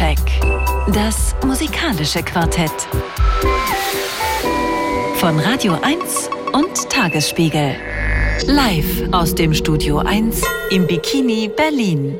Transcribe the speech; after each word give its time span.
Soundcheck. 0.00 0.18
Das 0.94 1.34
musikalische 1.44 2.22
Quartett. 2.22 2.72
Von 5.16 5.38
Radio 5.38 5.74
1 5.82 6.30
und 6.52 6.88
Tagesspiegel. 6.88 7.76
Live 8.46 9.12
aus 9.12 9.34
dem 9.34 9.52
Studio 9.52 9.98
1 9.98 10.40
im 10.70 10.86
Bikini 10.86 11.50
Berlin. 11.54 12.18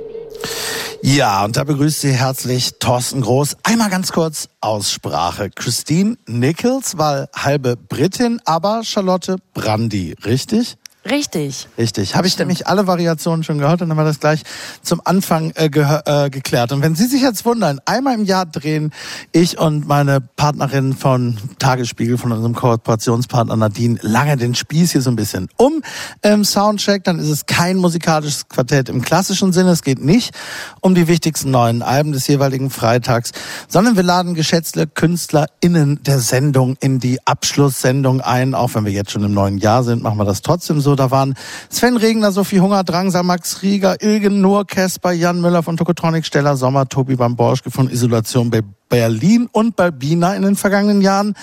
Ja, 1.02 1.42
und 1.46 1.56
da 1.56 1.64
begrüßt 1.64 2.02
Sie 2.02 2.12
herzlich 2.12 2.72
Thorsten 2.78 3.22
Groß. 3.22 3.56
Einmal 3.62 3.88
ganz 3.88 4.12
kurz 4.12 4.48
Aussprache. 4.60 5.48
Christine 5.48 6.18
Nichols 6.26 6.98
war 6.98 7.28
halbe 7.34 7.76
Britin, 7.76 8.40
aber 8.44 8.82
Charlotte 8.84 9.36
Brandy, 9.54 10.14
richtig? 10.26 10.76
Richtig. 11.08 11.66
Richtig. 11.78 12.14
Habe 12.14 12.26
ich 12.26 12.38
nämlich 12.38 12.66
alle 12.66 12.86
Variationen 12.86 13.42
schon 13.42 13.56
gehört 13.56 13.80
und 13.80 13.88
dann 13.88 13.96
haben 13.96 14.04
wir 14.04 14.08
das 14.08 14.20
gleich 14.20 14.42
zum 14.82 15.00
Anfang 15.02 15.50
äh, 15.52 15.66
äh, 15.66 16.28
geklärt. 16.28 16.72
Und 16.72 16.82
wenn 16.82 16.94
Sie 16.94 17.06
sich 17.06 17.22
jetzt 17.22 17.46
wundern, 17.46 17.80
einmal 17.86 18.14
im 18.14 18.26
Jahr 18.26 18.44
drehen 18.44 18.92
ich 19.32 19.58
und 19.58 19.88
meine 19.88 20.20
Partnerin 20.20 20.92
von 20.92 21.38
Tagesspiegel, 21.58 22.18
von 22.18 22.32
unserem 22.32 22.54
Kooperationspartner 22.54 23.56
Nadine, 23.56 23.98
lange 24.02 24.36
den 24.36 24.54
Spieß 24.54 24.92
hier 24.92 25.00
so 25.00 25.10
ein 25.10 25.16
bisschen 25.16 25.48
um 25.56 25.82
im 26.20 26.44
Soundcheck. 26.44 27.02
Dann 27.04 27.18
ist 27.18 27.28
es 27.28 27.46
kein 27.46 27.78
musikalisches 27.78 28.50
Quartett 28.50 28.90
im 28.90 29.00
klassischen 29.00 29.54
Sinne. 29.54 29.70
Es 29.70 29.82
geht 29.82 30.04
nicht 30.04 30.34
um 30.80 30.94
die 30.94 31.08
wichtigsten 31.08 31.50
neuen 31.50 31.80
Alben 31.80 32.12
des 32.12 32.26
jeweiligen 32.26 32.68
Freitags, 32.68 33.32
sondern 33.68 33.96
wir 33.96 34.02
laden 34.02 34.34
geschätzte 34.34 34.86
KünstlerInnen 34.86 36.02
der 36.02 36.18
Sendung 36.18 36.76
in 36.80 37.00
die 37.00 37.26
Abschlusssendung 37.26 38.20
ein. 38.20 38.54
Auch 38.54 38.74
wenn 38.74 38.84
wir 38.84 38.92
jetzt 38.92 39.12
schon 39.12 39.24
im 39.24 39.32
neuen 39.32 39.56
Jahr 39.56 39.82
sind, 39.82 40.02
machen 40.02 40.18
wir 40.18 40.26
das 40.26 40.42
trotzdem 40.42 40.82
so 40.82 40.89
so. 40.90 40.96
Da 40.96 41.10
waren 41.10 41.34
Sven 41.68 41.96
Regner, 41.96 42.32
Sophie 42.32 42.60
Hunger, 42.60 42.84
Drangsal, 42.84 43.22
Max 43.22 43.62
Rieger, 43.62 44.02
Ilgen 44.02 44.40
Nur, 44.40 44.66
Kesper, 44.66 45.12
Jan 45.12 45.40
Müller 45.40 45.62
von 45.62 45.76
Tokotronic, 45.76 46.26
Stella 46.26 46.56
Sommer, 46.56 46.88
Tobi 46.88 47.16
Bamborschke 47.16 47.70
von 47.70 47.88
Isolation 47.88 48.50
bei 48.50 48.62
Berlin 48.88 49.48
und 49.52 49.76
Balbina 49.76 50.34
in 50.34 50.42
den 50.42 50.56
vergangenen 50.56 51.00
Jahren. 51.00 51.34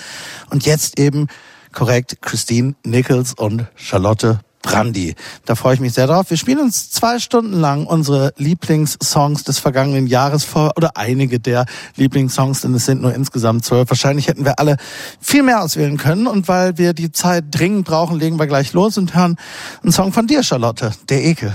Und 0.50 0.66
jetzt 0.66 0.98
eben 0.98 1.28
korrekt 1.72 2.18
Christine 2.20 2.74
Nichols 2.84 3.34
und 3.34 3.66
Charlotte 3.74 4.40
Brandy. 4.62 5.14
Da 5.44 5.54
freue 5.54 5.74
ich 5.74 5.80
mich 5.80 5.92
sehr 5.92 6.06
drauf. 6.06 6.30
Wir 6.30 6.36
spielen 6.36 6.58
uns 6.58 6.90
zwei 6.90 7.18
Stunden 7.18 7.54
lang 7.54 7.86
unsere 7.86 8.32
Lieblingssongs 8.36 9.44
des 9.44 9.58
vergangenen 9.58 10.06
Jahres 10.06 10.44
vor 10.44 10.72
oder 10.76 10.96
einige 10.96 11.40
der 11.40 11.66
Lieblingssongs, 11.96 12.62
denn 12.62 12.74
es 12.74 12.86
sind 12.86 13.00
nur 13.02 13.14
insgesamt 13.14 13.64
zwölf. 13.64 13.88
Wahrscheinlich 13.88 14.28
hätten 14.28 14.44
wir 14.44 14.58
alle 14.58 14.76
viel 15.20 15.42
mehr 15.42 15.62
auswählen 15.62 15.96
können 15.96 16.26
und 16.26 16.48
weil 16.48 16.76
wir 16.78 16.92
die 16.92 17.12
Zeit 17.12 17.44
dringend 17.50 17.86
brauchen, 17.86 18.18
legen 18.18 18.38
wir 18.38 18.46
gleich 18.46 18.72
los 18.72 18.98
und 18.98 19.14
hören 19.14 19.36
einen 19.82 19.92
Song 19.92 20.12
von 20.12 20.26
dir, 20.26 20.42
Charlotte, 20.42 20.90
Der 21.08 21.24
Ekel. 21.24 21.52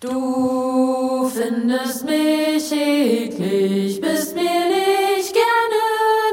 Du 0.00 1.28
findest 1.28 2.04
mich 2.06 2.72
eklig, 2.72 4.00
bist 4.00 4.34
mir 4.34 4.42
nicht 4.42 5.34
gerne 5.34 5.80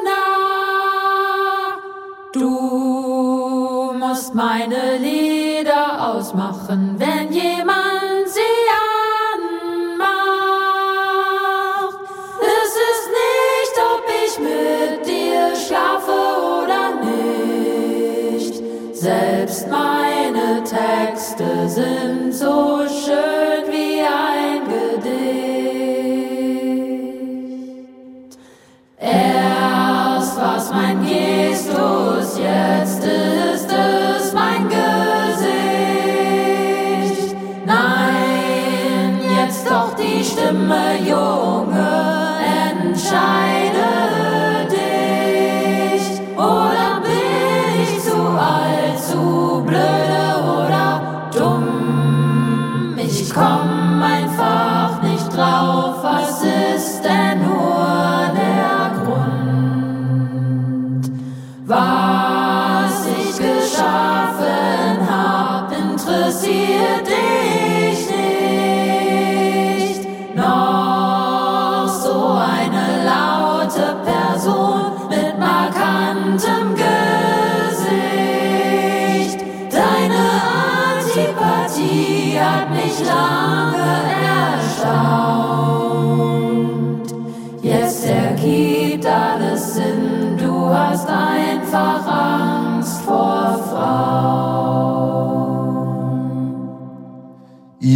nah. 0.06 1.78
Du 2.32 3.94
musst 4.00 4.34
meine 4.34 4.98
Liebe 5.02 5.37
ausmachen, 6.08 6.96
wenn 6.98 7.32
jemand 7.32 8.28
sie 8.28 8.40
anmacht. 9.34 10.08
Es 12.40 12.74
ist 12.92 13.08
nicht, 13.24 13.76
ob 13.94 14.04
ich 14.24 14.34
mit 14.40 15.06
dir 15.06 15.44
schlafe 15.56 16.18
oder 16.64 16.84
nicht. 17.04 18.56
Selbst 18.94 19.64
meine 19.70 20.64
Texte 20.64 21.68
sind 21.68 22.34
so 22.34 22.86
schön 22.88 23.64
wie 23.70 24.02
ein 24.02 24.62
Gedicht. 24.74 25.18
Erst 28.98 30.38
was 30.40 30.72
mein 30.72 31.06
Gestus, 31.06 32.38
jetzt 32.40 33.04
ist 33.04 33.72
es 33.72 34.17
Stimme, 40.48 40.98
Junge, 41.04 41.08
entscheide 41.10 41.47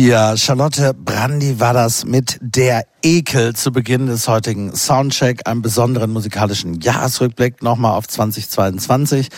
Ja, 0.04 0.36
Charlotte 0.36 0.96
Brandy 0.96 1.60
war 1.60 1.76
das 1.76 2.06
mit 2.06 2.40
der 2.42 2.88
Ekel 3.04 3.56
zu 3.56 3.72
Beginn 3.72 4.08
des 4.08 4.28
heutigen 4.28 4.76
Soundcheck, 4.76 5.48
einem 5.48 5.62
besonderen 5.62 6.12
musikalischen 6.12 6.82
Jahresrückblick 6.82 7.62
nochmal 7.62 7.96
auf 7.96 8.08
2022. 8.08 9.30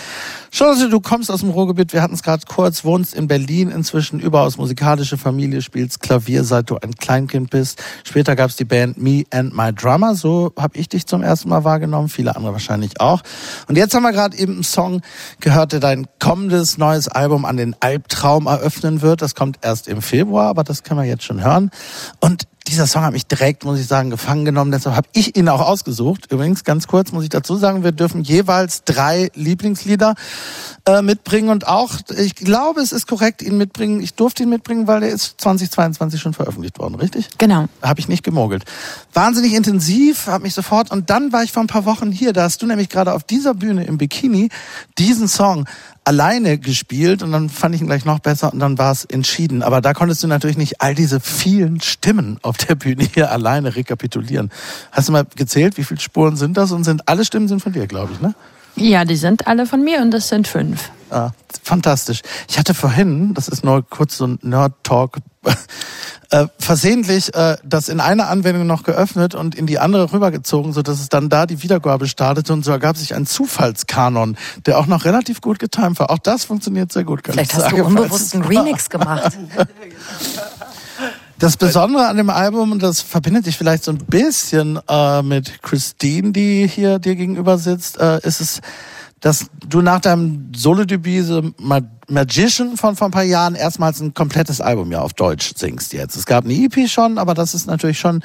Charlotte, 0.55 0.87
du 0.87 0.99
kommst 0.99 1.31
aus 1.31 1.39
dem 1.39 1.49
Ruhrgebiet, 1.49 1.93
wir 1.93 2.03
hatten 2.03 2.13
es 2.13 2.21
gerade 2.21 2.43
kurz, 2.47 2.85
wohnst 2.85 3.15
in 3.15 3.27
Berlin 3.27 3.71
inzwischen, 3.71 4.19
überaus 4.19 4.55
musikalische 4.57 5.17
Familie, 5.17 5.63
spielst 5.63 5.99
Klavier, 5.99 6.43
seit 6.43 6.69
du 6.69 6.77
ein 6.77 6.93
Kleinkind 6.93 7.49
bist. 7.49 7.81
Später 8.03 8.35
gab 8.35 8.51
es 8.51 8.55
die 8.55 8.63
Band 8.63 9.01
Me 9.01 9.23
and 9.31 9.57
My 9.57 9.73
Drummer, 9.73 10.13
so 10.13 10.53
habe 10.55 10.77
ich 10.77 10.87
dich 10.89 11.07
zum 11.07 11.23
ersten 11.23 11.49
Mal 11.49 11.63
wahrgenommen, 11.63 12.07
viele 12.07 12.35
andere 12.35 12.53
wahrscheinlich 12.53 13.01
auch. 13.01 13.23
Und 13.67 13.79
jetzt 13.79 13.95
haben 13.95 14.03
wir 14.03 14.11
gerade 14.11 14.37
eben 14.37 14.53
einen 14.53 14.63
Song 14.63 15.01
gehört, 15.39 15.71
der 15.71 15.79
dein 15.79 16.05
kommendes 16.19 16.77
neues 16.77 17.07
Album 17.07 17.45
an 17.45 17.57
den 17.57 17.75
Albtraum 17.79 18.45
eröffnen 18.45 19.01
wird. 19.01 19.23
Das 19.23 19.33
kommt 19.33 19.57
erst 19.63 19.87
im 19.87 20.03
Februar, 20.03 20.49
aber 20.49 20.63
das 20.63 20.83
können 20.83 20.99
wir 20.99 21.07
jetzt 21.07 21.23
schon 21.23 21.43
hören. 21.43 21.71
Und 22.19 22.43
dieser 22.73 22.87
Song 22.87 23.03
hat 23.03 23.13
mich 23.13 23.27
direkt, 23.27 23.65
muss 23.65 23.79
ich 23.79 23.85
sagen, 23.85 24.09
gefangen 24.09 24.45
genommen. 24.45 24.71
Deshalb 24.71 24.95
habe 24.95 25.07
ich 25.13 25.37
ihn 25.37 25.47
auch 25.47 25.61
ausgesucht. 25.61 26.31
Übrigens, 26.31 26.63
ganz 26.63 26.87
kurz 26.87 27.11
muss 27.11 27.23
ich 27.23 27.29
dazu 27.29 27.55
sagen, 27.55 27.83
wir 27.83 27.91
dürfen 27.91 28.23
jeweils 28.23 28.83
drei 28.83 29.29
Lieblingslieder 29.35 30.15
äh, 30.85 31.03
mitbringen. 31.03 31.49
Und 31.49 31.67
auch, 31.67 31.91
ich 32.17 32.33
glaube, 32.35 32.81
es 32.81 32.91
ist 32.91 33.07
korrekt, 33.07 33.43
ihn 33.43 33.57
mitbringen. 33.57 34.01
Ich 34.01 34.15
durfte 34.15 34.43
ihn 34.43 34.49
mitbringen, 34.49 34.87
weil 34.87 35.03
er 35.03 35.09
ist 35.09 35.39
2022 35.39 36.19
schon 36.19 36.33
veröffentlicht 36.33 36.79
worden, 36.79 36.95
richtig? 36.95 37.29
Genau. 37.37 37.67
Habe 37.83 37.99
ich 37.99 38.07
nicht 38.07 38.23
gemogelt. 38.23 38.65
Wahnsinnig 39.13 39.53
intensiv, 39.53 40.25
habe 40.25 40.43
mich 40.43 40.55
sofort. 40.55 40.89
Und 40.89 41.11
dann 41.11 41.31
war 41.31 41.43
ich 41.43 41.51
vor 41.51 41.63
ein 41.63 41.67
paar 41.67 41.85
Wochen 41.85 42.11
hier. 42.11 42.33
Da 42.33 42.43
hast 42.43 42.61
du 42.63 42.65
nämlich 42.65 42.89
gerade 42.89 43.13
auf 43.13 43.23
dieser 43.23 43.53
Bühne 43.53 43.85
im 43.85 43.99
Bikini 43.99 44.49
diesen 44.97 45.27
Song 45.27 45.67
alleine 46.05 46.57
gespielt 46.57 47.23
und 47.23 47.31
dann 47.31 47.49
fand 47.49 47.75
ich 47.75 47.81
ihn 47.81 47.87
gleich 47.87 48.05
noch 48.05 48.19
besser 48.19 48.51
und 48.53 48.59
dann 48.59 48.77
war 48.77 48.91
es 48.91 49.05
entschieden. 49.05 49.63
Aber 49.63 49.81
da 49.81 49.93
konntest 49.93 50.23
du 50.23 50.27
natürlich 50.27 50.57
nicht 50.57 50.81
all 50.81 50.95
diese 50.95 51.19
vielen 51.19 51.81
Stimmen 51.81 52.39
auf 52.41 52.57
der 52.57 52.75
Bühne 52.75 53.07
hier 53.13 53.31
alleine 53.31 53.75
rekapitulieren. 53.75 54.51
Hast 54.91 55.07
du 55.07 55.11
mal 55.13 55.25
gezählt, 55.35 55.77
wie 55.77 55.83
viele 55.83 55.99
Spuren 55.99 56.35
sind 56.35 56.57
das 56.57 56.71
und 56.71 56.83
sind 56.83 57.07
alle 57.07 57.25
Stimmen 57.25 57.47
sind 57.47 57.61
von 57.61 57.73
dir, 57.73 57.87
glaube 57.87 58.13
ich, 58.13 58.21
ne? 58.21 58.35
Ja, 58.75 59.05
die 59.05 59.15
sind 59.15 59.45
alle 59.45 59.65
von 59.65 59.83
mir 59.83 60.01
und 60.01 60.11
das 60.11 60.29
sind 60.29 60.47
fünf. 60.47 60.89
Ah, 61.11 61.31
fantastisch. 61.61 62.21
Ich 62.49 62.57
hatte 62.57 62.73
vorhin, 62.73 63.35
das 63.35 63.47
ist 63.47 63.63
nur 63.63 63.87
kurz 63.87 64.17
so 64.17 64.25
ein 64.25 64.39
Nerd-Talk, 64.41 65.19
äh, 66.33 66.47
versehentlich 66.57 67.33
äh, 67.35 67.57
das 67.63 67.89
in 67.89 67.99
einer 67.99 68.27
Anwendung 68.27 68.65
noch 68.65 68.83
geöffnet 68.83 69.35
und 69.35 69.55
in 69.55 69.67
die 69.67 69.77
andere 69.77 70.11
rübergezogen, 70.11 70.73
so 70.73 70.81
dass 70.81 70.99
es 70.99 71.09
dann 71.09 71.29
da 71.29 71.45
die 71.45 71.61
Wiedergabe 71.61 72.07
startete 72.07 72.53
und 72.53 72.65
so 72.65 72.71
ergab 72.71 72.97
sich 72.97 73.13
ein 73.13 73.27
Zufallskanon, 73.27 74.37
der 74.65 74.79
auch 74.79 74.87
noch 74.87 75.05
relativ 75.05 75.41
gut 75.41 75.59
getimt 75.59 75.99
war. 75.99 76.09
Auch 76.09 76.17
das 76.17 76.45
funktioniert 76.45 76.91
sehr 76.91 77.03
gut, 77.03 77.23
kann 77.23 77.33
Vielleicht 77.33 77.51
ich 77.51 77.59
sagen. 77.59 77.77
Hast 77.77 77.79
du 77.79 77.85
unbewusst 77.85 78.33
einen 78.33 78.43
Remix 78.45 78.89
gemacht. 78.89 79.37
Das 81.37 81.57
Besondere 81.57 82.07
an 82.07 82.17
dem 82.17 82.29
Album, 82.29 82.71
und 82.71 82.81
das 82.81 83.01
verbindet 83.01 83.45
dich 83.45 83.57
vielleicht 83.57 83.83
so 83.83 83.91
ein 83.91 83.97
bisschen 83.97 84.79
äh, 84.87 85.21
mit 85.21 85.61
Christine, 85.61 86.31
die 86.31 86.67
hier 86.67 86.99
dir 86.99 87.15
gegenüber 87.15 87.57
sitzt, 87.57 87.99
äh, 87.99 88.19
ist 88.25 88.39
es, 88.39 88.61
dass 89.23 89.45
du 89.65 89.81
nach 89.81 90.01
deinem 90.01 90.51
Solo-Debüt 90.53 91.25
so 91.25 91.41
Magician 92.09 92.75
von 92.75 92.97
vor 92.97 93.07
ein 93.07 93.11
paar 93.11 93.23
Jahren 93.23 93.55
erstmals 93.55 94.01
ein 94.01 94.13
komplettes 94.13 94.59
Album 94.59 94.91
ja 94.91 94.99
auf 94.99 95.13
Deutsch 95.13 95.53
singst 95.55 95.93
jetzt. 95.93 96.17
Es 96.17 96.25
gab 96.25 96.43
eine 96.43 96.53
EP 96.53 96.89
schon, 96.89 97.17
aber 97.17 97.33
das 97.33 97.53
ist 97.53 97.65
natürlich 97.65 97.97
schon 97.97 98.21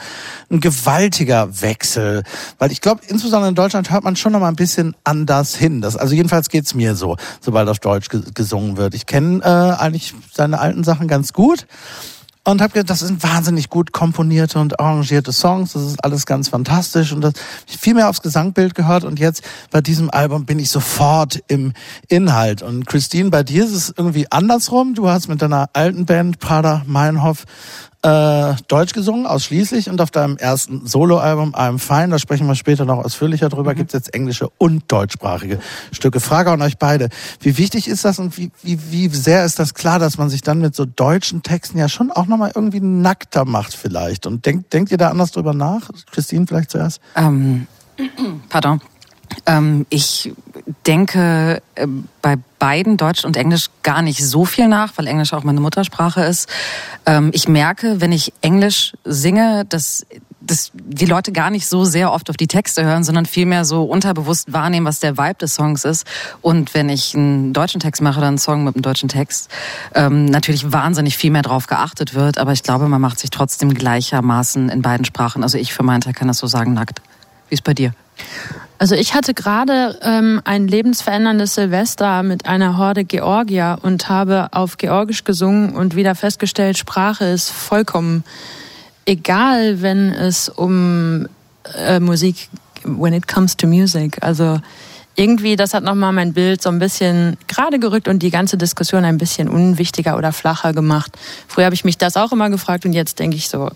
ein 0.51 0.59
gewaltiger 0.59 1.63
Wechsel, 1.63 2.25
weil 2.59 2.73
ich 2.73 2.81
glaube, 2.81 3.03
insbesondere 3.07 3.49
in 3.49 3.55
Deutschland 3.55 3.93
hört 3.93 4.03
man 4.03 4.17
schon 4.17 4.33
noch 4.33 4.41
mal 4.41 4.49
ein 4.49 4.57
bisschen 4.57 4.97
anders 5.05 5.55
hin. 5.55 5.81
Das, 5.81 5.97
also 5.97 6.17
jedenfalls 6.17 6.49
geht's 6.49 6.75
mir 6.75 6.97
so, 6.97 7.17
sobald 7.41 7.69
auf 7.69 7.79
Deutsch 7.79 8.09
gesungen 8.09 8.77
wird. 8.77 8.95
Ich 8.95 9.07
kenne 9.07 9.41
äh, 9.45 9.81
eigentlich 9.81 10.15
seine 10.35 10.59
alten 10.59 10.83
Sachen 10.83 11.07
ganz 11.07 11.33
gut 11.33 11.69
und 12.51 12.63
habe 12.63 12.73
gedacht, 12.73 12.91
das 12.91 13.01
sind 13.01 13.23
wahnsinnig 13.23 13.69
gut 13.69 13.93
komponierte 13.93 14.59
und 14.59 14.81
arrangierte 14.81 15.33
Songs. 15.33 15.75
Das 15.75 15.83
ist 15.83 16.03
alles 16.03 16.25
ganz 16.25 16.49
fantastisch 16.49 17.13
und 17.13 17.21
das 17.21 17.35
viel 17.67 17.95
mehr 17.95 18.09
aufs 18.09 18.23
Gesangbild 18.23 18.75
gehört. 18.75 19.05
Und 19.05 19.19
jetzt 19.19 19.43
bei 19.71 19.81
diesem 19.81 20.11
Album 20.11 20.47
bin 20.47 20.59
ich 20.59 20.71
sofort 20.71 21.43
im 21.49 21.75
Inhalt. 22.09 22.63
Und 22.63 22.87
Christine, 22.87 23.31
bei 23.31 23.43
dir 23.43 23.65
ist 23.65 23.73
es 23.73 23.95
irgendwie 23.97 24.31
andersrum. 24.31 24.95
Du 24.95 25.09
hast 25.09 25.29
mit 25.29 25.43
deiner 25.43 25.69
alten 25.75 26.07
Band 26.07 26.39
Prada 26.39 26.83
Meinhof 26.87 27.45
äh, 28.03 28.55
Deutsch 28.69 28.93
gesungen, 28.93 29.27
ausschließlich. 29.27 29.91
Und 29.91 30.01
auf 30.01 30.11
deinem 30.11 30.37
ersten 30.37 30.87
Soloalbum 30.87 31.55
I'm 31.55 31.79
Fine, 31.79 32.09
da 32.09 32.19
sprechen 32.19 32.47
wir 32.47 32.55
später 32.55 32.85
noch 32.85 33.05
ausführlicher 33.05 33.49
drüber, 33.49 33.73
mhm. 33.73 33.77
gibt 33.77 33.91
es 33.91 33.95
jetzt 33.95 34.15
englische 34.15 34.49
und 34.59 34.85
deutschsprachige 34.91 35.59
Stücke. 35.93 36.21
Frage 36.21 36.51
an 36.51 36.63
euch 36.63 36.79
beide. 36.79 37.09
Wie 37.41 37.59
wichtig 37.59 37.89
ist 37.89 38.05
das 38.05 38.19
und 38.19 38.37
wie, 38.39 38.51
wie, 38.63 38.79
wie 38.93 39.09
sehr 39.09 39.45
ist 39.45 39.59
das 39.59 39.75
klar, 39.75 39.99
dass 39.99 40.19
man 40.19 40.31
sich 40.31 40.43
dann 40.43 40.61
mit 40.61 40.75
so 40.75 40.85
deutschen 40.85 41.43
Texten 41.43 41.79
ja 41.79 41.89
schon 41.89 42.11
auch 42.11 42.27
nochmal 42.27 42.53
irgendwie 42.55 42.81
nackter 42.81 43.45
macht 43.45 43.75
vielleicht? 43.75 44.27
Und 44.27 44.47
denkt, 44.47 44.73
denkt 44.73 44.93
ihr 44.93 44.99
da 44.99 45.11
anders 45.11 45.33
drüber 45.33 45.55
nach? 45.55 45.91
Christine 46.11 46.47
vielleicht 46.47 46.71
zuerst? 46.71 47.01
Ähm, 47.17 47.67
pardon. 48.49 48.81
Ähm, 49.47 49.87
ich 49.91 50.33
denke 50.87 51.63
äh, 51.75 51.87
bei 52.23 52.37
beiden, 52.59 52.97
Deutsch 52.97 53.25
und 53.25 53.37
Englisch, 53.37 53.67
gar 53.83 54.03
nicht 54.03 54.25
so 54.25 54.45
viel 54.45 54.69
nach, 54.69 54.93
weil 54.97 55.07
Englisch 55.07 55.33
auch 55.33 55.45
meine 55.45 55.61
Muttersprache 55.61 56.23
ist. 56.23 56.49
Ähm, 57.07 57.31
ich 57.33 57.49
merke, 57.49 58.01
wenn 58.01 58.13
ich 58.13 58.33
Englisch 58.43 58.95
singe, 59.05 59.65
dass 59.69 60.05
dass 60.41 60.71
die 60.75 61.05
Leute 61.05 61.33
gar 61.33 61.51
nicht 61.51 61.69
so 61.69 61.85
sehr 61.85 62.13
oft 62.13 62.31
auf 62.31 62.37
die 62.37 62.47
Texte 62.47 62.85
hören, 62.85 63.05
sondern 63.05 63.27
vielmehr 63.27 63.65
so 63.65 63.85
unterbewusst 63.85 64.53
wahrnehmen, 64.53 64.87
was 64.87 65.01
der 65.01 65.19
Vibe 65.19 65.35
des 65.35 65.55
Songs 65.55 65.85
ist. 65.85 66.07
Und 66.41 66.75
wenn 66.75 66.89
ich 66.89 67.15
einen 67.15 67.53
deutschen 67.53 67.81
Text 67.81 68.03
mache, 68.03 68.21
dann 68.21 68.29
einen 68.29 68.39
Song 68.39 68.65
mit 68.65 68.75
einem 68.75 68.83
deutschen 68.83 69.09
Text, 69.09 69.51
ähm, 69.95 70.25
natürlich 70.27 70.73
wahnsinnig 70.73 71.17
viel 71.17 71.31
mehr 71.31 71.43
drauf 71.43 71.67
geachtet 71.67 72.15
wird. 72.15 72.39
Aber 72.39 72.53
ich 72.53 72.63
glaube, 72.63 72.89
man 72.89 73.01
macht 73.01 73.19
sich 73.19 73.31
trotzdem 73.31 73.75
gleichermaßen 73.75 74.69
in 74.69 74.83
beiden 74.83 75.05
Sprachen. 75.05 75.43
Also 75.43 75.59
ich 75.59 75.75
für 75.75 75.83
meinen 75.83 76.01
Teil 76.01 76.15
kann 76.15 76.29
das 76.29 76.39
so 76.39 76.47
sagen, 76.47 76.73
nackt. 76.73 77.03
Wie 77.49 77.55
ist 77.55 77.65
bei 77.65 77.75
dir? 77.75 77.93
Also 78.79 78.95
ich 78.95 79.15
hatte 79.15 79.35
gerade 79.35 79.99
ähm, 80.03 80.41
ein 80.45 80.69
lebensveränderndes 80.69 81.57
Silvester 81.57 82.23
mit 82.23 82.47
einer 82.47 82.79
Horde 82.79 83.05
Georgier 83.05 83.79
und 83.83 84.09
habe 84.09 84.49
auf 84.53 84.77
Georgisch 84.77 85.25
gesungen 85.25 85.75
und 85.75 85.97
wieder 85.97 86.15
festgestellt, 86.15 86.79
Sprache 86.79 87.25
ist 87.25 87.51
vollkommen 87.51 88.23
egal, 89.05 89.83
wenn 89.83 90.11
es 90.11 90.49
um 90.49 91.27
äh, 91.77 91.99
Musik, 91.99 92.49
when 92.85 93.15
it 93.15 93.27
comes 93.27 93.57
to 93.57 93.67
music. 93.67 94.19
Also 94.21 94.61
irgendwie, 95.17 95.57
das 95.57 95.75
hat 95.75 95.83
nochmal 95.83 96.13
mein 96.13 96.33
Bild 96.33 96.63
so 96.63 96.69
ein 96.69 96.79
bisschen 96.79 97.37
gerade 97.49 97.81
gerückt 97.81 98.07
und 98.07 98.21
die 98.21 98.31
ganze 98.31 98.57
Diskussion 98.57 99.05
ein 99.05 99.19
bisschen 99.19 99.49
unwichtiger 99.49 100.17
oder 100.17 100.31
flacher 100.31 100.73
gemacht. 100.73 101.19
Früher 101.49 101.65
habe 101.65 101.75
ich 101.75 101.85
mich 101.85 101.99
das 101.99 102.17
auch 102.17 102.31
immer 102.31 102.51
gefragt 102.51 102.87
und 102.87 102.93
jetzt 102.93 103.19
denke 103.19 103.37
ich 103.37 103.49
so, 103.49 103.71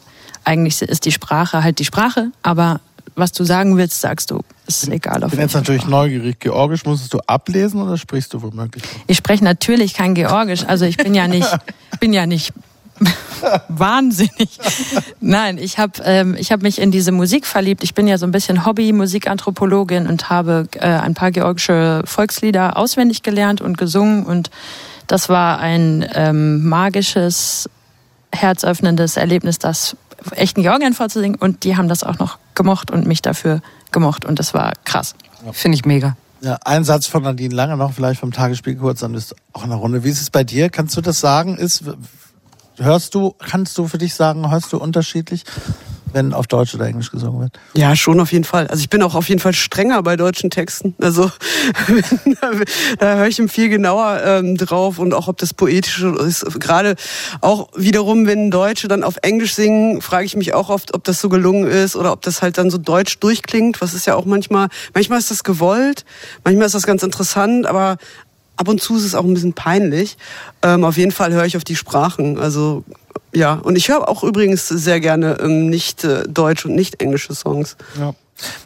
eigentlich 0.44 0.80
ist 0.80 1.04
die 1.04 1.12
Sprache 1.12 1.64
halt 1.64 1.80
die 1.80 1.84
Sprache, 1.84 2.30
aber 2.42 2.80
was 3.14 3.32
du 3.32 3.44
sagen 3.44 3.76
willst, 3.76 4.00
sagst 4.00 4.30
du. 4.30 4.40
Ist 4.66 4.88
egal. 4.88 5.22
Ich 5.24 5.30
bin 5.30 5.40
jetzt 5.40 5.54
natürlich 5.54 5.86
Neugierig. 5.86 6.40
Georgisch 6.40 6.84
musstest 6.84 7.12
du 7.12 7.18
ablesen 7.26 7.82
oder 7.82 7.98
sprichst 7.98 8.32
du 8.32 8.42
womöglich? 8.42 8.84
Ich 9.06 9.16
spreche 9.16 9.44
natürlich 9.44 9.94
kein 9.94 10.14
Georgisch. 10.14 10.64
Also 10.66 10.84
ich 10.84 10.96
bin 10.96 11.14
ja 11.14 11.28
nicht, 11.28 11.48
bin 12.00 12.12
ja 12.12 12.26
nicht 12.26 12.52
wahnsinnig. 13.68 14.58
Nein, 15.20 15.58
ich 15.58 15.78
habe 15.78 15.92
ähm, 16.04 16.36
ich 16.38 16.52
hab 16.52 16.62
mich 16.62 16.80
in 16.80 16.90
diese 16.90 17.12
Musik 17.12 17.46
verliebt. 17.46 17.82
Ich 17.82 17.94
bin 17.94 18.06
ja 18.06 18.18
so 18.18 18.26
ein 18.26 18.32
bisschen 18.32 18.64
Hobby-Musikanthropologin 18.64 20.06
und 20.06 20.30
habe 20.30 20.68
äh, 20.74 20.86
ein 20.86 21.14
paar 21.14 21.30
georgische 21.30 22.02
Volkslieder 22.04 22.76
auswendig 22.76 23.22
gelernt 23.22 23.60
und 23.60 23.78
gesungen. 23.78 24.24
Und 24.24 24.50
das 25.06 25.28
war 25.28 25.58
ein 25.58 26.08
ähm, 26.14 26.68
magisches, 26.68 27.68
herzöffnendes 28.32 29.16
Erlebnis, 29.16 29.58
das 29.58 29.96
echten 30.30 30.62
Georgien 30.62 30.94
vorzusingen. 30.94 31.38
Und 31.38 31.64
die 31.64 31.76
haben 31.76 31.88
das 31.88 32.04
auch 32.04 32.18
noch 32.18 32.38
gemocht 32.54 32.90
und 32.90 33.06
mich 33.06 33.22
dafür 33.22 33.60
gemocht. 33.90 34.24
Und 34.24 34.38
das 34.38 34.54
war 34.54 34.72
krass. 34.84 35.14
Ja. 35.44 35.52
Finde 35.52 35.76
ich 35.76 35.84
mega. 35.84 36.16
Ja, 36.40 36.58
ein 36.64 36.82
Satz 36.84 37.06
von 37.06 37.22
Nadine 37.22 37.54
Lange 37.54 37.76
noch, 37.76 37.92
vielleicht 37.92 38.18
vom 38.18 38.32
Tagesspiel 38.32 38.74
kurz, 38.76 39.00
dann 39.00 39.14
ist 39.14 39.34
auch 39.52 39.62
eine 39.62 39.76
Runde. 39.76 40.02
Wie 40.02 40.08
ist 40.08 40.20
es 40.20 40.30
bei 40.30 40.42
dir? 40.42 40.70
Kannst 40.70 40.96
du 40.96 41.00
das 41.00 41.20
sagen? 41.20 41.56
Ist, 41.56 41.84
hörst 42.78 43.14
du, 43.14 43.34
kannst 43.38 43.78
du 43.78 43.86
für 43.86 43.98
dich 43.98 44.14
sagen, 44.14 44.50
hörst 44.50 44.72
du 44.72 44.78
unterschiedlich? 44.78 45.44
Wenn 46.12 46.32
auf 46.32 46.46
Deutsch 46.46 46.74
oder 46.74 46.86
Englisch 46.86 47.10
gesungen 47.10 47.40
wird? 47.40 47.58
Ja, 47.74 47.94
schon 47.96 48.20
auf 48.20 48.32
jeden 48.32 48.44
Fall. 48.44 48.66
Also 48.66 48.80
ich 48.80 48.90
bin 48.90 49.02
auch 49.02 49.14
auf 49.14 49.28
jeden 49.28 49.40
Fall 49.40 49.52
strenger 49.52 50.02
bei 50.02 50.16
deutschen 50.16 50.50
Texten. 50.50 50.94
Also 51.00 51.30
da 52.98 53.16
höre 53.16 53.26
ich 53.26 53.38
ihm 53.38 53.48
viel 53.48 53.68
genauer 53.68 54.20
ähm, 54.24 54.56
drauf 54.56 54.98
und 54.98 55.14
auch 55.14 55.28
ob 55.28 55.38
das 55.38 55.54
poetisch 55.54 56.02
ist. 56.02 56.44
Gerade 56.60 56.96
auch 57.40 57.68
wiederum, 57.76 58.26
wenn 58.26 58.50
Deutsche 58.50 58.88
dann 58.88 59.04
auf 59.04 59.16
Englisch 59.22 59.54
singen, 59.54 60.00
frage 60.00 60.26
ich 60.26 60.36
mich 60.36 60.54
auch 60.54 60.68
oft, 60.68 60.94
ob 60.94 61.04
das 61.04 61.20
so 61.20 61.28
gelungen 61.28 61.66
ist 61.66 61.96
oder 61.96 62.12
ob 62.12 62.22
das 62.22 62.42
halt 62.42 62.58
dann 62.58 62.70
so 62.70 62.78
deutsch 62.78 63.18
durchklingt. 63.18 63.80
Was 63.80 63.94
ist 63.94 64.06
ja 64.06 64.14
auch 64.14 64.24
manchmal, 64.24 64.68
manchmal 64.94 65.18
ist 65.18 65.30
das 65.30 65.44
gewollt, 65.44 66.04
manchmal 66.44 66.66
ist 66.66 66.74
das 66.74 66.86
ganz 66.86 67.02
interessant, 67.02 67.66
aber 67.66 67.98
ab 68.56 68.68
und 68.68 68.80
zu 68.80 68.96
ist 68.96 69.04
es 69.04 69.14
auch 69.14 69.24
ein 69.24 69.34
bisschen 69.34 69.54
peinlich. 69.54 70.16
Ähm, 70.62 70.84
auf 70.84 70.96
jeden 70.96 71.10
Fall 71.10 71.32
höre 71.32 71.44
ich 71.44 71.56
auf 71.56 71.64
die 71.64 71.76
Sprachen. 71.76 72.38
Also 72.38 72.84
ja, 73.34 73.54
und 73.54 73.76
ich 73.76 73.88
höre 73.88 74.08
auch 74.08 74.22
übrigens 74.24 74.68
sehr 74.68 75.00
gerne 75.00 75.38
ähm, 75.40 75.68
nicht 75.68 76.04
äh, 76.04 76.24
deutsch 76.28 76.64
und 76.64 76.74
nicht 76.74 77.00
englische 77.00 77.34
Songs. 77.34 77.76
Ja. 77.98 78.14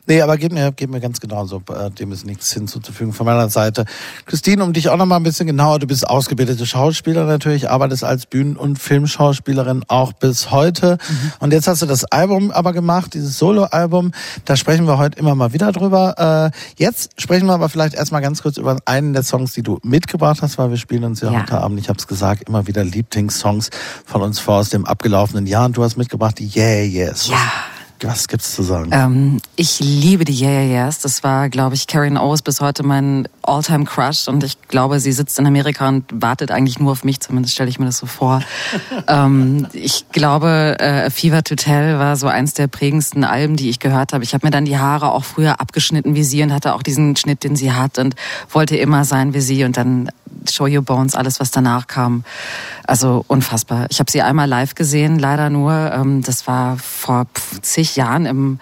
Nee, 0.07 0.23
aber 0.23 0.37
geht 0.37 0.53
mir, 0.53 0.73
geht 0.73 0.91
mir 0.91 1.01
ganz 1.01 1.21
genauso. 1.21 1.63
Äh, 1.69 1.91
dem 1.91 2.13
ist 2.13 2.27
nichts 2.27 2.53
hinzuzufügen 2.53 3.13
von 3.13 3.27
meiner 3.27 3.49
Seite. 3.49 3.85
Christine, 4.27 4.63
um 4.63 4.73
dich 4.73 4.89
auch 4.89 4.97
noch 4.97 5.07
mal 5.07 5.17
ein 5.17 5.23
bisschen 5.23 5.47
genauer, 5.47 5.79
du 5.79 5.87
bist 5.87 6.09
ausgebildete 6.09 6.67
Schauspielerin 6.67 7.29
natürlich, 7.29 7.71
arbeitest 7.71 8.05
als 8.05 8.27
Bühnen- 8.27 8.57
und 8.57 8.79
Filmschauspielerin 8.79 9.85
auch 9.89 10.13
bis 10.13 10.51
heute. 10.51 10.99
Mhm. 11.09 11.33
Und 11.41 11.53
jetzt 11.53 11.69
hast 11.69 11.83
du 11.83 11.87
das 11.87 12.05
Album 12.05 12.51
aber 12.51 12.73
gemacht, 12.73 13.15
dieses 13.15 13.39
Solo-Album. 13.39 14.13
Da 14.45 14.57
sprechen 14.57 14.87
wir 14.87 14.99
heute 14.99 15.19
immer 15.19 15.35
mal 15.35 15.53
wieder 15.53 15.73
drüber. 15.73 16.53
Äh, 16.53 16.57
jetzt 16.77 17.21
sprechen 17.21 17.47
wir 17.47 17.55
aber 17.55 17.69
vielleicht 17.69 17.95
erstmal 17.95 18.23
ganz 18.23 18.43
kurz 18.43 18.57
über 18.57 18.77
einen 18.85 19.13
der 19.13 19.23
Songs, 19.23 19.53
die 19.53 19.63
du 19.63 19.79
mitgebracht 19.83 20.43
hast, 20.43 20.59
weil 20.59 20.71
wir 20.71 20.77
spielen 20.77 21.05
uns 21.05 21.21
ja, 21.21 21.31
ja. 21.31 21.41
heute 21.41 21.59
Abend, 21.59 21.81
ich 21.81 21.89
habe 21.89 21.99
es 21.99 22.07
gesagt, 22.07 22.49
immer 22.49 22.67
wieder 22.67 22.85
Lieblingssongs 22.85 23.71
von 24.05 24.23
uns 24.23 24.39
vor 24.39 24.57
aus 24.57 24.71
dem 24.71 24.87
abgelaufenen 24.87 25.47
Jahr. 25.47 25.67
Und 25.67 25.77
du 25.77 25.83
hast 25.83 25.97
mitgebracht 25.97 26.39
die 26.39 26.51
Yeah 26.55 26.83
Yes. 26.83 27.29
Ja. 27.29 27.37
Was 28.03 28.29
gibt's 28.29 28.55
zu 28.55 28.63
sagen? 28.63 28.91
Ähm, 28.93 29.41
ich 29.57 29.81
liebe 29.81 30.25
die 30.25 30.39
Yeah 30.39 30.51
Yeah 30.51 30.85
Yeahs. 30.85 30.99
Das 31.01 31.25
war, 31.25 31.49
glaube 31.49 31.75
ich, 31.75 31.87
Karen 31.87 32.19
Owes 32.19 32.43
bis 32.43 32.61
heute 32.61 32.83
mein 32.83 33.29
All-Time 33.43 33.85
Crush 33.85 34.29
und 34.29 34.45
ich 34.45 34.61
glaube, 34.69 35.01
sie 35.01 35.13
sitzt 35.13 35.39
in 35.39 35.47
Amerika 35.47 35.89
und 35.89 36.05
wartet 36.13 36.51
eigentlich 36.51 36.79
nur 36.79 36.93
auf 36.93 37.05
mich. 37.05 37.21
Zumindest 37.21 37.55
stelle 37.55 37.71
ich 37.71 37.79
mir 37.79 37.87
das 37.87 37.99
so 37.99 38.07
vor. 38.07 38.43
ähm, 39.09 39.67
ich 39.73 40.05
glaube, 40.13 40.77
äh, 40.79 41.11
Fever 41.11 41.43
to 41.43 41.55
Tell 41.55 41.99
war 41.99 42.17
so 42.17 42.27
eins 42.27 42.55
der 42.55 42.67
prägendsten 42.67 43.25
Alben, 43.25 43.57
die 43.57 43.71
ich 43.71 43.79
gehört 43.79 44.13
habe. 44.13 44.25
Ich 44.25 44.35
habe 44.35 44.47
mir 44.47 44.51
dann 44.51 44.67
die 44.67 44.79
Haare 44.79 45.13
auch 45.13 45.25
früher 45.25 45.61
abgeschnitten 45.61 46.15
wie 46.15 46.25
sie 46.25 46.43
und 46.43 46.53
hatte 46.53 46.75
auch 46.75 46.83
diesen 46.83 47.17
Schnitt, 47.17 47.45
den 47.45 47.57
sie 47.57 47.73
hat 47.73 47.99
und 47.99 48.15
wollte 48.51 48.77
immer 48.77 49.05
sein 49.05 49.33
wie 49.33 49.41
sie 49.41 49.65
und 49.65 49.77
dann 49.77 50.11
Show 50.51 50.67
Your 50.67 50.83
Bones, 50.83 51.15
alles 51.15 51.41
was 51.41 51.51
danach 51.51 51.87
kam. 51.87 52.25
Also 52.87 53.25
unfassbar. 53.29 53.87
Ich 53.91 53.99
habe 53.99 54.11
sie 54.11 54.23
einmal 54.23 54.49
live 54.49 54.75
gesehen, 54.75 55.19
leider 55.19 55.51
nur. 55.51 55.93
Ähm, 55.93 56.23
das 56.23 56.47
war 56.47 56.77
vor 56.79 57.27
zig 57.63 57.97
Jahren 57.97 58.27
im 58.27 58.59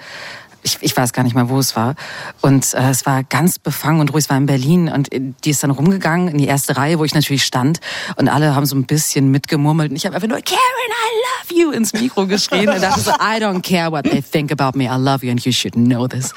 ich, 0.64 0.78
ich 0.80 0.96
weiß 0.96 1.12
gar 1.12 1.22
nicht 1.22 1.34
mehr, 1.34 1.48
wo 1.48 1.58
es 1.58 1.76
war. 1.76 1.94
Und 2.40 2.74
äh, 2.74 2.90
es 2.90 3.06
war 3.06 3.22
ganz 3.22 3.58
befangen 3.58 4.00
und 4.00 4.12
ruhig. 4.12 4.24
Es 4.24 4.30
war 4.30 4.38
in 4.38 4.46
Berlin 4.46 4.88
und 4.88 5.10
die 5.12 5.50
ist 5.50 5.62
dann 5.62 5.70
rumgegangen 5.70 6.28
in 6.28 6.38
die 6.38 6.46
erste 6.46 6.76
Reihe, 6.76 6.98
wo 6.98 7.04
ich 7.04 7.14
natürlich 7.14 7.44
stand. 7.44 7.80
Und 8.16 8.28
alle 8.28 8.54
haben 8.54 8.66
so 8.66 8.74
ein 8.74 8.84
bisschen 8.84 9.30
mitgemurmelt. 9.30 9.90
Und 9.90 9.96
ich 9.96 10.06
habe 10.06 10.16
einfach 10.16 10.28
nur, 10.28 10.40
Karen, 10.40 10.58
I 10.58 11.54
love 11.54 11.60
you 11.60 11.70
ins 11.70 11.92
Mikro 11.92 12.26
geschrien. 12.26 12.68
Und 12.68 12.82
dachte 12.82 13.00
so, 13.00 13.10
I 13.12 13.38
don't 13.38 13.62
care 13.62 13.92
what 13.92 14.04
they 14.04 14.22
think 14.22 14.50
about 14.50 14.76
me. 14.76 14.84
I 14.84 14.96
love 14.96 15.24
you 15.24 15.30
and 15.30 15.44
you 15.44 15.52
should 15.52 15.74
know 15.74 16.08
this. 16.08 16.32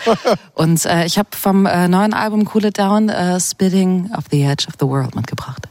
Und 0.53 0.85
äh, 0.85 1.05
ich 1.05 1.17
habe 1.17 1.29
vom 1.31 1.65
äh, 1.65 1.87
neuen 1.87 2.13
Album 2.13 2.47
Cool 2.53 2.65
It 2.65 2.77
Down 2.77 3.09
äh, 3.09 3.39
Spitting 3.39 4.11
of 4.15 4.25
the 4.31 4.43
Edge 4.43 4.67
of 4.67 4.73
the 4.79 4.85
World 4.85 5.15
mitgebracht. 5.15 5.67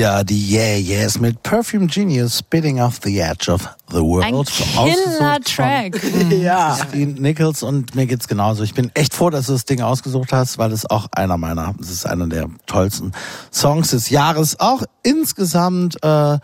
Ja, 0.00 0.24
die 0.24 0.50
Yeah 0.50 0.78
Yes 0.78 1.20
mit 1.20 1.42
Perfume 1.42 1.86
Genius 1.86 2.38
Spitting 2.38 2.80
off 2.80 3.00
the 3.04 3.20
Edge 3.20 3.52
of 3.52 3.68
the 3.90 3.98
World. 3.98 4.24
Ein 4.24 4.44
Killer-Track. 4.44 6.00
von 6.00 6.30
Ja. 6.40 6.74
Christine 6.74 7.20
Nichols 7.20 7.62
und 7.62 7.94
mir 7.94 8.06
geht's 8.06 8.26
genauso. 8.26 8.62
Ich 8.62 8.72
bin 8.72 8.90
echt 8.94 9.12
froh, 9.12 9.28
dass 9.28 9.44
du 9.48 9.52
das 9.52 9.66
Ding 9.66 9.82
ausgesucht 9.82 10.32
hast, 10.32 10.56
weil 10.56 10.72
es 10.72 10.88
auch 10.88 11.08
einer 11.12 11.36
meiner, 11.36 11.74
es 11.82 11.90
ist 11.90 12.06
einer 12.06 12.26
der 12.28 12.48
tollsten 12.64 13.12
Songs 13.52 13.90
des 13.90 14.08
Jahres. 14.08 14.58
Auch 14.58 14.84
insgesamt 15.02 16.02
äh, 16.02 16.38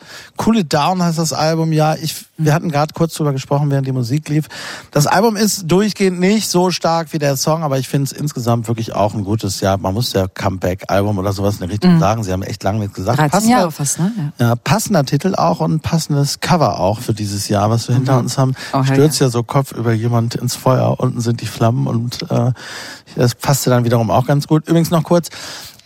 Cool 0.44 0.58
It 0.58 0.74
Down 0.74 1.02
heißt 1.02 1.16
das 1.16 1.32
Album. 1.32 1.72
Ja, 1.72 1.94
ich, 1.94 2.25
wir 2.38 2.52
hatten 2.52 2.70
gerade 2.70 2.92
kurz 2.92 3.14
drüber 3.14 3.32
gesprochen, 3.32 3.70
während 3.70 3.86
die 3.86 3.92
Musik 3.92 4.28
lief. 4.28 4.46
Das 4.90 5.06
Album 5.06 5.36
ist 5.36 5.64
durchgehend 5.66 6.20
nicht 6.20 6.48
so 6.48 6.70
stark 6.70 7.12
wie 7.12 7.18
der 7.18 7.36
Song, 7.36 7.62
aber 7.62 7.78
ich 7.78 7.88
finde 7.88 8.04
es 8.04 8.12
insgesamt 8.12 8.68
wirklich 8.68 8.94
auch 8.94 9.14
ein 9.14 9.24
gutes 9.24 9.60
Jahr. 9.60 9.78
Man 9.78 9.94
muss 9.94 10.12
ja 10.12 10.26
Comeback-Album 10.28 11.18
oder 11.18 11.32
sowas 11.32 11.54
in 11.54 11.60
der 11.60 11.70
Richtung 11.70 11.98
sagen. 11.98 12.24
Sie 12.24 12.32
haben 12.32 12.42
echt 12.42 12.62
lange 12.62 12.80
nichts 12.80 12.94
gesagt. 12.94 13.18
13 13.18 13.30
Passender- 13.30 13.56
Jahre 13.58 13.72
fast, 13.72 13.98
ne? 13.98 14.12
Ja. 14.38 14.48
ja, 14.48 14.56
passender 14.56 15.04
Titel 15.04 15.34
auch 15.34 15.60
und 15.60 15.80
passendes 15.80 16.40
Cover 16.40 16.78
auch 16.80 17.00
für 17.00 17.14
dieses 17.14 17.48
Jahr, 17.48 17.70
was 17.70 17.88
wir 17.88 17.94
hinter 17.94 18.18
uns 18.18 18.36
haben. 18.38 18.54
Oh, 18.72 18.82
Stürzt 18.84 19.20
ja 19.20 19.28
so 19.28 19.42
Kopf 19.42 19.72
über 19.72 19.92
jemand 19.92 20.34
ins 20.34 20.56
Feuer, 20.56 20.98
unten 20.98 21.20
sind 21.20 21.40
die 21.40 21.46
Flammen 21.46 21.86
und 21.86 22.30
äh, 22.30 22.52
das 23.16 23.34
passte 23.34 23.70
dann 23.70 23.84
wiederum 23.84 24.10
auch 24.10 24.26
ganz 24.26 24.46
gut. 24.46 24.68
Übrigens 24.68 24.90
noch 24.90 25.02
kurz, 25.04 25.28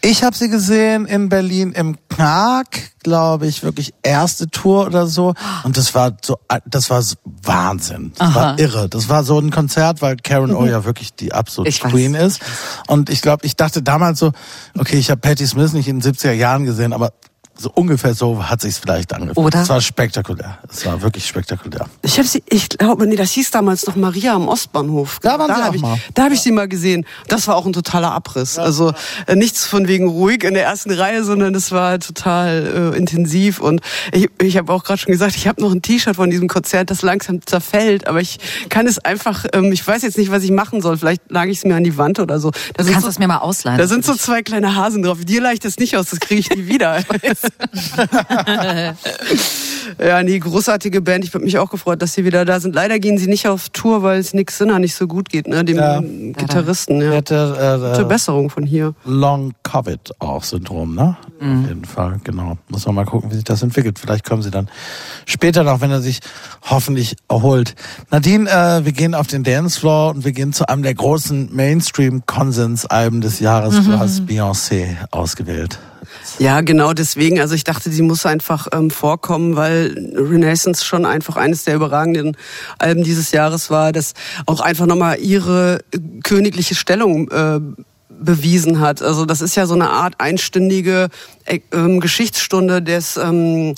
ich 0.02 0.22
habe 0.22 0.36
sie 0.36 0.48
gesehen 0.48 1.06
in 1.06 1.28
Berlin 1.28 1.72
im 1.72 1.96
Knark, 2.08 2.90
glaube 3.02 3.46
ich, 3.46 3.62
wirklich 3.62 3.94
erste 4.02 4.48
Tour 4.48 4.86
oder 4.86 5.06
so. 5.06 5.34
Und 5.64 5.76
das 5.76 5.94
war 5.94 6.16
so, 6.22 6.38
das 6.66 6.90
war 6.90 7.02
Wahnsinn. 7.24 8.12
Das 8.18 8.34
war 8.34 8.58
irre. 8.58 8.88
Das 8.88 9.08
war 9.08 9.24
so 9.24 9.38
ein 9.38 9.50
Konzert, 9.50 10.02
weil 10.02 10.16
Karen 10.16 10.54
O 10.54 10.66
ja 10.66 10.84
wirklich 10.84 11.14
die 11.14 11.32
absolute 11.32 11.68
Ich 11.68 11.82
weiß. 11.82 11.90
Queen 11.90 12.14
ist. 12.14 12.40
Und 12.86 13.10
ich 13.10 13.22
glaube, 13.22 13.46
ich 13.46 13.56
dachte 13.56 13.82
damals 13.82 14.18
so, 14.18 14.32
okay, 14.78 14.96
ich 14.96 15.10
habe 15.10 15.20
Patti 15.20 15.46
Smith 15.46 15.72
nicht 15.72 15.88
in 15.88 16.00
den 16.00 16.14
70er 16.14 16.32
Jahren 16.32 16.64
gesehen, 16.64 16.92
aber 16.92 17.12
so 17.60 17.70
ungefähr 17.74 18.14
so 18.14 18.48
hat 18.48 18.62
sich's 18.62 18.78
vielleicht 18.78 19.12
angefühlt. 19.12 19.36
Oder? 19.36 19.62
Es 19.62 19.68
war 19.68 19.80
spektakulär. 19.80 20.58
Es 20.68 20.86
war 20.86 21.02
wirklich 21.02 21.26
spektakulär. 21.26 21.86
Ich 22.02 22.18
habe 22.18 22.26
sie, 22.26 22.42
ich 22.48 22.70
glaube, 22.70 23.06
nee, 23.06 23.16
das 23.16 23.32
hieß 23.32 23.50
damals 23.50 23.86
noch 23.86 23.96
Maria 23.96 24.34
am 24.34 24.48
Ostbahnhof. 24.48 25.18
Da 25.20 25.38
waren 25.38 25.48
sie 25.48 25.60
auch 25.60 25.64
hab 25.66 25.74
ich, 25.74 25.82
mal. 25.82 25.98
Da 26.14 26.24
habe 26.24 26.34
ich 26.34 26.40
sie 26.40 26.52
mal 26.52 26.68
gesehen. 26.68 27.04
Das 27.28 27.46
war 27.48 27.56
auch 27.56 27.66
ein 27.66 27.74
totaler 27.74 28.12
Abriss. 28.12 28.58
Also 28.58 28.94
äh, 29.26 29.36
nichts 29.36 29.66
von 29.66 29.88
wegen 29.88 30.08
ruhig 30.08 30.42
in 30.44 30.54
der 30.54 30.64
ersten 30.64 30.90
Reihe, 30.90 31.22
sondern 31.22 31.54
es 31.54 31.70
war 31.70 31.98
total 31.98 32.92
äh, 32.94 32.96
intensiv. 32.96 33.60
Und 33.60 33.82
ich, 34.12 34.30
ich 34.40 34.56
habe 34.56 34.72
auch 34.72 34.82
gerade 34.82 34.98
schon 34.98 35.12
gesagt, 35.12 35.36
ich 35.36 35.46
habe 35.46 35.60
noch 35.60 35.72
ein 35.72 35.82
T-Shirt 35.82 36.16
von 36.16 36.30
diesem 36.30 36.48
Konzert, 36.48 36.90
das 36.90 37.02
langsam 37.02 37.44
zerfällt. 37.44 38.06
Aber 38.06 38.20
ich 38.20 38.38
kann 38.70 38.86
es 38.86 38.98
einfach, 38.98 39.44
ähm, 39.52 39.70
ich 39.70 39.86
weiß 39.86 40.02
jetzt 40.02 40.16
nicht, 40.16 40.30
was 40.30 40.42
ich 40.44 40.50
machen 40.50 40.80
soll. 40.80 40.96
Vielleicht 40.96 41.30
lag 41.30 41.44
ich 41.44 41.58
es 41.58 41.64
mir 41.64 41.76
an 41.76 41.84
die 41.84 41.98
Wand 41.98 42.18
oder 42.20 42.40
so. 42.40 42.52
Da 42.74 42.84
Du 42.84 42.90
kannst 42.90 43.04
so, 43.04 43.10
es 43.10 43.18
mir 43.18 43.28
mal 43.28 43.38
ausleihen. 43.38 43.78
Da 43.78 43.86
sind 43.86 44.04
so 44.04 44.14
zwei 44.14 44.42
kleine 44.42 44.74
Hasen 44.74 45.02
drauf. 45.02 45.18
Dir 45.24 45.42
leicht 45.42 45.64
das 45.64 45.76
nicht 45.76 45.96
aus, 45.96 46.10
das 46.10 46.20
kriege 46.20 46.40
ich 46.40 46.50
nie 46.50 46.66
wieder. 46.66 47.02
Ja, 49.98 50.22
nee, 50.22 50.38
großartige 50.38 51.00
Band. 51.00 51.24
Ich 51.24 51.34
habe 51.34 51.44
mich 51.44 51.58
auch 51.58 51.70
gefreut, 51.70 52.00
dass 52.02 52.12
sie 52.12 52.24
wieder 52.24 52.44
da 52.44 52.60
sind. 52.60 52.74
Leider 52.74 52.98
gehen 52.98 53.18
sie 53.18 53.26
nicht 53.26 53.48
auf 53.48 53.70
Tour, 53.70 54.02
weil 54.02 54.20
es 54.20 54.34
Nick 54.34 54.50
Sinner 54.50 54.78
nicht 54.78 54.94
so 54.94 55.06
gut 55.06 55.28
geht, 55.28 55.48
ne? 55.48 55.64
Dem 55.64 55.76
Ja. 55.78 56.00
Gitarristen, 56.00 57.00
ja. 57.00 57.16
hatte 57.16 57.92
Zur 57.94 58.04
äh, 58.04 58.08
Besserung 58.08 58.50
von 58.50 58.64
hier. 58.64 58.94
Long 59.04 59.52
Covid 59.62 60.12
auch 60.20 60.44
Syndrom, 60.44 60.94
ne? 60.94 61.16
Auf 61.40 61.68
jeden 61.68 61.84
Fall, 61.84 62.20
genau. 62.22 62.58
Muss 62.68 62.86
man 62.86 62.94
mal 62.94 63.04
gucken, 63.04 63.30
wie 63.30 63.34
sich 63.36 63.44
das 63.44 63.62
entwickelt. 63.62 63.98
Vielleicht 63.98 64.24
kommen 64.24 64.42
sie 64.42 64.50
dann 64.50 64.68
später 65.26 65.64
noch, 65.64 65.80
wenn 65.80 65.90
er 65.90 66.02
sich 66.02 66.20
hoffentlich 66.62 67.16
erholt. 67.28 67.74
Nadine, 68.10 68.48
äh, 68.48 68.84
wir 68.84 68.92
gehen 68.92 69.14
auf 69.14 69.26
den 69.26 69.42
Dancefloor 69.42 70.10
und 70.14 70.24
wir 70.24 70.32
gehen 70.32 70.52
zu 70.52 70.68
einem 70.68 70.82
der 70.82 70.94
großen 70.94 71.54
Mainstream-Konsens-Alben 71.54 73.20
des 73.20 73.40
Jahres. 73.40 73.84
Du 73.84 73.98
hast 73.98 74.22
Beyoncé 74.22 74.96
ausgewählt. 75.10 75.78
Ja, 76.38 76.60
genau 76.60 76.92
deswegen. 76.92 77.40
Also 77.40 77.54
ich 77.54 77.64
dachte, 77.64 77.90
sie 77.90 78.02
muss 78.02 78.26
einfach 78.26 78.68
ähm, 78.72 78.90
vorkommen, 78.90 79.56
weil 79.56 79.94
Renaissance 80.14 80.84
schon 80.84 81.04
einfach 81.04 81.36
eines 81.36 81.64
der 81.64 81.74
überragenden 81.74 82.36
Alben 82.78 83.02
dieses 83.04 83.32
Jahres 83.32 83.70
war, 83.70 83.92
das 83.92 84.14
auch 84.46 84.60
einfach 84.60 84.86
nochmal 84.86 85.18
ihre 85.20 85.80
äh, 85.92 85.98
königliche 86.22 86.74
Stellung 86.74 87.30
äh, 87.30 87.60
bewiesen 88.08 88.80
hat. 88.80 89.02
Also 89.02 89.24
das 89.24 89.40
ist 89.40 89.56
ja 89.56 89.66
so 89.66 89.74
eine 89.74 89.90
Art 89.90 90.14
einstündige 90.18 91.08
ähm, 91.46 92.00
Geschichtsstunde 92.00 92.82
des 92.82 93.16
ähm, 93.16 93.74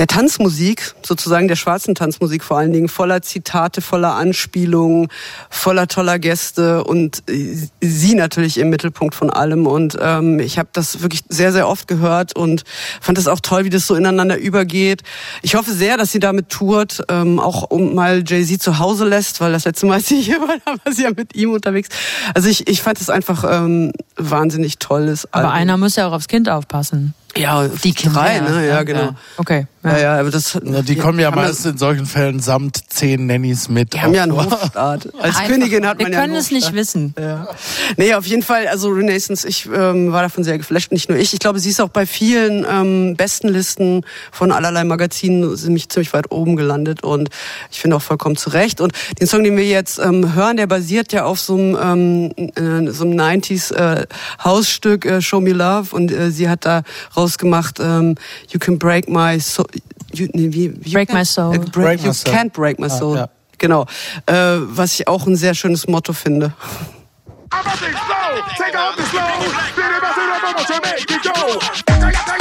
der 0.00 0.06
Tanzmusik, 0.06 0.94
sozusagen 1.02 1.46
der 1.46 1.56
schwarzen 1.56 1.94
Tanzmusik 1.94 2.42
vor 2.42 2.56
allen 2.56 2.72
Dingen, 2.72 2.88
voller 2.88 3.20
Zitate, 3.20 3.82
voller 3.82 4.14
Anspielungen, 4.14 5.08
voller 5.50 5.88
toller 5.88 6.18
Gäste 6.18 6.84
und 6.84 7.22
äh, 7.28 7.56
sie 7.82 8.14
natürlich 8.14 8.56
im 8.56 8.70
Mittelpunkt 8.70 9.14
von 9.14 9.28
allem. 9.28 9.66
Und 9.66 9.98
ähm, 10.00 10.40
ich 10.40 10.58
habe 10.58 10.70
das 10.72 11.02
wirklich 11.02 11.24
sehr, 11.28 11.52
sehr 11.52 11.68
oft 11.68 11.86
gehört 11.86 12.34
und 12.34 12.64
fand 13.02 13.18
es 13.18 13.28
auch 13.28 13.40
toll, 13.40 13.64
wie 13.64 13.70
das 13.70 13.86
so 13.86 13.94
ineinander 13.94 14.38
übergeht. 14.38 15.02
Ich 15.42 15.54
hoffe 15.54 15.72
sehr, 15.72 15.98
dass 15.98 16.12
sie 16.12 16.18
damit 16.18 16.48
tourt, 16.48 17.02
ähm, 17.10 17.38
auch 17.38 17.64
um 17.70 17.94
mal 17.94 18.22
Jay-Z 18.26 18.62
zu 18.62 18.78
Hause 18.78 19.06
lässt, 19.06 19.42
weil 19.42 19.52
das 19.52 19.66
letzte 19.66 19.84
Mal, 19.84 19.94
als 20.00 20.08
sie 20.08 20.22
hier 20.22 20.40
war, 20.40 20.56
da 20.64 20.72
war 20.82 20.92
sie 20.94 21.02
ja 21.02 21.10
mit 21.10 21.34
ihm 21.34 21.52
unterwegs. 21.52 21.90
Also 22.34 22.48
ich, 22.48 22.68
ich 22.68 22.80
fand 22.80 23.00
es 23.02 23.10
einfach 23.10 23.44
ähm, 23.46 23.92
wahnsinnig 24.16 24.78
tolles 24.78 25.26
Aber 25.32 25.48
Album. 25.48 25.52
einer 25.52 25.76
muss 25.76 25.96
ja 25.96 26.08
auch 26.08 26.12
aufs 26.12 26.28
Kind 26.28 26.48
aufpassen. 26.48 26.79
Awesome. 26.80 27.12
Ja, 27.36 27.68
Die 27.68 27.92
Kinder, 27.92 28.20
drei, 28.20 28.36
ja. 28.36 28.42
ne? 28.48 28.66
Ja, 28.68 28.82
genau. 28.82 29.10
Okay. 29.36 29.66
Ja, 29.82 29.96
ja, 29.98 30.20
aber 30.20 30.30
das, 30.30 30.58
Na, 30.62 30.82
die 30.82 30.94
kommen 30.96 31.18
ja 31.18 31.30
meist 31.30 31.64
in 31.64 31.78
solchen 31.78 32.04
Fällen 32.04 32.40
samt 32.40 32.80
zehn 32.92 33.26
Nannies 33.26 33.70
mit. 33.70 33.94
Die 33.94 34.00
haben 34.02 34.12
ja 34.12 34.24
einen. 34.24 34.32
Hofstaat. 34.36 35.08
Als 35.18 35.36
Einfach- 35.36 35.46
Königin 35.46 35.86
hat 35.86 35.98
Wir 35.98 36.04
man 36.04 36.12
ja 36.12 36.18
einen 36.18 36.32
können 36.32 36.38
es 36.40 36.50
nicht 36.50 36.74
wissen. 36.74 37.14
Ja. 37.18 37.48
Nee, 37.96 38.12
auf 38.14 38.26
jeden 38.26 38.42
Fall, 38.42 38.68
also 38.68 38.90
Renaissance, 38.90 39.48
ich 39.48 39.66
ähm, 39.74 40.12
war 40.12 40.20
davon 40.22 40.44
sehr 40.44 40.58
geflasht, 40.58 40.92
nicht 40.92 41.08
nur 41.08 41.16
ich. 41.16 41.32
Ich 41.32 41.38
glaube, 41.40 41.60
sie 41.60 41.70
ist 41.70 41.80
auch 41.80 41.88
bei 41.88 42.04
vielen 42.04 42.66
ähm, 42.70 43.16
besten 43.16 43.48
Listen 43.48 44.04
von 44.32 44.52
allerlei 44.52 44.84
Magazinen 44.84 45.56
ziemlich, 45.56 45.88
ziemlich 45.88 46.12
weit 46.12 46.30
oben 46.30 46.56
gelandet 46.56 47.02
und 47.02 47.30
ich 47.70 47.80
finde 47.80 47.96
auch 47.96 48.02
vollkommen 48.02 48.36
zu 48.36 48.50
Recht. 48.50 48.82
Und 48.82 48.92
den 49.18 49.26
Song, 49.26 49.44
den 49.44 49.56
wir 49.56 49.64
jetzt 49.66 49.98
ähm, 49.98 50.34
hören, 50.34 50.58
der 50.58 50.66
basiert 50.66 51.12
ja 51.14 51.24
auf 51.24 51.40
so 51.40 51.54
einem, 51.54 52.30
ähm, 52.36 52.86
äh, 52.86 52.90
so 52.92 53.04
einem 53.04 53.18
90s 53.18 53.72
äh, 53.74 54.06
Hausstück 54.44 55.06
äh, 55.06 55.22
Show 55.22 55.40
Me 55.40 55.52
Love 55.52 55.94
und 55.96 56.12
äh, 56.12 56.30
sie 56.30 56.50
hat 56.50 56.66
da 56.66 56.82
rausgemacht 57.20 57.78
ähm, 57.80 58.14
You 58.50 58.58
Can 58.58 58.78
Break 58.78 59.08
My 59.08 59.38
Soul. 59.40 59.66
You, 60.12 60.26
nee, 60.32 60.48
wie, 60.52 60.64
you 60.84 60.92
Break 60.92 61.08
can, 61.08 61.18
my 61.18 61.24
soul. 61.24 61.54
Äh, 61.54 61.58
break, 61.58 61.72
Break 61.72 62.00
you 62.00 62.08
my 62.08 62.14
soul. 62.14 62.32
can't 62.34 62.52
break 62.52 62.78
my 62.80 62.86
Ah, 62.86 62.90
soul. 62.90 63.16
ja. 63.16 63.28
Genau. 63.58 63.86
Äh, 64.26 64.32
was 64.60 64.94
ich 64.98 65.06
auch 65.06 65.26
ein 65.26 65.36
sehr 65.36 65.54
schönes 65.54 65.86
Motto 65.86 66.12
finde. 66.12 66.52
I'm 67.52 67.66
a 67.66 67.70
big 67.80 67.94
slow, 68.06 68.40
take 68.56 68.76
off 68.78 68.96
the 68.96 69.02
slow. 69.04 69.20
Spin 69.20 69.84
it, 69.84 70.00
bust 70.00 70.16
it 70.16 70.30
up, 70.30 70.42
I'm 70.44 70.64
to 70.66 70.80
make 70.80 71.10
it 71.10 71.22
go. 71.24 72.40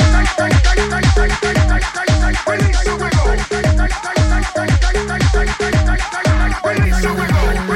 Release 2.46 2.84
the 2.84 2.94
wiggle. 2.96 4.40
Release 6.64 7.02
the 7.02 7.14
wiggle. 7.14 7.69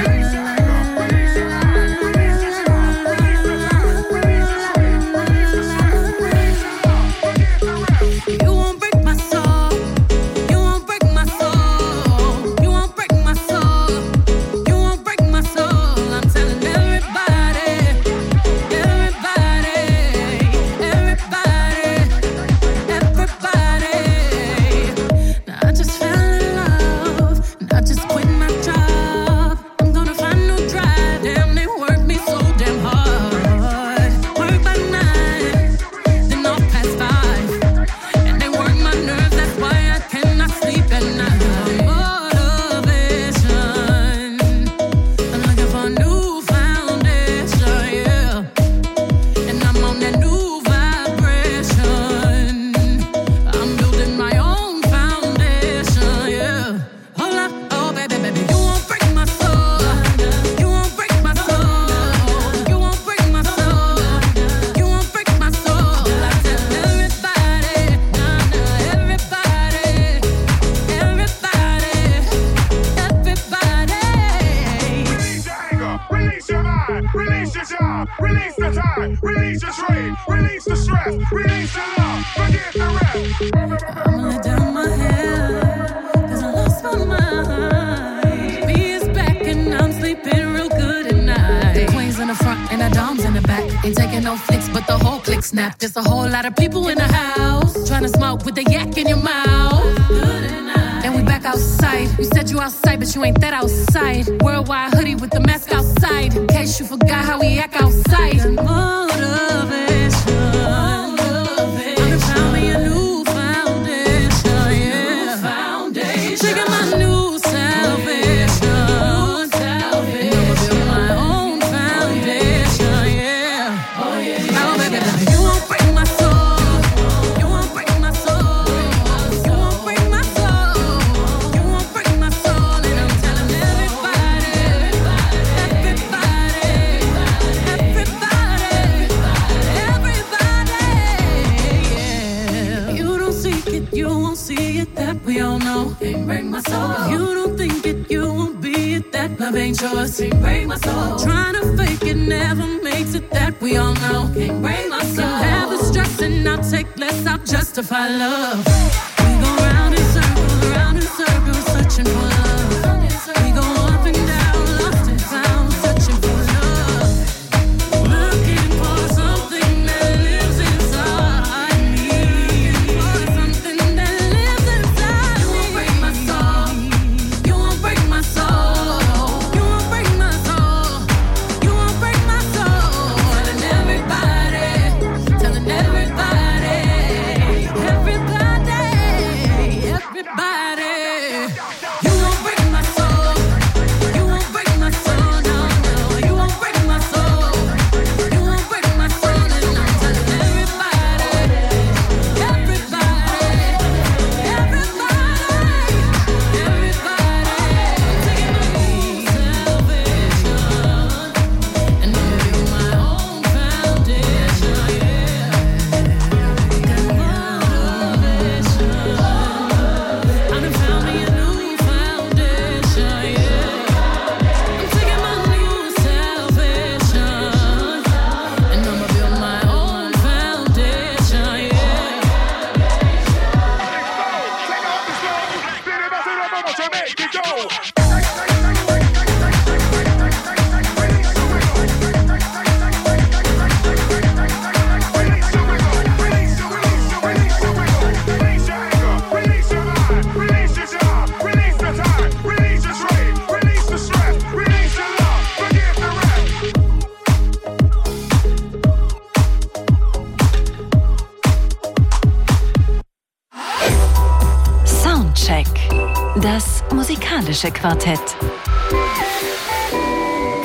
Musikalische 267.63 267.71
Quartett. 267.71 268.19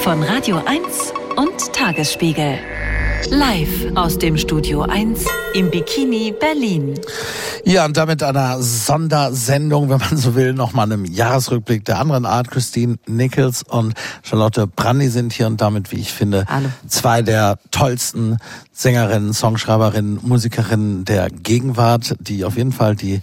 Von 0.01 0.23
Radio 0.23 0.61
1 0.65 1.13
und 1.37 1.73
Tagesspiegel. 1.73 2.59
Live 3.31 3.95
aus 3.95 4.19
dem 4.19 4.37
Studio 4.37 4.83
1 4.83 5.25
im 5.55 5.71
Bikini 5.71 6.35
Berlin. 6.39 6.95
Ja, 7.65 7.85
und 7.85 7.97
damit 7.97 8.23
einer 8.23 8.63
Sondersendung, 8.63 9.91
wenn 9.91 9.99
man 9.99 10.17
so 10.17 10.35
will, 10.35 10.55
nochmal 10.55 10.87
einem 10.87 11.05
Jahresrückblick 11.05 11.85
der 11.85 11.99
anderen 11.99 12.25
Art. 12.27 12.51
Christine 12.51 12.97
Nichols 13.07 13.63
und 13.63 13.95
Charlotte 14.23 14.67
Brandy 14.67 15.09
sind 15.09 15.33
hier 15.33 15.47
und 15.47 15.61
damit, 15.61 15.93
wie 15.93 16.01
ich 16.01 16.13
finde, 16.13 16.47
Hallo. 16.49 16.69
zwei 16.89 17.23
der 17.23 17.59
tollsten 17.71 18.39
Sängerinnen, 18.73 19.35
Songschreiberinnen, 19.35 20.21
Musikerinnen 20.23 21.05
der 21.05 21.29
Gegenwart, 21.29 22.17
die 22.21 22.45
auf 22.45 22.57
jeden 22.57 22.73
Fall 22.73 22.97
die 22.97 23.21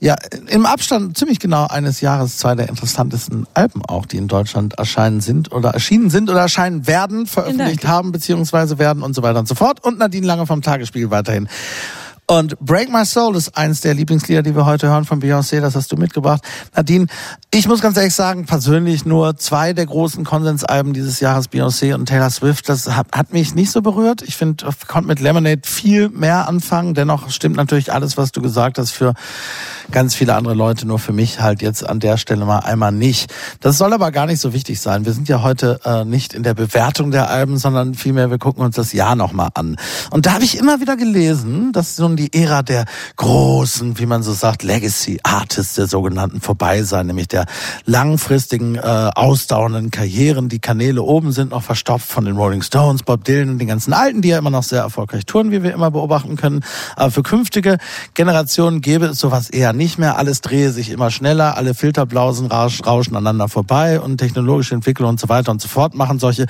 ja, 0.00 0.16
im 0.48 0.64
Abstand 0.64 1.18
ziemlich 1.18 1.40
genau 1.40 1.66
eines 1.66 2.00
Jahres 2.00 2.38
zwei 2.38 2.54
der 2.54 2.70
interessantesten 2.70 3.46
Alben 3.52 3.84
auch, 3.84 4.06
die 4.06 4.16
in 4.16 4.28
Deutschland 4.28 4.78
erscheinen 4.78 5.20
sind 5.20 5.52
oder 5.52 5.70
erschienen 5.70 6.08
sind 6.08 6.30
oder 6.30 6.40
erscheinen 6.40 6.86
werden, 6.86 7.26
veröffentlicht 7.26 7.86
haben, 7.86 8.10
beziehungsweise 8.10 8.78
werden 8.78 9.02
und 9.02 9.14
so 9.14 9.22
weiter 9.22 9.38
und 9.38 9.46
so 9.46 9.54
fort. 9.54 9.84
Und 9.84 9.98
Nadine 9.98 10.26
Lange 10.26 10.46
vom 10.46 10.62
Tagesspiegel 10.62 11.10
weiterhin. 11.10 11.48
Und 12.30 12.56
Break 12.60 12.92
My 12.92 13.04
Soul 13.04 13.34
ist 13.34 13.56
eins 13.56 13.80
der 13.80 13.92
Lieblingslieder, 13.92 14.44
die 14.44 14.54
wir 14.54 14.64
heute 14.64 14.86
hören 14.86 15.04
von 15.04 15.20
Beyoncé. 15.20 15.60
Das 15.60 15.74
hast 15.74 15.90
du 15.90 15.96
mitgebracht. 15.96 16.44
Nadine, 16.76 17.06
ich 17.52 17.66
muss 17.66 17.80
ganz 17.80 17.96
ehrlich 17.96 18.14
sagen, 18.14 18.46
persönlich 18.46 19.04
nur 19.04 19.36
zwei 19.36 19.72
der 19.72 19.86
großen 19.86 20.22
Konsensalben 20.22 20.92
dieses 20.92 21.18
Jahres, 21.18 21.50
Beyoncé 21.50 21.92
und 21.92 22.06
Taylor 22.06 22.30
Swift, 22.30 22.68
das 22.68 22.94
hat, 22.94 23.08
hat 23.10 23.32
mich 23.32 23.56
nicht 23.56 23.72
so 23.72 23.82
berührt. 23.82 24.22
Ich 24.22 24.36
finde, 24.36 24.64
konnte 24.86 25.08
mit 25.08 25.18
Lemonade 25.18 25.62
viel 25.64 26.08
mehr 26.08 26.46
anfangen. 26.46 26.94
Dennoch 26.94 27.30
stimmt 27.30 27.56
natürlich 27.56 27.92
alles, 27.92 28.16
was 28.16 28.30
du 28.30 28.40
gesagt 28.40 28.78
hast, 28.78 28.92
für 28.92 29.14
ganz 29.90 30.14
viele 30.14 30.36
andere 30.36 30.54
Leute, 30.54 30.86
nur 30.86 31.00
für 31.00 31.12
mich 31.12 31.40
halt 31.40 31.62
jetzt 31.62 31.84
an 31.84 31.98
der 31.98 32.16
Stelle 32.16 32.44
mal 32.44 32.60
einmal 32.60 32.92
nicht. 32.92 33.34
Das 33.58 33.76
soll 33.76 33.92
aber 33.92 34.12
gar 34.12 34.26
nicht 34.26 34.40
so 34.40 34.52
wichtig 34.52 34.80
sein. 34.80 35.04
Wir 35.04 35.14
sind 35.14 35.28
ja 35.28 35.42
heute 35.42 35.80
äh, 35.84 36.04
nicht 36.04 36.32
in 36.34 36.44
der 36.44 36.54
Bewertung 36.54 37.10
der 37.10 37.28
Alben, 37.28 37.58
sondern 37.58 37.94
vielmehr 37.94 38.30
wir 38.30 38.38
gucken 38.38 38.64
uns 38.64 38.76
das 38.76 38.92
Jahr 38.92 39.16
nochmal 39.16 39.48
an. 39.54 39.74
Und 40.12 40.26
da 40.26 40.34
habe 40.34 40.44
ich 40.44 40.56
immer 40.56 40.80
wieder 40.80 40.96
gelesen, 40.96 41.72
dass 41.72 41.96
so 41.96 42.19
die 42.20 42.32
Ära 42.38 42.62
der 42.62 42.84
großen, 43.16 43.98
wie 43.98 44.06
man 44.06 44.22
so 44.22 44.32
sagt, 44.32 44.62
Legacy 44.62 45.20
Artists 45.22 45.74
der 45.74 45.86
sogenannten 45.86 46.40
vorbei 46.40 46.82
sein, 46.82 47.06
nämlich 47.06 47.28
der 47.28 47.46
langfristigen, 47.86 48.76
äh, 48.76 48.80
ausdauernden 49.14 49.90
Karrieren. 49.90 50.48
Die 50.48 50.58
Kanäle 50.58 51.02
oben 51.02 51.32
sind 51.32 51.50
noch 51.50 51.62
verstopft 51.62 52.10
von 52.10 52.26
den 52.26 52.36
Rolling 52.36 52.62
Stones, 52.62 53.02
Bob 53.02 53.24
Dylan 53.24 53.50
und 53.50 53.58
den 53.58 53.68
ganzen 53.68 53.92
Alten, 53.92 54.20
die 54.20 54.28
ja 54.28 54.38
immer 54.38 54.50
noch 54.50 54.62
sehr 54.62 54.82
erfolgreich 54.82 55.24
touren, 55.24 55.50
wie 55.50 55.62
wir 55.62 55.72
immer 55.72 55.90
beobachten 55.90 56.36
können. 56.36 56.62
Aber 56.96 57.10
für 57.10 57.22
künftige 57.22 57.78
Generationen 58.14 58.82
gäbe 58.82 59.06
es 59.06 59.18
sowas 59.18 59.48
eher 59.48 59.72
nicht 59.72 59.98
mehr. 59.98 60.18
Alles 60.18 60.42
drehe 60.42 60.70
sich 60.70 60.90
immer 60.90 61.10
schneller, 61.10 61.56
alle 61.56 61.74
Filterblausen 61.74 62.46
rausch, 62.48 62.84
rauschen 62.84 63.16
aneinander 63.16 63.48
vorbei 63.48 63.98
und 64.00 64.18
technologische 64.18 64.74
Entwicklung 64.74 65.10
und 65.10 65.20
so 65.20 65.28
weiter 65.28 65.50
und 65.50 65.62
so 65.62 65.68
fort 65.68 65.94
machen 65.94 66.18
solche 66.18 66.46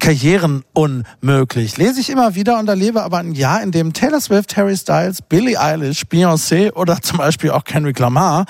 Karrieren 0.00 0.64
unmöglich. 0.74 1.78
Lese 1.78 2.00
ich 2.00 2.10
immer 2.10 2.34
wieder 2.34 2.58
und 2.58 2.68
erlebe 2.68 3.02
aber 3.02 3.18
ein 3.18 3.32
Jahr, 3.32 3.62
in 3.62 3.70
dem 3.70 3.92
Taylor 3.94 4.20
Swift, 4.20 4.56
Harry 4.56 4.76
Styles, 4.76 4.97
Billie 5.28 5.58
Eilish, 5.60 6.02
Beyoncé 6.02 6.72
oder 6.72 7.00
zum 7.02 7.18
Beispiel 7.18 7.50
auch 7.50 7.64
Kendrick 7.64 7.98
Lamar 7.98 8.46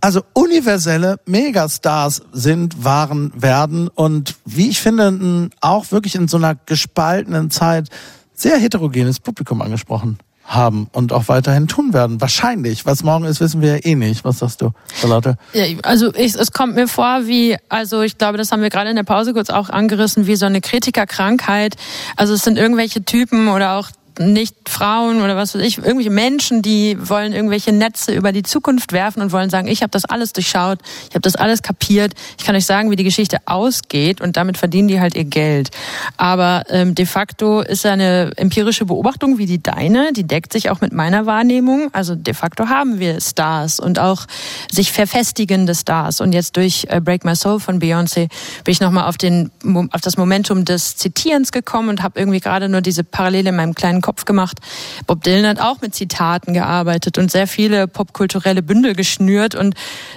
also 0.00 0.22
universelle 0.32 1.18
Megastars 1.26 2.22
sind, 2.32 2.84
waren, 2.84 3.32
werden 3.34 3.88
und 3.88 4.36
wie 4.44 4.68
ich 4.68 4.80
finde, 4.80 5.50
auch 5.60 5.90
wirklich 5.90 6.14
in 6.14 6.28
so 6.28 6.36
einer 6.36 6.54
gespaltenen 6.54 7.50
Zeit 7.50 7.88
sehr 8.32 8.58
heterogenes 8.58 9.18
Publikum 9.18 9.60
angesprochen 9.60 10.18
haben 10.44 10.88
und 10.92 11.12
auch 11.12 11.28
weiterhin 11.28 11.68
tun 11.68 11.92
werden. 11.92 12.20
Wahrscheinlich. 12.22 12.86
Was 12.86 13.02
morgen 13.02 13.26
ist, 13.26 13.40
wissen 13.40 13.60
wir 13.60 13.76
ja 13.76 13.84
eh 13.84 13.94
nicht. 13.94 14.24
Was 14.24 14.38
sagst 14.38 14.62
du, 14.62 14.70
Charlotte? 14.98 15.36
Ja, 15.52 15.64
also 15.82 16.14
ich, 16.14 16.34
es 16.34 16.52
kommt 16.52 16.74
mir 16.74 16.88
vor 16.88 17.26
wie, 17.26 17.58
also 17.68 18.00
ich 18.00 18.16
glaube, 18.16 18.38
das 18.38 18.50
haben 18.50 18.62
wir 18.62 18.70
gerade 18.70 18.88
in 18.88 18.96
der 18.96 19.02
Pause 19.02 19.34
kurz 19.34 19.50
auch 19.50 19.68
angerissen, 19.68 20.26
wie 20.26 20.36
so 20.36 20.46
eine 20.46 20.62
Kritikerkrankheit. 20.62 21.76
Also 22.16 22.32
es 22.32 22.42
sind 22.42 22.56
irgendwelche 22.56 23.04
Typen 23.04 23.48
oder 23.48 23.74
auch 23.74 23.90
nicht 24.18 24.68
Frauen 24.68 25.22
oder 25.22 25.36
was 25.36 25.54
weiß 25.54 25.62
ich, 25.62 25.78
irgendwelche 25.78 26.10
Menschen, 26.10 26.62
die 26.62 26.96
wollen 27.00 27.32
irgendwelche 27.32 27.72
Netze 27.72 28.14
über 28.14 28.32
die 28.32 28.42
Zukunft 28.42 28.92
werfen 28.92 29.22
und 29.22 29.32
wollen 29.32 29.50
sagen, 29.50 29.68
ich 29.68 29.82
habe 29.82 29.90
das 29.90 30.04
alles 30.04 30.32
durchschaut, 30.32 30.78
ich 31.08 31.14
habe 31.14 31.22
das 31.22 31.36
alles 31.36 31.62
kapiert, 31.62 32.14
ich 32.38 32.44
kann 32.44 32.54
euch 32.54 32.66
sagen, 32.66 32.90
wie 32.90 32.96
die 32.96 33.04
Geschichte 33.04 33.38
ausgeht 33.46 34.20
und 34.20 34.36
damit 34.36 34.58
verdienen 34.58 34.88
die 34.88 35.00
halt 35.00 35.14
ihr 35.14 35.24
Geld. 35.24 35.70
Aber 36.16 36.64
ähm, 36.68 36.94
de 36.94 37.06
facto 37.06 37.60
ist 37.60 37.86
eine 37.86 38.32
empirische 38.36 38.84
Beobachtung 38.84 39.38
wie 39.38 39.46
die 39.46 39.62
deine, 39.62 40.12
die 40.12 40.24
deckt 40.24 40.52
sich 40.52 40.70
auch 40.70 40.80
mit 40.80 40.92
meiner 40.92 41.26
Wahrnehmung. 41.26 41.88
Also 41.92 42.14
de 42.14 42.34
facto 42.34 42.68
haben 42.68 42.98
wir 42.98 43.20
Stars 43.20 43.80
und 43.80 43.98
auch 43.98 44.26
sich 44.70 44.92
verfestigende 44.92 45.74
Stars. 45.74 46.20
Und 46.20 46.32
jetzt 46.32 46.56
durch 46.56 46.86
äh, 46.88 47.00
Break 47.00 47.24
My 47.24 47.36
Soul 47.36 47.60
von 47.60 47.80
Beyoncé 47.80 48.28
bin 48.64 48.72
ich 48.72 48.80
nochmal 48.80 49.08
auf, 49.08 49.16
den, 49.16 49.50
auf 49.92 50.00
das 50.00 50.16
Momentum 50.16 50.64
des 50.64 50.96
Zitierens 50.96 51.52
gekommen 51.52 51.88
und 51.88 52.02
habe 52.02 52.18
irgendwie 52.18 52.40
gerade 52.40 52.68
nur 52.68 52.80
diese 52.80 53.04
Parallele 53.04 53.50
in 53.50 53.56
meinem 53.56 53.74
kleinen 53.74 54.00
Kopf 54.08 54.24
gemacht. 54.24 54.60
Bob 55.06 55.22
Dylan 55.22 55.46
hat 55.46 55.60
auch 55.60 55.82
mit 55.82 55.94
Zitaten 55.94 56.54
gearbeitet 56.54 57.18
und 57.18 57.30
sehr 57.30 57.46
viele 57.46 57.86
popkulturelle 57.86 58.62
Bündel 58.62 58.94
geschnürt. 58.94 59.54
Und 59.54 59.74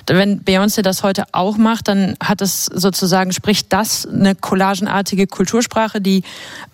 wenn 0.08 0.46
Beyoncé 0.46 0.82
das 0.82 1.04
heute 1.04 1.26
auch 1.34 1.58
macht, 1.58 1.90
dann 1.90 2.16
hat 2.24 2.42
es 2.42 2.68
sozusagen, 2.68 3.34
spricht 3.34 3.74
das 3.74 4.08
eine 4.08 4.34
collagenartige 4.34 5.28
Kultursprache, 5.28 6.00
die 6.00 6.24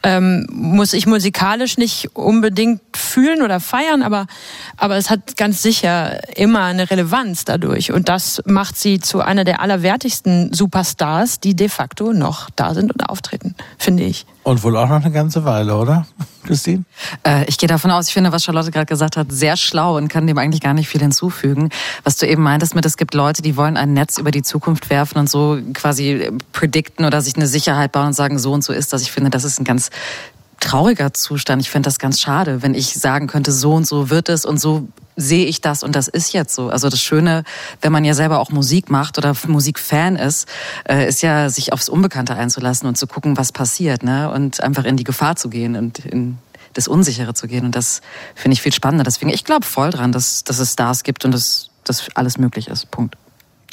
ähm, 0.04 0.46
muss 0.52 0.94
ich 0.94 1.08
musikalisch 1.08 1.80
nicht 1.80 2.16
unbedingt 2.16 2.82
fühlen 2.96 3.42
oder 3.42 3.60
feiern, 3.60 4.04
aber, 4.04 4.28
aber 4.78 4.98
es 4.98 5.10
hat 5.10 5.38
ganz 5.38 5.64
sicher 5.64 6.38
immer 6.38 6.66
eine 6.66 6.92
Relevanz 6.92 7.46
dadurch. 7.46 7.92
Und 7.92 8.10
das 8.10 8.44
macht 8.46 8.78
sie 8.78 9.00
zu 9.00 9.22
einer 9.22 9.44
der 9.44 9.60
allerwertigsten 9.60 10.54
Superstars, 10.54 11.40
die 11.40 11.56
de 11.56 11.68
facto 11.68 12.14
noch 12.14 12.52
da 12.56 12.76
sind 12.76 12.94
und 12.94 13.10
auftreten, 13.10 13.56
finde 13.80 14.04
ich. 14.04 14.28
Und 14.48 14.64
wohl 14.64 14.78
auch 14.78 14.88
noch 14.88 15.04
eine 15.04 15.12
ganze 15.12 15.44
Weile, 15.44 15.76
oder, 15.76 16.08
Christine? 16.46 16.86
Äh, 17.26 17.44
ich 17.50 17.58
gehe 17.58 17.68
davon 17.68 17.92
aus, 17.92 18.08
ich 18.08 18.14
finde, 18.14 18.32
was 18.32 18.46
Charlotte 18.46 18.72
gerade 18.72 18.86
gesagt 18.86 19.18
hat, 19.18 19.28
sehr 19.30 19.58
schlau 19.58 19.98
und 19.98 20.08
kann 20.08 20.26
dem 20.26 20.38
eigentlich 20.38 20.62
gar 20.62 20.74
nicht 20.74 20.88
viel 20.88 21.02
hinzufügen. 21.02 21.68
Was 22.06 22.16
du 22.16 22.26
eben 22.26 22.44
meintest 22.44 22.74
mit, 22.74 22.86
es 22.86 22.96
gibt 22.96 23.14
Leute, 23.14 23.42
die 23.42 23.58
wollen 23.58 23.76
ein 23.76 23.92
Netz 23.92 24.18
über 24.18 24.32
die 24.32 24.44
Zukunft 24.44 24.90
werfen 24.90 25.18
und 25.18 25.30
so 25.30 25.58
quasi 25.74 26.32
predikten 26.54 27.04
oder 27.04 27.20
sich 27.20 27.36
eine 27.36 27.46
Sicherheit 27.46 27.92
bauen 27.92 28.08
und 28.08 28.14
sagen, 28.14 28.40
so 28.40 28.54
und 28.54 28.64
so 28.64 28.72
ist 28.72 28.94
das. 28.94 29.02
Ich 29.02 29.12
finde, 29.12 29.32
das 29.32 29.44
ist 29.44 29.60
ein 29.60 29.66
ganz 29.66 29.90
trauriger 30.62 31.14
Zustand. 31.14 31.62
Ich 31.62 31.70
finde 31.70 31.88
das 31.88 32.00
ganz 32.00 32.22
schade, 32.22 32.62
wenn 32.62 32.74
ich 32.74 32.94
sagen 32.94 33.28
könnte, 33.28 33.52
so 33.52 33.74
und 33.74 33.86
so 33.86 34.10
wird 34.10 34.30
es 34.30 34.46
und 34.46 34.62
so 34.62 34.88
sehe 35.18 35.46
ich 35.46 35.60
das 35.60 35.84
und 35.84 35.96
das 35.96 36.08
ist 36.08 36.32
jetzt 36.32 36.56
so. 36.56 36.70
Also 36.70 36.90
das 36.90 37.02
Schöne, 37.02 37.44
wenn 37.82 37.92
man 37.92 38.06
ja 38.06 38.14
selber 38.14 38.40
auch 38.40 38.52
Musik 38.52 38.90
macht 38.90 39.18
oder 39.18 39.36
Musikfan 39.48 40.16
ist, 40.16 40.48
äh, 40.88 41.08
ist 41.10 41.22
ja 41.22 41.50
sich 41.50 41.74
aufs 41.74 41.90
Unbekannte 41.90 42.36
einzulassen 42.36 42.88
und 42.88 42.98
zu 42.98 43.08
gucken, 43.08 43.36
was 43.36 43.52
passiert, 43.52 44.04
ne? 44.04 44.32
Und 44.32 44.62
einfach 44.62 44.86
in 44.86 44.96
die 44.96 45.04
Gefahr 45.04 45.36
zu 45.36 45.50
gehen 45.50 45.76
und 45.76 46.00
in 46.00 46.38
das 46.74 46.88
Unsichere 46.88 47.34
zu 47.34 47.48
gehen. 47.48 47.66
Und 47.66 47.76
das 47.76 48.02
finde 48.36 48.54
ich 48.54 48.62
viel 48.62 48.74
spannender. 48.74 49.04
Deswegen, 49.04 49.32
ich 49.32 49.44
glaube 49.44 49.66
voll 49.66 49.90
dran, 49.90 50.12
dass, 50.12 50.44
dass 50.44 50.60
es 50.60 50.74
Stars 50.74 51.04
gibt 51.04 51.26
und 51.26 51.32
dass, 51.32 51.72
dass 51.84 52.08
alles 52.16 52.38
möglich 52.38 52.68
ist. 52.68 52.92
Punkt. 52.92 53.16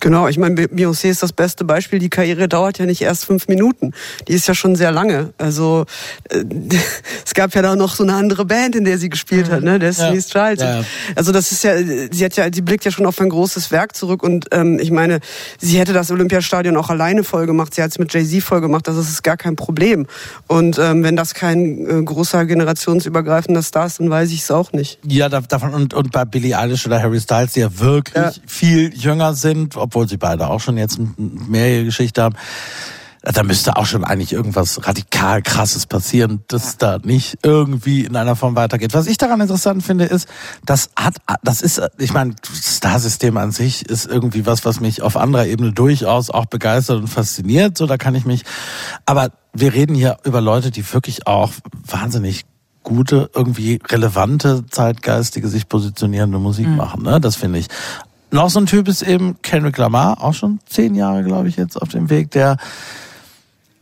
Genau, 0.05 0.29
ich 0.29 0.37
meine, 0.37 0.55
Beyoncé 0.67 1.09
ist 1.09 1.23
das 1.23 1.33
beste 1.33 1.64
Beispiel. 1.64 1.99
Die 1.99 2.11
Karriere 2.11 2.47
dauert 2.47 2.79
ja 2.79 2.85
nicht 2.85 3.01
erst 3.01 3.25
fünf 3.25 3.49
Minuten. 3.49 3.93
Die 4.29 4.35
ist 4.35 4.47
ja 4.47 4.55
schon 4.55 4.77
sehr 4.77 4.93
lange. 4.93 5.33
Also 5.38 5.87
äh, 6.29 6.45
es 7.25 7.33
gab 7.33 7.55
ja 7.55 7.62
da 7.62 7.75
noch 7.75 7.95
so 7.95 8.03
eine 8.03 8.12
andere 8.12 8.45
Band, 8.45 8.77
in 8.77 8.85
der 8.85 8.99
sie 8.99 9.09
gespielt 9.09 9.51
hat, 9.51 9.62
ne? 9.62 9.79
Destiny's 9.79 10.29
Child. 10.29 10.61
Ja, 10.61 10.81
ja. 10.81 10.85
Also 11.17 11.33
das 11.33 11.53
ist 11.53 11.64
ja, 11.64 11.73
sie 11.79 12.23
hat 12.23 12.37
ja, 12.37 12.47
sie 12.53 12.61
blickt 12.61 12.85
ja 12.85 12.90
schon 12.90 13.07
auf 13.07 13.19
ein 13.19 13.31
großes 13.31 13.71
Werk 13.71 13.97
zurück 13.97 14.23
und 14.23 14.49
ähm, 14.53 14.79
ich 14.79 14.90
meine, 14.90 15.21
sie 15.59 15.79
hätte 15.79 15.95
das 15.95 16.11
Olympiastadion 16.11 16.77
auch 16.77 16.90
alleine 16.90 17.25
voll 17.25 17.47
gemacht. 17.47 17.75
Sie 17.75 17.83
hat 17.83 17.90
es 17.90 17.99
mit 17.99 18.12
Jay-Z 18.12 18.43
voll 18.43 18.61
gemacht. 18.61 18.87
Das 18.87 18.99
ist 18.99 19.23
gar 19.23 19.38
kein 19.38 19.57
Problem. 19.57 20.07
Und 20.49 20.79
ähm, 20.79 21.03
wenn 21.03 21.17
das 21.17 21.33
kein 21.33 21.87
äh, 21.88 22.03
großer 22.05 22.45
generationsübergreifender 22.45 23.62
Star 23.62 23.87
ist, 23.87 24.01
dann 24.01 24.11
weiß 24.11 24.31
ich 24.33 24.43
es 24.43 24.51
auch 24.51 24.73
nicht. 24.73 24.99
Ja, 25.07 25.31
da- 25.31 25.40
davon 25.40 25.73
und, 25.73 25.95
und 25.95 26.12
bei 26.12 26.27
Billie 26.27 26.59
Eilish 26.59 26.85
oder 26.87 27.01
Harry 27.01 27.21
Styles, 27.21 27.55
die 27.55 27.61
ja 27.61 27.79
wirklich 27.79 28.14
Ja. 28.14 28.33
viel 28.47 28.93
jünger 28.95 29.33
sind, 29.35 29.77
obwohl 29.95 30.09
sie 30.09 30.17
beide 30.17 30.49
auch 30.49 30.61
schon 30.61 30.77
jetzt 30.77 30.99
mehrjährige 31.17 31.87
Geschichte 31.87 32.23
haben. 32.23 32.35
Da 33.23 33.43
müsste 33.43 33.77
auch 33.77 33.87
schon 33.87 34.05
eigentlich 34.05 34.35
irgendwas 34.35 34.87
radikal 34.87 35.41
krasses 35.41 35.87
passieren, 35.87 36.43
dass 36.49 36.77
da 36.77 36.99
nicht 37.03 37.39
irgendwie 37.43 38.05
in 38.05 38.17
einer 38.17 38.37
Form 38.37 38.55
weitergeht. 38.55 38.93
Was 38.93 39.07
ich 39.07 39.17
daran 39.17 39.41
interessant 39.41 39.83
finde, 39.83 40.05
ist, 40.05 40.29
das 40.67 40.91
hat, 40.95 41.17
das 41.43 41.63
ist, 41.63 41.81
ich 41.97 42.13
meine, 42.13 42.35
Starsystem 42.45 43.39
an 43.39 43.51
sich 43.51 43.89
ist 43.89 44.05
irgendwie 44.05 44.45
was, 44.45 44.67
was 44.67 44.81
mich 44.81 45.01
auf 45.01 45.17
anderer 45.17 45.47
Ebene 45.47 45.73
durchaus 45.73 46.29
auch 46.29 46.45
begeistert 46.45 46.99
und 46.99 47.07
fasziniert. 47.07 47.79
So, 47.79 47.87
da 47.87 47.97
kann 47.97 48.15
ich 48.15 48.27
mich, 48.27 48.43
aber 49.07 49.31
wir 49.55 49.73
reden 49.73 49.95
hier 49.95 50.19
über 50.25 50.43
Leute, 50.43 50.71
die 50.71 50.93
wirklich 50.93 51.27
auch 51.27 51.53
wahnsinnig 51.87 52.45
gute, 52.83 53.31
irgendwie 53.35 53.81
relevante, 53.89 54.65
zeitgeistige, 54.71 55.49
sich 55.49 55.69
positionierende 55.69 56.39
Musik 56.39 56.67
machen. 56.69 57.05
Ne? 57.05 57.21
Das 57.21 57.37
finde 57.37 57.61
ich. 57.61 57.69
Noch 58.35 58.51
so 58.51 58.59
ein 58.59 58.66
Typ 58.66 58.88
ist 58.88 59.03
eben 59.03 59.40
Kendrick 59.42 59.79
Lamar, 59.79 60.20
auch 60.20 60.35
schon 60.35 60.59
zehn 60.66 60.97
Jahre, 60.97 61.23
glaube 61.23 61.49
ich, 61.49 61.55
jetzt 61.55 61.81
auf 61.81 61.90
dem 61.90 62.11
Weg, 62.11 62.33
der 62.33 62.57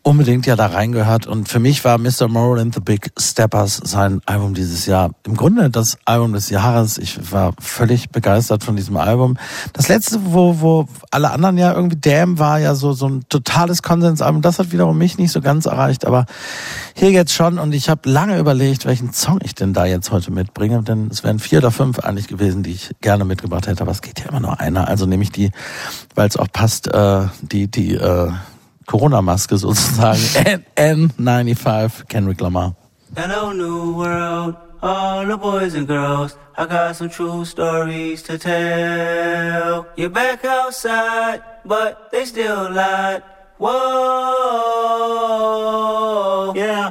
unbedingt 0.03 0.47
ja 0.47 0.57
da 0.57 0.67
reingehört. 0.67 1.27
Und 1.27 1.49
für 1.49 1.61
mich 1.61 1.85
war 1.85 1.99
Mr. 1.99 2.29
Moral 2.29 2.61
and 2.61 2.75
the 2.75 2.81
Big 2.81 3.13
Steppers 3.19 3.81
sein 3.85 4.21
Album 4.27 4.55
dieses 4.55 4.87
Jahr. 4.87 5.13
Im 5.25 5.37
Grunde 5.37 5.71
das 5.71 5.97
Album 6.05 6.33
des 6.33 6.51
Jahres. 6.51 6.99
Ich 6.99 7.33
war 7.33 7.55
völlig 7.61 8.11
begeistert 8.11 8.65
von 8.65 8.77
diesem 8.77 8.97
Album. 8.97 9.37
Das 9.73 9.89
letzte, 9.89 10.19
wo, 10.25 10.61
wo 10.61 10.89
alle 11.11 11.31
anderen 11.31 11.57
ja 11.57 11.73
irgendwie 11.73 11.99
Damn 12.01 12.39
war 12.39 12.59
ja 12.59 12.75
so, 12.75 12.93
so 12.93 13.09
ein 13.09 13.25
totales 13.29 13.83
Konsensalbum. 13.83 14.43
Das 14.43 14.59
hat 14.59 14.73
wiederum 14.73 14.99
mich 14.99 15.19
nicht 15.19 15.31
so 15.31 15.41
ganz 15.41 15.67
erreicht. 15.67 16.05
Aber 16.05 16.27
hier 16.95 17.11
jetzt 17.11 17.33
schon. 17.33 17.59
Und 17.59 17.73
ich 17.73 17.89
habe 17.89 18.09
lange 18.09 18.39
überlegt, 18.39 18.87
welchen 18.87 19.13
Song 19.13 19.39
ich 19.43 19.55
denn 19.55 19.73
da 19.73 19.87
jetzt 19.87 20.11
heute 20.11 20.33
mitbringe. 20.33 20.83
Denn 20.83 21.09
es 21.11 21.23
wären 21.23 21.39
vier 21.39 21.59
oder 21.59 21.71
fünf 21.71 22.01
eigentlich 22.01 22.27
gewesen, 22.27 22.63
die 22.63 22.73
ich 22.73 22.91
gerne 23.01 23.25
mitgebracht 23.25 23.69
hätte. 23.69 23.83
Aber 23.83 23.93
es 23.93 24.03
geht 24.03 24.21
ja 24.21 24.31
immer 24.31 24.41
nur 24.41 24.59
einer. 24.59 24.89
Also 24.89 25.07
nehme 25.07 25.23
ich 25.23 25.31
die, 25.31 25.53
weil 26.17 26.29
es 26.29 26.37
auch 26.37 26.49
passt, 26.53 26.93
äh, 26.93 27.27
die, 27.43 27.69
die, 27.69 27.95
äh, 27.95 28.33
Corona-Maske 28.93 29.59
sozusagen. 29.59 30.47
N- 30.77 31.09
N95, 31.19 32.07
Kendrick 32.09 32.41
Lamar. 32.41 32.73
Hello, 33.17 33.53
new 33.53 33.97
world, 33.97 34.55
all 34.83 35.27
the 35.27 35.37
boys 35.37 35.75
and 35.75 35.87
girls. 35.89 36.37
I 36.59 36.67
got 36.67 36.95
some 36.97 37.09
true 37.09 37.45
stories 37.47 38.23
to 38.25 38.37
tell. 38.37 39.87
You're 39.97 40.11
back 40.11 40.45
outside, 40.45 41.41
but 41.65 42.11
they 42.13 42.27
still 42.27 42.71
lied. 42.71 43.23
Whoa, 45.23 46.53
yeah. 46.55 46.91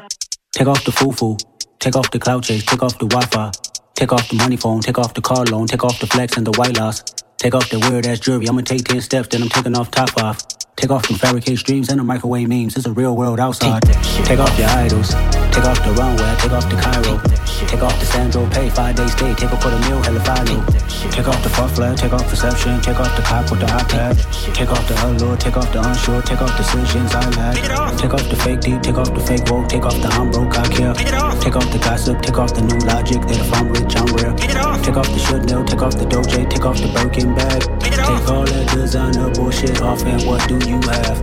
Take 0.54 0.68
off 0.68 0.84
the 0.84 0.92
foo-foo, 0.92 1.38
take 1.80 1.96
off 1.96 2.10
the 2.12 2.18
cloud 2.20 2.44
chase, 2.44 2.66
take 2.66 2.82
off 2.82 2.98
the 2.98 3.06
Wi-Fi, 3.06 3.52
take 3.94 4.12
off 4.12 4.28
the 4.30 4.36
money 4.38 4.58
phone, 4.58 4.82
take 4.82 4.98
off 4.98 5.14
the 5.14 5.22
car 5.22 5.46
loan, 5.46 5.68
take 5.68 5.84
off 5.84 6.00
the 6.00 6.08
flex 6.08 6.36
and 6.38 6.48
the 6.48 6.52
white 6.58 6.78
loss. 6.80 7.04
Take 7.38 7.54
off 7.56 7.70
the 7.70 7.80
weird 7.80 8.06
ass 8.08 8.20
jewelry, 8.20 8.48
I'ma 8.48 8.62
take 8.62 8.84
10 8.86 9.02
steps, 9.02 9.28
then 9.30 9.42
I'm 9.44 9.50
taking 9.50 9.76
off 9.76 9.90
top 9.92 10.16
off. 10.22 10.38
Take 10.82 10.90
off 10.90 11.08
them 11.08 11.16
fabricate 11.16 11.60
streams 11.60 11.90
and 11.90 12.00
the 12.00 12.04
microwave 12.04 12.50
memes, 12.50 12.76
it's 12.76 12.88
a 12.88 12.92
real 12.92 13.16
world 13.16 13.40
outside. 13.40 13.84
Take 14.26 14.40
off 14.40 14.58
your 14.58 14.68
idols, 14.68 15.10
take 15.54 15.64
off 15.64 15.78
the 15.86 15.94
runway, 15.94 16.36
take 16.40 16.52
off 16.52 16.68
the 16.72 16.76
Cairo. 16.76 17.22
Take 17.70 17.84
off 17.84 18.00
the 18.00 18.06
Sandro 18.08 18.50
pay, 18.50 18.68
five 18.72 18.96
days 18.96 19.12
stay, 19.12 19.32
take 19.36 19.54
off 19.54 19.62
for 19.62 19.70
the 19.70 19.78
meal, 19.86 20.02
hella 20.02 20.20
follow. 20.26 20.66
Take 21.14 21.28
off 21.28 21.44
the 21.44 21.50
fuck 21.50 21.70
flag, 21.70 21.98
take 21.98 22.14
off 22.14 22.28
perception, 22.28 22.82
take 22.82 23.00
off 23.00 23.16
the 23.16 23.22
cop 23.22 23.52
with 23.52 23.60
the 23.60 23.68
iPad. 23.68 24.18
Take 24.56 24.72
off 24.72 24.82
the 24.88 24.98
allure, 25.06 25.38
take 25.38 25.56
off 25.56 25.72
the 25.72 25.82
unsure, 25.86 26.22
take 26.24 26.42
off 26.42 26.58
decisions 26.58 27.14
I 27.14 27.30
lack. 27.38 27.56
Take 28.00 28.14
off 28.16 28.28
the 28.28 28.36
fake 28.36 28.62
deep, 28.62 28.82
take 28.82 28.98
off 28.98 29.14
the 29.14 29.22
fake 29.22 29.46
woke, 29.52 29.70
take 29.70 29.86
off 29.86 30.02
the 30.02 30.10
I'm 30.10 30.32
broke, 30.32 30.58
I 30.58 30.68
care. 30.68 30.94
Take 31.38 31.56
off 31.56 31.72
the 31.72 31.78
gossip, 31.78 32.22
take 32.24 32.40
off 32.40 32.56
the 32.56 32.62
new 32.62 32.80
logic, 32.90 33.22
that 33.22 33.38
if 33.38 33.54
I'm 33.54 33.70
rich, 33.70 33.94
I'm 33.96 34.10
real. 34.18 34.34
Take 34.82 34.98
off 34.98 35.08
the 35.14 35.20
Chanel, 35.20 35.64
take 35.64 35.82
off 35.84 35.94
the 35.94 36.06
Doja, 36.06 36.50
take 36.50 36.66
off 36.66 36.82
the 36.82 36.90
Birkin 36.90 37.36
bag. 37.36 37.62
Take 37.82 38.30
all 38.30 38.46
that 38.46 38.68
designer 38.74 39.30
bullshit 39.32 39.82
off 39.82 40.04
and 40.04 40.22
what 40.26 40.42
do 40.50 40.56
you 40.68 40.71
have? 40.80 41.22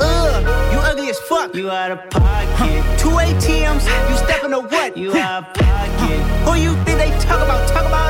Ugh, 0.00 0.02
uh, 0.02 0.70
you 0.72 0.78
ugly 0.78 1.10
as 1.10 1.18
fuck. 1.20 1.54
You 1.54 1.70
out 1.70 1.90
of 1.90 2.10
pocket. 2.10 2.98
Two 2.98 3.10
ATMs, 3.10 3.84
you 4.10 4.16
stepping 4.16 4.50
to 4.50 4.60
what? 4.60 4.96
You 4.96 5.14
out 5.14 5.44
of 5.44 5.54
pocket. 5.54 6.20
Who 6.44 6.54
you 6.54 6.74
think 6.84 6.98
they 6.98 7.10
talk 7.20 7.42
about? 7.42 7.68
Talk 7.68 7.86
about 7.86 8.09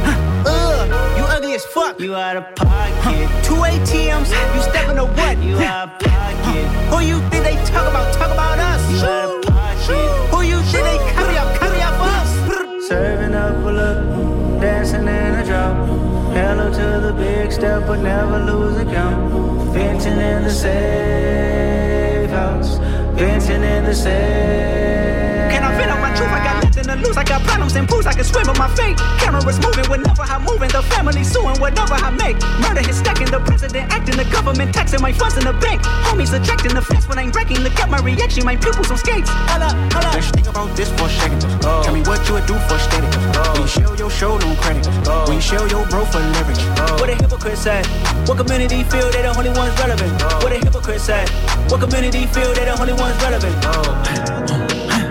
Ugh, 1.63 1.73
you 1.73 1.73
ugly 1.73 1.73
as 1.73 1.73
fuck. 1.73 1.99
You 1.99 2.15
out 2.15 2.37
of 2.37 2.55
pocket. 2.55 3.29
Two 3.43 3.55
ATMs, 3.55 4.29
you 4.55 4.61
stepping 4.61 4.95
to 4.95 5.05
what? 5.05 5.37
You 5.43 5.57
out 5.57 5.89
of 5.89 5.99
pocket. 5.99 6.65
Who 6.89 6.99
you 7.01 7.19
think 7.29 7.43
they 7.43 7.55
talk 7.65 7.89
about? 7.89 8.13
Talk 8.13 8.31
about 8.31 8.59
us. 8.59 8.81
You 8.91 9.05
out 9.05 9.35
of 9.35 9.41
pocket. 9.43 10.33
Who 10.33 10.41
you 10.41 10.61
think 10.61 10.85
they 10.85 10.97
carry 11.13 11.37
up? 11.37 11.59
Carry 11.59 11.81
up 11.81 11.99
us. 11.99 12.87
Serving 12.87 13.35
up 13.35 13.55
a 13.55 13.71
look, 13.71 14.61
dancing 14.61 15.01
in 15.01 15.07
a 15.07 15.45
drop. 15.45 15.87
Hello 16.33 16.71
to 16.71 17.07
the 17.07 17.13
big 17.13 17.51
step, 17.51 17.85
but 17.87 17.99
never 17.99 18.39
lose 18.39 18.77
a 18.77 18.85
count. 18.85 19.31
Venting 19.73 20.19
in 20.19 20.43
the 20.43 20.49
safe 20.49 22.29
house. 22.29 22.77
Venting 23.17 23.63
in 23.63 23.85
the 23.85 23.93
safe. 23.93 25.51
Can 25.51 25.63
I 25.63 25.75
vent 25.77 25.91
on 25.91 26.01
my 26.01 26.13
truth? 26.15 26.29
I 26.29 26.43
got 26.43 26.50
to 26.91 27.07
lose. 27.07 27.17
I 27.17 27.23
got 27.23 27.41
problems 27.43 27.75
and 27.75 27.87
pools. 27.87 28.05
I 28.05 28.13
can 28.13 28.23
swim 28.23 28.47
with 28.47 28.57
my 28.57 28.67
fate. 28.75 28.97
Cameras 29.19 29.59
moving 29.59 29.87
whenever 29.89 30.23
I'm 30.23 30.43
moving. 30.43 30.69
The 30.69 30.81
family 30.83 31.23
suing 31.23 31.57
whatever 31.59 31.95
I 31.95 32.09
make. 32.11 32.37
Murder 32.59 32.83
is 32.89 32.97
stacking. 32.97 33.31
The 33.31 33.39
president 33.39 33.91
acting. 33.91 34.17
The 34.17 34.25
government 34.25 34.73
taxing 34.73 35.01
my 35.01 35.13
funds 35.13 35.37
in 35.37 35.45
the 35.45 35.53
bank. 35.53 35.81
Homies 36.07 36.33
ejecting 36.33 36.73
the 36.73 36.81
fence 36.81 37.07
when 37.07 37.17
I'm 37.17 37.31
breaking. 37.31 37.59
Look 37.59 37.79
at 37.79 37.89
my 37.89 37.99
reaction. 37.99 38.45
My 38.45 38.55
pupils 38.55 38.91
on 38.91 38.97
skates. 38.97 39.29
Hold 39.29 39.63
up, 39.63 39.75
hold 39.93 40.05
up. 40.05 40.13
Let's 40.13 40.31
think 40.31 40.47
about 40.47 40.75
this 40.75 40.89
for 40.97 41.07
a 41.07 41.09
second. 41.09 41.41
Tell 41.61 41.93
me 41.93 42.01
what 42.01 42.27
you 42.27 42.33
would 42.35 42.45
do 42.45 42.57
for 42.67 42.77
steady. 42.79 43.07
When 43.07 43.61
you 43.61 43.67
show 43.67 43.93
your 43.95 44.09
show 44.09 44.33
on 44.35 44.55
credit. 44.57 44.87
When 45.27 45.37
you 45.37 45.41
show 45.41 45.65
your 45.65 45.85
bro 45.87 46.05
for 46.05 46.19
leverage. 46.19 46.61
What 46.99 47.09
a 47.09 47.15
hypocrite 47.15 47.57
said. 47.57 47.85
What 48.27 48.37
community 48.37 48.83
feel 48.83 49.09
they 49.11 49.21
the 49.21 49.33
only 49.37 49.51
ones 49.51 49.77
relevant? 49.79 50.11
What 50.43 50.51
a 50.51 50.57
hypocrite 50.57 51.01
said. 51.01 51.29
What 51.69 51.81
community 51.81 52.25
feel 52.27 52.53
they 52.53 52.65
the 52.65 52.79
only 52.79 52.93
ones 52.93 53.15
relevant? 53.21 54.30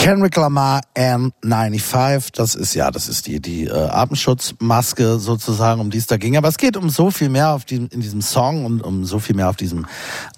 Kendrick 0.00 0.34
Lamar 0.36 0.80
N95, 0.96 2.30
das 2.34 2.54
ist 2.54 2.72
ja, 2.72 2.90
das 2.90 3.06
ist 3.06 3.26
die 3.26 3.38
die 3.38 3.66
äh, 3.66 3.70
Atemschutzmaske 3.70 5.18
sozusagen, 5.18 5.78
um 5.78 5.90
die 5.90 5.98
es 5.98 6.06
da 6.06 6.16
ging. 6.16 6.38
Aber 6.38 6.48
es 6.48 6.56
geht 6.56 6.78
um 6.78 6.88
so 6.88 7.10
viel 7.10 7.28
mehr 7.28 7.50
auf 7.50 7.66
diesem 7.66 7.88
in 7.92 8.00
diesem 8.00 8.22
Song 8.22 8.64
und 8.64 8.80
um 8.80 9.04
so 9.04 9.18
viel 9.18 9.36
mehr 9.36 9.50
auf 9.50 9.56
diesem 9.56 9.84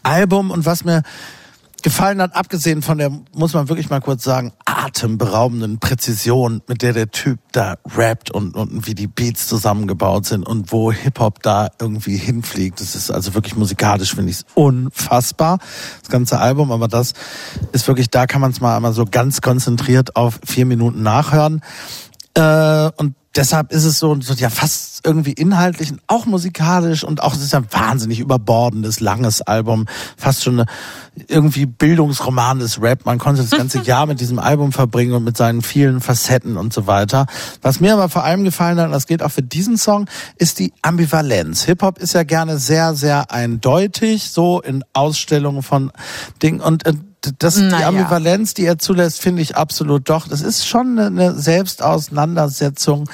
Album. 0.03 0.51
Und 0.51 0.67
was 0.67 0.85
mir 0.85 1.05
gefallen 1.83 2.23
hat, 2.23 2.35
abgesehen 2.35 2.83
von 2.83 2.99
der, 2.99 3.11
muss 3.35 3.55
man 3.55 3.69
wirklich 3.69 3.91
mal 3.91 4.01
kurz 4.01 4.25
sagen, 4.25 4.53
atemberaubenden 4.65 5.79
Präzision, 5.79 6.63
mit 6.69 6.83
der 6.83 6.93
der 6.93 7.11
Typ 7.11 7.39
da 7.53 7.77
rappt 7.97 8.31
und, 8.31 8.57
und 8.57 8.87
wie 8.87 8.95
die 8.95 9.07
Beats 9.07 9.47
zusammengebaut 9.49 10.27
sind 10.27 10.47
und 10.47 10.73
wo 10.73 10.93
Hip-Hop 10.93 11.43
da 11.43 11.69
irgendwie 11.81 12.17
hinfliegt. 12.17 12.81
Das 12.81 12.95
ist 12.95 13.11
also 13.11 13.35
wirklich 13.35 13.57
musikalisch, 13.57 14.15
finde 14.15 14.31
ich 14.31 14.43
unfassbar, 14.55 15.59
das 16.01 16.11
ganze 16.11 16.39
Album. 16.39 16.73
Aber 16.73 16.89
das 16.89 17.13
ist 17.73 17.87
wirklich, 17.89 18.11
da 18.11 18.27
kann 18.27 18.41
man 18.41 18.51
es 18.51 18.61
mal 18.61 18.77
einmal 18.77 18.93
so 18.93 19.05
ganz 19.05 19.41
konzentriert 19.41 20.17
auf 20.17 20.41
vier 20.45 20.67
Minuten 20.67 21.03
nachhören. 21.03 21.63
Äh, 22.35 22.91
und 22.97 23.15
deshalb 23.35 23.73
ist 23.73 23.85
es 23.85 23.99
so, 23.99 24.21
so 24.21 24.35
ja 24.35 24.51
fast 24.51 25.01
irgendwie 25.05 25.33
inhaltlich 25.33 25.91
und 25.91 26.01
auch 26.07 26.27
musikalisch 26.27 27.05
und 27.05 27.23
auch 27.23 27.35
es 27.35 27.43
ist 27.43 27.55
ein 27.55 27.67
wahnsinnig 27.71 28.21
überbordendes, 28.21 29.01
langes 29.01 29.43
Album, 29.43 29.87
fast 30.17 30.45
schon 30.45 30.61
eine, 30.61 30.67
irgendwie 31.29 31.67
Bildungsroman 31.67 32.59
des 32.59 32.81
Rap. 32.81 33.05
Man 33.05 33.19
konnte 33.19 33.43
das 33.43 33.51
ganze 33.51 33.79
Jahr 33.83 34.07
mit 34.07 34.21
diesem 34.21 34.39
Album 34.39 34.73
verbringen 34.73 35.15
und 35.15 35.25
mit 35.25 35.37
seinen 35.37 35.63
vielen 35.63 36.01
Facetten 36.01 36.57
und 36.57 36.73
so 36.73 36.87
weiter. 36.87 37.27
Was 37.63 37.81
mir 37.81 37.95
aber 37.95 38.09
vor 38.09 38.25
allem 38.25 38.45
gefallen 38.45 38.79
hat, 38.79 38.87
und 38.87 38.93
das 38.93 39.07
geht 39.07 39.23
auch 39.23 39.31
für 39.31 39.43
diesen 39.43 39.77
Song, 39.77 40.07
ist 40.37 40.59
die 40.59 40.73
Ambivalenz. 40.83 41.65
Hip-Hop 41.65 41.99
ist 41.99 42.15
ja 42.15 42.23
gerne 42.23 42.59
sehr, 42.59 42.95
sehr 42.95 43.31
eindeutig, 43.31 44.31
so 44.31 44.61
in 44.61 44.85
Ausstellungen 44.93 45.63
von 45.63 45.91
Dingen 46.43 46.61
und 46.61 46.87
äh, 46.87 46.95
das, 47.39 47.57
die 47.57 47.63
Naja. 47.63 47.89
Ambivalenz, 47.89 48.55
die 48.55 48.65
er 48.65 48.79
zulässt, 48.79 49.21
finde 49.21 49.43
ich 49.43 49.57
absolut 49.57 50.09
doch. 50.09 50.29
Das 50.29 50.41
ist 50.41 50.67
schon 50.67 50.99
eine, 50.99 51.07
eine 51.07 51.35
Selbstauseinandersetzung 51.39 53.09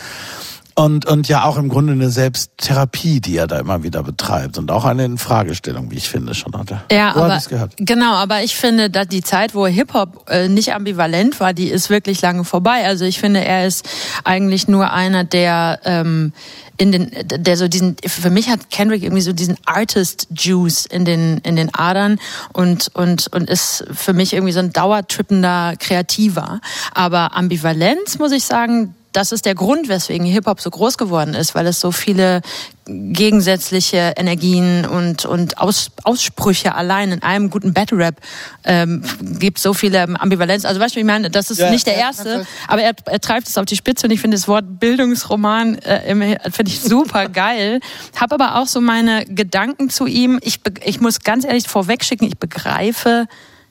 und, 0.79 1.07
und 1.07 1.27
ja 1.27 1.43
auch 1.43 1.57
im 1.57 1.69
Grunde 1.69 1.93
eine 1.93 2.09
Selbsttherapie, 2.09 3.21
die 3.21 3.37
er 3.37 3.49
da 3.49 3.59
immer 3.59 3.83
wieder 3.83 4.05
betreibt 4.05 4.59
und 4.59 4.71
auch 4.71 4.85
eine 4.85 5.05
Infragestellung, 5.05 5.91
wie 5.91 5.97
ich 5.97 6.09
finde, 6.09 6.37
schon 6.37 6.57
hatte. 6.57 6.83
Ja, 6.93 7.17
Wo 7.17 7.23
aber 7.23 7.41
gehört? 7.49 7.73
genau, 7.79 8.13
aber 8.13 8.45
ich 8.45 8.55
finde, 8.55 8.89
dass 8.89 9.09
die 9.09 9.23
Zeit, 9.23 9.57
wo 9.57 9.67
Hip-Hop 9.67 10.31
äh, 10.31 10.47
nicht 10.47 10.73
ambivalent 10.73 11.41
war, 11.41 11.53
die 11.53 11.67
ist 11.67 11.91
wirklich 11.91 12.23
lange 12.23 12.45
vorbei. 12.45 12.87
Also 12.87 13.05
ich 13.07 13.19
finde, 13.19 13.45
er 13.45 13.67
ist 13.67 13.89
eigentlich 14.23 14.69
nur 14.69 14.93
einer, 14.93 15.25
der 15.25 15.81
ähm, 15.83 16.33
in 16.77 16.93
den, 16.93 17.11
der 17.25 17.57
so 17.57 17.67
diesen, 17.67 17.97
für 18.07 18.31
mich 18.31 18.49
hat 18.49 18.71
Kendrick 18.71 19.03
irgendwie 19.03 19.23
so 19.23 19.33
diesen 19.33 19.57
Artist-Juice 19.67 20.87
in 20.87 21.05
den 21.05 21.39
in 21.39 21.57
den 21.57 21.75
Adern 21.75 22.21
und 22.53 22.95
und 22.95 23.27
und 23.33 23.51
ist 23.51 23.85
für 23.93 24.13
mich 24.13 24.33
irgendwie 24.33 24.53
so 24.53 24.61
ein 24.61 24.73
dauertrippender 24.73 25.75
Kreativer. 25.77 26.61
Aber 26.95 27.37
Ambivalenz 27.37 28.21
muss 28.21 28.31
ich 28.31 28.45
sagen, 28.45 28.95
das 29.13 29.33
ist 29.33 29.47
der 29.47 29.55
Grund, 29.55 29.89
weswegen 29.89 30.27
Hip-Hop 30.27 30.61
so 30.61 30.71
groß 30.71 30.99
geworden 30.99 31.35
ist, 31.35 31.55
weil 31.55 31.67
es 31.67 31.81
so 31.81 31.93
viele 31.93 32.43
gegensätzliche 32.87 34.15
Energien 34.17 34.87
und, 34.87 35.25
und 35.25 35.59
Aus, 35.59 35.91
Aussprüche 36.05 36.75
allein 36.75 37.13
in 37.13 37.23
einem 37.23 37.51
guten 37.51 37.75
Battle-Rap 37.75 38.17
ähm, 38.65 39.03
gibt 39.39 39.59
so 39.59 39.75
viele 39.75 40.03
Ambivalenz. 40.21 40.65
Also 40.65 40.81
weißt 40.81 40.95
du, 40.95 41.01
ich 41.01 41.07
meine, 41.07 41.31
das 41.31 41.51
ist 41.51 41.59
Ja, 41.59 41.71
nicht 41.71 41.87
der 41.87 41.95
ja, 41.95 42.01
erste, 42.01 42.47
aber 42.67 42.83
er, 42.83 42.93
er 43.05 43.21
treibt 43.21 43.49
es 43.49 43.59
auf 43.59 43.67
die 43.67 43.77
Spitze 43.77 44.07
und 44.07 44.13
ich 44.13 44.21
finde 44.21 44.37
das 44.37 44.49
Wort 44.49 44.65
Bildungsroman 44.81 45.77
äh, 45.79 46.39
finde 46.51 46.73
ich 46.73 46.81
super 46.81 47.29
geil. 47.29 47.81
Hab 48.19 48.33
aber 48.33 48.57
auch 48.57 48.67
so 48.67 48.81
meine 48.81 49.25
Gedanken 49.27 49.91
zu 49.91 50.07
ihm. 50.07 50.39
Ich, 50.43 50.61
ich 50.85 51.01
muss 51.01 51.21
ganz 51.21 51.45
ehrlich 51.45 51.69
vorwegschicken, 51.69 52.27
ich 52.27 52.39
begreife 52.39 53.27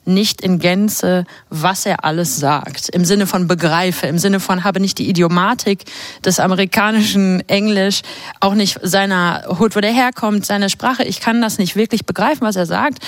nicht 0.08 0.40
in 0.40 0.58
Gänze, 0.58 1.24
was 1.50 1.86
er 1.86 2.04
alles 2.04 2.36
sagt. 2.36 2.88
Im 2.88 3.04
Sinne 3.04 3.26
von 3.26 3.46
begreife, 3.46 4.06
im 4.06 4.18
Sinne 4.18 4.40
von 4.40 4.64
habe 4.64 4.80
nicht 4.80 4.98
die 4.98 5.08
Idiomatik 5.08 5.84
des 6.24 6.40
amerikanischen 6.40 7.46
Englisch, 7.48 8.02
auch 8.40 8.54
nicht 8.54 8.80
seiner 8.82 9.44
Hut, 9.58 9.76
wo 9.76 9.80
der 9.80 9.92
herkommt, 9.92 10.44
seine 10.46 10.70
Sprache. 10.70 11.04
Ich 11.04 11.20
kann 11.20 11.40
das 11.40 11.58
nicht 11.58 11.76
wirklich 11.76 12.06
begreifen, 12.06 12.42
was 12.42 12.56
er 12.56 12.66
sagt. 12.66 13.04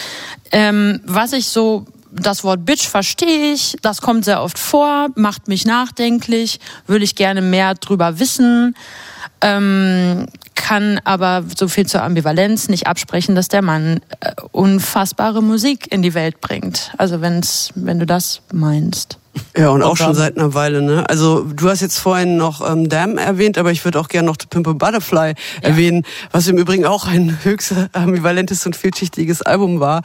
Ähm, 0.52 1.00
was 1.04 1.32
ich 1.32 1.46
so 1.46 1.86
das 2.12 2.44
Wort 2.44 2.64
Bitch 2.64 2.88
verstehe 2.88 3.52
ich, 3.52 3.76
das 3.82 4.00
kommt 4.00 4.24
sehr 4.24 4.42
oft 4.42 4.58
vor, 4.58 5.08
macht 5.14 5.48
mich 5.48 5.64
nachdenklich, 5.64 6.58
würde 6.86 7.04
ich 7.04 7.14
gerne 7.14 7.40
mehr 7.40 7.74
drüber 7.74 8.18
wissen, 8.18 8.74
ähm, 9.40 10.26
kann 10.60 11.00
aber 11.04 11.42
so 11.56 11.68
viel 11.68 11.86
zur 11.86 12.02
Ambivalenz 12.02 12.68
nicht 12.68 12.86
absprechen, 12.86 13.34
dass 13.34 13.48
der 13.48 13.62
Mann 13.62 14.00
äh, 14.20 14.32
unfassbare 14.52 15.42
Musik 15.42 15.90
in 15.90 16.02
die 16.02 16.12
Welt 16.12 16.40
bringt. 16.42 16.92
Also 16.98 17.22
wenn's, 17.22 17.70
wenn 17.74 17.98
du 17.98 18.04
das 18.04 18.42
meinst. 18.52 19.18
Ja, 19.56 19.70
und 19.70 19.82
auch 19.82 19.96
schon 19.96 20.14
seit 20.14 20.36
einer 20.36 20.54
Weile, 20.54 20.82
ne? 20.82 21.08
Also 21.08 21.42
du 21.44 21.68
hast 21.68 21.80
jetzt 21.80 21.98
vorhin 21.98 22.36
noch 22.36 22.68
ähm, 22.68 22.88
Damn 22.88 23.16
erwähnt, 23.16 23.58
aber 23.58 23.70
ich 23.70 23.84
würde 23.84 23.98
auch 24.00 24.08
gerne 24.08 24.26
noch 24.26 24.36
The 24.40 24.46
Pimp 24.48 24.66
a 24.66 24.72
Butterfly 24.72 25.34
erwähnen, 25.62 26.04
was 26.32 26.48
im 26.48 26.58
Übrigen 26.58 26.84
auch 26.84 27.06
ein 27.06 27.38
höchst 27.44 27.74
ambivalentes 27.92 28.66
und 28.66 28.76
vielschichtiges 28.76 29.42
Album 29.42 29.80
war. 29.80 30.02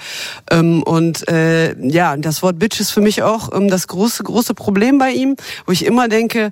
Ähm, 0.52 0.84
und 0.84 1.28
äh, 1.28 1.76
ja, 1.80 2.16
das 2.18 2.44
Wort 2.44 2.60
Bitch 2.60 2.80
ist 2.80 2.92
für 2.92 3.02
mich 3.02 3.24
auch 3.24 3.52
ähm, 3.54 3.68
das 3.68 3.88
große, 3.88 4.24
große 4.24 4.54
Problem 4.54 5.00
bei 5.00 5.12
ihm, 5.12 5.36
wo 5.66 5.72
ich 5.72 5.86
immer 5.86 6.08
denke, 6.08 6.52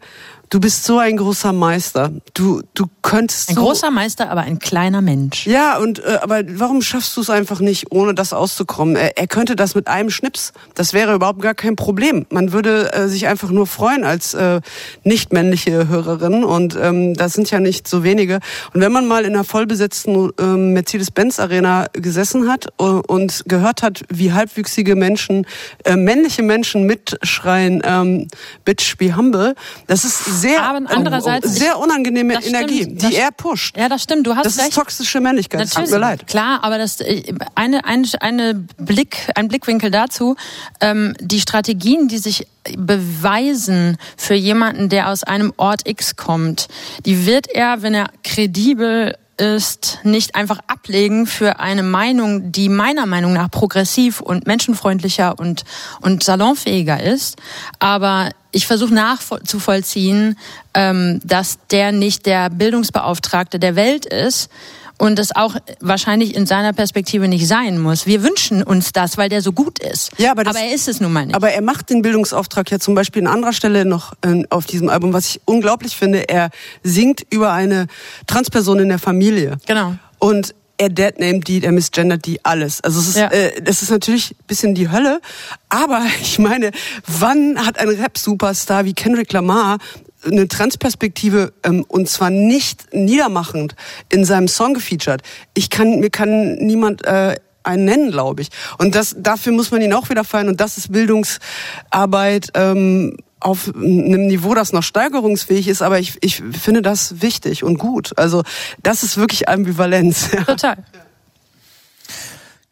du 0.53 0.59
bist 0.59 0.83
so 0.83 0.99
ein 0.99 1.17
großer 1.17 1.51
Meister. 1.51 2.11
Du, 2.35 2.61
du 2.75 2.85
könntest 3.01 3.49
Ein 3.49 3.55
so 3.55 3.61
großer 3.61 3.89
Meister, 3.89 4.29
aber 4.29 4.41
ein 4.41 4.59
kleiner 4.59 5.01
Mensch. 5.01 5.47
Ja, 5.47 5.79
und 5.79 5.99
äh, 5.99 6.19
aber 6.21 6.41
warum 6.47 6.83
schaffst 6.83 7.17
du 7.17 7.21
es 7.21 7.31
einfach 7.31 7.59
nicht, 7.59 7.91
ohne 7.91 8.13
das 8.13 8.33
auszukommen? 8.33 8.95
Er, 8.95 9.17
er 9.17 9.25
könnte 9.25 9.55
das 9.55 9.73
mit 9.73 9.87
einem 9.87 10.11
Schnips. 10.11 10.53
Das 10.75 10.93
wäre 10.93 11.15
überhaupt 11.15 11.41
gar 11.41 11.55
kein 11.55 11.75
Problem. 11.75 12.27
Man 12.29 12.51
würde 12.51 12.93
äh, 12.93 13.07
sich 13.07 13.25
einfach 13.25 13.49
nur 13.49 13.65
freuen 13.65 14.03
als 14.03 14.35
äh, 14.35 14.61
nicht 15.03 15.33
männliche 15.33 15.87
Hörerin. 15.87 16.43
Und 16.43 16.77
ähm, 16.79 17.15
das 17.15 17.33
sind 17.33 17.49
ja 17.49 17.59
nicht 17.59 17.87
so 17.87 18.03
wenige. 18.03 18.39
Und 18.73 18.81
wenn 18.81 18.91
man 18.91 19.07
mal 19.07 19.25
in 19.25 19.33
einer 19.33 19.43
vollbesetzten 19.43 20.31
ähm, 20.39 20.73
Mercedes-Benz-Arena 20.73 21.87
gesessen 21.93 22.47
hat 22.47 22.67
äh, 22.79 22.83
und 22.83 23.43
gehört 23.47 23.81
hat, 23.81 24.03
wie 24.09 24.33
halbwüchsige 24.33 24.95
Menschen, 24.95 25.47
äh, 25.83 25.95
männliche 25.95 26.43
Menschen 26.43 26.85
mitschreien, 26.85 27.81
ähm, 27.83 28.27
Bitch, 28.65 28.97
be 28.97 29.15
humble, 29.15 29.55
das 29.87 30.05
ist 30.05 30.42
sehr, 30.43 30.63
Aber 30.63 30.81
andererseits- 30.89 31.55
sehr 31.55 31.79
unangenehme 31.79 32.33
stimmt. 32.35 32.47
Energie, 32.55 32.95
Das- 32.95 33.09
die 33.09 33.15
er 33.17 33.31
pusht. 33.31 33.77
Ja, 33.77 33.89
das 33.89 34.03
stimmt. 34.03 34.27
Du 34.27 34.35
hast 34.35 34.45
Das 34.45 34.57
recht. 34.57 34.69
ist 34.69 34.75
toxische 34.75 35.19
Männlichkeit. 35.19 35.61
Es 35.61 35.71
Tut 35.71 35.89
mir 35.89 35.97
leid. 35.97 36.27
Klar, 36.27 36.63
aber 36.63 36.77
das 36.77 36.99
äh, 37.01 37.33
eine, 37.55 37.83
eine, 37.85 38.07
eine 38.19 38.53
Blick, 38.77 39.17
ein 39.35 39.47
Blickwinkel 39.47 39.89
dazu, 39.91 40.35
ähm, 40.81 41.15
die 41.19 41.39
Strategien, 41.41 42.07
die 42.07 42.17
sich 42.19 42.45
beweisen 42.77 43.97
für 44.17 44.35
jemanden, 44.35 44.89
der 44.89 45.09
aus 45.09 45.23
einem 45.23 45.53
Ort 45.57 45.87
X 45.87 46.15
kommt, 46.15 46.67
die 47.05 47.25
wird 47.25 47.47
er, 47.47 47.81
wenn 47.81 47.93
er 47.93 48.09
kredibel 48.23 49.15
ist, 49.37 49.99
nicht 50.03 50.35
einfach 50.35 50.59
ablegen 50.67 51.25
für 51.25 51.59
eine 51.59 51.83
Meinung, 51.83 52.51
die 52.51 52.69
meiner 52.69 53.05
Meinung 53.05 53.33
nach 53.33 53.49
progressiv 53.49 54.21
und 54.21 54.47
menschenfreundlicher 54.47 55.39
und, 55.39 55.63
und 56.01 56.23
salonfähiger 56.23 57.01
ist. 57.01 57.37
Aber 57.79 58.29
ich 58.51 58.67
versuche 58.67 58.93
nachzuvollziehen, 58.93 60.37
ähm, 60.73 61.19
dass 61.23 61.57
der 61.71 61.91
nicht 61.91 62.25
der 62.25 62.49
Bildungsbeauftragte 62.49 63.59
der 63.59 63.75
Welt 63.75 64.05
ist 64.05 64.49
und 64.97 65.19
es 65.19 65.35
auch 65.35 65.55
wahrscheinlich 65.79 66.35
in 66.35 66.45
seiner 66.45 66.73
Perspektive 66.73 67.27
nicht 67.27 67.47
sein 67.47 67.79
muss. 67.79 68.05
Wir 68.05 68.23
wünschen 68.23 68.63
uns 68.63 68.91
das, 68.93 69.17
weil 69.17 69.29
der 69.29 69.41
so 69.41 69.51
gut 69.51 69.79
ist. 69.79 70.11
Ja, 70.17 70.31
aber, 70.31 70.43
das, 70.43 70.55
aber 70.55 70.65
er 70.65 70.73
ist 70.73 70.87
es 70.87 70.99
nun 71.01 71.11
mal 71.11 71.25
nicht. 71.25 71.35
Aber 71.35 71.51
er 71.51 71.61
macht 71.61 71.89
den 71.89 72.01
Bildungsauftrag 72.01 72.69
ja 72.71 72.79
zum 72.79 72.95
Beispiel 72.95 73.25
an 73.27 73.33
anderer 73.33 73.53
Stelle 73.53 73.85
noch 73.85 74.13
äh, 74.21 74.43
auf 74.49 74.65
diesem 74.65 74.89
Album, 74.89 75.13
was 75.13 75.27
ich 75.29 75.41
unglaublich 75.45 75.95
finde. 75.95 76.29
Er 76.29 76.49
singt 76.83 77.25
über 77.29 77.51
eine 77.53 77.87
Transperson 78.27 78.79
in 78.79 78.89
der 78.89 78.99
Familie. 78.99 79.57
Genau. 79.65 79.95
Und 80.19 80.53
er 80.77 80.89
deadnamed 80.89 81.47
die, 81.47 81.63
er 81.63 81.71
misgendert 81.71 82.25
die, 82.25 82.43
alles. 82.43 82.81
Also 82.81 82.99
es 82.99 83.09
ist, 83.09 83.17
Ja. 83.17 83.27
äh, 83.29 83.61
das 83.61 83.81
ist 83.83 83.91
natürlich 83.91 84.31
ein 84.31 84.45
bisschen 84.47 84.75
die 84.75 84.89
Hölle. 84.89 85.21
Aber 85.69 86.01
ich 86.21 86.39
meine, 86.39 86.71
wann 87.07 87.63
hat 87.65 87.79
ein 87.79 87.89
Rap-Superstar 87.89 88.85
wie 88.85 88.93
Kendrick 88.93 89.31
Lamar 89.33 89.77
eine 90.25 90.47
Transperspektive 90.47 91.53
ähm, 91.63 91.85
und 91.87 92.09
zwar 92.09 92.29
nicht 92.29 92.93
niedermachend 92.93 93.75
in 94.09 94.25
seinem 94.25 94.47
Song 94.47 94.73
gefeatured? 94.73 95.21
Ich 95.53 95.69
kann, 95.69 95.99
mir 95.99 96.09
kann 96.09 96.55
niemand 96.55 97.03
äh, 97.05 97.35
einen 97.63 97.85
nennen, 97.85 98.11
glaube 98.11 98.41
ich. 98.41 98.49
Und 98.77 98.95
das, 98.95 99.15
dafür 99.17 99.53
muss 99.53 99.71
man 99.71 99.81
ihn 99.81 99.93
auch 99.93 100.09
wieder 100.09 100.23
feiern. 100.23 100.49
Und 100.49 100.61
das 100.61 100.77
ist 100.77 100.91
Bildungsarbeit 100.91 102.49
ähm, 102.53 103.17
auf 103.39 103.71
einem 103.75 104.27
Niveau, 104.27 104.53
das 104.53 104.73
noch 104.73 104.83
steigerungsfähig 104.83 105.67
ist. 105.67 105.81
Aber 105.81 105.99
ich, 105.99 106.17
ich 106.21 106.37
finde 106.37 106.81
das 106.81 107.21
wichtig 107.21 107.63
und 107.63 107.77
gut. 107.77 108.17
Also 108.17 108.43
das 108.81 109.03
ist 109.03 109.17
wirklich 109.17 109.49
Ambivalenz. 109.49 110.29
Ja. 110.33 110.43
Total. 110.43 110.77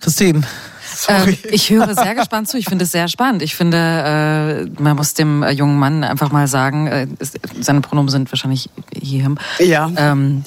Christine, 0.01 0.43
Ähm, 1.07 1.37
ich 1.43 1.69
höre 1.69 1.93
sehr 1.95 2.15
gespannt 2.15 2.49
zu. 2.49 2.57
Ich 2.57 2.65
finde 2.65 2.83
es 2.83 2.91
sehr 2.91 3.07
spannend. 3.07 3.41
Ich 3.41 3.55
finde, 3.55 3.77
äh, 4.77 4.81
man 4.81 4.95
muss 4.95 5.13
dem 5.13 5.43
äh, 5.43 5.51
jungen 5.51 5.79
Mann 5.79 6.03
einfach 6.03 6.31
mal 6.31 6.47
sagen, 6.47 6.87
äh, 6.87 7.07
seine 7.59 7.81
Pronomen 7.81 8.09
sind 8.09 8.31
wahrscheinlich 8.31 8.69
he, 8.93 9.19
him. 9.19 9.37
Ja. 9.59 9.89
Ähm, 9.95 10.43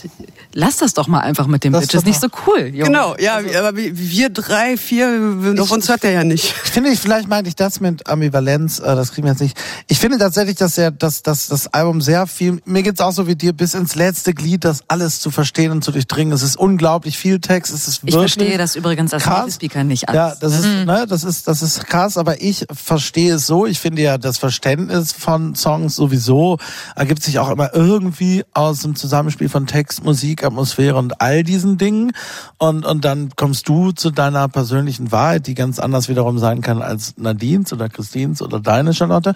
lass 0.55 0.76
das 0.78 0.94
doch 0.94 1.09
mal 1.09 1.20
einfach 1.20 1.46
mit 1.46 1.64
dem 1.64 1.72
Das 1.72 1.82
Bitch. 1.82 1.94
ist 1.94 2.00
Ist 2.00 2.07
nicht 2.07 2.20
so 2.20 2.28
cool, 2.46 2.66
Junge. 2.68 2.84
Genau, 2.84 3.16
ja, 3.18 3.38
aber 3.59 3.76
wir- 3.76 3.96
wir 3.98 4.30
drei, 4.30 4.76
vier, 4.76 5.57
auf 5.59 5.70
uns 5.70 5.88
hört 5.88 6.05
er 6.05 6.12
ja 6.12 6.24
nicht. 6.24 6.55
Ich 6.64 6.70
finde, 6.72 6.90
ich, 6.90 7.00
vielleicht 7.00 7.28
meinte 7.28 7.48
ich 7.48 7.57
das 7.57 7.80
mit 7.80 8.07
Ambivalenz, 8.09 8.78
äh, 8.78 8.82
das 8.94 9.12
kriegen 9.12 9.26
wir 9.26 9.32
jetzt 9.32 9.40
nicht. 9.42 9.57
Ich 9.88 9.98
finde 9.98 10.18
tatsächlich, 10.18 10.57
dass, 10.57 10.78
er, 10.78 10.90
dass, 10.90 11.22
dass 11.22 11.48
das 11.48 11.66
Album 11.74 12.00
sehr 12.00 12.26
viel, 12.26 12.61
mir 12.64 12.82
geht's 12.82 13.00
auch 13.00 13.12
so 13.12 13.26
wie 13.26 13.34
dir, 13.36 13.52
bis 13.52 13.74
ins 13.74 13.94
letzte 13.94 14.32
Glied, 14.32 14.64
das 14.64 14.80
alles 14.88 15.20
zu 15.20 15.30
verstehen 15.30 15.72
und 15.72 15.82
zu 15.84 15.90
durchdringen. 15.92 16.32
Es 16.32 16.42
ist 16.42 16.57
unglaublich 16.57 17.18
viel 17.18 17.40
Text, 17.40 17.72
es 17.74 17.88
ist 17.88 17.96
Ich 17.98 18.12
wirklich 18.14 18.34
verstehe 18.34 18.57
das 18.59 18.76
übrigens 18.76 19.12
als 19.12 19.55
Speaker 19.55 19.84
nicht 19.84 20.09
alles. 20.09 20.16
Ja, 20.16 20.34
das 20.40 20.55
ist, 20.59 20.64
ne, 20.86 21.07
das 21.09 21.24
ist, 21.24 21.48
das 21.48 21.62
ist 21.62 21.86
krass, 21.86 22.16
aber 22.16 22.40
ich 22.40 22.64
verstehe 22.72 23.34
es 23.34 23.46
so. 23.46 23.66
Ich 23.66 23.80
finde 23.80 24.02
ja, 24.02 24.18
das 24.18 24.38
Verständnis 24.38 25.12
von 25.12 25.55
Songs 25.55 25.96
sowieso 25.96 26.59
ergibt 26.94 27.22
sich 27.22 27.38
auch 27.38 27.50
immer 27.50 27.74
irgendwie 27.74 28.44
aus 28.52 28.80
dem 28.82 28.94
Zusammenspiel 28.94 29.48
von 29.48 29.66
Text, 29.66 30.05
Musik, 30.05 30.43
Atmosphäre 30.45 30.97
und 30.97 31.20
all 31.20 31.42
diesen 31.42 31.78
Dingen. 31.78 32.12
Und, 32.59 32.84
und 32.84 33.05
dann 33.05 33.30
kommst 33.36 33.68
du 33.68 33.92
zu 33.92 34.11
deiner 34.11 34.49
persönlichen 34.49 35.12
Wahrheit, 35.12 35.47
die 35.47 35.55
ganz 35.55 35.78
anders 35.78 36.09
wiederum 36.09 36.38
sein 36.38 36.61
kann 36.61 36.82
als 36.82 37.14
Nadines 37.16 37.72
oder 37.72 37.88
Christines 37.88 38.42
oder 38.42 38.61
deine 38.61 38.95
Charlotte. 38.95 39.34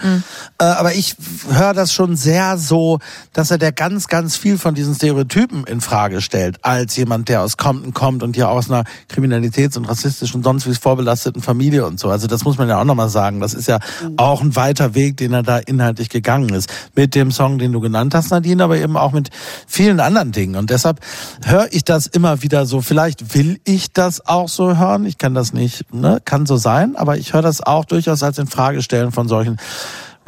Äh, 0.59 0.65
aber 0.65 0.95
ich 0.95 1.17
höre 1.51 1.75
das 1.75 1.93
schon 1.93 2.17
sehr 2.17 2.59
so, 2.59 2.99
dass 3.33 3.51
er 3.51 3.59
der 3.59 3.73
ganz, 3.73 4.09
ganz 4.09 4.37
viel 4.37 4.59
von 4.59 4.75
diesen 4.75 4.95
Stereotypen 4.95 5.65
in 5.65 5.81
Frage 5.81 6.21
stellt, 6.21 6.65
als 6.65 6.97
jemand, 6.97 7.29
der 7.29 7.43
aus 7.43 7.57
Compton 7.57 7.95
kommt 7.95 8.23
und 8.23 8.37
ja 8.37 8.49
aus 8.49 8.71
einer 8.71 8.85
kriminalitäts- 9.11 9.77
und 9.77 9.85
rassistischen, 9.85 10.43
sonst 10.43 10.69
wie 10.69 10.75
vorbelasteten 10.75 11.43
Familie 11.43 11.87
und 11.87 11.99
so. 12.01 12.09
Also 12.09 12.27
das 12.27 12.45
muss 12.45 12.59
man 12.59 12.69
ja 12.69 12.81
auch 12.81 12.85
nochmal 12.85 13.09
sagen. 13.09 13.41
Das 13.41 13.55
ist 13.55 13.69
ja 13.69 13.79
auch 14.17 14.41
ein 14.41 14.57
weiter 14.57 14.95
Weg, 14.95 15.17
den 15.17 15.33
er 15.33 15.43
da 15.43 15.59
inhaltlich 15.59 16.09
gegangen 16.09 16.51
ist. 16.51 16.71
Mit 16.95 17.15
dem 17.15 17.31
Song, 17.31 17.59
den 17.59 17.73
du 17.73 17.81
genannt 17.81 18.15
hast, 18.15 18.31
Nadine, 18.31 18.65
aber 18.65 18.77
eben 18.77 18.97
auch 18.97 19.13
mit 19.13 19.31
vielen 19.67 20.01
anderen 20.01 20.33
Dingen. 20.33 20.57
Und 20.57 20.71
deshalb 20.71 20.98
höre 21.45 21.69
ich 21.73 21.85
das 21.85 22.07
immer 22.07 22.43
wieder 22.43 22.67
so. 22.67 22.81
Vielleicht 22.81 23.35
will 23.35 23.61
ich 23.65 23.93
das 23.93 24.27
auch 24.27 24.49
so 24.49 24.77
hören. 24.77 25.07
Ich 25.07 25.19
kann 25.19 25.35
das 25.35 25.53
nicht, 25.53 25.93
ne? 25.93 26.21
Kann 26.25 26.47
so 26.47 26.57
sein. 26.57 26.97
Aber 26.97 27.17
ich 27.17 27.33
höre 27.33 27.43
das 27.43 27.61
auch 27.61 27.85
durchaus 27.85 28.23
als 28.23 28.39
Infragestellen 28.39 29.13
von 29.13 29.29
solchen 29.29 29.59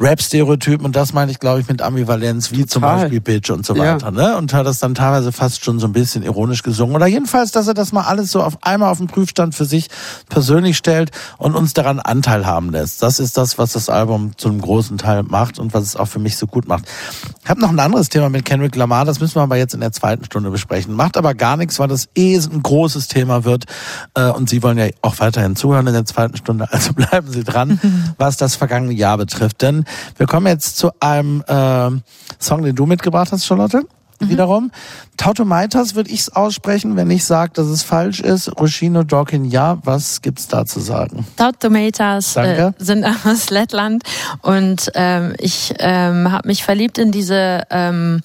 Rap-Stereotypen 0.01 0.85
und 0.85 0.95
das 0.95 1.13
meine 1.13 1.31
ich, 1.31 1.39
glaube 1.39 1.61
ich, 1.61 1.67
mit 1.67 1.81
Ambivalenz, 1.81 2.51
wie 2.51 2.65
zum 2.65 2.81
Total. 2.81 3.01
Beispiel 3.03 3.21
Bitch 3.21 3.49
und 3.51 3.65
so 3.65 3.75
Ja. 3.75 3.93
weiter. 3.95 4.11
Ne? 4.11 4.35
Und 4.37 4.53
hat 4.53 4.65
das 4.65 4.79
dann 4.79 4.95
teilweise 4.95 5.31
fast 5.31 5.63
schon 5.63 5.79
so 5.79 5.87
ein 5.87 5.93
bisschen 5.93 6.23
ironisch 6.23 6.63
gesungen. 6.63 6.95
Oder 6.95 7.07
jedenfalls, 7.07 7.51
dass 7.51 7.67
er 7.67 7.73
das 7.73 7.91
mal 7.91 8.01
alles 8.03 8.31
so 8.31 8.41
auf 8.41 8.57
einmal 8.63 8.89
auf 8.89 8.97
den 8.97 9.07
Prüfstand 9.07 9.53
für 9.55 9.65
sich 9.65 9.89
persönlich 10.27 10.77
stellt 10.77 11.11
und 11.37 11.55
uns 11.55 11.73
daran 11.73 11.99
Anteil 11.99 12.45
haben 12.45 12.71
lässt. 12.71 13.01
Das 13.03 13.19
ist 13.19 13.37
das, 13.37 13.57
was 13.57 13.73
das 13.73 13.89
Album 13.89 14.31
zu 14.37 14.49
einem 14.49 14.61
großen 14.61 14.97
Teil 14.97 15.23
macht 15.23 15.59
und 15.59 15.73
was 15.73 15.83
es 15.83 15.95
auch 15.95 16.07
für 16.07 16.19
mich 16.19 16.35
so 16.37 16.47
gut 16.47 16.67
macht. 16.67 16.85
Ich 17.43 17.49
habe 17.49 17.61
noch 17.61 17.69
ein 17.69 17.79
anderes 17.79 18.09
Thema 18.09 18.29
mit 18.29 18.43
Kendrick 18.45 18.75
Lamar, 18.75 19.05
das 19.05 19.19
müssen 19.19 19.35
wir 19.35 19.41
aber 19.43 19.57
jetzt 19.57 19.73
in 19.73 19.79
der 19.81 19.91
zweiten 19.91 20.25
Stunde 20.25 20.49
besprechen. 20.49 20.93
Macht 20.95 21.15
aber 21.17 21.35
gar 21.35 21.57
nichts, 21.57 21.77
weil 21.79 21.87
das 21.87 22.09
eh 22.15 22.35
ein 22.37 22.63
großes 22.63 23.07
Thema 23.07 23.43
wird. 23.43 23.65
Äh, 24.15 24.29
Und 24.31 24.49
Sie 24.49 24.63
wollen 24.63 24.77
ja 24.77 24.87
auch 25.01 25.19
weiterhin 25.19 25.55
zuhören 25.55 25.85
in 25.87 25.93
der 25.93 26.05
zweiten 26.05 26.37
Stunde, 26.37 26.71
also 26.71 26.93
bleiben 26.95 27.29
Sie 27.31 27.43
dran, 27.43 27.79
was 28.17 28.37
das 28.37 28.55
vergangene 28.55 28.93
Jahr 28.93 29.17
betrifft. 29.17 29.61
Denn 29.61 29.85
wir 30.17 30.27
kommen 30.27 30.47
jetzt 30.47 30.77
zu 30.77 30.91
einem 30.99 31.43
äh, 31.47 31.89
Song, 32.39 32.63
den 32.63 32.75
du 32.75 32.85
mitgebracht 32.85 33.31
hast, 33.31 33.45
Charlotte. 33.45 33.83
Wiederum. 34.29 34.71
Tautomaitas 35.17 35.95
würde 35.95 36.09
ich 36.09 36.21
es 36.21 36.35
aussprechen, 36.35 36.95
wenn 36.95 37.09
ich 37.11 37.25
sage, 37.25 37.51
dass 37.53 37.67
es 37.67 37.83
falsch 37.83 38.21
ist. 38.21 38.49
Roshino 38.59 39.03
Dorkin, 39.03 39.45
ja. 39.45 39.79
Was 39.83 40.21
gibt's 40.21 40.47
da 40.47 40.65
zu 40.65 40.79
sagen? 40.79 41.25
Stout 41.33 41.59
Tomatoes 41.59 42.35
äh, 42.35 42.71
sind 42.77 43.05
aus 43.25 43.49
Lettland 43.49 44.03
und 44.41 44.91
ähm, 44.95 45.33
ich 45.37 45.73
ähm, 45.79 46.31
habe 46.31 46.47
mich 46.47 46.63
verliebt 46.63 46.97
in 46.97 47.11
diese 47.11 47.63
ähm, 47.69 48.21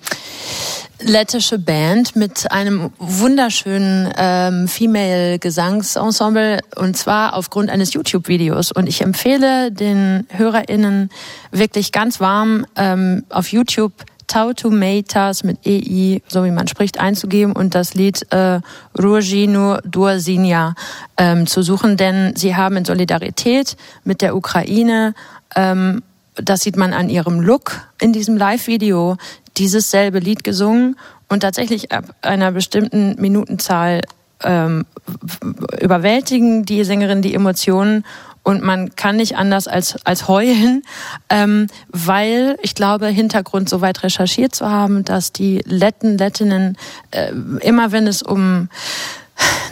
lettische 1.01 1.59
Band 1.59 2.17
mit 2.17 2.51
einem 2.51 2.91
wunderschönen 2.99 4.13
ähm, 4.17 4.69
Female-Gesangsensemble 4.69 6.61
und 6.77 6.97
zwar 6.97 7.35
aufgrund 7.35 7.71
eines 7.71 7.93
YouTube-Videos. 7.93 8.73
Und 8.73 8.89
ich 8.89 9.03
empfehle 9.03 9.71
den 9.71 10.27
HörerInnen 10.31 11.11
wirklich 11.51 11.93
ganz 11.93 12.21
warm 12.21 12.67
ähm, 12.77 13.25
auf 13.29 13.49
YouTube 13.49 13.93
Tautomatas 14.27 15.45
mit 15.45 15.59
EI, 15.67 16.21
so 16.29 16.45
wie 16.45 16.51
man 16.51 16.69
spricht, 16.69 16.99
einzugeben 16.99 17.53
und 17.53 17.75
das 17.75 17.95
Lied 17.95 18.27
äh, 18.33 18.61
Ruojino 18.99 19.79
Dursinja 19.85 20.75
ähm, 21.17 21.47
zu 21.47 21.63
suchen, 21.63 21.97
denn 21.97 22.35
sie 22.37 22.57
haben 22.57 22.77
in 22.77 22.85
Solidarität 22.85 23.77
mit 24.05 24.23
der 24.23 24.37
Ukraine, 24.37 25.15
ähm, 25.55 26.03
das 26.35 26.61
sieht 26.61 26.77
man 26.77 26.93
an 26.93 27.09
ihrem 27.09 27.41
Look 27.41 27.81
in 28.01 28.13
diesem 28.13 28.37
Live-Video, 28.37 29.17
dieses 29.57 29.91
selbe 29.91 30.19
Lied 30.19 30.45
gesungen 30.45 30.97
und 31.29 31.41
tatsächlich 31.41 31.93
ab 31.93 32.05
einer 32.23 32.53
bestimmten 32.53 33.21
Minutenzahl 33.21 34.03
ähm, 34.43 34.85
überwältigen 35.81 36.65
die 36.65 36.85
Sängerin 36.85 37.23
die 37.23 37.35
Emotionen 37.35 38.05
und 38.47 38.63
man 38.63 38.95
kann 38.95 39.17
nicht 39.17 39.37
anders 39.37 39.67
als, 39.67 39.97
als 40.07 40.29
heulen, 40.29 40.85
ähm, 41.31 41.67
weil 41.89 42.57
ich 42.63 42.77
glaube, 42.77 43.09
Hintergrund 43.09 43.69
so 43.69 43.81
weit 43.81 44.05
recherchiert 44.05 44.55
zu 44.55 44.71
haben, 44.71 45.05
dass 45.05 45.33
die 45.33 45.63
Letten, 45.67 46.17
Lettinnen, 46.17 46.79
äh, 47.11 47.33
immer 47.61 47.91
wenn 47.91 48.07
es 48.07 48.23
um 48.23 48.69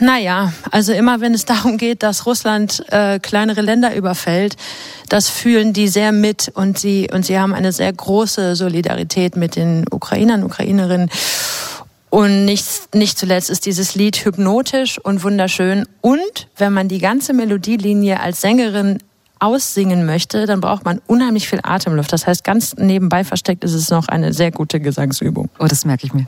Naja, 0.01 0.53
also 0.73 0.93
immer 0.93 1.21
wenn 1.21 1.35
es 1.35 1.45
darum 1.53 1.79
geht, 1.79 2.03
dass 2.03 2.27
Russland 2.27 2.85
äh, 2.91 3.21
kleinere 3.21 3.61
Länder 3.61 3.95
überfällt, 3.95 4.57
das 5.09 5.29
fühlen 5.29 5.73
die 5.73 5.87
sehr 5.87 6.11
mit 6.11 6.51
und 6.53 6.77
sie, 6.77 7.09
und 7.13 7.25
sie 7.25 7.39
haben 7.39 7.55
eine 7.55 7.71
sehr 7.71 7.93
große 7.93 8.57
Solidarität 8.57 9.37
mit 9.37 9.55
den 9.55 9.85
Ukrainern, 9.89 10.43
Ukrainerinnen. 10.43 11.11
Und 12.15 12.45
nicht, 12.45 12.95
nicht 12.95 13.19
zuletzt 13.19 13.51
ist 13.51 13.67
dieses 13.67 13.97
Lied 13.97 14.25
hypnotisch 14.25 15.01
und 15.01 15.25
wunderschön. 15.25 15.85
Und 16.01 16.47
wenn 16.57 16.73
man 16.73 16.87
die 16.87 17.01
ganze 17.01 17.33
Melodielinie 17.33 18.21
als 18.21 18.41
Sängerin 18.41 19.01
aussingen 19.41 20.07
möchte, 20.07 20.47
dann 20.47 20.61
braucht 20.61 20.85
man 20.85 21.01
unheimlich 21.09 21.49
viel 21.49 21.59
Atemluft. 21.65 22.13
Das 22.13 22.29
heißt, 22.29 22.45
ganz 22.45 22.77
nebenbei 22.77 23.25
versteckt 23.25 23.65
ist 23.65 23.75
es 23.75 23.91
noch 23.91 24.07
eine 24.07 24.33
sehr 24.33 24.53
gute 24.53 24.79
Gesangsübung. 24.79 25.51
Oh, 25.59 25.67
das 25.67 25.85
merke 25.85 26.07
ich 26.07 26.15
mir. 26.15 26.27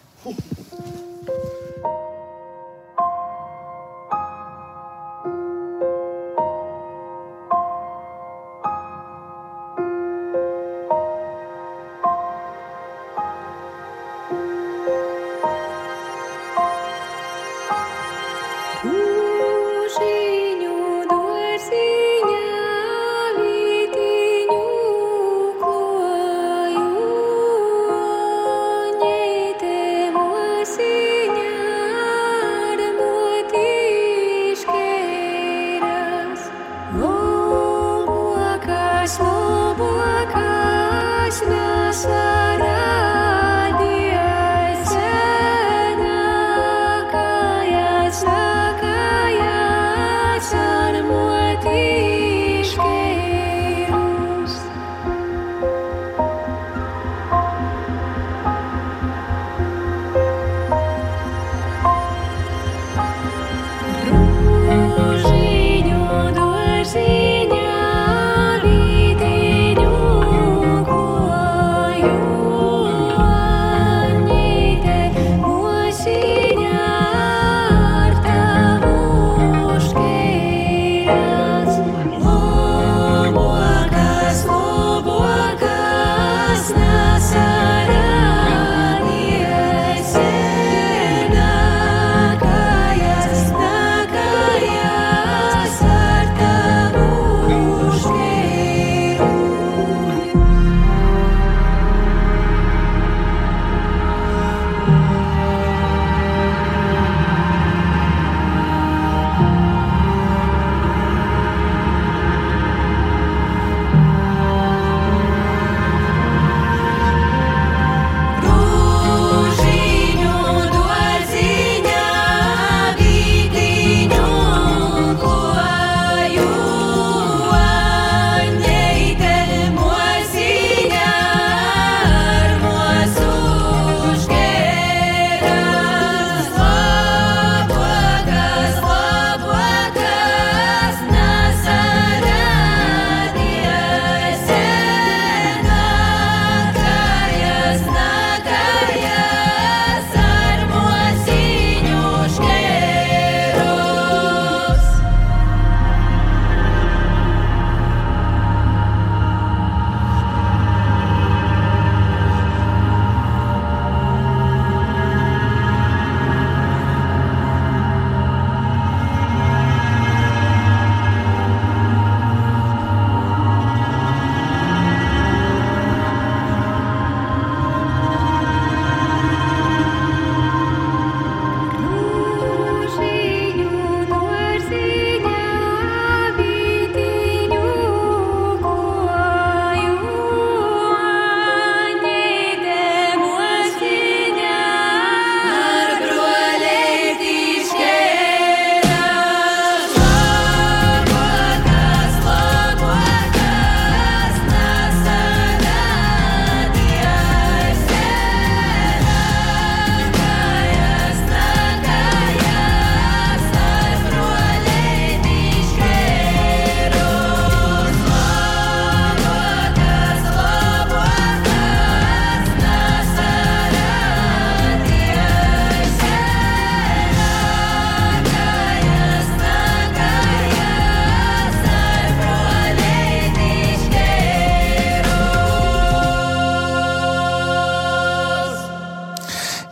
she 19.99 20.26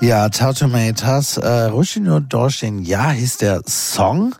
Ja, 0.04 0.28
Tautomatas, 0.28 1.38
äh, 1.38 1.48
Rushino 1.48 2.20
Dorshin, 2.20 2.84
ja, 2.84 3.08
hieß 3.08 3.38
der 3.38 3.62
Song 3.66 4.34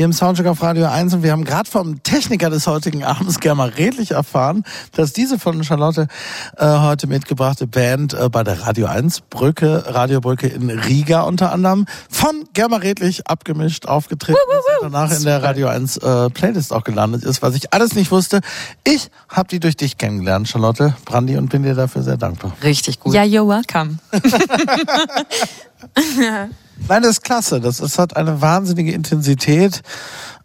hier 0.00 0.06
im 0.06 0.14
Soundcheck 0.14 0.46
auf 0.46 0.62
Radio 0.62 0.86
1 0.86 1.12
und 1.12 1.22
wir 1.22 1.30
haben 1.30 1.44
gerade 1.44 1.68
vom 1.68 2.02
Techniker 2.02 2.48
des 2.48 2.66
heutigen 2.66 3.04
Abends 3.04 3.38
gerne 3.38 3.56
mal 3.56 3.68
redlich 3.68 4.12
erfahren, 4.12 4.64
dass 4.92 5.12
diese 5.12 5.38
von 5.38 5.62
Charlotte 5.62 6.08
äh, 6.56 6.78
heute 6.78 7.06
mitgebrachte 7.06 7.66
Band 7.66 8.14
äh, 8.14 8.30
bei 8.30 8.42
der 8.42 8.62
Radio 8.62 8.86
1 8.86 9.20
Brücke, 9.28 9.84
Radiobrücke 9.88 10.46
in 10.46 10.70
Riga 10.70 11.24
unter 11.24 11.52
anderem 11.52 11.84
von 12.08 12.46
Germa 12.54 12.78
Redlich 12.78 13.26
abgemischt, 13.26 13.84
aufgetreten 13.84 14.38
ist 14.38 14.82
und 14.82 14.90
danach 14.90 15.14
in 15.14 15.24
der 15.24 15.42
Radio 15.42 15.68
1 15.68 15.98
äh, 15.98 16.30
Playlist 16.30 16.72
auch 16.72 16.84
gelandet 16.84 17.22
ist, 17.22 17.42
was 17.42 17.54
ich 17.54 17.74
alles 17.74 17.94
nicht 17.94 18.10
wusste. 18.10 18.40
Ich 18.84 19.10
habe 19.28 19.50
die 19.50 19.60
durch 19.60 19.76
dich 19.76 19.98
kennengelernt, 19.98 20.48
Charlotte 20.48 20.96
Brandi, 21.04 21.36
und 21.36 21.50
bin 21.50 21.62
dir 21.62 21.74
dafür 21.74 22.02
sehr 22.02 22.16
dankbar. 22.16 22.56
Richtig 22.62 23.00
gut. 23.00 23.12
Ja, 23.12 23.20
you're 23.20 23.46
welcome. 23.46 23.98
Nein, 26.88 27.02
das 27.02 27.12
ist 27.12 27.24
klasse. 27.24 27.60
Das, 27.60 27.78
das 27.78 27.98
hat 27.98 28.16
eine 28.16 28.40
wahnsinnige 28.40 28.92
Intensität. 28.92 29.82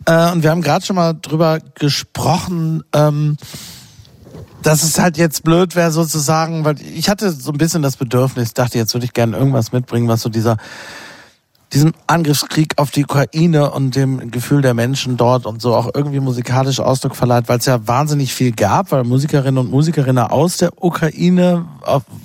Äh, 0.06 0.32
und 0.32 0.44
wir 0.44 0.52
haben 0.52 0.62
gerade 0.62 0.86
schon 0.86 0.96
mal 0.96 1.14
drüber 1.14 1.60
gesprochen, 1.76 2.84
ähm, 2.94 3.38
dass 4.62 4.84
es 4.84 4.98
halt 4.98 5.18
jetzt 5.18 5.44
blöd 5.44 5.76
wäre 5.76 5.92
sozusagen, 5.92 6.66
weil 6.66 6.82
ich 6.82 7.08
hatte 7.10 7.32
so 7.32 7.52
ein 7.52 7.58
bisschen 7.58 7.84
das 7.84 7.98
Bedürfnis, 7.98 8.54
dachte, 8.54 8.78
jetzt 8.78 8.94
würde 8.94 9.06
ich 9.06 9.14
gerne 9.14 9.38
irgendwas 9.38 9.72
mitbringen, 9.72 10.08
was 10.08 10.22
so 10.22 10.30
dieser 10.30 10.58
diesem 11.76 11.94
Angriffskrieg 12.08 12.74
auf 12.78 12.90
die 12.90 13.04
Ukraine 13.04 13.72
und 13.72 13.96
dem 13.96 14.32
Gefühl 14.32 14.62
der 14.62 14.74
Menschen 14.74 15.18
dort 15.18 15.46
und 15.46 15.62
so 15.62 15.76
auch 15.76 15.90
irgendwie 15.94 16.22
musikalisch 16.22 16.80
Ausdruck 16.80 17.16
verleiht, 17.16 17.50
weil 17.50 17.60
es 17.60 17.66
ja 17.66 17.86
wahnsinnig 17.86 18.34
viel 18.34 18.54
gab, 18.54 18.92
weil 18.92 19.04
Musikerinnen 19.04 19.58
und 19.58 19.72
Musikerinnen 19.72 20.24
aus 20.24 20.58
der 20.58 20.72
Ukraine 20.82 21.66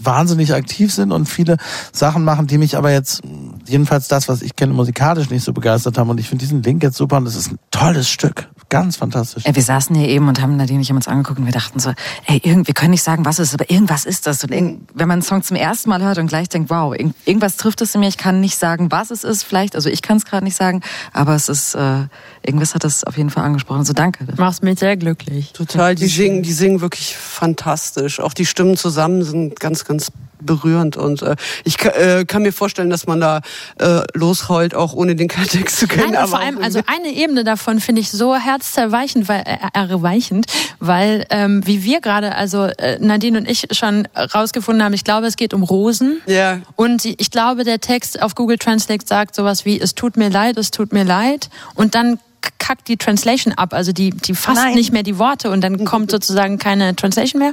wahnsinnig 0.03 0.55
aktiv 0.55 0.95
sind 0.95 1.11
und 1.11 1.27
viele 1.27 1.57
Sachen 1.93 2.25
machen, 2.25 2.47
die 2.47 2.59
mich 2.59 2.77
aber 2.77 2.93
jetzt, 2.93 3.23
jedenfalls 3.67 4.07
das, 4.07 4.29
was 4.29 4.41
ich 4.41 4.55
kenne, 4.55 4.73
musikalisch 4.73 5.31
nicht 5.31 5.45
so 5.45 5.53
begeistert 5.53 5.99
haben. 5.99 6.11
Und 6.11 6.21
ich 6.21 6.29
finde 6.29 6.45
diesen 6.45 6.63
Link 6.63 6.83
jetzt 6.85 6.97
super 6.97 7.17
und 7.17 7.25
das 7.25 7.35
ist 7.35 7.51
ein 7.51 7.59
tolles 7.73 8.09
Stück. 8.09 8.49
Ganz 8.69 8.97
fantastisch. 8.97 9.43
Wir 9.53 9.63
saßen 9.63 9.97
hier 9.97 10.07
eben 10.09 10.29
und 10.29 10.41
haben 10.41 10.57
Nadine 10.57 10.79
und 10.79 10.83
ich 10.83 10.91
haben 10.91 10.97
uns 10.97 11.09
angeguckt 11.09 11.41
und 11.41 11.45
wir 11.45 11.53
dachten 11.53 11.81
so, 11.81 11.93
ey, 12.27 12.41
irgend, 12.45 12.69
wir 12.69 12.75
können 12.75 12.93
nicht 12.93 13.03
sagen, 13.03 13.25
was 13.25 13.41
es 13.41 13.49
ist, 13.49 13.55
aber 13.55 13.69
irgendwas 13.69 14.05
ist 14.05 14.29
das. 14.29 14.45
Und 14.45 14.53
wenn 14.53 14.87
man 14.95 15.11
einen 15.11 15.23
Song 15.23 15.43
zum 15.43 15.57
ersten 15.57 15.91
Mal 15.91 16.01
hört 16.03 16.19
und 16.19 16.29
gleich 16.29 16.49
denkt, 16.49 16.71
wow, 16.71 16.95
irgend, 16.95 17.17
irgendwas 17.25 17.57
trifft 17.57 17.81
es 17.81 17.97
in 17.97 18.01
mir, 18.01 18.07
ich 18.07 18.17
kann 18.17 18.41
nicht 18.41 18.57
sagen, 18.57 18.93
was 18.93 19.11
es 19.11 19.25
ist 19.25 19.40
vielleicht, 19.43 19.75
also 19.75 19.89
ich 19.89 20.03
kann 20.03 20.17
es 20.17 20.25
gerade 20.25 20.45
nicht 20.45 20.57
sagen, 20.57 20.83
aber 21.13 21.35
es 21.35 21.49
ist, 21.49 21.75
äh, 21.75 22.05
irgendwas 22.43 22.75
hat 22.75 22.85
das 22.85 23.05
auf 23.05 23.17
jeden 23.17 23.31
Fall 23.31 23.45
angesprochen. 23.45 23.85
So 23.85 23.93
danke. 23.93 24.27
Machst 24.37 24.63
mich 24.63 24.79
sehr 24.79 24.97
glücklich. 24.97 25.53
Total, 25.53 25.95
die 25.95 26.07
singen, 26.07 26.43
die 26.43 26.53
singen 26.53 26.81
wirklich 26.81 27.17
fantastisch. 27.17 28.21
Auch 28.21 28.35
die 28.35 28.47
Stimmen 28.47 28.77
zusammen 28.77 29.23
sind 29.23 29.61
ganz, 29.61 29.85
ganz 29.85 30.13
berührend 30.41 30.97
und 30.97 31.23
äh, 31.23 31.37
ich 31.65 31.83
äh, 31.85 32.25
kann 32.27 32.43
mir 32.43 32.53
vorstellen, 32.53 32.91
dass 32.91 33.07
man 33.07 33.21
da 33.21 33.41
äh, 33.79 34.03
losheult, 34.15 34.75
auch 34.75 34.93
ohne 34.95 35.15
den 35.17 35.29
Text 35.29 35.79
zu 35.79 35.87
kennen. 35.87 36.03
Nein, 36.03 36.11
und 36.11 36.17
aber 36.19 36.29
vor 36.29 36.39
allem, 36.41 36.59
also 36.63 36.81
eine 36.87 37.09
Ebene 37.09 37.45
davon 37.45 37.81
finde 37.81 38.01
ich 38.01 38.11
so 38.11 38.35
herzzerweichend, 38.37 39.29
weil 39.29 39.41
äh, 39.47 39.59
erweichend, 39.73 40.47
weil 40.79 41.27
ähm, 41.31 41.67
wie 41.67 41.83
wir 41.85 42.01
gerade, 42.01 42.35
also 42.35 42.65
äh, 42.65 42.99
Nadine 43.01 43.39
und 43.39 43.49
ich 43.49 43.67
schon 43.73 44.07
rausgefunden 44.35 44.83
haben, 44.85 44.93
ich 44.95 45.05
glaube, 45.05 45.27
es 45.27 45.37
geht 45.37 45.55
um 45.55 45.63
Rosen. 45.63 46.21
Ja. 46.27 46.61
Und 46.77 47.05
die- 47.05 47.15
ich 47.19 47.31
glaube, 47.31 47.65
der 47.65 47.81
Text 47.81 48.23
auf 48.23 48.35
Google 48.35 48.59
Translate 48.59 49.07
sagt 49.07 49.35
sowas 49.35 49.65
wie: 49.65 49.81
Es 49.81 49.95
tut 49.95 50.17
mir 50.17 50.31
leid, 50.31 50.57
es 50.59 50.71
tut 50.71 50.93
mir 50.93 51.05
leid. 51.05 51.51
Und 51.75 51.95
dann 51.95 52.19
kackt 52.59 52.89
die 52.89 52.97
Translation 52.97 53.53
ab, 53.55 53.75
also 53.75 53.93
die 53.93 54.11
die 54.11 54.35
fasst 54.35 54.63
Nein. 54.63 54.75
nicht 54.75 54.93
mehr 54.93 55.03
die 55.03 55.19
Worte 55.19 55.51
und 55.51 55.61
dann 55.61 55.85
kommt 55.85 56.11
sozusagen 56.11 56.59
keine 56.59 56.97
Translation 56.97 57.41
mehr. 57.41 57.53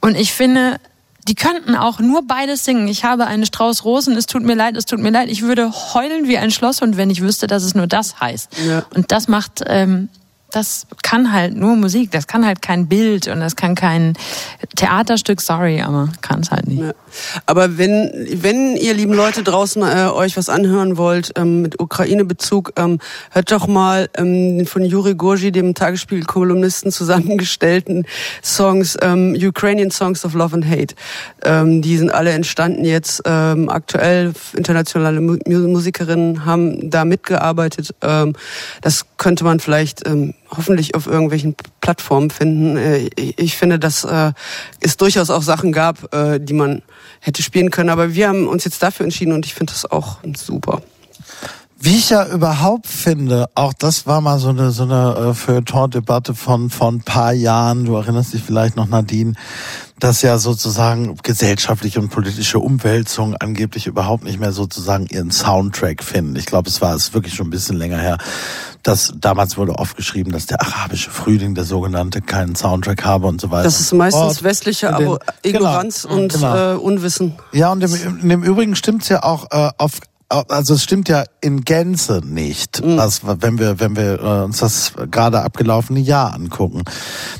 Und 0.00 0.16
ich 0.16 0.32
finde, 0.32 0.76
die 1.28 1.34
könnten 1.34 1.76
auch 1.76 2.00
nur 2.00 2.26
beides 2.26 2.64
singen. 2.64 2.88
Ich 2.88 3.04
habe 3.04 3.26
einen 3.26 3.46
Strauß 3.46 3.84
Rosen, 3.84 4.16
es 4.16 4.26
tut 4.26 4.42
mir 4.42 4.54
leid, 4.54 4.76
es 4.76 4.86
tut 4.86 4.98
mir 4.98 5.10
leid. 5.10 5.28
Ich 5.28 5.42
würde 5.42 5.70
heulen 5.94 6.26
wie 6.26 6.38
ein 6.38 6.50
Schlosshund, 6.50 6.96
wenn 6.96 7.10
ich 7.10 7.22
wüsste, 7.22 7.46
dass 7.46 7.62
es 7.62 7.74
nur 7.74 7.86
das 7.86 8.20
heißt. 8.20 8.50
Ja. 8.66 8.84
Und 8.94 9.12
das 9.12 9.28
macht, 9.28 9.62
ähm, 9.66 10.08
das 10.52 10.86
kann 11.02 11.32
halt 11.32 11.56
nur 11.56 11.76
Musik. 11.76 12.10
Das 12.10 12.26
kann 12.26 12.46
halt 12.46 12.62
kein 12.62 12.86
Bild 12.86 13.26
und 13.28 13.40
das 13.40 13.56
kann 13.56 13.74
kein 13.74 14.14
Theaterstück, 14.76 15.40
sorry, 15.40 15.80
aber 15.80 16.08
kann 16.20 16.40
es 16.40 16.50
halt 16.50 16.68
nicht. 16.68 16.82
Ja. 16.82 16.92
Aber 17.46 17.78
wenn, 17.78 18.10
wenn 18.34 18.76
ihr 18.76 18.94
lieben 18.94 19.14
Leute 19.14 19.42
draußen 19.42 19.82
äh, 19.82 20.08
euch 20.08 20.36
was 20.36 20.48
anhören 20.48 20.96
wollt 20.96 21.32
ähm, 21.36 21.62
mit 21.62 21.80
Ukraine-Bezug, 21.80 22.72
ähm, 22.76 22.98
hört 23.30 23.50
doch 23.50 23.66
mal 23.66 24.08
ähm, 24.16 24.66
von 24.66 24.84
Juri 24.84 25.14
Gorgi, 25.14 25.52
dem 25.52 25.74
Tagesspiegel-Kolumnisten, 25.74 26.92
zusammengestellten 26.92 28.06
Songs, 28.42 28.98
ähm, 29.00 29.36
Ukrainian 29.40 29.90
Songs 29.90 30.24
of 30.24 30.34
Love 30.34 30.54
and 30.54 30.68
Hate. 30.68 30.94
Ähm, 31.44 31.82
die 31.82 31.96
sind 31.96 32.12
alle 32.12 32.30
entstanden 32.30 32.84
jetzt 32.84 33.22
ähm, 33.24 33.68
aktuell. 33.68 34.32
Internationale 34.54 35.20
Mu 35.20 35.38
Musikerinnen 35.46 36.44
haben 36.44 36.90
da 36.90 37.04
mitgearbeitet. 37.04 37.94
Ähm, 38.02 38.34
das 38.82 39.06
könnte 39.16 39.44
man 39.44 39.60
vielleicht 39.60 40.06
ähm, 40.06 40.34
hoffentlich 40.56 40.94
auf 40.94 41.06
irgendwelchen 41.06 41.56
Plattformen 41.80 42.30
finden. 42.30 42.76
Äh, 42.76 43.10
ich, 43.16 43.56
finde, 43.56 43.78
dass 43.78 44.04
äh, 44.04 44.32
es 44.80 44.96
durchaus 44.96 45.30
auch 45.30 45.42
Sachen 45.42 45.72
gab, 45.72 46.12
äh, 46.14 46.38
die 46.40 46.52
man 46.52 46.82
hätte 47.20 47.42
spielen 47.42 47.70
können. 47.70 47.90
Aber 47.90 48.14
wir 48.14 48.28
haben 48.28 48.46
uns 48.46 48.64
jetzt 48.64 48.82
dafür 48.82 49.04
entschieden 49.04 49.32
und 49.32 49.46
ich 49.46 49.54
finde 49.54 49.72
das 49.72 49.90
auch 49.90 50.18
super. 50.36 50.82
Wie 51.84 51.96
ich 51.96 52.10
ja 52.10 52.24
überhaupt 52.28 52.86
finde, 52.86 53.46
auch 53.56 53.72
das 53.72 54.06
war 54.06 54.20
mal 54.20 54.38
so 54.38 54.50
eine 54.50 54.70
so 54.70 54.84
eine 54.84 55.30
äh, 55.30 55.34
Feuilleton-Debatte 55.34 56.32
von 56.32 56.70
von 56.70 56.96
ein 56.96 57.00
paar 57.02 57.32
Jahren. 57.32 57.84
Du 57.86 57.96
erinnerst 57.96 58.32
dich 58.34 58.42
vielleicht 58.44 58.76
noch, 58.76 58.86
Nadine, 58.86 59.32
dass 59.98 60.22
ja 60.22 60.38
sozusagen 60.38 61.16
gesellschaftliche 61.24 61.98
und 61.98 62.10
politische 62.10 62.60
Umwälzungen 62.60 63.36
angeblich 63.36 63.88
überhaupt 63.88 64.22
nicht 64.22 64.38
mehr 64.38 64.52
sozusagen 64.52 65.06
ihren 65.06 65.32
Soundtrack 65.32 66.04
finden. 66.04 66.36
Ich 66.36 66.46
glaube, 66.46 66.68
es 66.68 66.80
war 66.80 66.94
es 66.94 67.14
wirklich 67.14 67.34
schon 67.34 67.48
ein 67.48 67.50
bisschen 67.50 67.76
länger 67.78 67.98
her. 67.98 68.18
dass 68.84 69.12
damals 69.16 69.56
wurde 69.56 69.76
oft 69.78 69.96
geschrieben, 69.96 70.32
dass 70.32 70.46
der 70.46 70.60
arabische 70.60 71.10
Frühling, 71.10 71.54
der 71.54 71.64
sogenannte, 71.64 72.20
keinen 72.20 72.54
Soundtrack 72.56 73.04
habe 73.04 73.26
und 73.28 73.40
so 73.40 73.50
weiter. 73.50 73.62
Das 73.64 73.78
ist 73.80 73.92
meistens 73.92 74.20
Fort. 74.22 74.42
westliche 74.44 74.86
den- 74.86 74.94
Abo 74.94 75.18
Ignoranz 75.44 76.02
Genau, 76.02 76.14
und 76.16 76.32
genau. 76.32 76.56
äh, 76.74 76.76
Unwissen. 76.76 77.34
Ja, 77.52 77.70
und 77.72 77.82
im, 77.82 78.30
im 78.30 78.42
Übrigen 78.42 78.74
stimmt's 78.76 79.08
ja 79.08 79.22
auch 79.24 79.46
äh, 79.52 79.70
auf 79.78 80.00
also 80.48 80.74
es 80.74 80.82
stimmt 80.82 81.08
ja 81.08 81.24
in 81.40 81.62
Gänze 81.62 82.20
nicht, 82.24 82.80
was, 82.84 83.20
wenn 83.24 83.58
wir 83.58 83.80
wenn 83.80 83.96
wir 83.96 84.20
äh, 84.20 84.44
uns 84.44 84.58
das 84.58 84.92
gerade 85.10 85.42
abgelaufene 85.42 86.00
Jahr 86.00 86.34
angucken. 86.34 86.82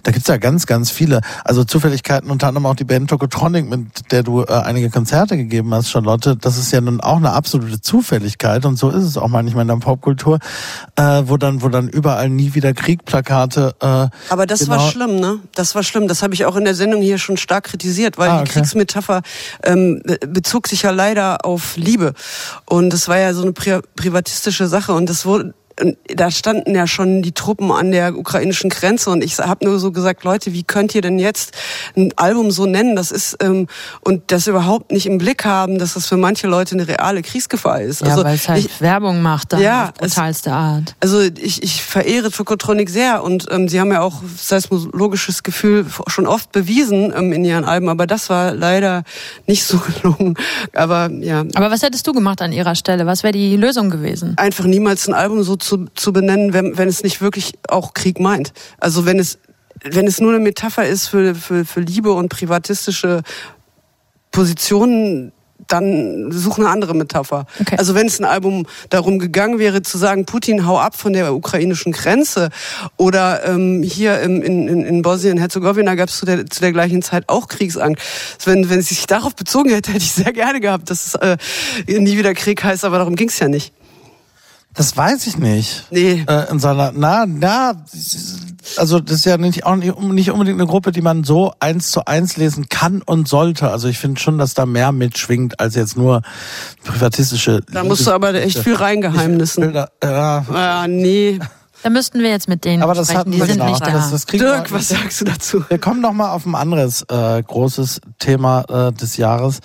Da 0.03 0.11
gibt's 0.11 0.29
ja 0.29 0.37
ganz 0.37 0.67
ganz 0.67 0.91
viele, 0.91 1.21
also 1.45 1.65
Zufälligkeiten, 1.65 2.31
unter 2.31 2.49
anderem 2.49 2.67
auch 2.67 2.75
die 2.75 2.85
Band 2.85 3.11
Tokotronic, 3.11 3.69
mit 3.69 4.13
der 4.13 4.23
du 4.23 4.43
äh, 4.43 4.47
einige 4.53 4.91
Konzerte 4.91 5.37
gegeben 5.37 5.73
hast, 5.75 5.91
Charlotte. 5.91 6.37
Das 6.37 6.59
ist 6.59 6.73
ja 6.73 6.81
nun 6.81 7.01
auch 7.01 7.17
eine 7.17 7.33
absolute 7.33 7.81
Zufälligkeit 7.81 8.65
und 8.67 8.77
so 8.77 8.91
ist 8.91 9.05
es 9.05 9.17
auch 9.17 9.29
manchmal 9.29 9.63
in 9.63 9.69
der 9.69 9.77
Popkultur, 9.77 10.39
äh, 10.97 11.23
wo 11.27 11.37
dann 11.37 11.63
wo 11.63 11.69
dann 11.69 11.89
überall 11.89 12.29
nie 12.29 12.55
wieder 12.55 12.73
Kriegplakate. 12.75 13.75
Äh, 13.81 14.09
Aber 14.31 14.47
das 14.47 14.61
genau- 14.61 14.73
war 14.73 14.91
schlimm, 14.91 15.21
ne? 15.21 15.39
Das 15.55 15.75
war 15.75 15.83
schlimm. 15.83 16.09
Das 16.09 16.23
habe 16.23 16.35
ich 16.35 16.45
auch 16.45 16.57
in 16.57 16.65
der 16.65 16.75
Sendung 16.75 17.01
hier 17.03 17.19
schon 17.19 17.37
stark 17.37 17.65
kritisiert, 17.65 18.19
weil 18.19 18.29
Ah, 18.31 18.37
die 18.39 18.43
okay. 18.43 18.53
Kriegsmetapher 18.61 19.23
ähm, 19.63 20.03
bezog 20.27 20.67
sich 20.69 20.83
ja 20.83 20.91
leider 20.91 21.45
auf 21.47 21.77
Liebe. 21.77 22.15
Und 22.67 22.82
das 22.91 23.09
war 23.09 23.19
ja 23.19 23.35
so 23.35 23.43
eine 23.43 23.53
pri 23.53 23.81
privatistische 23.97 24.67
Sache. 24.67 24.93
Und 24.93 25.09
das 25.09 25.27
wurde. 25.27 25.55
Und 25.83 25.97
Da 26.15 26.31
standen 26.31 26.75
ja 26.75 26.87
schon 26.87 27.23
die 27.23 27.33
Truppen 27.33 27.71
an 27.73 27.91
der 27.91 28.17
ukrainischen 28.17 28.71
Grenze 28.71 29.11
und 29.11 29.23
ich 29.25 29.39
habe 29.39 29.65
nur 29.65 29.79
so 29.79 29.93
gesagt, 29.93 30.25
Leute, 30.25 30.53
wie 30.53 30.63
könnt 30.63 30.95
ihr 30.95 31.03
denn 31.03 31.19
jetzt 31.19 31.53
ein 31.97 32.13
Album 32.17 32.51
so 32.51 32.67
nennen? 32.67 32.97
Das 32.97 33.11
ist 33.11 33.37
ähm, 33.43 33.67
und 34.01 34.23
das 34.29 34.47
überhaupt 34.47 34.93
nicht 34.93 35.07
im 35.07 35.19
Blick 35.19 35.45
haben, 35.45 35.79
dass 35.79 35.95
das 35.95 36.07
für 36.07 36.17
manche 36.17 36.47
Leute 36.47 36.75
eine 36.75 36.87
reale 36.89 37.23
Kriegsgefahr 37.23 37.81
ist. 37.83 38.01
Ja, 38.03 38.17
weil 38.23 38.35
es 38.37 38.49
halt 38.49 38.65
ich, 38.65 38.81
Werbung 38.81 39.23
macht 39.23 39.53
dann 39.53 39.61
Ja, 39.61 39.87
auf 39.87 39.95
brutalste 39.95 40.53
Art. 40.53 40.95
also 41.01 41.21
ich, 41.21 41.63
ich 41.63 41.83
verehre 41.83 42.31
Tokotronic 42.31 42.89
sehr 42.89 43.23
und 43.25 43.47
ähm, 43.51 43.69
sie 43.69 43.81
haben 43.81 43.91
ja 43.93 44.01
auch 44.03 44.23
seismologisches 44.39 45.43
Gefühl 45.43 45.87
schon 46.07 46.27
oft 46.27 46.53
bewiesen 46.53 47.13
ähm, 47.17 47.33
in 47.33 47.45
ihren 47.45 47.65
Alben, 47.65 47.89
aber 47.89 48.07
das 48.07 48.31
war 48.31 48.53
leider 48.53 49.03
nicht 49.47 49.65
so 49.65 49.79
gelungen. 50.03 50.35
Aber 50.75 51.11
ja, 51.11 51.45
Aber 51.55 51.71
was 51.71 51.83
hättest 51.83 52.07
du 52.07 52.13
gemacht 52.13 52.41
an 52.43 52.53
ihrer 52.53 52.75
Stelle? 52.75 53.07
Was 53.07 53.23
wäre 53.23 53.33
die 53.33 53.57
Lösung 53.57 53.91
gewesen? 53.91 54.35
einfach 54.37 54.65
niemals 54.65 55.09
ein 55.09 55.15
Album 55.15 55.43
so 55.43 55.57
zu, 55.57 55.72
zu 55.95 56.13
benennen, 56.13 56.53
wenn, 56.53 56.79
wenn 56.79 56.89
es 56.89 57.03
nicht 57.03 57.21
wirklich 57.21 57.55
auch 57.69 57.95
Krieg 57.95 58.21
meint. 58.21 58.53
Also 58.79 59.07
wenn 59.07 59.19
es 59.19 59.39
wenn 59.85 60.07
es 60.07 60.21
nur 60.21 60.33
eine 60.33 60.41
Metapher 60.41 60.87
ist 60.87 61.09
für, 61.09 61.35
für, 61.35 61.65
für 61.65 61.81
Liebe 61.81 62.13
und 62.13 62.29
privatistische 62.29 63.23
Positionen, 64.31 65.33
dann 65.69 66.31
such 66.33 66.59
eine 66.59 66.69
andere 66.69 66.95
Metapher. 66.95 67.47
Okay. 67.61 67.77
Also 67.79 67.95
wenn 67.95 68.07
es 68.07 68.21
ein 68.21 68.25
Album 68.25 68.67
darum 68.91 69.19
gegangen 69.19 69.59
wäre 69.59 69.83
zu 69.83 69.97
sagen, 69.97 70.27
Putin 70.27 70.67
hau 70.67 70.79
ab 70.79 70.97
von 70.97 71.13
der 71.13 71.35
ukrainischen 71.35 71.93
Grenze 71.93 72.51
oder 72.97 73.45
ähm, 73.47 73.83
hier 73.83 74.21
im, 74.21 74.43
in, 74.43 74.69
in, 74.69 74.85
in 74.85 75.03
Bosnien-Herzegowina 75.03 75.95
gab 75.95 76.09
es 76.09 76.19
zu 76.19 76.27
der, 76.27 76.47
zu 76.47 76.61
der 76.61 76.73
gleichen 76.73 77.03
Zeit 77.03 77.25
auch 77.29 77.49
Kriegsangst. 77.49 78.03
Wenn, 78.45 78.69
wenn 78.71 78.81
es 78.81 78.89
sich 78.89 79.07
darauf 79.07 79.35
bezogen 79.35 79.71
hätte, 79.71 79.93
hätte 79.93 80.05
ich 80.05 80.13
sehr 80.13 80.33
gerne 80.33 80.61
gehabt, 80.61 80.91
dass 80.91 81.07
es 81.07 81.15
äh, 81.15 81.37
nie 81.87 82.19
wieder 82.19 82.35
Krieg 82.35 82.63
heißt, 82.63 82.85
aber 82.85 82.99
darum 82.99 83.17
ging 83.17 83.29
es 83.29 83.39
ja 83.39 83.49
nicht. 83.49 83.73
Das 84.75 84.97
weiß 84.97 85.27
ich 85.27 85.37
nicht. 85.37 85.87
Nee. 85.91 86.25
Äh, 86.27 86.51
in 86.51 86.59
seiner, 86.59 86.93
na, 86.95 87.27
na, 87.27 87.75
also 88.79 89.01
das 89.01 89.17
ist 89.17 89.25
ja 89.27 89.37
nicht, 89.37 89.67
auch 89.67 89.77
nicht, 89.77 89.99
nicht 90.01 90.31
unbedingt 90.31 90.59
eine 90.59 90.69
Gruppe, 90.69 90.93
die 90.93 91.03
man 91.03 91.25
so 91.25 91.53
eins 91.61 91.91
zu 91.91 92.07
eins 92.07 92.37
lesen 92.37 92.69
kann 92.69 93.03
und 93.03 93.29
sollte. 93.29 93.71
Also 93.71 93.89
ich 93.89 93.99
finde 93.99 94.21
schon, 94.21 94.39
dass 94.39 94.55
da 94.55 94.65
mehr 94.65 94.93
mitschwingt 94.93 95.61
als 95.61 95.75
jetzt 95.75 95.97
nur 95.97 96.23
privatistische. 96.85 97.61
Da 97.71 97.85
musst 97.85 98.07
du 98.07 98.13
aber 98.13 98.33
echt 98.35 98.59
viel 98.59 98.75
reingeheimnissen. 98.75 99.63
Bilder, 99.63 99.91
ja. 100.03 100.45
Ah, 100.51 100.87
nee. 100.89 101.39
Da 101.83 101.91
müssten 101.91 102.21
wir 102.21 102.31
jetzt 102.31 102.49
mit 102.49 102.65
denen 102.65 102.83
Aber 102.83 102.95
das 102.95 103.09
sprechen. 103.09 103.19
hatten 103.19 103.31
Die 103.33 103.39
wir 103.39 103.47
sind 103.47 103.59
genau. 103.59 103.71
nicht 103.71 103.85
da. 103.85 103.91
Das, 103.91 104.11
das 104.11 104.25
Dirk, 104.27 104.71
wir, 104.71 104.79
was 104.79 104.89
sagst 104.89 105.21
du 105.21 105.25
dazu? 105.25 105.65
wir 105.69 105.79
kommen 105.79 106.01
noch 106.01 106.13
mal 106.13 106.31
auf 106.31 106.47
ein 106.47 106.55
anderes 106.55 107.03
äh, 107.11 107.43
großes 107.43 108.01
Thema 108.21 108.63
äh, 108.89 108.93
des 108.93 109.17
Jahres. 109.17 109.59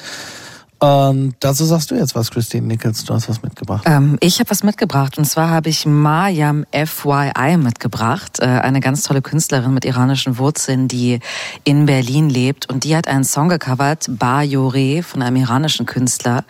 Und 0.79 1.33
dazu 1.39 1.65
sagst 1.65 1.89
du 1.89 1.95
jetzt 1.95 2.13
was, 2.13 2.29
Christine 2.29 2.67
Nichols. 2.67 3.03
Du 3.03 3.13
hast 3.13 3.27
was 3.27 3.41
mitgebracht. 3.41 3.83
Ähm, 3.87 4.17
ich 4.19 4.39
habe 4.39 4.51
was 4.51 4.61
mitgebracht 4.61 5.17
und 5.17 5.25
zwar 5.25 5.49
habe 5.49 5.69
ich 5.69 5.87
Mayam 5.87 6.65
FYI 6.71 7.57
mitgebracht, 7.57 8.39
äh, 8.39 8.45
eine 8.45 8.79
ganz 8.79 9.01
tolle 9.01 9.23
Künstlerin 9.23 9.73
mit 9.73 9.85
iranischen 9.85 10.37
Wurzeln, 10.37 10.87
die 10.87 11.19
in 11.63 11.87
Berlin 11.87 12.29
lebt 12.29 12.69
und 12.69 12.83
die 12.83 12.95
hat 12.95 13.07
einen 13.07 13.23
Song 13.23 13.49
gecovert, 13.49 14.05
Ba 14.07 14.43
Yore 14.43 15.01
von 15.01 15.23
einem 15.23 15.37
iranischen 15.37 15.87
Künstler 15.87 16.43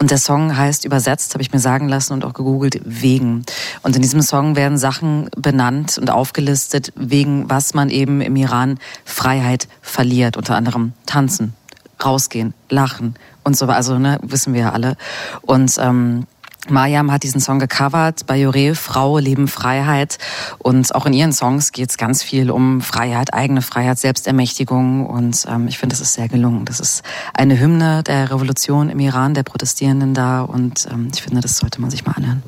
und 0.00 0.10
der 0.10 0.18
Song 0.18 0.56
heißt 0.56 0.84
übersetzt, 0.84 1.34
habe 1.34 1.42
ich 1.42 1.52
mir 1.52 1.60
sagen 1.60 1.88
lassen 1.88 2.14
und 2.14 2.24
auch 2.24 2.34
gegoogelt, 2.34 2.80
wegen. 2.84 3.44
Und 3.82 3.94
in 3.94 4.02
diesem 4.02 4.22
Song 4.22 4.56
werden 4.56 4.76
Sachen 4.76 5.30
benannt 5.36 5.98
und 5.98 6.10
aufgelistet, 6.10 6.92
wegen 6.96 7.48
was 7.48 7.74
man 7.74 7.90
eben 7.90 8.20
im 8.22 8.34
Iran 8.34 8.78
Freiheit 9.04 9.68
verliert, 9.82 10.36
unter 10.36 10.56
anderem 10.56 10.94
tanzen, 11.06 11.54
rausgehen, 12.02 12.54
lachen 12.68 13.14
und 13.47 13.57
so, 13.57 13.65
also 13.65 13.99
ne, 13.99 14.19
wissen 14.21 14.53
wir 14.53 14.61
ja 14.61 14.71
alle. 14.71 14.95
Und 15.41 15.77
ähm, 15.79 16.25
Mariam 16.69 17.11
hat 17.11 17.23
diesen 17.23 17.41
Song 17.41 17.59
gecovert 17.59 18.25
bei 18.25 18.37
Jure, 18.37 18.73
Frau, 18.75 19.17
Leben, 19.17 19.49
Freiheit. 19.49 20.17
Und 20.59 20.95
auch 20.95 21.05
in 21.05 21.11
ihren 21.11 21.33
Songs 21.33 21.73
geht 21.73 21.89
es 21.89 21.97
ganz 21.97 22.23
viel 22.23 22.49
um 22.49 22.79
Freiheit, 22.79 23.33
eigene 23.33 23.61
Freiheit, 23.61 23.99
Selbstermächtigung. 23.99 25.05
Und 25.05 25.45
ähm, 25.49 25.67
ich 25.67 25.77
finde, 25.77 25.93
das 25.93 26.01
ist 26.01 26.13
sehr 26.13 26.29
gelungen. 26.29 26.63
Das 26.63 26.79
ist 26.79 27.03
eine 27.33 27.59
Hymne 27.59 28.01
der 28.03 28.31
Revolution 28.31 28.89
im 28.89 28.99
Iran, 28.99 29.33
der 29.33 29.43
Protestierenden 29.43 30.13
da. 30.13 30.41
Und 30.41 30.87
ähm, 30.89 31.09
ich 31.13 31.21
finde, 31.21 31.41
das 31.41 31.57
sollte 31.57 31.81
man 31.81 31.89
sich 31.89 32.05
mal 32.05 32.13
anhören. 32.13 32.43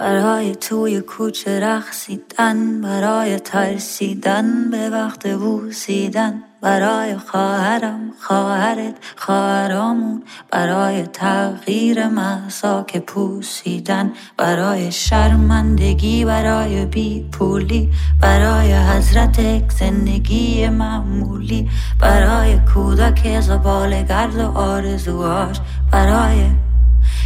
برای 0.00 0.54
توی 0.54 1.00
کوچه 1.00 1.60
رقصیدن 1.60 2.80
برای 2.80 3.38
ترسیدن 3.40 4.70
به 4.70 4.90
وقت 4.90 5.26
بوسیدن 5.26 6.42
برای 6.65 7.17
خواهرم 7.17 7.99
خواهرت 8.21 8.95
خواهرامون. 9.15 10.23
برای 10.51 11.03
تغییر 11.03 12.07
محسا 12.07 12.83
که 12.83 12.99
پوسیدن. 12.99 14.11
برای 14.37 14.91
شرمندگی 14.91 16.25
برای 16.25 16.85
بی 16.85 17.29
پولی 17.31 17.91
برای 18.21 18.73
حضرت 18.73 19.71
زندگی 19.71 20.69
معمولی. 20.69 21.69
برای 21.99 22.59
کودک 22.73 23.39
زبال 23.39 24.03
گرد 24.03 24.35
و 24.35 24.57
آرزوهاش. 24.57 25.57
برای 25.91 26.51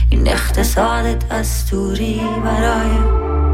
این 0.09 0.27
اقتصاد 0.27 1.19
دستوری. 1.19 2.21
برای 2.43 3.48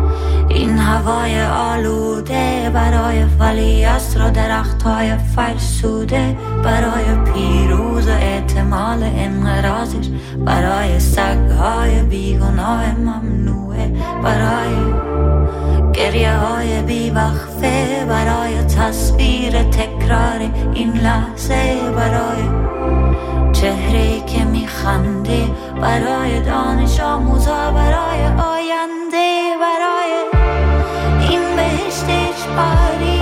این 0.55 0.77
هوای 0.77 1.41
آلوده 1.45 2.71
برای 2.73 3.23
ولیعصر 3.39 4.27
و 4.27 4.31
درخت 4.31 4.83
های 4.83 5.17
فرسوده 5.17 6.37
برای 6.63 7.33
پیروز 7.33 8.07
و 8.07 8.11
احتمال 8.11 9.03
انقراضش 9.03 10.09
برای 10.45 10.99
سگ 10.99 11.51
های 11.59 12.01
بیگناه 12.01 12.99
ممنوعه 12.99 13.91
برای 14.23 14.75
گریه 15.93 16.37
های 16.37 16.81
بیوقفه 16.81 18.05
برای 18.09 18.63
تصویر 18.63 19.63
تکرار 19.63 20.39
این 20.73 20.93
لحظه 20.93 21.91
برای 21.95 22.43
چهره 23.53 24.25
که 24.25 24.43
میخنده 24.45 25.43
برای 25.81 26.41
دانش 26.41 26.99
آموزا 26.99 27.71
برای 27.71 28.25
آینده. 28.25 29.14
body 32.53 33.14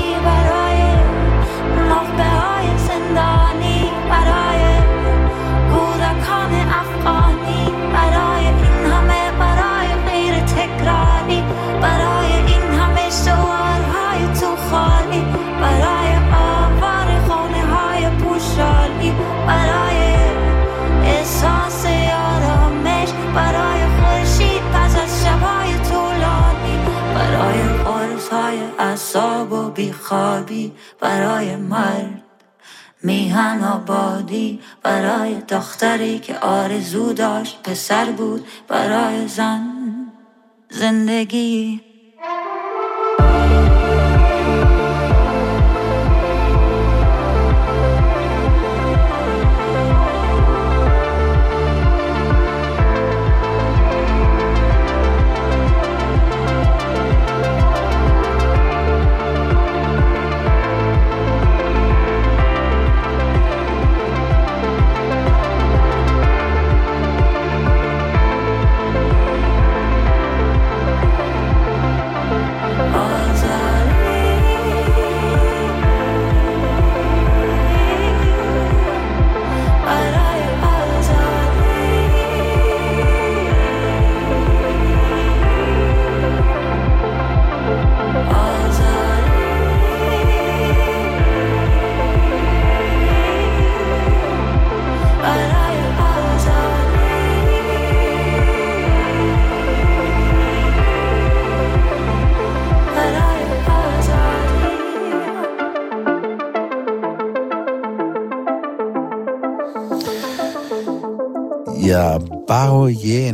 اعصاب 28.94 29.52
و 29.52 29.70
بیخوابی 29.70 30.72
برای 31.00 31.56
مرد 31.56 32.24
میهن 33.04 33.64
آبادی 33.64 34.60
برای 34.84 35.36
دختری 35.36 36.20
که 36.20 36.40
آرزو 36.40 37.14
داشت 37.14 37.64
پسر 37.64 38.06
بود 38.12 38.46
برای 38.68 39.28
زن. 39.28 39.74
زندگی 40.70 41.82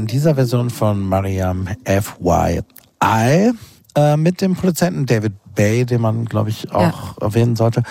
dieser 0.10 0.36
Version 0.36 0.70
von 0.70 1.08
Mariam 1.08 1.68
F.Y.I. 1.84 3.52
Äh, 3.96 4.18
mit 4.18 4.42
dem 4.42 4.56
Produzenten 4.56 5.06
David 5.06 5.34
Bay, 5.56 5.86
den 5.86 6.02
man, 6.02 6.26
glaube 6.26 6.50
ich, 6.50 6.72
auch 6.72 7.20
erwähnen 7.22 7.56
sollte. 7.56 7.84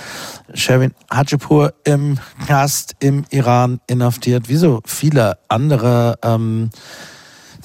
Sherwin 0.55 0.95
Hajipur 1.13 1.75
im 1.85 2.19
Knast 2.47 2.97
im 3.01 3.25
Iran 3.31 3.81
inhaftiert, 3.87 4.49
wie 4.49 4.57
so 4.57 4.81
viele 4.85 5.39
andere. 5.49 6.19
Ähm, 6.23 6.71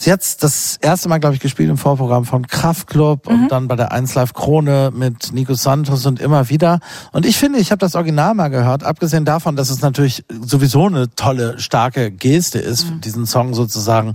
Sie 0.04 0.12
hat 0.12 0.44
das 0.44 0.78
erste 0.82 1.08
Mal, 1.08 1.20
glaube 1.20 1.36
ich, 1.36 1.40
gespielt 1.40 1.70
im 1.70 1.78
Vorprogramm 1.78 2.26
von 2.26 2.46
Kraftklub 2.46 3.26
und 3.26 3.48
dann 3.48 3.70
bei 3.70 3.78
der 3.78 3.94
1 3.94 4.16
Live 4.16 4.34
Krone 4.34 4.92
mit 4.94 5.32
Nico 5.32 5.54
Santos 5.54 6.06
und 6.06 6.20
immer 6.20 6.50
wieder. 6.50 6.82
Und 7.14 7.26
ich 7.26 7.38
finde, 7.38 7.60
ich 7.60 7.72
habe 7.72 7.80
das 7.80 7.96
Original 7.96 8.34
mal 8.34 8.50
gehört, 8.50 8.84
abgesehen 8.84 9.24
davon, 9.24 9.56
dass 9.56 9.70
es 9.70 9.80
natürlich 9.80 10.26
sowieso 10.42 10.88
eine 10.88 11.16
tolle, 11.16 11.58
starke 11.58 12.12
Geste 12.12 12.60
ist, 12.60 12.86
diesen 13.06 13.26
Song 13.26 13.54
sozusagen 13.54 14.12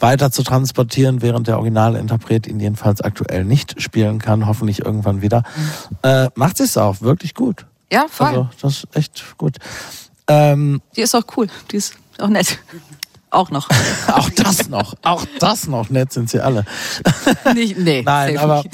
weiter 0.00 0.32
zu 0.32 0.42
transportieren, 0.42 1.22
während 1.22 1.46
der 1.46 1.58
Originalinterpret 1.58 2.48
ihn 2.48 2.58
jedenfalls 2.58 3.00
aktuell 3.00 3.44
nicht 3.44 3.80
spielen 3.80 4.18
kann, 4.18 4.48
hoffentlich 4.48 4.84
irgendwann 4.84 5.22
wieder. 5.22 5.44
Äh, 6.02 6.30
macht 6.34 6.56
sie 6.56 6.64
es 6.64 6.76
auch 6.76 7.00
wirklich 7.00 7.34
gut. 7.34 7.64
Ja, 7.92 8.06
voll. 8.10 8.26
Also, 8.26 8.48
das 8.60 8.72
ist 8.78 8.86
echt 8.96 9.38
gut. 9.38 9.58
Ähm, 10.26 10.82
Die 10.96 11.02
ist 11.02 11.14
auch 11.14 11.22
cool. 11.36 11.46
Die 11.70 11.76
ist 11.76 11.94
auch 12.18 12.26
nett. 12.26 12.58
Auch 13.30 13.50
noch. 13.50 13.68
auch 14.08 14.30
das 14.30 14.68
noch, 14.68 14.94
auch 15.02 15.24
das 15.38 15.66
noch, 15.66 15.90
nett 15.90 16.12
sind 16.12 16.30
sie 16.30 16.40
alle. 16.40 16.64
Nicht, 17.54 17.78
nee, 17.78 18.02
Nein, 18.06 18.38
aber 18.38 18.64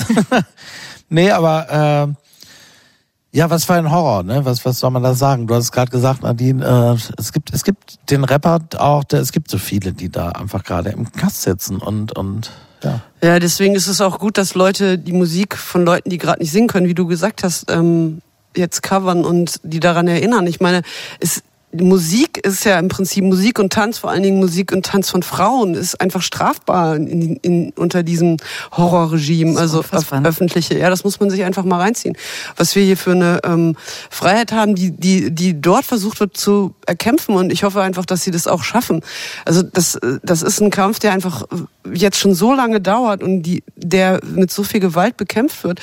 nee, 1.08 1.30
aber 1.30 2.08
äh, 2.12 3.36
ja, 3.36 3.50
was 3.50 3.64
für 3.64 3.74
ein 3.74 3.90
Horror, 3.90 4.22
ne? 4.22 4.44
Was 4.44 4.64
was 4.64 4.78
soll 4.78 4.90
man 4.90 5.02
da 5.02 5.14
sagen? 5.14 5.48
Du 5.48 5.54
hast 5.54 5.72
gerade 5.72 5.90
gesagt, 5.90 6.22
Nadine, 6.22 6.64
äh, 6.64 7.14
es 7.18 7.32
gibt 7.32 7.52
es 7.52 7.64
gibt 7.64 8.10
den 8.10 8.22
Rapper 8.22 8.60
auch, 8.78 9.02
der, 9.02 9.20
es 9.20 9.32
gibt 9.32 9.50
so 9.50 9.58
viele, 9.58 9.92
die 9.92 10.08
da 10.08 10.28
einfach 10.28 10.62
gerade 10.62 10.90
im 10.90 11.10
Knast 11.10 11.42
sitzen 11.42 11.78
und 11.78 12.16
und 12.16 12.52
ja. 12.84 13.00
Ja, 13.22 13.38
deswegen 13.38 13.74
ist 13.74 13.88
es 13.88 14.00
auch 14.00 14.18
gut, 14.18 14.38
dass 14.38 14.54
Leute 14.54 14.98
die 14.98 15.12
Musik 15.12 15.56
von 15.56 15.84
Leuten, 15.84 16.10
die 16.10 16.18
gerade 16.18 16.40
nicht 16.42 16.52
singen 16.52 16.68
können, 16.68 16.86
wie 16.86 16.94
du 16.94 17.06
gesagt 17.06 17.42
hast, 17.42 17.70
ähm, 17.70 18.20
jetzt 18.56 18.82
covern 18.82 19.24
und 19.24 19.60
die 19.62 19.80
daran 19.80 20.06
erinnern. 20.06 20.46
Ich 20.46 20.60
meine, 20.60 20.82
es, 21.18 21.42
Musik 21.80 22.38
ist 22.38 22.64
ja 22.64 22.78
im 22.78 22.88
Prinzip 22.88 23.24
Musik 23.24 23.58
und 23.58 23.72
Tanz, 23.72 23.98
vor 23.98 24.10
allen 24.10 24.22
Dingen 24.22 24.38
Musik 24.38 24.72
und 24.72 24.86
Tanz 24.86 25.10
von 25.10 25.22
Frauen, 25.22 25.74
ist 25.74 26.00
einfach 26.00 26.22
strafbar 26.22 26.96
in, 26.96 27.36
in, 27.36 27.72
unter 27.76 28.02
diesem 28.02 28.36
Horrorregime, 28.72 29.58
also 29.58 29.82
ne? 29.90 30.28
öffentliche. 30.28 30.78
Ja, 30.78 30.90
das 30.90 31.04
muss 31.04 31.20
man 31.20 31.30
sich 31.30 31.44
einfach 31.44 31.64
mal 31.64 31.80
reinziehen. 31.80 32.16
Was 32.56 32.74
wir 32.74 32.84
hier 32.84 32.96
für 32.96 33.12
eine 33.12 33.40
ähm, 33.44 33.76
Freiheit 34.10 34.52
haben, 34.52 34.74
die, 34.74 34.92
die, 34.92 35.30
die 35.30 35.60
dort 35.60 35.84
versucht 35.84 36.20
wird 36.20 36.36
zu 36.36 36.74
erkämpfen 36.86 37.34
und 37.34 37.52
ich 37.52 37.64
hoffe 37.64 37.82
einfach, 37.82 38.04
dass 38.04 38.22
sie 38.22 38.30
das 38.30 38.46
auch 38.46 38.62
schaffen. 38.62 39.00
Also 39.44 39.62
das, 39.62 39.98
das 40.22 40.42
ist 40.42 40.60
ein 40.60 40.70
Kampf, 40.70 40.98
der 40.98 41.12
einfach 41.12 41.44
jetzt 41.92 42.18
schon 42.18 42.34
so 42.34 42.52
lange 42.52 42.80
dauert 42.80 43.22
und 43.22 43.42
die, 43.42 43.62
der 43.76 44.20
mit 44.24 44.50
so 44.50 44.62
viel 44.62 44.80
Gewalt 44.80 45.16
bekämpft 45.16 45.64
wird. 45.64 45.80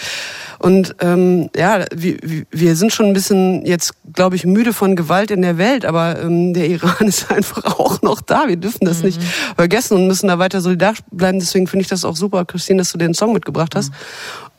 Und 0.60 0.96
ähm, 1.00 1.50
ja, 1.56 1.86
wir, 1.94 2.18
wir 2.52 2.76
sind 2.76 2.94
schon 2.94 3.08
ein 3.08 3.14
bisschen 3.14 3.66
jetzt, 3.66 3.94
glaube 4.14 4.36
ich, 4.36 4.46
müde 4.46 4.74
von 4.74 4.96
Gewalt 4.96 5.32
in 5.32 5.42
der 5.42 5.58
Welt, 5.58 5.80
aber 5.86 6.19
ähm, 6.21 6.53
der 6.53 6.69
Iran 6.69 6.95
ist 7.07 7.32
einfach 7.32 7.63
auch 7.65 8.01
noch 8.01 8.21
da. 8.21 8.47
Wir 8.47 8.57
dürfen 8.57 8.86
das 8.86 8.99
mhm. 8.99 9.05
nicht 9.05 9.21
vergessen 9.55 9.95
und 9.95 10.07
müssen 10.07 10.27
da 10.27 10.39
weiter 10.39 10.61
solidarisch 10.61 10.99
bleiben. 11.11 11.39
Deswegen 11.39 11.67
finde 11.67 11.84
ich 11.84 11.89
das 11.89 12.05
auch 12.05 12.15
super, 12.15 12.45
Christine, 12.45 12.79
dass 12.79 12.91
du 12.91 12.97
den 12.97 13.13
Song 13.13 13.34
mitgebracht 13.34 13.75
hast. 13.75 13.89
Mhm. 13.89 13.95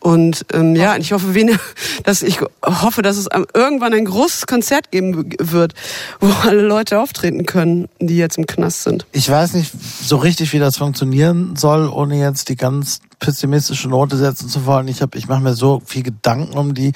Und 0.02 0.46
ähm, 0.52 0.74
ja, 0.74 0.96
ich 0.96 1.12
hoffe, 1.12 1.32
wen, 1.34 1.56
dass 2.04 2.22
ich 2.22 2.40
hoffe, 2.64 3.02
dass 3.02 3.16
es 3.16 3.28
irgendwann 3.54 3.94
ein 3.94 4.04
großes 4.04 4.46
Konzert 4.46 4.90
geben 4.90 5.32
wird, 5.38 5.74
wo 6.20 6.28
alle 6.42 6.62
Leute 6.62 6.98
auftreten 6.98 7.46
können, 7.46 7.88
die 8.00 8.16
jetzt 8.16 8.36
im 8.36 8.46
Knast 8.46 8.82
sind. 8.82 9.06
Ich 9.12 9.30
weiß 9.30 9.54
nicht 9.54 9.72
so 10.02 10.16
richtig, 10.16 10.52
wie 10.52 10.58
das 10.58 10.78
funktionieren 10.78 11.54
soll, 11.54 11.88
ohne 11.88 12.18
jetzt 12.18 12.48
die 12.48 12.56
ganz 12.56 13.00
pessimistische 13.20 13.88
Note 13.88 14.16
setzen 14.16 14.48
zu 14.48 14.66
wollen. 14.66 14.88
Ich 14.88 15.02
habe, 15.02 15.16
ich 15.16 15.28
mache 15.28 15.40
mir 15.40 15.54
so 15.54 15.80
viel 15.86 16.02
Gedanken 16.02 16.58
um 16.58 16.74
die 16.74 16.92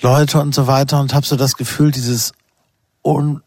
Leute 0.00 0.40
und 0.40 0.54
so 0.54 0.66
weiter 0.66 1.00
und 1.00 1.14
habe 1.14 1.24
so 1.24 1.36
das 1.36 1.56
Gefühl, 1.56 1.92
dieses 1.92 2.32
un 3.04 3.42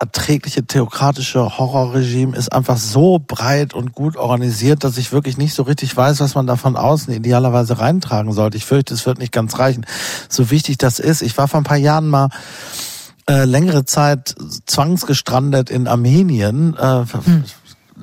erträgliche 0.00 0.64
theokratische 0.64 1.58
Horrorregime 1.58 2.36
ist 2.36 2.52
einfach 2.52 2.76
so 2.76 3.18
breit 3.18 3.74
und 3.74 3.92
gut 3.92 4.16
organisiert, 4.16 4.84
dass 4.84 4.96
ich 4.96 5.10
wirklich 5.10 5.38
nicht 5.38 5.54
so 5.54 5.64
richtig 5.64 5.96
weiß, 5.96 6.20
was 6.20 6.36
man 6.36 6.46
da 6.46 6.54
von 6.54 6.76
außen 6.76 7.12
idealerweise 7.12 7.80
reintragen 7.80 8.32
sollte. 8.32 8.56
Ich 8.56 8.64
fürchte, 8.64 8.94
es 8.94 9.06
wird 9.06 9.18
nicht 9.18 9.32
ganz 9.32 9.58
reichen. 9.58 9.86
So 10.28 10.50
wichtig 10.50 10.78
das 10.78 11.00
ist. 11.00 11.22
Ich 11.22 11.36
war 11.36 11.48
vor 11.48 11.60
ein 11.60 11.64
paar 11.64 11.78
Jahren 11.78 12.06
mal 12.06 12.28
äh, 13.28 13.44
längere 13.44 13.84
Zeit 13.86 14.36
zwangsgestrandet 14.66 15.68
in 15.68 15.88
Armenien. 15.88 16.76
Äh, 16.76 17.04
hm 17.24 17.44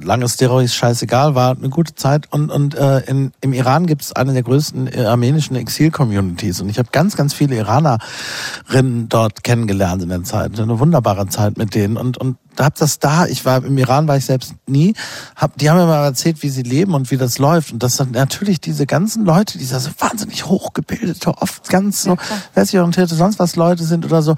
lange 0.01 0.27
Steroids 0.27 0.75
scheißegal, 0.75 1.35
war 1.35 1.55
eine 1.55 1.69
gute 1.69 1.95
Zeit. 1.95 2.31
Und, 2.31 2.49
und 2.49 2.75
äh, 2.75 2.99
in, 3.01 3.31
im 3.41 3.53
Iran 3.53 3.85
gibt 3.85 4.01
es 4.01 4.13
eine 4.13 4.33
der 4.33 4.43
größten 4.43 4.87
äh, 4.87 5.05
armenischen 5.05 5.55
Exil-Communities. 5.55 6.61
Und 6.61 6.69
ich 6.69 6.79
habe 6.79 6.89
ganz, 6.91 7.15
ganz 7.15 7.33
viele 7.33 7.55
Iranerinnen 7.55 9.09
dort 9.09 9.43
kennengelernt 9.43 10.03
in 10.03 10.09
der 10.09 10.23
Zeit. 10.23 10.59
Eine 10.59 10.79
wunderbare 10.79 11.27
Zeit 11.27 11.57
mit 11.57 11.75
denen. 11.75 11.97
Und, 11.97 12.17
und 12.17 12.37
hab 12.59 12.75
das 12.75 12.99
da, 12.99 13.25
ich 13.25 13.45
war 13.45 13.63
im 13.63 13.77
Iran, 13.77 14.07
war 14.07 14.17
ich 14.17 14.25
selbst 14.25 14.53
nie, 14.67 14.93
hab, 15.35 15.57
die 15.57 15.69
haben 15.69 15.77
mir 15.77 15.85
mal 15.85 16.03
erzählt, 16.05 16.43
wie 16.43 16.49
sie 16.49 16.63
leben 16.63 16.93
und 16.93 17.11
wie 17.11 17.17
das 17.17 17.37
läuft. 17.37 17.73
Und 17.73 17.83
das 17.83 17.97
sind 17.97 18.11
natürlich 18.11 18.61
diese 18.61 18.85
ganzen 18.85 19.25
Leute, 19.25 19.57
die 19.57 19.65
so 19.65 19.77
wahnsinnig 19.99 20.45
hochgebildete, 20.45 21.29
oft 21.29 21.69
ganz 21.69 22.03
so, 22.03 22.17
ja, 22.55 22.79
orientierte, 22.79 23.15
sonst 23.15 23.39
was 23.39 23.55
Leute 23.55 23.83
sind 23.83 24.05
oder 24.05 24.21
so, 24.21 24.35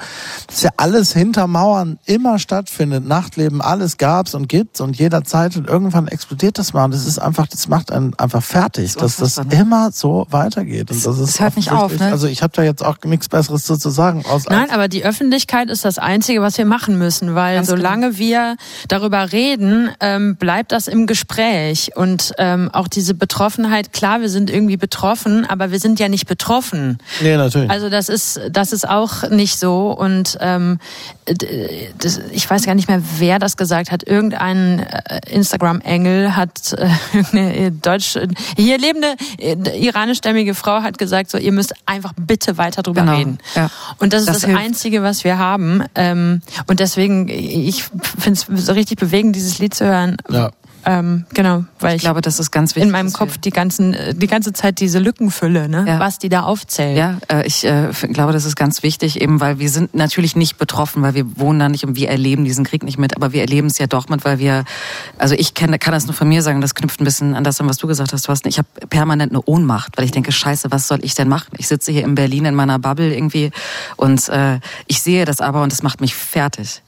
dass 0.47 0.61
ja 0.61 0.69
alles 0.77 1.13
hinter 1.13 1.47
Mauern 1.47 1.99
immer 2.05 2.39
stattfindet. 2.39 3.05
Nachtleben, 3.05 3.61
alles 3.61 3.97
gab's 3.97 4.33
und 4.33 4.49
gibt's 4.49 4.81
und 4.81 4.97
jederzeit 4.97 5.55
und 5.57 5.67
irgendwann 5.67 6.07
explodiert 6.07 6.57
das 6.57 6.73
mal. 6.73 6.85
Und 6.85 6.93
das 6.93 7.05
ist 7.05 7.19
einfach, 7.19 7.47
das 7.47 7.67
macht 7.67 7.91
einen 7.91 8.13
einfach 8.15 8.43
fertig, 8.43 8.93
das 8.93 9.17
dass 9.17 9.35
das 9.35 9.45
ne? 9.45 9.61
immer 9.61 9.91
so 9.91 10.27
weitergeht. 10.29 10.91
Und 10.91 11.05
das 11.05 11.17
ist 11.17 11.33
das 11.33 11.39
hört 11.39 11.55
nicht 11.55 11.71
auf, 11.71 11.97
ne? 11.99 12.11
Also 12.11 12.27
ich 12.27 12.41
habe 12.43 12.53
da 12.55 12.63
jetzt 12.63 12.83
auch 12.83 12.97
nichts 13.05 13.29
Besseres 13.29 13.63
zu 13.63 13.75
sagen. 13.75 14.23
Nein, 14.49 14.69
aber 14.71 14.87
die 14.87 15.03
Öffentlichkeit 15.03 15.69
ist 15.69 15.85
das 15.85 15.97
Einzige, 15.99 16.41
was 16.41 16.57
wir 16.57 16.65
machen 16.65 16.97
müssen, 16.97 17.35
weil 17.35 17.57
Ganz 17.57 17.67
solange 17.67 18.06
solange 18.07 18.17
wir 18.17 18.57
darüber 18.87 19.31
reden, 19.31 19.89
ähm, 19.99 20.35
bleibt 20.35 20.71
das 20.71 20.87
im 20.87 21.07
Gespräch. 21.07 21.91
Und 21.95 22.33
ähm, 22.37 22.69
auch 22.71 22.87
diese 22.87 23.13
Betroffenheit, 23.13 23.93
klar, 23.93 24.21
wir 24.21 24.29
sind 24.29 24.49
irgendwie 24.49 24.77
betroffen, 24.77 25.45
aber 25.45 25.71
wir 25.71 25.79
sind 25.79 25.99
ja 25.99 26.09
nicht 26.09 26.27
betroffen. 26.27 26.97
Nee, 27.21 27.37
natürlich. 27.37 27.69
Also 27.69 27.89
das 27.89 28.09
ist, 28.09 28.39
das 28.51 28.73
ist 28.73 28.87
auch 28.87 29.29
nicht 29.29 29.57
so. 29.59 29.91
Und 29.91 30.37
ähm, 30.41 30.79
das, 31.97 32.21
ich 32.31 32.49
weiß 32.49 32.65
gar 32.65 32.75
nicht 32.75 32.87
mehr, 32.87 33.01
wer 33.17 33.39
das 33.39 33.57
gesagt 33.57 33.91
hat. 33.91 34.03
Irgendein 34.03 34.79
äh, 34.79 35.19
Instagram-Engel 35.29 36.35
hat 36.35 36.73
äh, 36.73 36.89
eine 37.31 37.71
deutsch, 37.71 38.17
hier 38.55 38.77
lebende 38.77 39.15
äh, 39.37 39.55
iranischstämmige 39.77 40.55
Frau 40.55 40.81
hat 40.81 40.97
gesagt, 40.97 41.29
so 41.29 41.37
ihr 41.37 41.51
müsst 41.51 41.73
einfach 41.85 42.13
bitte 42.15 42.57
weiter 42.57 42.83
drüber 42.83 43.01
genau. 43.01 43.17
reden. 43.17 43.37
Ja. 43.55 43.69
Und 43.99 44.13
das 44.13 44.21
ist 44.21 44.29
das, 44.29 44.41
das 44.41 44.55
Einzige, 44.55 45.03
was 45.03 45.23
wir 45.23 45.37
haben. 45.37 45.83
Ähm, 45.95 46.41
und 46.67 46.79
deswegen, 46.79 47.27
ich 47.27 47.85
finde 48.01 48.39
es 48.53 48.65
so 48.65 48.73
richtig 48.73 48.99
bewegend, 48.99 49.35
dieses 49.35 49.59
Lied 49.59 49.73
zu 49.73 49.85
hören. 49.85 50.17
Ja. 50.29 50.51
Ähm, 50.87 51.25
genau, 51.33 51.65
weil 51.81 51.91
ich, 51.91 51.95
ich, 51.97 52.01
glaube, 52.03 52.21
das 52.21 52.39
ist 52.39 52.49
ganz 52.49 52.75
wichtig. 52.75 52.87
In 52.87 52.91
meinem 52.91 53.11
Kopf 53.11 53.37
die 53.37 53.49
ganzen, 53.49 53.93
äh, 53.93 54.15
die 54.15 54.27
ganze 54.27 54.53
Zeit 54.53 54.79
diese 54.79 54.99
Lückenfülle, 54.99 55.67
ne? 55.67 55.83
Ja. 55.85 55.99
was 55.99 56.17
die 56.17 56.29
da 56.29 56.43
aufzählen. 56.43 56.95
Ja, 56.95 57.17
äh, 57.29 57.45
ich 57.45 57.65
äh, 57.65 57.89
glaube, 58.13 58.31
das 58.31 58.45
ist 58.45 58.55
ganz 58.55 58.83
wichtig, 58.83 59.19
eben 59.19 59.41
weil 59.41 59.59
wir 59.59 59.69
sind 59.69 59.95
natürlich 59.95 60.37
nicht 60.37 60.57
betroffen, 60.57 61.01
weil 61.01 61.13
wir 61.13 61.37
wohnen 61.37 61.59
da 61.59 61.67
nicht 61.67 61.83
und 61.83 61.97
wir 61.97 62.07
erleben 62.07 62.45
diesen 62.45 62.63
Krieg 62.63 62.83
nicht 62.83 62.97
mit, 62.97 63.17
aber 63.17 63.33
wir 63.33 63.41
erleben 63.41 63.67
es 63.67 63.77
ja 63.79 63.87
doch 63.87 64.07
mit, 64.07 64.23
weil 64.23 64.39
wir, 64.39 64.63
also 65.17 65.35
ich 65.35 65.53
kenne, 65.53 65.77
kann 65.77 65.91
das 65.91 66.05
nur 66.05 66.13
von 66.13 66.29
mir 66.29 66.41
sagen, 66.41 66.61
das 66.61 66.73
knüpft 66.73 67.01
ein 67.01 67.05
bisschen 67.05 67.35
an 67.35 67.43
das 67.43 67.59
an, 67.59 67.67
was 67.67 67.77
du 67.77 67.87
gesagt 67.87 68.13
hast, 68.13 68.21
Thorsten. 68.25 68.47
Ich 68.47 68.57
habe 68.57 68.69
permanent 68.89 69.33
eine 69.33 69.41
Ohnmacht, 69.41 69.97
weil 69.97 70.05
ich 70.05 70.11
denke, 70.11 70.31
scheiße, 70.31 70.71
was 70.71 70.87
soll 70.87 70.99
ich 71.01 71.15
denn 71.15 71.27
machen? 71.27 71.51
Ich 71.57 71.67
sitze 71.67 71.91
hier 71.91 72.05
in 72.05 72.15
Berlin 72.15 72.45
in 72.45 72.55
meiner 72.55 72.79
Bubble 72.79 73.13
irgendwie 73.13 73.51
und 73.97 74.29
äh, 74.29 74.61
ich 74.87 75.01
sehe 75.01 75.25
das 75.25 75.41
aber 75.41 75.63
und 75.63 75.73
es 75.73 75.83
macht 75.83 75.99
mich 75.99 76.15
fertig. 76.15 76.81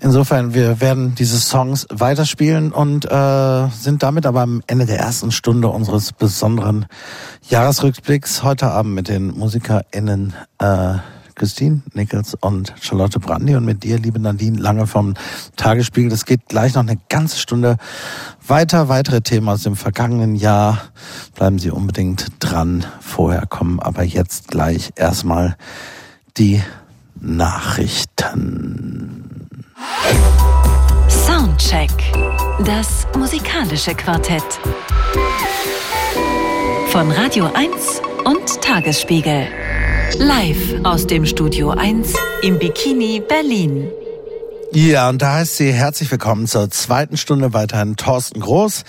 Insofern, 0.00 0.52
wir 0.52 0.80
werden 0.80 1.14
diese 1.14 1.38
Songs 1.38 1.86
weiterspielen 1.90 2.70
und 2.70 3.10
äh, 3.10 3.68
sind 3.68 4.02
damit 4.02 4.26
aber 4.26 4.42
am 4.42 4.62
Ende 4.66 4.84
der 4.84 4.98
ersten 4.98 5.32
Stunde 5.32 5.68
unseres 5.68 6.12
besonderen 6.12 6.86
Jahresrückblicks. 7.48 8.42
Heute 8.42 8.70
Abend 8.70 8.94
mit 8.94 9.08
den 9.08 9.28
MusikerInnen 9.28 10.34
äh, 10.58 10.96
Christine 11.34 11.82
Nichols 11.92 12.34
und 12.34 12.74
Charlotte 12.80 13.20
Brandy 13.20 13.56
und 13.56 13.64
mit 13.64 13.84
dir, 13.84 13.98
liebe 13.98 14.18
Nadine, 14.18 14.58
lange 14.58 14.86
vom 14.86 15.14
Tagesspiegel. 15.56 16.10
Das 16.10 16.24
geht 16.24 16.46
gleich 16.48 16.74
noch 16.74 16.82
eine 16.82 16.98
ganze 17.08 17.38
Stunde 17.38 17.76
weiter. 18.46 18.88
Weitere 18.88 19.20
Themen 19.20 19.48
aus 19.48 19.62
dem 19.62 19.76
vergangenen 19.76 20.34
Jahr. 20.34 20.82
Bleiben 21.34 21.58
Sie 21.58 21.70
unbedingt 21.70 22.32
dran. 22.38 22.84
Vorher 23.00 23.46
kommen 23.46 23.80
aber 23.80 24.02
jetzt 24.02 24.48
gleich 24.48 24.92
erstmal 24.96 25.56
die 26.36 26.62
Nachrichten. 27.20 28.66
Soundcheck. 31.08 31.90
Das 32.64 33.06
musikalische 33.14 33.94
Quartett. 33.94 34.42
Von 36.88 37.10
Radio 37.10 37.50
1 37.52 38.00
und 38.24 38.62
Tagesspiegel. 38.62 39.46
Live 40.18 40.82
aus 40.82 41.06
dem 41.06 41.26
Studio 41.26 41.70
1 41.70 42.14
im 42.42 42.58
Bikini 42.58 43.20
Berlin. 43.20 43.90
Ja, 44.72 45.10
und 45.10 45.20
da 45.20 45.34
heißt 45.34 45.56
sie 45.56 45.72
herzlich 45.72 46.10
willkommen 46.10 46.46
zur 46.46 46.70
zweiten 46.70 47.16
Stunde 47.18 47.52
weiterhin 47.52 47.96
Thorsten 47.96 48.40
Groß 48.40 48.84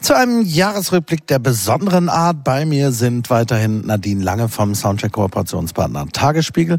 zu 0.00 0.16
einem 0.16 0.42
Jahresrückblick 0.42 1.26
der 1.26 1.38
besonderen 1.38 2.08
Art. 2.08 2.44
Bei 2.44 2.64
mir 2.64 2.92
sind 2.92 3.28
weiterhin 3.30 3.86
Nadine 3.86 4.22
Lange 4.22 4.48
vom 4.48 4.74
Soundcheck 4.74 5.12
Kooperationspartner 5.12 6.08
Tagesspiegel 6.08 6.78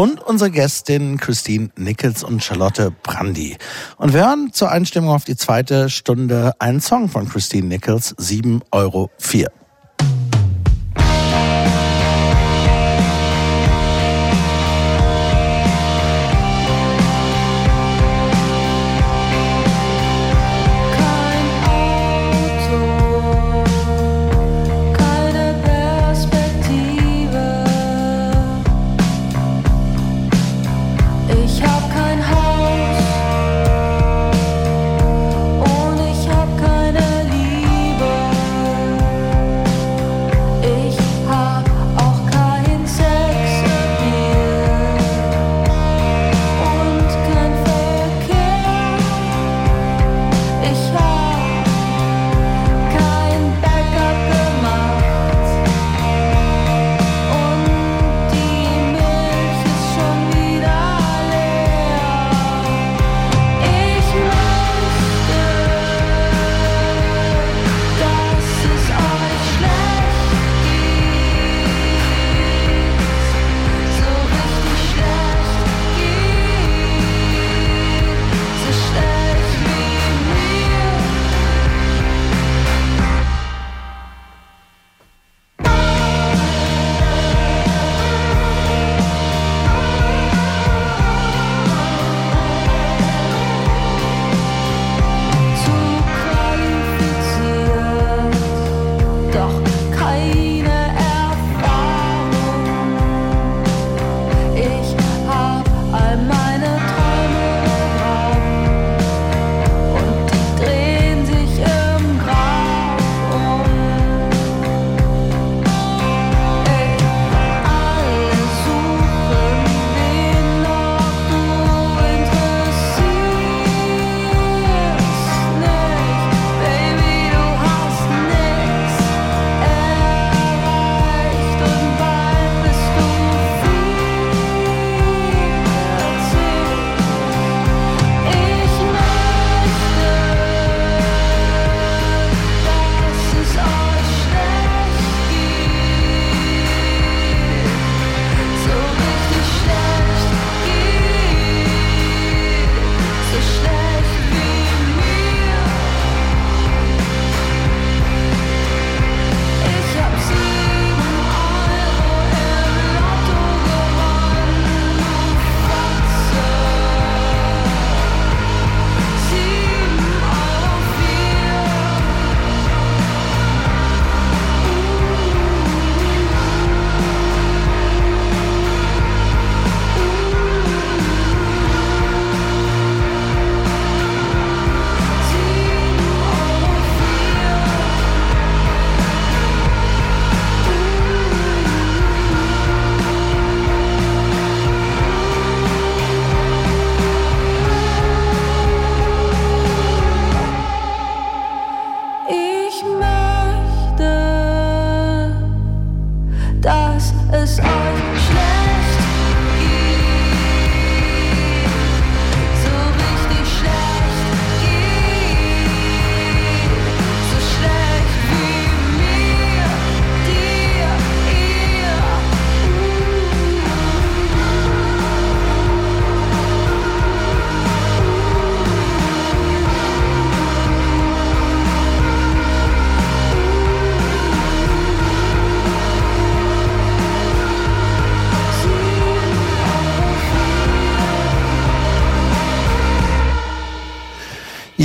und 0.00 0.22
unsere 0.22 0.50
Gästinnen 0.50 1.18
Christine 1.18 1.68
Nichols 1.76 2.24
und 2.24 2.42
Charlotte 2.42 2.90
Brandy. 3.02 3.58
Und 3.98 4.14
wir 4.14 4.26
hören 4.26 4.50
zur 4.50 4.70
Einstimmung 4.70 5.10
auf 5.10 5.26
die 5.26 5.36
zweite 5.36 5.90
Stunde 5.90 6.54
einen 6.58 6.80
Song 6.80 7.10
von 7.10 7.28
Christine 7.28 7.66
Nichols, 7.66 8.16
7,04 8.16 8.62
Euro. 8.72 9.10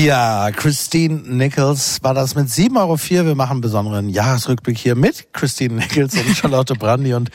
Ja, 0.06 0.52
Christine 0.52 1.16
Nichols 1.26 2.04
war 2.04 2.14
das 2.14 2.36
mit 2.36 2.48
7,04 2.48 2.78
Euro. 2.78 3.26
Wir 3.26 3.34
machen 3.34 3.54
einen 3.54 3.62
besonderen 3.62 4.08
Jahresrückblick 4.08 4.78
hier 4.78 4.94
mit 4.94 5.34
Christine 5.34 5.78
Nichols 5.78 6.16
und 6.16 6.28
Charlotte 6.38 6.76
Brandy 6.76 7.16
und 7.16 7.32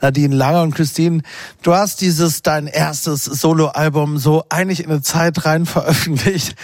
Nadine 0.00 0.34
Lange. 0.34 0.60
Und 0.60 0.74
Christine, 0.74 1.22
du 1.62 1.72
hast 1.72 2.00
dieses, 2.00 2.42
dein 2.42 2.66
erstes 2.66 3.26
Soloalbum 3.26 4.18
so 4.18 4.44
eigentlich 4.48 4.82
in 4.82 4.90
eine 4.90 5.02
Zeit 5.02 5.44
rein 5.44 5.66
veröffentlicht, 5.66 6.56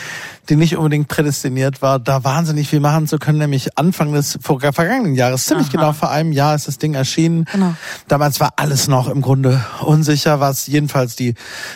die 0.48 0.56
nicht 0.56 0.76
unbedingt 0.76 1.08
prädestiniert 1.08 1.82
war, 1.82 1.98
da 1.98 2.24
wahnsinnig 2.24 2.68
viel 2.68 2.80
machen 2.80 3.06
zu 3.06 3.18
können, 3.18 3.38
nämlich 3.38 3.78
Anfang 3.78 4.12
des 4.12 4.38
vergangenen 4.40 5.14
Jahres, 5.14 5.44
ziemlich 5.44 5.68
Aha. 5.68 5.76
genau 5.76 5.92
vor 5.92 6.10
einem 6.10 6.32
Jahr 6.32 6.54
ist 6.54 6.68
das 6.68 6.78
Ding 6.78 6.94
erschienen. 6.94 7.46
Genau. 7.52 7.74
Damals 8.08 8.40
war 8.40 8.54
alles 8.56 8.88
noch 8.88 9.08
im 9.08 9.22
Grunde 9.22 9.64
unsicher, 9.80 10.40
was 10.40 10.66
jedenfalls 10.66 11.16
die, 11.16 11.34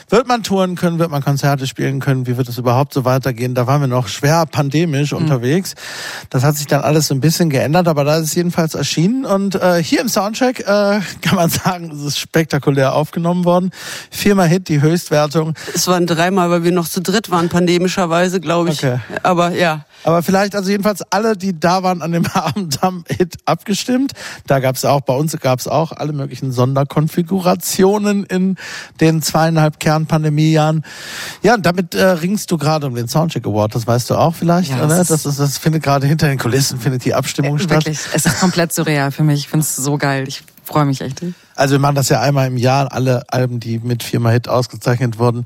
wird 0.08 0.28
man 0.28 0.42
touren 0.42 0.76
können, 0.76 0.98
wird 0.98 1.10
man 1.10 1.22
Konzerte 1.22 1.66
spielen 1.66 2.00
können, 2.00 2.26
wie 2.26 2.36
wird 2.36 2.48
es 2.48 2.58
überhaupt 2.58 2.94
so 2.94 3.04
weitergehen? 3.04 3.54
Da 3.54 3.66
waren 3.66 3.80
wir 3.80 3.88
noch 3.88 4.08
schwer 4.08 4.46
pandemisch 4.46 5.12
unterwegs. 5.12 5.74
Das 6.30 6.44
hat 6.44 6.56
sich 6.56 6.66
dann 6.66 6.82
alles 6.82 7.08
so 7.08 7.14
ein 7.14 7.20
bisschen 7.20 7.50
geändert, 7.50 7.88
aber 7.88 8.04
da 8.04 8.16
ist 8.16 8.24
es 8.24 8.34
jedenfalls 8.34 8.74
erschienen 8.74 9.24
und 9.24 9.54
äh, 9.54 9.82
hier 9.82 10.00
im 10.00 10.08
Soundcheck 10.08 10.60
äh, 10.60 10.64
kann 11.22 11.36
man 11.36 11.50
sagen, 11.50 11.90
es 11.90 12.02
ist 12.02 12.18
spektakulär 12.18 12.94
aufgenommen 12.94 13.44
worden. 13.44 13.70
Viermal 14.10 14.48
Hit, 14.48 14.68
die 14.68 14.80
Höchstwertung. 14.80 15.54
Es 15.74 15.86
waren 15.86 16.06
dreimal, 16.06 16.50
weil 16.50 16.64
wir 16.64 16.72
noch 16.72 16.88
zu 16.88 17.00
dritt 17.00 17.30
waren, 17.30 17.48
pandemischerweise, 17.48 18.40
glaube 18.40 18.59
ich. 18.68 18.84
Okay. 18.84 18.98
Aber 19.22 19.52
ja. 19.52 19.84
Aber 20.04 20.22
vielleicht, 20.22 20.54
also 20.54 20.70
jedenfalls 20.70 21.02
alle, 21.10 21.36
die 21.36 21.58
da 21.58 21.82
waren 21.82 22.00
an 22.02 22.12
dem 22.12 22.26
Abend, 22.34 22.80
haben 22.82 23.04
Hit 23.08 23.36
abgestimmt. 23.44 24.12
Da 24.46 24.60
gab 24.60 24.76
es 24.76 24.84
auch, 24.84 25.02
bei 25.02 25.14
uns 25.14 25.36
gab 25.38 25.58
es 25.58 25.68
auch 25.68 25.92
alle 25.92 26.12
möglichen 26.12 26.52
Sonderkonfigurationen 26.52 28.24
in 28.24 28.56
den 29.00 29.22
zweieinhalb 29.22 29.78
Kernpandemiejahren. 29.78 30.84
Ja, 31.42 31.54
und 31.54 31.66
damit 31.66 31.94
äh, 31.94 32.04
ringst 32.04 32.50
du 32.50 32.58
gerade 32.58 32.86
um 32.86 32.94
den 32.94 33.08
Soundcheck 33.08 33.46
Award, 33.46 33.74
das 33.74 33.86
weißt 33.86 34.10
du 34.10 34.14
auch 34.14 34.34
vielleicht, 34.34 34.70
Ja, 34.70 34.84
oder? 34.84 34.96
das 34.96 35.08
Das, 35.08 35.26
ist, 35.26 35.38
das 35.38 35.58
findet 35.58 35.82
gerade 35.82 36.06
hinter 36.06 36.28
den 36.28 36.38
Kulissen, 36.38 36.80
findet 36.80 37.04
die 37.04 37.14
Abstimmung 37.14 37.58
statt. 37.58 37.84
Wirklich, 37.84 37.98
es 38.14 38.26
ist 38.26 38.40
komplett 38.40 38.72
surreal 38.72 39.10
für 39.12 39.22
mich. 39.22 39.40
Ich 39.40 39.48
finde 39.48 39.64
es 39.64 39.76
so 39.76 39.98
geil. 39.98 40.26
Ich 40.28 40.42
freue 40.64 40.84
mich 40.84 41.00
echt. 41.00 41.20
Also 41.60 41.72
wir 41.72 41.78
machen 41.78 41.94
das 41.94 42.08
ja 42.08 42.20
einmal 42.22 42.46
im 42.46 42.56
Jahr. 42.56 42.90
Alle 42.90 43.24
Alben, 43.28 43.60
die 43.60 43.78
mit 43.80 44.02
viermal 44.02 44.32
Hit 44.32 44.48
ausgezeichnet 44.48 45.18
wurden, 45.18 45.44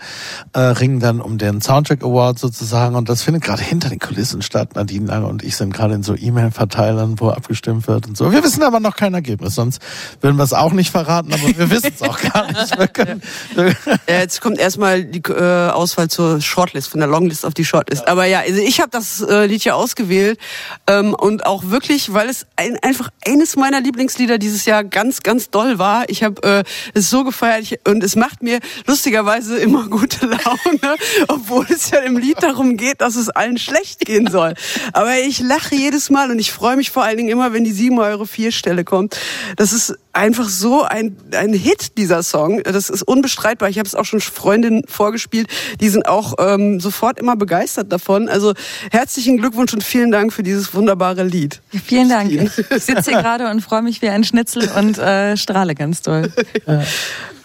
äh, 0.52 0.60
ringen 0.60 1.00
dann 1.00 1.20
um 1.20 1.38
den 1.38 1.60
Soundtrack 1.60 2.04
Award 2.04 2.38
sozusagen. 2.38 2.94
Und 2.94 3.08
das 3.08 3.22
findet 3.22 3.42
gerade 3.42 3.62
hinter 3.62 3.88
den 3.88 3.98
Kulissen 3.98 4.40
statt. 4.40 4.76
Nadine 4.76 5.06
Lange 5.06 5.26
und 5.26 5.42
ich 5.42 5.56
sind 5.56 5.74
gerade 5.74 5.94
in 5.94 6.04
so 6.04 6.14
E-Mail-Verteilern, 6.14 7.18
wo 7.18 7.30
abgestimmt 7.30 7.88
wird 7.88 8.06
und 8.06 8.16
so. 8.16 8.30
Wir 8.30 8.44
wissen 8.44 8.62
aber 8.62 8.78
noch 8.78 8.94
kein 8.94 9.12
Ergebnis, 9.12 9.56
sonst 9.56 9.82
würden 10.20 10.36
wir 10.36 10.44
es 10.44 10.52
auch 10.52 10.72
nicht 10.72 10.92
verraten, 10.92 11.32
aber 11.32 11.58
wir 11.58 11.70
wissen 11.70 11.90
es 11.92 12.02
auch 12.02 12.20
gar 12.20 12.46
nicht. 12.46 12.78
Wir 12.78 12.86
können, 12.86 13.20
Ja, 13.56 14.18
jetzt 14.20 14.40
kommt 14.40 14.58
erstmal 14.58 15.04
die 15.04 15.18
äh, 15.18 15.70
Auswahl 15.70 16.08
zur 16.08 16.40
Shortlist, 16.40 16.88
von 16.88 17.00
der 17.00 17.08
Longlist 17.08 17.44
auf 17.44 17.54
die 17.54 17.64
Shortlist. 17.64 18.06
Aber 18.06 18.24
ja, 18.24 18.40
also 18.40 18.60
ich 18.60 18.80
habe 18.80 18.90
das 18.90 19.20
äh, 19.20 19.46
Lied 19.46 19.64
ja 19.64 19.74
ausgewählt 19.74 20.38
ähm, 20.86 21.12
und 21.12 21.44
auch 21.44 21.70
wirklich, 21.70 22.12
weil 22.12 22.28
es 22.28 22.46
ein, 22.54 22.78
einfach 22.82 23.08
eines 23.26 23.56
meiner 23.56 23.80
Lieblingslieder 23.80 24.38
dieses 24.38 24.64
Jahr 24.64 24.84
ganz, 24.84 25.24
ganz 25.24 25.50
doll 25.50 25.78
Ich 26.08 26.22
habe 26.22 26.42
äh, 26.42 26.64
es 26.94 27.10
so 27.10 27.24
gefeiert 27.24 27.62
ich, 27.62 27.78
und 27.86 28.02
es 28.02 28.16
macht 28.16 28.42
mir 28.42 28.60
lustigerweise 28.86 29.58
immer 29.58 29.88
gute 29.88 30.26
Laune, 30.26 30.96
obwohl 31.28 31.66
es 31.68 31.90
ja 31.90 32.00
im 32.00 32.16
Lied 32.16 32.42
darum 32.42 32.76
geht, 32.76 33.00
dass 33.00 33.16
es 33.16 33.28
allen 33.28 33.58
schlecht 33.58 34.00
gehen 34.00 34.28
soll. 34.30 34.54
Aber 34.92 35.18
ich 35.18 35.40
lache 35.40 35.74
jedes 35.74 36.10
Mal 36.10 36.30
und 36.30 36.38
ich 36.38 36.52
freue 36.52 36.76
mich 36.76 36.90
vor 36.90 37.04
allen 37.04 37.16
Dingen 37.16 37.30
immer, 37.30 37.52
wenn 37.52 37.64
die 37.64 37.72
7,04 37.72 38.10
Euro 38.10 38.52
Stelle 38.52 38.84
kommt. 38.84 39.18
Das 39.56 39.72
ist 39.72 39.94
einfach 40.14 40.48
so 40.48 40.82
ein, 40.82 41.16
ein 41.32 41.52
Hit, 41.52 41.98
dieser 41.98 42.22
Song. 42.22 42.62
Das 42.62 42.90
ist 42.90 43.02
unbestreitbar. 43.02 43.68
Ich 43.68 43.78
habe 43.78 43.86
es 43.86 43.94
auch 43.94 44.04
schon 44.04 44.20
Freundinnen 44.20 44.82
vorgespielt, 44.86 45.48
die 45.80 45.88
sind 45.88 46.06
auch 46.06 46.34
ähm, 46.38 46.80
sofort 46.80 47.18
immer 47.18 47.36
begeistert 47.36 47.92
davon. 47.92 48.28
Also 48.28 48.54
herzlichen 48.90 49.38
Glückwunsch 49.38 49.72
und 49.74 49.82
vielen 49.82 50.10
Dank 50.10 50.32
für 50.32 50.42
dieses 50.42 50.74
wunderbare 50.74 51.24
Lied. 51.24 51.60
Vielen 51.84 52.08
Dank. 52.08 52.30
Ich 52.30 52.52
sitze 52.82 53.10
hier 53.10 53.22
gerade 53.22 53.50
und 53.50 53.60
freue 53.60 53.82
mich 53.82 54.02
wie 54.02 54.08
ein 54.08 54.24
Schnitzel 54.24 54.68
und 54.76 54.98
äh, 54.98 55.36
strahle 55.36 55.74
ganz 55.74 56.02
doll. 56.02 56.32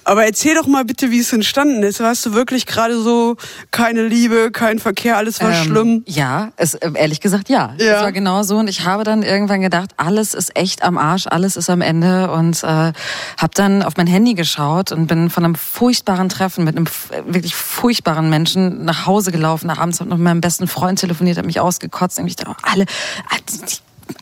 Aber 0.09 0.25
erzähl 0.25 0.55
doch 0.55 0.65
mal 0.65 0.85
bitte, 0.85 1.11
wie 1.11 1.19
es 1.19 1.31
entstanden 1.33 1.83
ist. 1.83 1.99
Hast 1.99 2.25
du 2.25 2.33
wirklich 2.33 2.65
gerade 2.65 2.99
so 2.99 3.35
keine 3.69 4.07
Liebe, 4.07 4.49
kein 4.49 4.79
Verkehr, 4.79 5.17
alles 5.17 5.39
war 5.39 5.51
Ähm, 5.51 5.63
schlimm? 5.63 6.03
Ja, 6.07 6.51
es, 6.55 6.73
äh, 6.73 6.89
ehrlich 6.95 7.21
gesagt 7.21 7.47
ja. 7.47 7.75
Ja. 7.77 7.97
Es 7.97 8.01
war 8.01 8.11
genau 8.11 8.41
so 8.41 8.57
und 8.57 8.67
ich 8.67 8.85
habe 8.85 9.03
dann 9.03 9.21
irgendwann 9.21 9.61
gedacht, 9.61 9.91
alles 9.97 10.33
ist 10.33 10.55
echt 10.55 10.81
am 10.81 10.97
Arsch, 10.97 11.27
alles 11.27 11.57
ist 11.57 11.69
am 11.69 11.81
Ende 11.81 12.31
und 12.31 12.63
äh, 12.63 12.65
habe 12.65 13.53
dann 13.53 13.83
auf 13.83 13.97
mein 13.97 14.07
Handy 14.07 14.33
geschaut 14.33 14.91
und 14.91 15.05
bin 15.05 15.29
von 15.29 15.45
einem 15.45 15.53
furchtbaren 15.53 16.27
Treffen 16.27 16.63
mit 16.63 16.75
einem 16.75 16.87
wirklich 17.27 17.53
furchtbaren 17.53 18.31
Menschen 18.31 18.85
nach 18.85 19.05
Hause 19.05 19.31
gelaufen. 19.31 19.69
Abends 19.69 19.99
habe 19.99 20.09
noch 20.09 20.17
mit 20.17 20.23
meinem 20.23 20.41
besten 20.41 20.67
Freund 20.67 20.97
telefoniert, 20.97 21.37
habe 21.37 21.45
mich 21.45 21.59
ausgekotzt. 21.59 22.17
Und 22.17 22.25
ich 22.25 22.35
dachte, 22.35 22.55
alle, 22.63 22.85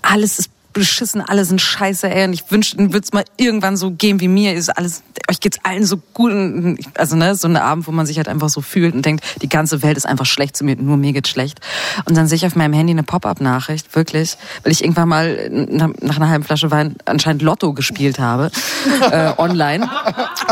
alles 0.02 0.40
ist 0.40 0.50
beschissen, 0.78 1.22
alle 1.22 1.46
sind 1.46 1.62
scheiße, 1.62 2.10
ey. 2.10 2.26
Und 2.26 2.34
ich 2.34 2.50
wünschte, 2.50 2.78
würde 2.78 3.00
es 3.00 3.14
mal 3.14 3.26
irgendwann 3.38 3.78
so 3.78 3.92
gehen 3.92 4.20
wie 4.20 4.28
mir. 4.28 4.54
Ist 4.54 4.70
alles, 4.70 5.04
euch 5.30 5.40
geht's 5.40 5.60
allen 5.64 5.86
so 5.86 5.98
gut. 6.14 6.32
Und 6.32 6.80
Also, 6.96 7.16
ne, 7.16 7.36
so 7.36 7.48
ein 7.48 7.58
Abend, 7.58 7.88
wo 7.88 7.92
man 7.92 8.06
sich 8.06 8.18
halt 8.18 8.28
einfach 8.28 8.50
so 8.50 8.62
fühlt 8.62 8.94
und 8.94 9.06
denkt, 9.06 9.24
die 9.42 9.50
ganze 9.50 9.82
Welt 9.84 9.98
ist 9.98 10.06
einfach 10.06 10.26
schlecht 10.26 10.58
zu 10.58 10.64
mir, 10.64 10.76
nur 10.76 10.98
mir 10.98 11.14
geht's 11.14 11.30
schlecht. 11.30 11.60
Und 12.06 12.18
dann 12.18 12.28
sehe 12.28 12.38
ich 12.38 12.46
auf 12.46 12.56
meinem 12.56 12.74
Handy 12.74 12.92
eine 12.92 13.04
Pop-up-Nachricht, 13.04 13.96
wirklich, 13.96 14.38
weil 14.64 14.72
ich 14.72 14.84
irgendwann 14.84 15.10
mal 15.10 15.50
nach, 15.50 15.90
nach 16.02 16.18
einer 16.18 16.30
halben 16.30 16.44
Flasche 16.44 16.72
Wein 16.72 16.96
anscheinend 17.06 17.42
Lotto 17.42 17.74
gespielt 17.74 18.20
habe, 18.20 18.52
äh, 19.12 19.34
online. 19.38 19.90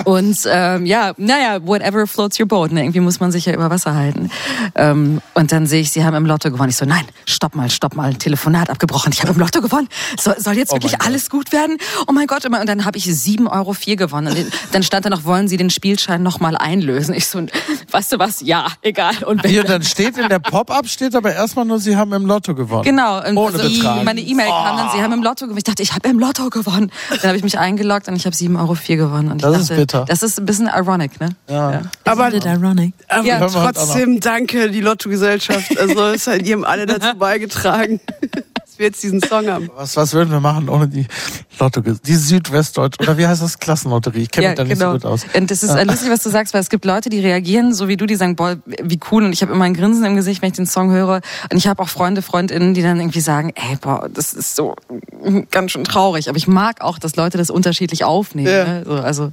Und 0.05 0.37
ähm, 0.47 0.85
ja, 0.85 1.13
naja, 1.17 1.65
whatever 1.65 2.07
floats 2.07 2.39
your 2.39 2.47
boat. 2.47 2.71
Ne? 2.71 2.81
Irgendwie 2.83 2.99
muss 2.99 3.19
man 3.19 3.31
sich 3.31 3.45
ja 3.45 3.53
über 3.53 3.69
Wasser 3.69 3.95
halten. 3.95 4.29
Ähm, 4.75 5.21
und 5.33 5.51
dann 5.51 5.67
sehe 5.67 5.81
ich, 5.81 5.91
sie 5.91 6.03
haben 6.03 6.15
im 6.15 6.25
Lotto 6.25 6.51
gewonnen. 6.51 6.69
Ich 6.69 6.77
so, 6.77 6.85
nein, 6.85 7.05
stopp 7.25 7.55
mal, 7.55 7.69
stopp 7.69 7.95
mal, 7.95 8.13
Telefonat 8.15 8.69
abgebrochen. 8.69 9.11
Ich 9.13 9.21
habe 9.21 9.33
im 9.33 9.39
Lotto 9.39 9.61
gewonnen. 9.61 9.87
Soll, 10.21 10.35
soll 10.39 10.57
jetzt 10.57 10.71
Oh 10.71 10.75
wirklich 10.75 10.93
Gott. 10.93 11.05
alles 11.07 11.29
gut 11.29 11.51
werden? 11.51 11.77
Oh 12.07 12.11
mein 12.11 12.27
Gott. 12.27 12.45
Und 12.45 12.51
dann 12.67 12.85
habe 12.85 12.97
ich 12.97 13.05
7,04 13.05 13.51
Euro 13.51 13.75
gewonnen. 13.97 14.35
Und 14.35 14.47
dann 14.71 14.83
stand 14.83 15.05
da 15.05 15.09
noch, 15.09 15.23
wollen 15.25 15.47
Sie 15.47 15.57
den 15.57 15.69
Spielschein 15.69 16.23
nochmal 16.23 16.55
einlösen? 16.57 17.13
Ich 17.13 17.27
so, 17.27 17.41
weißt 17.91 18.13
du 18.13 18.19
was? 18.19 18.41
Ja, 18.41 18.67
egal. 18.81 19.15
Und 19.25 19.43
wenn, 19.43 19.51
hier, 19.51 19.63
dann 19.63 19.83
steht 19.83 20.17
in 20.17 20.29
der 20.29 20.39
Pop-Up, 20.39 20.87
steht 20.87 21.15
aber 21.15 21.33
erstmal 21.33 21.65
nur, 21.65 21.79
sie 21.79 21.95
haben 21.95 22.13
im 22.13 22.25
Lotto 22.25 22.55
gewonnen. 22.55 22.83
Genau, 22.83 23.17
und 23.27 23.37
Ohne 23.37 23.57
also 23.57 23.69
Betrag. 23.69 24.03
meine 24.03 24.21
E-Mail 24.21 24.47
kam 24.47 24.77
dann, 24.77 24.89
sie 24.95 25.01
haben 25.01 25.13
im 25.13 25.23
Lotto 25.23 25.45
gewonnen. 25.45 25.57
Ich 25.57 25.63
dachte, 25.63 25.83
ich 25.83 25.93
habe 25.93 26.07
im 26.09 26.19
Lotto 26.19 26.49
gewonnen. 26.49 26.91
Dann 27.09 27.21
habe 27.23 27.37
ich 27.37 27.43
mich 27.43 27.57
eingeloggt 27.57 28.07
und 28.07 28.15
ich 28.15 28.25
habe 28.25 28.35
7,04 28.35 28.59
Euro 28.59 28.75
gewonnen. 29.07 29.31
Und 29.31 29.37
ich 29.37 29.41
Das 29.43 29.57
ist 29.61 29.69
dachte, 29.69 29.81
bitter. 29.81 30.05
Das 30.07 30.23
ist 30.23 30.39
ein 30.39 30.45
bisschen 30.45 30.67
ironic, 30.67 31.19
ne? 31.19 31.29
Ja. 31.49 31.81
Aber, 32.03 32.27
Isn't 32.27 32.35
it 32.37 32.45
ironic? 32.45 32.93
aber 33.07 33.25
Ja. 33.25 33.47
Trotzdem 33.47 34.19
danke, 34.19 34.69
die 34.69 34.81
Lotto-Gesellschaft. 34.81 35.77
Also 35.79 36.03
es 36.07 36.27
hat, 36.27 36.41
haben 36.47 36.65
alle 36.65 36.85
dazu 36.85 37.15
beigetragen, 37.17 37.99
dass 38.75 38.79
wir 38.79 38.87
jetzt 38.87 39.03
diesen 39.03 39.21
Song 39.21 39.47
haben. 39.47 39.69
Was, 39.75 39.95
was 39.95 40.13
würden 40.13 40.31
wir 40.31 40.41
machen 40.41 40.67
ohne 40.67 40.87
die 40.89 41.07
Lotto, 41.59 41.81
die 41.81 42.15
Südwestdeutsch 42.15 42.99
oder 42.99 43.17
wie 43.17 43.25
heißt 43.25 43.41
das 43.41 43.59
Klassenlotterie? 43.59 44.23
Ich 44.23 44.31
kenne 44.31 44.49
mich 44.49 44.57
da 44.57 44.63
nicht 44.65 44.79
so 44.79 44.91
gut 44.91 45.05
aus. 45.05 45.25
Und 45.33 45.49
das 45.49 45.63
ist 45.63 45.69
äh, 45.69 45.83
lustig, 45.85 46.09
was 46.09 46.21
du 46.23 46.29
sagst, 46.29 46.53
weil 46.53 46.61
es 46.61 46.69
gibt 46.69 46.83
Leute, 46.83 47.09
die 47.09 47.19
reagieren, 47.19 47.73
so 47.73 47.87
wie 47.87 47.95
du, 47.95 48.05
die 48.05 48.15
sagen, 48.15 48.35
boah, 48.35 48.57
wie 48.65 48.99
cool. 49.11 49.23
Und 49.23 49.31
ich 49.31 49.41
habe 49.41 49.53
immer 49.53 49.63
ein 49.63 49.73
Grinsen 49.73 50.03
im 50.03 50.15
Gesicht, 50.15 50.41
wenn 50.41 50.49
ich 50.49 50.55
den 50.55 50.65
Song 50.65 50.91
höre. 50.91 51.21
Und 51.49 51.57
ich 51.57 51.67
habe 51.67 51.81
auch 51.81 51.89
Freunde, 51.89 52.21
Freundinnen, 52.21 52.73
die 52.73 52.81
dann 52.81 52.99
irgendwie 52.99 53.21
sagen, 53.21 53.53
ey, 53.55 53.77
boah, 53.79 54.09
das 54.13 54.33
ist 54.33 54.55
so 54.55 54.75
ganz 55.51 55.71
schön 55.71 55.85
traurig. 55.85 56.27
Aber 56.27 56.37
ich 56.37 56.47
mag 56.47 56.81
auch, 56.81 56.99
dass 56.99 57.15
Leute 57.15 57.37
das 57.37 57.49
unterschiedlich 57.49 58.03
aufnehmen. 58.03 58.47
Ja. 58.47 58.65
Ne? 58.65 58.83
So, 58.85 58.93
also 58.95 59.31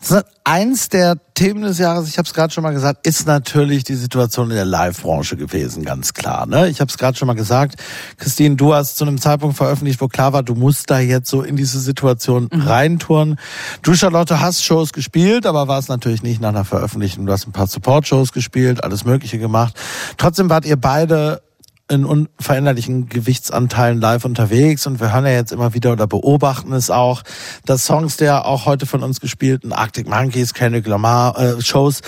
So, 0.00 0.20
Eins 0.46 0.90
der 0.90 1.16
Themen 1.34 1.62
des 1.62 1.78
Jahres, 1.78 2.08
ich 2.08 2.16
habe 2.16 2.26
es 2.26 2.32
gerade 2.32 2.52
schon 2.52 2.62
mal 2.62 2.72
gesagt, 2.72 3.06
ist 3.06 3.26
natürlich 3.26 3.82
die 3.82 3.96
Situation 3.96 4.50
in 4.50 4.56
der 4.56 4.64
Live-Branche 4.64 5.36
gewesen, 5.36 5.84
ganz 5.84 6.14
klar. 6.14 6.46
Ne? 6.46 6.68
Ich 6.68 6.80
habe 6.80 6.88
es 6.88 6.96
gerade 6.96 7.18
schon 7.18 7.26
mal 7.26 7.34
gesagt. 7.34 7.74
Christine, 8.18 8.54
du 8.54 8.72
hast 8.72 8.96
zu 8.96 9.04
einem 9.04 9.20
Zeitpunkt 9.20 9.56
veröffentlicht, 9.56 10.00
wo 10.00 10.06
klar 10.06 10.32
war, 10.32 10.44
du 10.44 10.54
musst 10.54 10.90
da 10.90 11.00
jetzt 11.00 11.28
so 11.28 11.42
in 11.42 11.56
diese 11.56 11.80
Situation 11.80 12.48
reintouren. 12.52 13.40
Du, 13.82 13.94
Charlotte, 13.94 14.40
hast 14.40 14.64
Shows 14.64 14.92
gespielt, 14.92 15.44
aber 15.44 15.66
war 15.66 15.80
es 15.80 15.88
natürlich 15.88 16.22
nicht 16.22 16.40
nach 16.40 16.50
einer 16.50 16.64
Veröffentlichung. 16.64 17.26
Du 17.26 17.32
hast 17.32 17.48
ein 17.48 17.52
paar 17.52 17.66
Support-Shows 17.66 18.32
gespielt, 18.32 18.84
alles 18.84 19.04
Mögliche 19.04 19.38
gemacht. 19.38 19.74
Trotzdem 20.16 20.48
wart 20.50 20.64
ihr 20.64 20.76
beide 20.76 21.42
in 21.86 22.06
unveränderlichen 22.06 23.10
Gewichtsanteilen 23.10 24.00
live 24.00 24.24
unterwegs 24.24 24.86
und 24.86 25.00
wir 25.00 25.12
hören 25.12 25.26
ja 25.26 25.32
jetzt 25.32 25.52
immer 25.52 25.74
wieder 25.74 25.92
oder 25.92 26.06
beobachten 26.06 26.72
es 26.72 26.90
auch, 26.90 27.22
dass 27.66 27.84
Songs 27.84 28.16
der 28.16 28.46
auch 28.46 28.64
heute 28.64 28.86
von 28.86 29.02
uns 29.02 29.20
gespielten 29.20 29.70
Arctic 29.70 30.08
Monkeys, 30.08 30.54
Kendrick 30.54 30.86
Lamar 30.86 31.38
äh, 31.38 31.60
Shows 31.60 32.00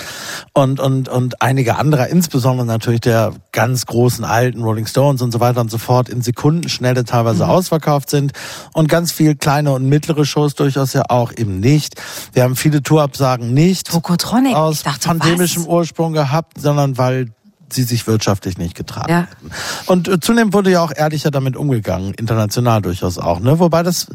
und 0.54 0.80
und 0.80 1.10
und 1.10 1.42
einige 1.42 1.76
andere, 1.76 2.08
insbesondere 2.08 2.66
natürlich 2.66 3.02
der 3.02 3.34
ganz 3.52 3.84
großen 3.84 4.24
alten 4.24 4.62
Rolling 4.62 4.86
Stones 4.86 5.20
und 5.20 5.30
so 5.30 5.40
weiter 5.40 5.60
und 5.60 5.70
so 5.70 5.76
fort 5.76 6.08
in 6.08 6.22
Sekundenschnelle 6.22 7.04
teilweise 7.04 7.46
ausverkauft 7.46 8.08
sind 8.08 8.32
und 8.72 8.88
ganz 8.88 9.12
viel 9.12 9.34
kleine 9.34 9.72
und 9.72 9.86
mittlere 9.86 10.24
Shows 10.24 10.54
durchaus 10.54 10.94
ja 10.94 11.02
auch 11.10 11.32
eben 11.36 11.60
nicht. 11.60 12.00
Wir 12.32 12.44
haben 12.44 12.56
viele 12.56 12.82
Tourabsagen 12.82 13.52
nicht 13.52 13.90
Tokotronic. 13.90 14.56
aus 14.56 14.84
dachte, 14.84 15.08
pandemischem 15.08 15.64
was? 15.64 15.68
Ursprung 15.68 16.14
gehabt, 16.14 16.58
sondern 16.58 16.96
weil 16.96 17.35
sie 17.70 17.82
sich 17.82 18.06
wirtschaftlich 18.06 18.58
nicht 18.58 18.74
getragen 18.74 19.10
Ja. 19.10 19.22
hatten. 19.22 19.50
Und 19.86 20.08
äh, 20.08 20.20
zunehmend 20.20 20.54
wurde 20.54 20.70
ja 20.70 20.80
auch 20.82 20.92
ehrlicher 20.94 21.30
damit 21.30 21.56
umgegangen, 21.56 22.14
international 22.14 22.82
durchaus 22.82 23.18
auch. 23.18 23.40
Ne? 23.40 23.58
Wobei 23.58 23.82
das 23.82 24.06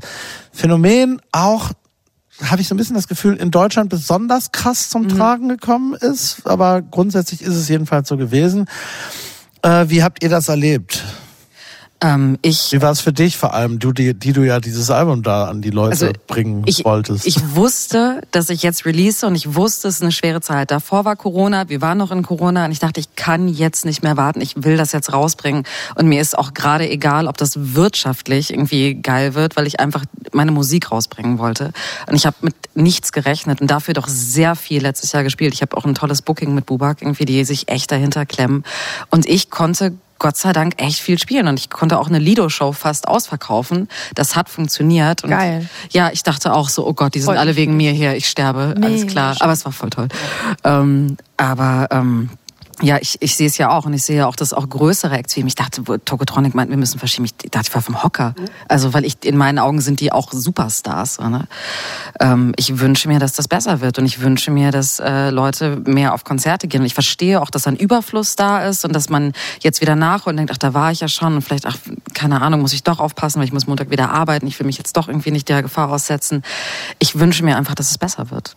Phänomen 0.52 1.22
auch 1.32 1.72
habe 2.50 2.62
ich 2.62 2.68
so 2.68 2.74
ein 2.74 2.78
bisschen 2.78 2.96
das 2.96 3.08
Gefühl, 3.08 3.36
in 3.36 3.52
Deutschland 3.52 3.90
besonders 3.90 4.52
krass 4.52 4.90
zum 4.90 5.08
Tragen 5.10 5.48
gekommen 5.48 5.94
ist. 5.94 6.48
Aber 6.48 6.82
grundsätzlich 6.82 7.42
ist 7.44 7.56
es 7.56 7.68
jedenfalls 7.68 8.10
so 8.10 8.18
gewesen. 8.18 8.66
Äh, 9.62 9.86
wie 9.90 10.02
habt 10.02 10.24
ihr 10.24 10.30
das 10.30 10.48
erlebt? 10.50 11.04
Ähm, 12.04 12.40
ich 12.42 12.72
Wie 12.72 12.82
war 12.82 12.92
es 12.92 13.00
für 13.00 13.14
dich 13.14 13.38
vor 13.38 13.54
allem, 13.54 13.78
du, 13.78 13.92
die, 13.92 14.16
die 14.16 14.34
du 14.34 14.42
ja 14.42 14.60
dieses 14.60 14.90
Album 14.90 15.22
da 15.22 15.46
an 15.46 15.62
die 15.62 15.70
Leute 15.70 15.92
Also, 15.92 16.12
bringen 16.26 16.64
ich, 16.66 16.84
wolltest? 16.84 17.28
Ich 17.28 17.56
wusste, 17.56 18.22
dass 18.32 18.50
ich 18.50 18.64
jetzt 18.64 18.86
release 18.86 19.26
und 19.26 19.36
ich 19.36 19.54
wusste, 19.54 19.88
es 19.88 19.96
ist 19.96 20.02
eine 20.02 20.12
schwere 20.12 20.42
Zeit. 20.42 20.72
Davor 20.72 21.06
war 21.06 21.16
Corona, 21.16 21.70
wir 21.70 21.80
waren 21.82 22.00
noch 22.00 22.12
in 22.12 22.24
Corona 22.24 22.66
und 22.66 22.72
ich 22.72 22.80
dachte, 22.80 23.00
ich 23.00 23.16
kann 23.16 23.48
jetzt 23.48 23.86
nicht 23.86 24.02
mehr 24.02 24.18
warten, 24.18 24.42
ich 24.42 24.64
will 24.64 24.78
das 24.78 24.94
jetzt 24.94 25.14
rausbringen. 25.14 25.64
Und 25.94 26.08
mir 26.08 26.22
ist 26.22 26.36
auch 26.36 26.56
gerade 26.56 26.90
egal, 26.90 27.28
ob 27.28 27.38
das 27.38 27.76
wirtschaftlich 27.76 28.52
irgendwie 28.52 28.96
geil 28.96 29.36
wird, 29.36 29.56
weil 29.56 29.68
ich 29.68 29.80
einfach 29.80 30.04
meine 30.32 30.52
Musik 30.52 30.92
rausbringen 30.92 31.38
wollte. 31.38 31.72
Und 32.08 32.16
ich 32.16 32.26
habe 32.26 32.38
mit 32.42 32.56
nichts 32.74 33.12
gerechnet 33.12 33.62
und 33.62 33.70
dafür 33.70 33.94
doch 33.94 34.08
sehr 34.08 34.56
viel 34.56 34.82
letztes 34.82 35.12
Jahr 35.12 35.24
gespielt. 35.24 35.54
Ich 35.54 35.62
habe 35.62 35.78
auch 35.78 35.86
ein 35.86 35.94
tolles 35.94 36.24
Booking 36.24 36.56
mit 36.56 36.66
Bubak, 36.66 37.04
irgendwie, 37.04 37.26
die 37.26 37.44
sich 37.44 37.68
echt 37.68 37.92
dahinter 37.92 38.26
klemmen. 38.26 38.64
Und 39.12 39.28
ich 39.28 39.52
konnte 39.52 39.94
Gott 40.22 40.38
sei 40.38 40.54
Dank 40.54 40.80
echt 40.80 41.00
viel 41.00 41.18
spielen 41.18 41.48
und 41.48 41.60
ich 41.60 41.72
konnte 41.72 41.98
auch 41.98 42.08
eine 42.08 42.20
Lido-Show 42.20 42.74
fast 42.74 43.08
ausverkaufen. 43.08 43.90
Das 44.14 44.36
hat 44.36 44.50
funktioniert. 44.50 45.24
Und 45.24 45.32
Geil. 45.32 45.68
Ja, 45.90 46.12
ich 46.14 46.22
dachte 46.22 46.54
auch 46.54 46.70
so, 46.70 46.86
oh 46.86 46.94
Gott, 46.94 47.16
die 47.16 47.22
sind 47.22 47.26
Freut 47.26 47.40
alle 47.40 47.56
wegen 47.56 47.76
mir 47.76 47.92
hier, 47.92 48.16
ich 48.16 48.30
sterbe, 48.30 48.76
alles 48.80 49.02
Mega 49.02 49.12
klar. 49.12 49.36
Aber 49.40 49.52
es 49.52 49.66
war 49.66 49.72
voll 49.72 49.90
toll. 49.90 50.10
Ähm, 50.64 51.18
aber 51.38 51.88
ähm, 51.90 52.30
ja, 52.82 52.98
ich, 53.00 53.18
ich 53.22 53.36
sehe 53.36 53.48
es 53.48 53.58
ja 53.58 53.70
auch 53.70 53.86
und 53.86 53.94
ich 53.94 54.04
sehe 54.04 54.18
ja 54.18 54.28
auch, 54.28 54.36
dass 54.36 54.54
auch 54.54 54.68
größere 54.68 55.16
Acts 55.18 55.36
wie 55.36 55.44
mich. 55.44 55.52
Ich 55.52 55.56
dachte, 55.56 55.84
Tokotronic 56.06 56.56
meint, 56.56 56.70
wir 56.70 56.78
müssen 56.78 57.00
verschieben. 57.00 57.26
Ich 57.26 57.36
dachte, 57.52 57.68
ich 57.70 57.76
war 57.76 57.82
vom 57.82 58.04
Hocker. 58.04 58.34
Also, 58.68 58.94
weil 58.94 59.06
ich 59.06 59.18
in 59.24 59.38
meinen 59.38 59.60
Augen 59.60 59.82
sind 59.82 60.00
die 60.00 60.12
auch 60.12 60.32
Superstars. 60.32 61.20
Ne? 61.20 61.48
Ähm, 62.20 62.54
ich 62.58 62.80
wünsche 62.80 63.08
mir, 63.08 63.20
dass 63.20 63.34
das 63.34 63.48
besser 63.48 63.82
wird 63.82 64.00
und 64.00 64.06
ich 64.06 64.22
wünsche 64.22 64.52
mir, 64.52 64.72
dass 64.72 65.00
äh, 65.00 65.30
Leute 65.30 65.82
mehr 65.86 66.14
auf 66.14 66.24
Konzerte 66.24 66.68
gehen. 66.68 66.82
Und 66.82 66.88
ich 66.88 66.94
verstehe 66.94 67.42
auch, 67.42 67.50
dass 67.50 67.68
ein 67.68 67.76
Überfluss 67.76 68.36
da 68.36 68.68
ist 68.68 68.86
und 68.86 68.94
dass 68.94 69.10
man 69.10 69.34
jetzt 69.62 69.82
wieder 69.82 69.96
nach 69.96 70.26
und 70.28 70.38
denkt, 70.38 70.52
ach, 70.52 70.58
da 70.58 70.74
war 70.74 70.92
ich 70.92 71.02
ja 71.02 71.08
schon 71.08 71.36
und 71.36 71.42
vielleicht, 71.42 71.66
ach, 71.66 71.78
keine 72.14 72.42
Ahnung, 72.42 72.62
muss 72.62 72.74
ich 72.74 72.84
doch 72.84 73.00
aufpassen, 73.00 73.40
weil 73.40 73.46
ich 73.46 73.54
muss 73.54 73.68
Montag 73.68 73.90
wieder 73.90 74.12
arbeiten. 74.12 74.48
Ich 74.48 74.60
will 74.60 74.66
mich 74.66 74.78
jetzt 74.78 74.98
doch 74.98 75.08
irgendwie 75.08 75.32
nicht 75.32 75.50
der 75.50 75.62
Gefahr 75.62 75.90
aussetzen. 75.90 76.44
Ich 77.00 77.20
wünsche 77.20 77.44
mir 77.44 77.58
einfach, 77.58 77.76
dass 77.76 77.92
es 77.92 77.98
besser 77.98 78.32
wird. 78.32 78.56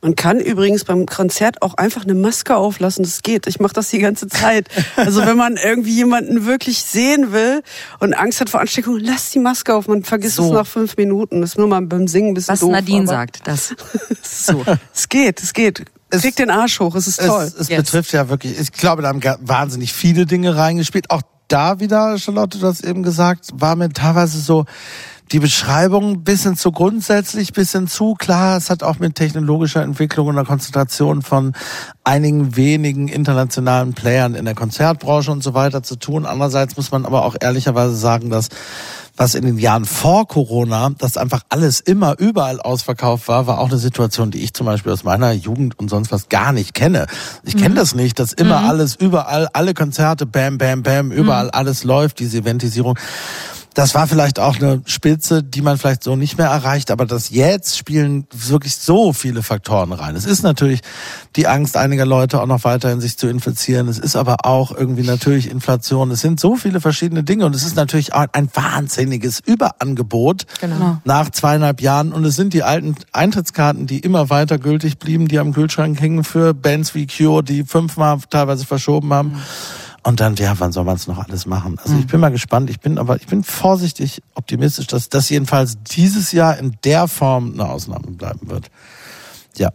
Man 0.00 0.14
kann 0.14 0.38
übrigens 0.38 0.84
beim 0.84 1.06
Konzert 1.06 1.60
auch 1.60 1.74
einfach 1.74 2.04
eine 2.04 2.14
Maske 2.14 2.56
auflassen. 2.56 3.02
Das 3.02 3.22
geht. 3.22 3.46
Ich 3.48 3.58
mache 3.58 3.72
das 3.72 3.90
die 3.90 3.98
ganze 3.98 4.28
Zeit. 4.28 4.68
Also 4.96 5.26
wenn 5.26 5.36
man 5.36 5.56
irgendwie 5.56 5.94
jemanden 5.94 6.46
wirklich 6.46 6.82
sehen 6.82 7.32
will 7.32 7.62
und 7.98 8.14
Angst 8.14 8.40
hat 8.40 8.48
vor 8.48 8.60
Ansteckung, 8.60 8.98
lass 9.00 9.30
die 9.30 9.40
Maske 9.40 9.74
auf. 9.74 9.88
Man 9.88 10.04
vergisst 10.04 10.36
So. 10.36 10.44
es 10.46 10.50
nach 10.52 10.66
fünf 10.66 10.96
Minuten. 10.96 11.40
Das 11.40 11.50
ist 11.50 11.58
nur 11.58 11.66
mal 11.66 11.82
beim 11.82 12.06
Singen 12.06 12.28
ein 12.28 12.34
bisschen 12.34 12.52
Was 12.52 12.60
doof. 12.60 12.70
Nadine 12.70 13.06
sagt, 13.06 13.40
das. 13.46 13.74
So. 14.22 14.64
es 14.94 15.08
geht, 15.08 15.42
es 15.42 15.52
geht. 15.52 15.84
Es- 16.10 16.22
Krieg 16.22 16.36
den 16.36 16.50
Arsch 16.50 16.78
hoch. 16.80 16.94
Es 16.94 17.06
ist 17.08 17.20
toll. 17.20 17.42
Es, 17.44 17.54
es 17.54 17.68
Yes. 17.68 17.78
betrifft 17.82 18.12
ja 18.12 18.28
wirklich, 18.28 18.58
ich 18.58 18.72
glaube, 18.72 19.02
da 19.02 19.08
haben 19.08 19.20
wahnsinnig 19.40 19.92
viele 19.92 20.26
Dinge 20.26 20.56
reingespielt. 20.56 21.10
Auch 21.10 21.22
da 21.48 21.80
wieder, 21.80 22.18
Charlotte, 22.18 22.58
du 22.58 22.66
hast 22.66 22.84
eben 22.84 23.02
gesagt, 23.02 23.48
war 23.54 23.74
mir 23.74 23.88
teilweise 23.90 24.38
so 24.38 24.64
die 25.32 25.38
Beschreibung 25.40 26.12
ein 26.12 26.24
bisschen 26.24 26.56
zu 26.56 26.72
grundsätzlich, 26.72 27.52
bisschen 27.52 27.86
zu 27.86 28.14
klar. 28.14 28.56
Es 28.56 28.70
hat 28.70 28.82
auch 28.82 28.98
mit 28.98 29.14
technologischer 29.14 29.82
Entwicklung 29.82 30.28
und 30.28 30.36
der 30.36 30.44
Konzentration 30.44 31.22
von 31.22 31.52
einigen 32.04 32.56
wenigen 32.56 33.08
internationalen 33.08 33.92
Playern 33.92 34.34
in 34.34 34.44
der 34.44 34.54
Konzertbranche 34.54 35.30
und 35.30 35.42
so 35.42 35.54
weiter 35.54 35.82
zu 35.82 35.96
tun. 35.96 36.26
Andererseits 36.26 36.76
muss 36.76 36.90
man 36.90 37.04
aber 37.04 37.24
auch 37.24 37.36
ehrlicherweise 37.40 37.94
sagen, 37.94 38.30
dass 38.30 38.48
was 39.18 39.34
in 39.34 39.44
den 39.44 39.58
Jahren 39.58 39.84
vor 39.84 40.28
Corona, 40.28 40.90
dass 40.96 41.16
einfach 41.16 41.42
alles 41.48 41.80
immer 41.80 42.14
überall 42.18 42.60
ausverkauft 42.60 43.26
war, 43.26 43.46
war 43.48 43.58
auch 43.58 43.68
eine 43.68 43.78
Situation, 43.78 44.30
die 44.30 44.38
ich 44.38 44.54
zum 44.54 44.66
Beispiel 44.66 44.92
aus 44.92 45.02
meiner 45.02 45.32
Jugend 45.32 45.78
und 45.78 45.90
sonst 45.90 46.12
was 46.12 46.28
gar 46.28 46.52
nicht 46.52 46.72
kenne. 46.72 47.06
Ich 47.42 47.56
kenne 47.56 47.74
das 47.74 47.94
nicht, 47.94 48.20
dass 48.20 48.32
immer 48.32 48.60
alles 48.60 48.94
überall, 48.94 49.48
alle 49.52 49.74
Konzerte, 49.74 50.24
bam, 50.24 50.56
bam, 50.56 50.84
bam, 50.84 51.10
überall 51.10 51.50
alles 51.50 51.82
läuft, 51.82 52.20
diese 52.20 52.38
Eventisierung. 52.38 52.96
Das 53.78 53.94
war 53.94 54.08
vielleicht 54.08 54.40
auch 54.40 54.56
eine 54.56 54.82
Spitze, 54.86 55.44
die 55.44 55.62
man 55.62 55.78
vielleicht 55.78 56.02
so 56.02 56.16
nicht 56.16 56.36
mehr 56.36 56.48
erreicht, 56.48 56.90
aber 56.90 57.06
das 57.06 57.30
jetzt 57.30 57.78
spielen 57.78 58.26
wirklich 58.32 58.74
so 58.74 59.12
viele 59.12 59.44
Faktoren 59.44 59.92
rein. 59.92 60.16
Es 60.16 60.24
ist 60.24 60.42
natürlich 60.42 60.80
die 61.36 61.46
Angst 61.46 61.76
einiger 61.76 62.04
Leute 62.04 62.42
auch 62.42 62.46
noch 62.46 62.64
weiterhin 62.64 63.00
sich 63.00 63.16
zu 63.18 63.28
infizieren. 63.28 63.86
Es 63.86 64.00
ist 64.00 64.16
aber 64.16 64.46
auch 64.46 64.72
irgendwie 64.72 65.04
natürlich 65.04 65.48
Inflation. 65.48 66.10
Es 66.10 66.22
sind 66.22 66.40
so 66.40 66.56
viele 66.56 66.80
verschiedene 66.80 67.22
Dinge 67.22 67.46
und 67.46 67.54
es 67.54 67.62
ist 67.62 67.76
natürlich 67.76 68.14
auch 68.14 68.26
ein 68.32 68.48
wahnsinniges 68.52 69.38
Überangebot 69.46 70.46
Genau. 70.60 70.98
nach 71.04 71.30
zweieinhalb 71.30 71.80
Jahren 71.80 72.12
und 72.12 72.24
es 72.24 72.34
sind 72.34 72.54
die 72.54 72.64
alten 72.64 72.96
Eintrittskarten, 73.12 73.86
die 73.86 74.00
immer 74.00 74.28
weiter 74.28 74.58
gültig 74.58 74.98
blieben, 74.98 75.28
die 75.28 75.38
am 75.38 75.52
Kühlschrank 75.52 76.00
hingen 76.00 76.24
für 76.24 76.52
Bands 76.52 76.96
wie 76.96 77.06
Cure, 77.06 77.44
die 77.44 77.62
fünfmal 77.62 78.18
teilweise 78.28 78.66
verschoben 78.66 79.12
haben. 79.14 79.40
Und 80.08 80.20
dann, 80.20 80.36
ja, 80.36 80.58
wann 80.58 80.72
soll 80.72 80.84
man 80.84 80.96
es 80.96 81.06
noch 81.06 81.18
alles 81.18 81.44
machen? 81.44 81.78
Also 81.84 81.94
ich 81.98 82.06
bin 82.06 82.18
mal 82.18 82.30
gespannt. 82.30 82.70
Ich 82.70 82.80
bin 82.80 82.96
aber, 82.96 83.16
ich 83.16 83.26
bin 83.26 83.44
vorsichtig 83.44 84.22
optimistisch, 84.34 84.86
dass 84.86 85.10
das 85.10 85.28
jedenfalls 85.28 85.76
dieses 85.82 86.32
Jahr 86.32 86.56
in 86.56 86.78
der 86.82 87.08
Form 87.08 87.52
eine 87.52 87.68
Ausnahme 87.68 88.06
bleiben 88.12 88.48
wird. 88.48 88.70
Ja. 89.58 89.70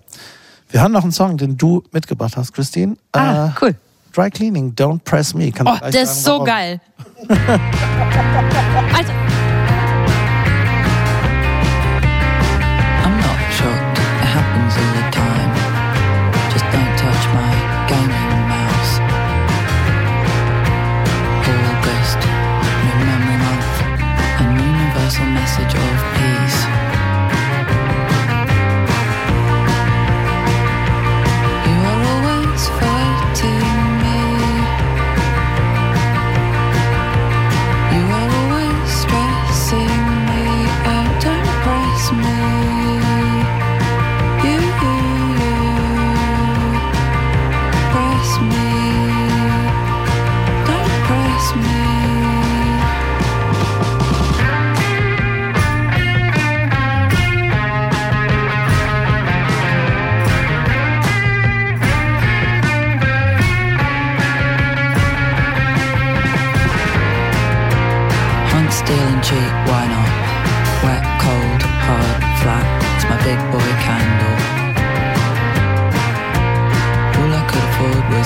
Wir 0.71 0.81
hören 0.81 0.91
noch 0.91 1.03
einen 1.03 1.11
Song, 1.11 1.37
den 1.37 1.55
du 1.55 1.83
mitgebracht 1.91 2.35
hast, 2.35 2.51
Christine. 2.51 2.97
Ah, 3.11 3.49
Äh, 3.49 3.51
cool. 3.61 3.75
Dry 4.11 4.31
Cleaning, 4.31 4.73
Don't 4.73 5.01
Press 5.03 5.35
Me. 5.35 5.51
Kannst 5.51 5.71
Oh, 5.83 5.89
der 5.91 6.01
ist 6.01 6.23
so 6.23 6.31
warum? 6.31 6.45
geil. 6.45 6.81
I'm 7.29 9.05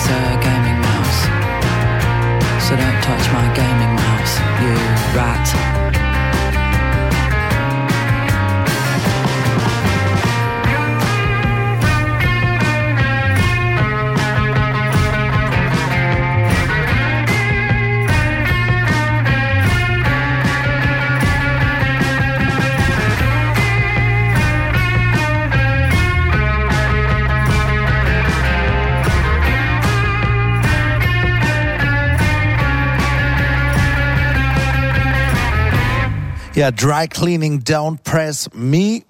a 0.10 0.40
gaming 0.42 0.80
mouse. 0.82 1.22
So 2.66 2.76
don't 2.76 3.02
touch 3.04 3.26
my 3.34 3.48
gaming 3.56 3.96
mouse, 3.96 4.40
you 4.62 4.74
rat. 5.18 5.77
Ja, 36.58 36.72
Dry 36.72 37.08
Cleaning, 37.08 37.60
Don't 37.60 38.00
Press 38.04 38.50
Me. 38.52 39.04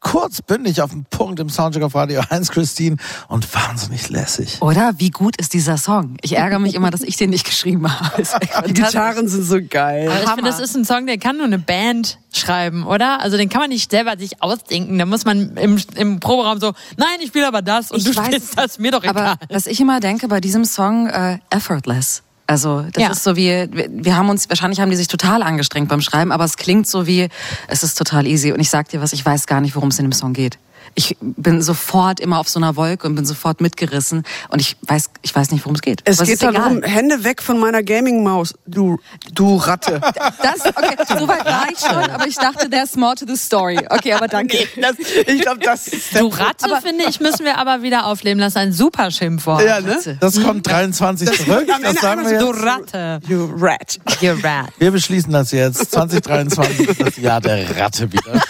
Kurz, 0.00 0.40
bündig 0.40 0.80
auf 0.80 0.92
den 0.92 1.04
Punkt 1.04 1.38
im 1.38 1.50
Soundcheck 1.50 1.82
auf 1.82 1.94
Radio 1.94 2.22
1, 2.30 2.50
Christine. 2.50 2.96
Und 3.28 3.54
wahnsinnig 3.54 4.08
lässig. 4.08 4.62
Oder? 4.62 4.94
Wie 4.96 5.10
gut 5.10 5.36
ist 5.36 5.52
dieser 5.52 5.76
Song? 5.76 6.16
Ich 6.22 6.34
ärgere 6.34 6.58
mich 6.60 6.74
immer, 6.74 6.90
dass 6.90 7.02
ich 7.02 7.16
den 7.16 7.28
nicht 7.28 7.44
geschrieben 7.44 7.92
habe. 7.92 8.22
Die. 8.68 8.72
Gitarren 8.72 9.28
sind 9.28 9.44
so 9.44 9.58
geil. 9.60 10.08
Aber 10.08 10.22
ich 10.22 10.30
finde, 10.30 10.44
das 10.44 10.60
ist 10.60 10.74
ein 10.74 10.86
Song, 10.86 11.06
den 11.06 11.20
kann 11.20 11.36
nur 11.36 11.44
eine 11.44 11.58
Band 11.58 12.20
schreiben, 12.32 12.86
oder? 12.86 13.20
Also 13.20 13.36
den 13.36 13.50
kann 13.50 13.60
man 13.60 13.68
nicht 13.68 13.90
selber 13.90 14.16
sich 14.16 14.42
ausdenken. 14.42 14.98
Da 14.98 15.04
muss 15.04 15.26
man 15.26 15.58
im, 15.58 15.76
im 15.96 16.20
Proberaum 16.20 16.58
so, 16.58 16.72
nein, 16.96 17.18
ich 17.20 17.28
spiele 17.28 17.46
aber 17.46 17.60
das 17.60 17.90
und 17.90 17.98
Ich 17.98 18.04
du 18.04 18.16
weiß, 18.16 18.28
spielst 18.28 18.56
das, 18.56 18.78
mir 18.78 18.92
doch 18.92 19.04
egal. 19.04 19.16
Aber 19.18 19.38
was 19.50 19.66
ich 19.66 19.78
immer 19.78 20.00
denke 20.00 20.26
bei 20.28 20.40
diesem 20.40 20.64
Song, 20.64 21.08
äh, 21.08 21.36
effortless. 21.50 22.22
Also 22.46 22.84
das 22.92 23.02
Ja. 23.02 23.10
ist 23.10 23.22
so 23.24 23.36
wie, 23.36 23.48
wir, 23.70 23.88
wir 23.90 24.16
haben 24.16 24.28
uns, 24.28 24.48
wahrscheinlich 24.50 24.80
haben 24.80 24.90
die 24.90 24.96
sich 24.96 25.08
total 25.08 25.42
angestrengt 25.42 25.88
beim 25.88 26.00
Schreiben, 26.02 26.30
aber 26.32 26.44
es 26.44 26.56
klingt 26.56 26.86
so 26.86 27.06
wie, 27.06 27.28
es 27.68 27.82
ist 27.82 27.96
total 27.96 28.26
easy. 28.26 28.52
Und 28.52 28.60
ich 28.60 28.68
sag 28.70 28.88
dir 28.90 29.00
was, 29.00 29.12
ich 29.14 29.24
weiß 29.24 29.46
gar 29.46 29.60
nicht, 29.60 29.74
worum 29.74 29.88
es 29.88 29.98
in 29.98 30.04
dem 30.04 30.12
Song 30.12 30.32
geht. 30.34 30.58
Ich 30.94 31.16
bin 31.20 31.62
sofort 31.62 32.20
immer 32.20 32.38
auf 32.38 32.48
so 32.48 32.58
einer 32.58 32.76
Wolke 32.76 33.06
und 33.06 33.14
bin 33.14 33.24
sofort 33.24 33.60
mitgerissen 33.60 34.22
und 34.48 34.60
ich 34.60 34.76
weiß, 34.82 35.10
ich 35.22 35.34
weiß 35.34 35.50
nicht, 35.50 35.64
worum 35.64 35.74
es 35.74 35.82
geht. 35.82 36.02
Es 36.04 36.18
Aber 36.18 36.26
geht 36.26 36.34
ist 36.34 36.42
darum, 36.42 36.82
Hände 36.82 37.24
weg 37.24 37.42
von 37.42 37.58
meiner 37.58 37.82
Gaming-Maus, 37.82 38.54
du, 38.66 38.98
du 39.32 39.56
Ratte. 39.56 40.00
Das, 40.42 40.60
okay, 40.66 40.96
so 41.18 41.26
weit 41.26 41.44
war 41.44 41.66
ich 41.72 41.78
schon, 41.78 42.10
aber 42.10 42.26
ich 42.26 42.36
dachte, 42.36 42.68
there's 42.68 42.96
more 42.96 43.14
to 43.14 43.24
the 43.26 43.36
story. 43.36 43.78
Okay, 43.88 44.12
aber 44.12 44.28
danke. 44.28 44.58
Das, 44.80 44.96
ich 45.26 45.40
glaube, 45.40 45.60
das 45.60 45.88
ist 45.88 46.12
der 46.14 46.20
Du 46.20 46.28
Ratte, 46.28 46.68
finde 46.82 47.04
ich, 47.08 47.20
müssen 47.20 47.44
wir 47.44 47.58
aber 47.58 47.82
wieder 47.82 48.06
aufleben 48.06 48.38
lassen. 48.40 48.58
Ein 48.58 48.72
super 48.72 49.10
Schimpfwort. 49.10 49.62
Ja, 49.62 49.80
ne? 49.80 49.98
Das 50.20 50.40
kommt 50.42 50.66
23 50.66 51.30
zurück. 51.30 51.68
am 51.72 51.82
Das 51.82 51.96
sagen 52.00 52.24
wir 52.24 52.32
jetzt. 52.32 52.42
Du 52.42 52.50
Ratte. 52.50 53.20
You 53.26 53.50
rat. 53.56 53.98
You 54.20 54.34
rat. 54.42 54.70
Wir 54.78 54.90
beschließen 54.90 55.32
das 55.32 55.52
jetzt. 55.52 55.90
2023 55.92 56.88
ist 56.88 57.00
das 57.00 57.16
Jahr 57.16 57.40
der 57.40 57.76
Ratte 57.76 58.10
wieder. 58.12 58.40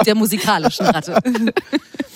Der 0.04 0.14
musikalischen 0.14 0.86
Ratte. 0.86 1.09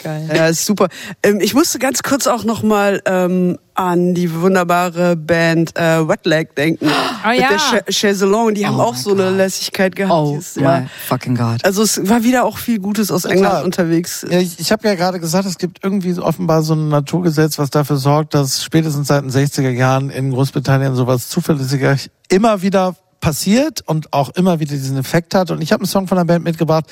Ja, 0.05 0.49
ist 0.49 0.66
super. 0.66 0.89
Ähm, 1.23 1.41
ich 1.41 1.55
musste 1.55 1.79
ganz 1.79 2.03
kurz 2.03 2.27
auch 2.27 2.45
noch 2.45 2.62
mal 2.62 3.01
ähm, 3.07 3.59
an 3.75 4.15
die 4.15 4.33
wunderbare 4.35 5.16
Band 5.16 5.77
äh, 5.79 6.07
Wet 6.07 6.27
Leg 6.27 6.55
denken. 6.57 6.89
Oh 7.25 7.29
Mit 7.31 7.41
ja. 7.41 7.49
der 7.49 7.59
Ch 7.59 7.85
Chaiselong. 7.89 8.55
Die 8.55 8.66
haben 8.66 8.79
Oh 8.79 8.83
auch 8.83 8.93
my 8.93 8.99
so 9.01 9.12
eine 9.12 9.25
God. 9.25 9.37
Lässigkeit 9.39 9.97
gehabt. 9.97 10.12
Oh 10.15 10.35
dieses 10.37 10.57
Jahr. 10.57 10.83
my 10.83 10.87
fucking 11.09 11.37
God. 11.37 11.65
Also 11.65 11.83
es 11.83 12.07
war 12.07 12.23
wieder 12.23 12.45
auch 12.45 12.59
viel 12.59 12.81
Gutes 12.81 13.11
aus 13.11 13.25
England 13.25 13.51
Klar. 13.53 13.65
unterwegs. 13.65 14.27
Ja, 14.29 14.39
ich 14.41 14.59
ich 14.61 14.71
habe 14.73 14.87
ja 14.87 14.95
gerade 14.95 15.21
gesagt, 15.21 15.47
es 15.47 15.57
gibt 15.57 15.83
irgendwie 15.83 16.19
offenbar 16.19 16.62
so 16.62 16.75
ein 16.75 16.89
Naturgesetz, 16.91 17.59
was 17.59 17.71
dafür 17.71 17.97
sorgt, 17.97 18.35
dass 18.35 18.62
spätestens 18.62 19.09
seit 19.09 19.23
den 19.23 19.31
60er 19.31 19.71
Jahren 19.71 20.11
in 20.11 20.33
Großbritannien 20.33 20.95
sowas 20.95 21.29
zuverlässiger 21.31 21.97
immer 22.29 22.61
wieder 22.62 22.95
passiert 23.24 23.80
und 23.86 24.12
auch 24.12 24.28
immer 24.36 24.60
wieder 24.60 24.72
diesen 24.72 24.98
Effekt 24.98 25.34
hat. 25.34 25.51
Und 25.51 25.62
ich 25.62 25.72
habe 25.72 25.80
einen 25.80 25.88
Song 25.88 26.09
von 26.09 26.18
der 26.18 26.26
Band 26.26 26.44
mitgebracht, 26.44 26.84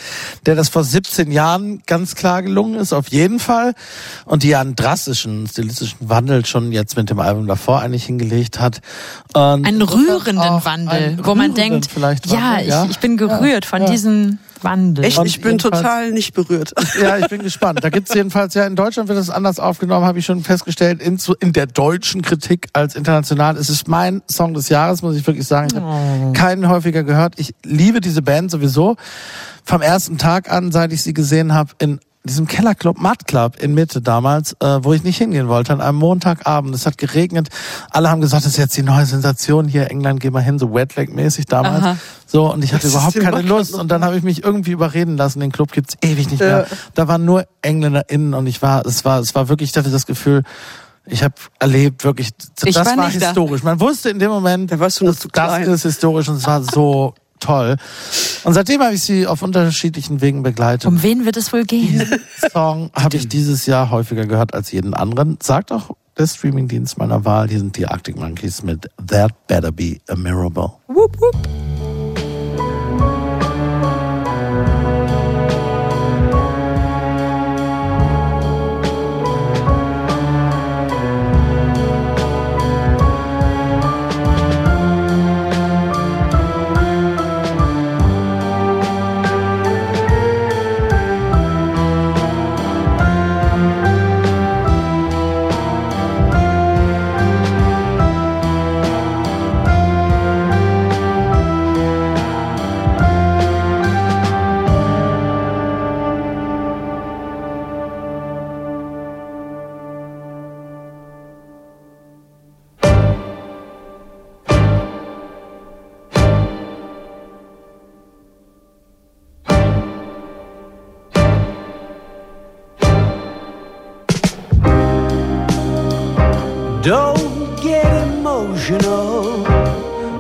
der 0.46 0.54
das 0.54 0.70
vor 0.70 0.82
17 0.82 1.30
Jahren 1.30 1.82
ganz 1.86 2.14
klar 2.14 2.42
gelungen 2.42 2.76
ist, 2.76 2.94
auf 2.94 3.09
jeden 3.09 3.38
Fall. 3.38 3.74
Und 4.24 4.42
die 4.42 4.48
ja 4.48 4.62
einen 4.62 4.74
drastischen 4.74 5.46
stilistischen 5.46 6.09
Wandel 6.09 6.46
schon 6.46 6.72
jetzt 6.72 6.96
mit 6.96 7.10
dem 7.10 7.20
Album 7.20 7.46
davor 7.46 7.82
eigentlich 7.82 8.06
hingelegt 8.06 8.60
hat. 8.60 8.80
Und 9.34 9.66
Einen 9.66 9.82
rührenden 9.82 10.64
Wandel, 10.64 10.88
einen 10.88 11.26
wo 11.26 11.34
man 11.34 11.52
denkt, 11.52 11.90
vielleicht 11.92 12.26
ja, 12.28 12.54
Wandel, 12.54 12.66
ja, 12.66 12.84
ich, 12.84 12.92
ich 12.92 12.98
bin 13.00 13.18
gerührt 13.18 13.66
von 13.66 13.82
ja. 13.82 13.90
diesem 13.90 14.38
Wandel. 14.64 15.05
Echt, 15.05 15.22
ich 15.24 15.40
bin 15.40 15.59
total 15.59 16.12
nicht 16.12 16.34
berührt. 16.34 16.72
Ja, 17.01 17.18
ich 17.18 17.28
bin 17.28 17.43
gespannt. 17.43 17.82
Da 17.82 17.90
gibt's 17.90 18.14
jedenfalls, 18.14 18.55
ja, 18.55 18.66
in 18.66 18.76
Deutschland 18.76 19.09
wird 19.09 19.18
es 19.18 19.30
anders 19.30 19.59
aufgenommen, 19.59 20.06
habe 20.06 20.18
ich 20.18 20.26
schon 20.26 20.43
festgestellt, 20.43 21.02
in, 21.02 21.18
in 21.40 21.52
der 21.52 21.66
deutschen 21.66 22.22
Kritik 22.22 22.68
als 22.72 22.94
international. 22.94 23.56
Es 23.56 23.68
ist 23.70 23.89
mein 23.89 24.22
Song 24.30 24.55
des 24.55 24.68
Jahres, 24.68 25.02
muss 25.02 25.16
ich 25.16 25.26
wirklich 25.26 25.47
sagen. 25.47 25.68
Ich 25.72 25.76
habe 25.76 26.32
keinen 26.32 26.68
häufiger 26.68 27.02
gehört. 27.02 27.39
Ich 27.39 27.55
liebe 27.64 28.01
diese 28.01 28.22
Band 28.22 28.51
sowieso. 28.51 28.97
Vom 29.64 29.80
ersten 29.80 30.18
Tag 30.18 30.51
an, 30.51 30.72
seit 30.72 30.93
ich 30.93 31.02
sie 31.02 31.14
gesehen 31.14 31.55
habe, 31.55 31.70
in 31.78 32.01
diesem 32.24 32.47
Kellerclub, 32.47 32.99
Mud 33.01 33.27
Club 33.27 33.57
in 33.61 33.74
Mitte 33.74 34.01
damals, 34.01 34.53
äh, 34.61 34.78
wo 34.82 34.93
ich 34.93 35.03
nicht 35.03 35.19
hingehen 35.19 35.49
wollte, 35.49 35.73
an 35.73 35.81
einem 35.81 35.99
Montagabend. 35.99 36.74
Es 36.74 36.86
hat 36.86 36.97
geregnet. 36.99 37.49
Alle 37.90 38.11
haben 38.11 38.20
gesagt, 38.20 38.44
das 38.44 38.53
ist 38.53 38.59
jetzt 38.59 38.77
die 38.77 38.82
neue 38.82 39.07
Sensation 39.07 39.66
hier. 39.66 39.90
England, 39.90 40.20
geh 40.20 40.31
mal 40.31 40.40
hin, 40.43 40.59
so 40.59 40.69
Wetlag-mäßig 40.69 41.47
damals. 41.47 41.82
Aha. 41.82 41.97
So, 42.27 42.53
und 42.53 42.62
ich 42.62 42.73
hatte 42.73 42.86
ist 42.86 42.93
überhaupt 42.94 43.19
keine 43.19 43.43
Lust. 43.43 43.74
Und 43.74 43.89
dann 43.90 44.05
habe 44.05 44.16
ich 44.16 44.23
mich 44.23 44.44
irgendwie 44.44 44.70
überreden 44.70 45.16
lassen. 45.16 45.40
Den 45.40 45.51
Club 45.53 45.73
gibt's 45.73 45.97
ewig 46.01 46.31
nicht 46.31 46.40
mehr. 46.40 46.66
Da 46.94 47.09
waren 47.09 47.24
nur 47.24 47.44
EngländerInnen 47.62 48.35
und 48.35 48.47
ich 48.47 48.62
war, 48.62 48.86
es 48.86 49.05
war, 49.05 49.19
es 49.20 49.35
war 49.35 49.49
wirklich, 49.49 49.70
ich 49.70 49.77
hatte 49.77 49.90
das 49.90 50.07
Gefühl, 50.07 50.43
ich 51.05 51.24
habe 51.24 51.35
erlebt, 51.59 52.05
wirklich, 52.05 52.28
Ich 52.65 52.74
das 52.77 52.86
war 52.86 52.97
war, 52.97 53.07
nicht 53.09 53.20
da. 53.20 53.27
historisch. 53.27 53.65
Man 53.65 53.81
wusste 53.81 54.11
in 54.11 54.20
dem 54.20 54.31
Moment, 54.31 54.70
Da 54.70 54.78
warst 54.78 55.01
du 55.01 55.05
noch 55.07 55.16
zu 55.16 55.27
das 55.27 55.32
klein. 55.49 55.65
ist 55.69 55.82
historisch 55.82 56.28
und 56.28 56.36
es 56.36 56.47
war 56.47 56.62
so 56.62 57.15
toll. 57.43 57.77
Und 58.44 58.55
seitdem 58.55 58.82
habe 58.82 58.94
ich 58.94 59.02
sie 59.02 59.27
auf 59.27 59.43
unterschiedlichen 59.43 60.20
Wegen 60.20 60.43
begleitet. 60.43 60.86
um 60.86 61.02
wen 61.02 61.24
wird 61.24 61.36
es 61.36 61.52
wohl 61.52 61.64
gehen? 61.64 62.06
Song 62.52 62.90
habe 62.94 63.16
ich 63.16 63.28
dieses 63.28 63.66
Jahr 63.66 63.90
häufiger 63.90 64.27
gehört 64.27 64.55
als 64.55 64.73
jeden 64.73 64.94
anderen. 64.94 65.39
Sagt 65.43 65.73
auch 65.73 65.90
der 66.19 66.27
Streamingdienst 66.27 66.98
meiner 66.98 67.24
Wahl, 67.24 67.48
die 67.48 67.59
sind 67.59 67.77
die 67.77 67.86
Arctic 67.86 68.16
Monkeys 68.19 68.62
mit 68.62 68.89
That 69.06 69.32
Better 69.47 69.73
Be 69.73 69.98
a 70.09 70.14
Miracle. 70.16 70.73
wup, 70.89 71.20
wup. 71.20 72.02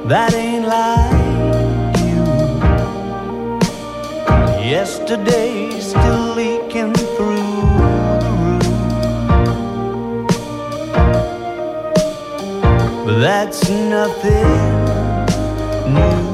That 0.08 0.34
ain't 0.34 0.66
like 0.66 1.96
you. 2.08 2.24
Yesterday's 4.70 5.90
still 5.90 6.34
leaking 6.34 6.92
through 7.16 7.60
the 8.22 8.30
roof. 8.40 8.66
That's 13.20 13.68
nothing 13.68 14.52
new. 15.94 16.31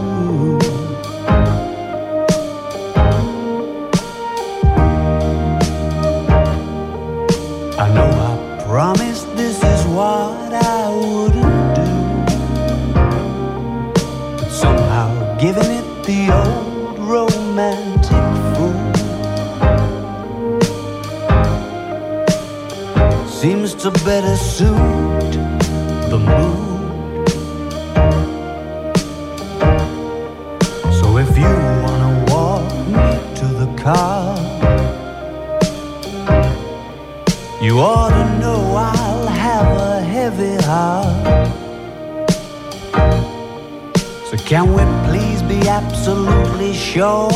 To 23.90 24.04
better 24.04 24.36
suit 24.36 25.32
the 26.10 26.18
mood. 26.18 27.28
So 30.92 31.16
if 31.16 31.30
you 31.38 31.52
wanna 31.84 32.24
walk 32.28 32.70
me 32.94 33.08
to 33.40 33.46
the 33.62 33.68
car. 33.82 34.36
You 37.62 37.80
ought 37.80 38.10
to 38.10 38.38
know 38.40 38.60
I'll 38.76 39.26
have 39.26 39.68
a 39.92 40.00
heavy 40.02 40.56
heart. 40.64 41.48
So 44.28 44.36
can 44.50 44.64
we 44.76 44.82
please 45.08 45.40
be 45.42 45.66
absolutely 45.66 46.74
sure 46.74 47.30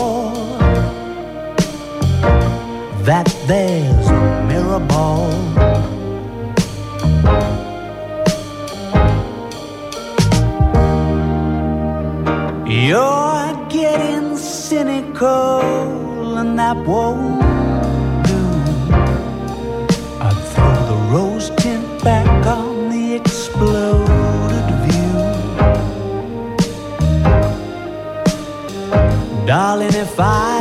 that 3.08 3.26
there's 3.46 4.08
a 4.08 4.44
mirror 4.48 4.80
ball? 4.80 5.51
You're 12.82 13.54
getting 13.68 14.36
cynical 14.36 15.62
and 16.36 16.58
that 16.58 16.76
won't 16.78 17.40
do. 18.26 18.40
I'd 20.20 20.36
throw 20.50 20.86
the 20.90 20.96
rose 21.14 21.48
tint 21.58 21.86
back 22.02 22.44
on 22.44 22.90
the 22.90 23.14
exploded 23.14 24.68
view. 24.84 25.14
Darling, 29.46 29.94
if 29.94 30.18
I 30.18 30.51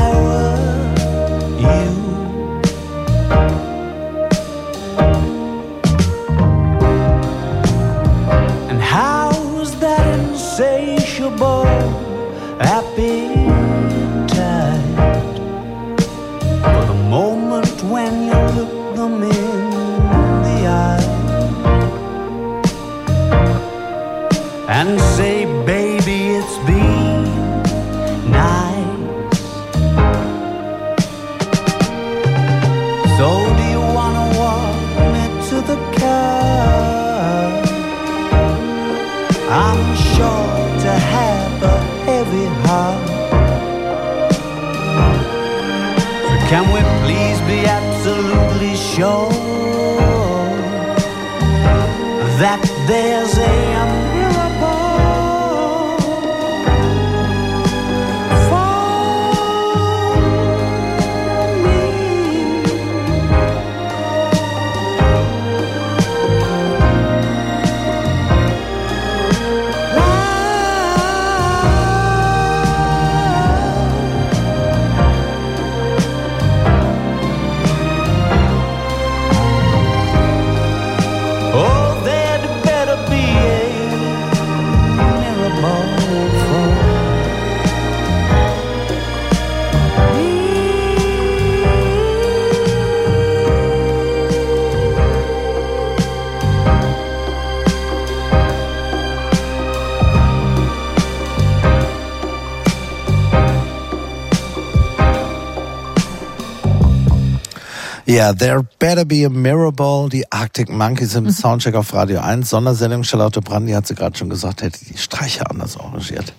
Ja, 108.21 108.33
There 108.33 108.63
Better 108.77 109.03
Be 109.03 109.25
a 109.25 109.29
Mirrorball, 109.29 110.07
die 110.07 110.31
Arctic 110.31 110.69
Monkeys 110.69 111.15
im 111.15 111.31
Soundcheck 111.31 111.73
auf 111.73 111.91
Radio 111.91 112.19
1. 112.19 112.47
Sondersendung, 112.47 113.03
Charlotte 113.03 113.41
Brandy 113.41 113.71
hat 113.71 113.87
sie 113.87 113.95
gerade 113.95 114.15
schon 114.15 114.29
gesagt, 114.29 114.61
hätte 114.61 114.77
die 114.85 114.95
Streicher 114.95 115.49
anders 115.49 115.75
arrangiert. 115.75 116.31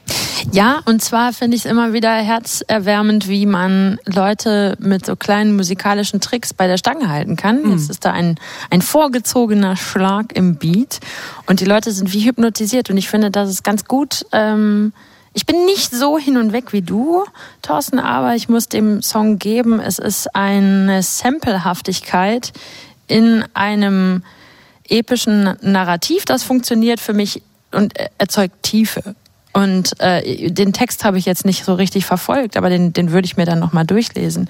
Ja, 0.52 0.78
und 0.84 1.02
zwar 1.02 1.32
finde 1.32 1.56
ich 1.56 1.64
es 1.64 1.68
immer 1.68 1.92
wieder 1.92 2.14
herzerwärmend, 2.14 3.26
wie 3.26 3.46
man 3.46 3.98
Leute 4.06 4.76
mit 4.78 5.06
so 5.06 5.16
kleinen 5.16 5.56
musikalischen 5.56 6.20
Tricks 6.20 6.54
bei 6.54 6.68
der 6.68 6.76
Stange 6.76 7.08
halten 7.08 7.34
kann. 7.34 7.68
Jetzt 7.72 7.90
ist 7.90 8.04
da 8.04 8.12
ein, 8.12 8.38
ein 8.70 8.80
vorgezogener 8.80 9.74
Schlag 9.74 10.36
im 10.36 10.54
Beat 10.54 11.00
und 11.46 11.58
die 11.58 11.64
Leute 11.64 11.90
sind 11.90 12.12
wie 12.12 12.24
hypnotisiert 12.24 12.90
und 12.90 12.96
ich 12.96 13.08
finde, 13.08 13.32
das 13.32 13.50
ist 13.50 13.64
ganz 13.64 13.86
gut. 13.86 14.24
Ähm, 14.30 14.92
ich 15.34 15.46
bin 15.46 15.64
nicht 15.64 15.90
so 15.92 16.18
hin 16.18 16.36
und 16.36 16.52
weg 16.52 16.72
wie 16.72 16.82
du, 16.82 17.24
Thorsten, 17.62 17.98
aber 17.98 18.34
ich 18.34 18.48
muss 18.48 18.68
dem 18.68 19.02
Song 19.02 19.38
geben, 19.38 19.80
es 19.80 19.98
ist 19.98 20.34
eine 20.34 21.02
Samplehaftigkeit 21.02 22.52
in 23.08 23.44
einem 23.54 24.22
epischen 24.88 25.56
Narrativ, 25.62 26.24
das 26.24 26.42
funktioniert 26.42 27.00
für 27.00 27.14
mich 27.14 27.42
und 27.70 27.94
erzeugt 28.18 28.62
Tiefe. 28.62 29.14
Und 29.54 30.00
äh, 30.00 30.50
den 30.50 30.72
Text 30.72 31.04
habe 31.04 31.18
ich 31.18 31.26
jetzt 31.26 31.44
nicht 31.44 31.64
so 31.64 31.74
richtig 31.74 32.06
verfolgt, 32.06 32.56
aber 32.56 32.70
den, 32.70 32.92
den 32.92 33.12
würde 33.12 33.26
ich 33.26 33.36
mir 33.36 33.44
dann 33.44 33.58
nochmal 33.58 33.84
durchlesen. 33.84 34.48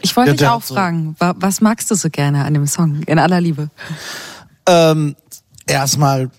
Ich 0.00 0.16
wollte 0.16 0.30
Ja, 0.32 0.36
dich 0.36 0.48
auch 0.48 0.62
so- 0.62 0.74
fragen, 0.74 1.14
wa- 1.18 1.34
was 1.38 1.60
magst 1.60 1.90
du 1.90 1.94
so 1.94 2.08
gerne 2.10 2.44
an 2.44 2.54
dem 2.54 2.66
Song? 2.66 3.02
In 3.06 3.18
aller 3.18 3.40
Liebe. 3.40 3.68
Ähm, 4.66 5.16
erstmal 5.68 6.30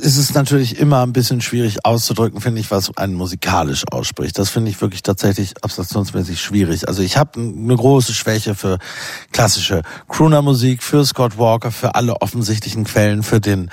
ist 0.00 0.16
es 0.16 0.34
natürlich 0.34 0.78
immer 0.78 1.02
ein 1.02 1.12
bisschen 1.12 1.40
schwierig 1.40 1.84
auszudrücken, 1.84 2.40
finde 2.40 2.60
ich, 2.60 2.70
was 2.70 2.96
einen 2.96 3.14
musikalisch 3.14 3.84
ausspricht. 3.90 4.38
Das 4.38 4.50
finde 4.50 4.70
ich 4.70 4.80
wirklich 4.80 5.02
tatsächlich 5.02 5.54
abstraktionsmäßig 5.62 6.40
schwierig. 6.40 6.88
Also 6.88 7.02
ich 7.02 7.16
habe 7.16 7.40
eine 7.40 7.76
große 7.76 8.12
Schwäche 8.12 8.54
für 8.54 8.78
klassische 9.32 9.82
Crooner-Musik, 10.08 10.82
für 10.82 11.04
Scott 11.04 11.38
Walker, 11.38 11.70
für 11.70 11.94
alle 11.94 12.20
offensichtlichen 12.20 12.84
Quellen, 12.84 13.22
für 13.22 13.40
den 13.40 13.70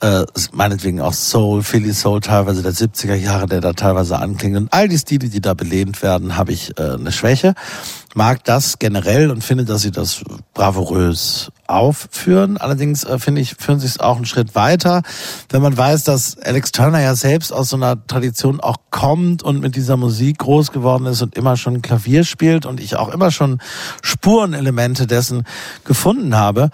äh, 0.00 0.24
meinetwegen 0.52 1.00
auch 1.00 1.14
Soul, 1.14 1.62
Philly 1.62 1.94
Soul 1.94 2.20
teilweise 2.20 2.62
der 2.62 2.72
70er 2.72 3.14
Jahre, 3.14 3.46
der 3.46 3.60
da 3.60 3.72
teilweise 3.72 4.18
anklingt. 4.18 4.56
Und 4.56 4.72
all 4.72 4.88
die 4.88 4.98
Stile, 4.98 5.28
die 5.28 5.40
da 5.40 5.54
belehnt 5.54 6.02
werden, 6.02 6.36
habe 6.36 6.52
ich 6.52 6.78
äh, 6.78 6.94
eine 6.94 7.12
Schwäche. 7.12 7.54
Mag 8.14 8.42
das 8.42 8.80
generell 8.80 9.30
und 9.30 9.44
finde, 9.44 9.64
dass 9.64 9.82
sie 9.82 9.92
das 9.92 10.22
bravourös 10.52 11.52
aufführen. 11.68 12.56
Allerdings 12.56 13.04
äh, 13.04 13.20
finde 13.20 13.40
ich, 13.40 13.54
führen 13.54 13.78
sie 13.78 13.86
es 13.86 14.00
auch 14.00 14.16
einen 14.16 14.24
Schritt 14.24 14.56
weiter, 14.56 15.02
wenn 15.50 15.62
man 15.62 15.76
weiß, 15.76 16.02
dass 16.02 16.36
Alex 16.38 16.72
Turner 16.72 17.00
ja 17.00 17.14
selbst 17.14 17.52
aus 17.52 17.68
so 17.68 17.76
einer 17.76 18.04
Tradition 18.08 18.58
auch 18.58 18.78
kommt 18.90 19.44
und 19.44 19.60
mit 19.60 19.76
dieser 19.76 19.96
Musik 19.96 20.38
groß 20.38 20.72
geworden 20.72 21.06
ist 21.06 21.22
und 21.22 21.36
immer 21.36 21.56
schon 21.56 21.82
Klavier 21.82 22.24
spielt 22.24 22.66
und 22.66 22.80
ich 22.80 22.96
auch 22.96 23.10
immer 23.10 23.30
schon 23.30 23.60
Spurenelemente 24.02 25.06
dessen 25.06 25.44
gefunden 25.84 26.34
habe. 26.34 26.70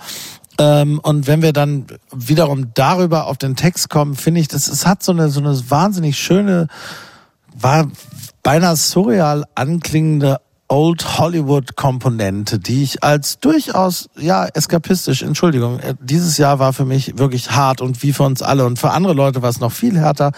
Ähm, 0.58 0.98
und 1.00 1.26
wenn 1.26 1.42
wir 1.42 1.52
dann 1.52 1.86
wiederum 2.14 2.72
darüber 2.72 3.26
auf 3.26 3.36
den 3.36 3.56
Text 3.56 3.90
kommen, 3.90 4.14
finde 4.14 4.40
ich, 4.40 4.48
das, 4.48 4.68
es 4.68 4.86
hat 4.86 5.02
so 5.02 5.12
eine, 5.12 5.28
so 5.28 5.40
eine 5.40 5.54
wahnsinnig 5.68 6.16
schöne, 6.16 6.68
war 7.54 7.88
beinahe 8.42 8.76
surreal 8.76 9.44
anklingende 9.54 10.40
Old 10.68 11.18
Hollywood 11.18 11.76
Komponente, 11.76 12.58
die 12.58 12.82
ich 12.82 13.04
als 13.04 13.38
durchaus 13.38 14.08
ja 14.18 14.46
eskapistisch, 14.46 15.22
Entschuldigung, 15.22 15.78
äh, 15.78 15.94
dieses 16.00 16.38
Jahr 16.38 16.58
war 16.58 16.72
für 16.72 16.84
mich 16.84 17.18
wirklich 17.18 17.52
hart 17.52 17.80
und 17.80 18.02
wie 18.02 18.12
für 18.12 18.24
uns 18.24 18.42
alle 18.42 18.64
und 18.66 18.78
für 18.78 18.90
andere 18.90 19.12
Leute 19.12 19.42
war 19.42 19.50
es 19.50 19.60
noch 19.60 19.70
viel 19.72 19.96
härter. 19.96 20.32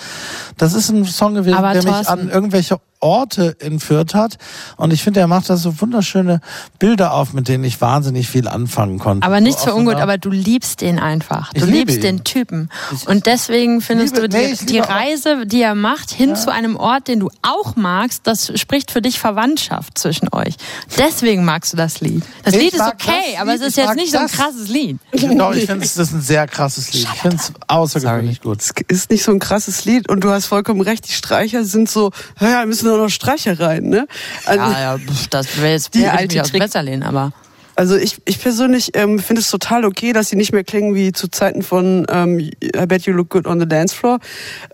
Das 0.59 0.75
ist 0.75 0.91
ein 0.91 1.05
Song 1.07 1.35
gewesen, 1.35 1.57
Aber 1.57 1.73
der 1.73 1.83
mich 1.83 1.93
Thorsten- 1.93 2.13
an 2.13 2.29
irgendwelche 2.29 2.79
Orte 3.01 3.57
entführt 3.61 4.15
hat 4.15 4.39
und 4.77 4.93
ich 4.93 5.03
finde, 5.03 5.21
er 5.21 5.27
macht 5.27 5.49
da 5.51 5.57
so 5.57 5.81
wunderschöne 5.81 6.41
Bilder 6.79 7.13
auf, 7.13 7.33
mit 7.33 7.49
denen 7.49 7.65
ich 7.65 7.81
wahnsinnig 7.81 8.29
viel 8.29 8.49
anfangen 8.49 8.99
konnte. 8.99 9.27
Aber 9.27 9.41
nichts 9.41 9.63
so 9.63 9.69
für 9.71 9.75
ungut, 9.77 9.97
aber 9.97 10.19
du 10.19 10.31
liebst 10.31 10.81
den 10.81 10.99
einfach. 10.99 11.53
Du 11.53 11.61
Ich 11.61 11.65
liebe 11.67 11.77
liebst 11.93 11.97
ihn. 11.97 12.03
den 12.03 12.25
Typen. 12.25 12.71
Und 13.07 13.27
deswegen 13.27 13.81
findest 13.81 14.17
liebe- 14.17 14.29
du 14.29 14.37
nee, 14.37 14.47
die, 14.49 14.53
ich 14.53 14.67
die 14.67 14.79
Reise, 14.81 15.47
die 15.47 15.63
er 15.63 15.75
macht, 15.75 16.11
hin 16.11 16.35
zu 16.37 16.53
einem 16.53 16.77
Ort, 16.77 17.09
den 17.09 17.21
du 17.21 17.31
auch 17.43 17.77
magst, 17.77 18.27
das 18.27 18.53
spricht 18.59 18.91
für 18.91 19.01
dich 19.03 19.19
Verwandtschaft 19.19 19.99
zwischen 19.99 20.29
euch. 20.33 20.55
Deswegen 20.97 21.45
magst 21.45 21.73
du 21.73 21.77
das 21.77 22.01
Lied. 22.01 22.23
Das 22.45 22.55
Ich 22.55 22.61
Lied 22.61 22.75
ist 22.75 22.81
okay, 22.81 23.37
aber 23.41 23.53
Lied, 23.53 23.61
es 23.63 23.69
ist 23.69 23.77
jetzt 23.77 23.95
nicht 23.97 24.13
so 24.13 24.19
ein 24.19 24.27
krasses 24.29 24.69
Lied. 24.69 24.99
Doch, 25.13 25.55
ich 25.55 25.67
finde, 25.67 25.81
das 25.81 25.97
ist 25.97 26.13
ein 26.13 26.21
sehr 26.21 26.47
krasses 26.47 26.93
Lied. 26.93 27.09
Ich 27.15 27.21
finde 27.21 27.37
es 27.37 27.53
außergewöhnlich 27.69 28.41
gut. 28.41 28.61
Es 28.61 28.73
ist 28.89 29.11
nicht 29.11 29.23
so 29.25 29.31
ein 29.33 29.39
krasses 29.39 29.85
Lied 29.85 30.09
und 30.09 30.25
du 30.25 30.31
hast 30.31 30.47
vollkommen 30.47 30.81
recht, 30.81 31.09
die 31.09 31.13
Streicher 31.13 31.65
sind 31.65 31.89
so, 31.89 32.11
ja, 32.41 32.65
müssen 32.67 32.88
doch 32.89 32.99
noch 32.99 33.09
Streicher 33.11 33.59
rein, 33.61 33.85
ne? 33.85 34.07
Also, 34.45 34.63
Ja, 34.65 34.81
ja, 34.97 34.99
das 35.31 35.57
wäre 35.59 35.73
jetzt 35.73 35.95
Die 35.95 36.07
alte 36.07 36.41
aus 36.43 36.51
Trick- 36.51 36.75
lehnen, 36.83 37.03
aber. 37.03 37.33
Also 37.77 37.97
ich, 37.97 38.17
ich 38.25 38.41
persönlich 38.41 38.91
ähm, 38.95 39.21
finde 39.21 39.41
es 39.41 39.49
total 39.51 39.85
okay, 39.85 40.13
dass 40.13 40.31
sie 40.31 40.37
nicht 40.37 40.53
mehr 40.53 40.65
klingen 40.65 40.97
wie 40.97 41.13
zu 41.13 41.29
Zeiten 41.29 41.63
von 41.63 42.07
ähm, 42.11 42.41
I 42.41 42.53
Bet 42.89 43.03
You 43.07 43.13
Look 43.13 43.29
Good 43.31 43.47
on 43.47 43.61
the 43.61 43.69
Dance 43.69 43.95
Floor. 43.95 44.19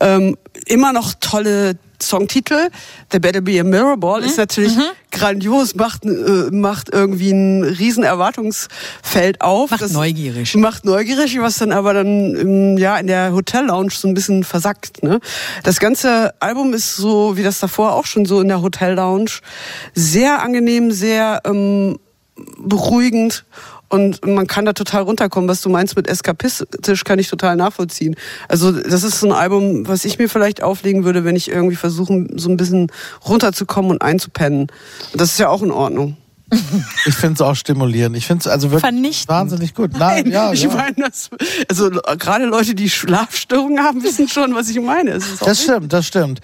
Ähm, 0.00 0.38
immer 0.64 0.94
noch 0.94 1.12
tolle 1.20 1.76
Songtitel. 2.08 2.68
The 3.12 3.18
Better 3.18 3.40
Be 3.40 3.58
a 3.60 3.64
Mirror 3.64 3.96
Ball 3.96 4.20
Mhm. 4.20 4.26
ist 4.26 4.36
natürlich 4.38 4.72
grandios, 5.10 5.74
macht, 5.74 6.04
äh, 6.04 6.08
macht 6.50 6.90
irgendwie 6.92 7.30
ein 7.30 7.62
riesen 7.62 8.02
Erwartungsfeld 8.04 9.40
auf. 9.40 9.70
Macht 9.70 9.82
Das 9.82 9.92
neugierig. 9.92 10.54
Macht 10.56 10.84
neugierig, 10.84 11.38
was 11.40 11.58
dann 11.58 11.72
aber 11.72 11.94
dann 11.94 12.34
ähm, 12.36 12.78
ja 12.78 12.96
in 12.96 13.06
der 13.06 13.32
Hotel 13.32 13.66
Lounge 13.66 13.90
so 13.92 14.08
ein 14.08 14.14
bisschen 14.14 14.44
versackt. 14.44 15.02
Ne? 15.02 15.20
Das 15.62 15.78
ganze 15.80 16.34
Album 16.40 16.74
ist 16.74 16.96
so 16.96 17.36
wie 17.36 17.42
das 17.42 17.58
davor 17.60 17.92
auch 17.94 18.06
schon 18.06 18.24
so 18.26 18.40
in 18.40 18.48
der 18.48 18.62
Hotel 18.62 18.94
Lounge 18.94 19.30
sehr 19.94 20.42
angenehm, 20.42 20.90
sehr 20.90 21.40
ähm, 21.44 21.98
beruhigend 22.58 23.44
und 23.88 24.26
man 24.26 24.46
kann 24.46 24.64
da 24.64 24.72
total 24.72 25.02
runterkommen. 25.02 25.48
Was 25.48 25.60
du 25.60 25.68
meinst 25.68 25.96
mit 25.96 26.08
eskapistisch, 26.08 27.04
kann 27.04 27.18
ich 27.18 27.28
total 27.28 27.56
nachvollziehen. 27.56 28.16
Also 28.48 28.72
das 28.72 29.04
ist 29.04 29.20
so 29.20 29.26
ein 29.26 29.32
Album, 29.32 29.86
was 29.86 30.04
ich 30.04 30.18
mir 30.18 30.28
vielleicht 30.28 30.62
auflegen 30.62 31.04
würde, 31.04 31.24
wenn 31.24 31.36
ich 31.36 31.48
irgendwie 31.48 31.76
versuche, 31.76 32.26
so 32.34 32.48
ein 32.48 32.56
bisschen 32.56 32.90
runterzukommen 33.26 33.90
und 33.90 34.02
einzupennen. 34.02 34.68
Das 35.14 35.32
ist 35.32 35.38
ja 35.38 35.48
auch 35.48 35.62
in 35.62 35.70
Ordnung. 35.70 36.16
Ich 37.06 37.14
finde 37.14 37.34
es 37.34 37.40
auch 37.40 37.54
stimulierend. 37.56 38.16
Ich 38.16 38.26
finde 38.26 38.42
es 38.42 38.46
also 38.48 38.70
wirklich 38.70 39.26
wahnsinnig 39.28 39.74
gut. 39.74 39.92
Nein, 39.98 40.30
ja, 40.30 40.52
ich 40.52 40.62
ja. 40.62 40.70
meine, 40.70 40.94
das, 40.96 41.30
also 41.68 41.90
gerade 41.90 42.44
Leute, 42.46 42.74
die 42.74 42.88
Schlafstörungen 42.90 43.80
haben, 43.82 44.02
wissen 44.02 44.28
schon, 44.28 44.54
was 44.54 44.68
ich 44.68 44.80
meine. 44.80 45.12
Es 45.12 45.26
ist 45.28 45.42
auch 45.42 45.46
Das 45.46 45.62
stimmt, 45.62 45.92
das 45.92 46.06
stimmt. 46.06 46.40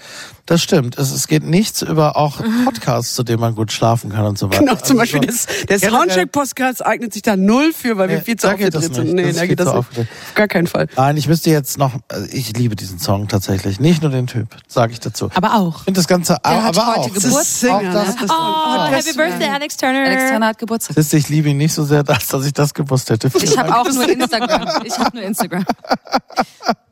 Das 0.47 0.61
stimmt. 0.63 0.99
Es, 0.99 1.13
es 1.13 1.29
geht 1.29 1.45
nichts 1.45 1.83
über 1.83 2.17
auch 2.17 2.41
Podcasts, 2.65 3.15
zu 3.15 3.23
denen 3.23 3.39
man 3.39 3.55
gut 3.55 3.71
schlafen 3.71 4.11
kann 4.11 4.25
und 4.25 4.37
so 4.37 4.49
weiter. 4.49 4.59
Genau, 4.59 4.75
zum 4.75 4.99
Also 4.99 5.17
Beispiel 5.19 5.21
das, 5.21 5.47
der 5.69 5.79
Soundcheck-Podcast 5.79 6.85
eignet 6.85 7.13
sich 7.13 7.23
da 7.23 7.37
null 7.37 7.73
für, 7.73 7.97
weil 7.99 8.09
wir 8.09 8.17
Nee, 8.17 8.23
viel 8.25 8.37
zu 8.37 8.49
aufgedreht 8.51 8.93
sind. 8.95 9.15
Nee, 9.15 9.23
Das 9.23 9.31
ist 9.33 9.41
da 9.41 9.47
geht 9.47 9.61
das 9.61 9.67
nicht. 9.69 9.77
Auf 9.77 9.87
gar 10.35 10.49
keinen 10.49 10.67
Fall. 10.67 10.89
Nein, 10.97 11.17
ich 11.19 11.29
müsste 11.29 11.51
jetzt 11.51 11.79
noch, 11.79 11.93
also 12.09 12.27
ich 12.33 12.57
liebe 12.57 12.75
diesen 12.75 12.99
Song 12.99 13.29
tatsächlich. 13.29 13.79
Nicht 13.79 14.03
nur 14.03 14.11
den 14.11 14.27
Typ, 14.27 14.49
sage 14.67 14.93
ich 14.93 14.99
dazu. 14.99 15.31
Aber 15.35 15.55
auch. 15.55 15.79
Ich 15.79 15.85
finde 15.85 16.01
das 16.01 16.09
Ganze, 16.09 16.37
Der 16.45 16.65
hat 16.65 16.77
aber 16.77 16.87
heute 16.97 17.01
auch. 17.11 17.15
Geburtstag. 17.15 17.71
Auch 17.71 17.83
das, 17.93 18.09
ne? 18.09 18.15
Das- 18.23 18.31
Oh, 18.31 18.87
Happy 18.91 19.13
Birthday, 19.17 19.49
Alex 19.51 19.77
Turner. 19.77 20.00
Alex 20.07 20.31
Turner 20.31 20.47
hat 20.47 20.59
Geburtstag. 20.59 20.97
Siehst 20.97 21.13
du, 21.13 21.17
ich 21.17 21.29
liebe 21.29 21.49
ihn 21.49 21.57
nicht 21.57 21.73
so 21.75 21.85
sehr, 21.85 22.03
dass, 22.03 22.29
dass 22.29 22.47
ich 22.47 22.53
das 22.53 22.75
gewusst 22.75 23.11
hätte. 23.11 23.31
Ich 23.43 23.59
habe 23.59 23.77
auch 23.77 23.91
nur 23.91 24.09
Instagram. 24.09 24.85
Ich 24.85 24.99
habe 24.99 25.17
nur 25.17 25.25
Instagram. 25.25 25.65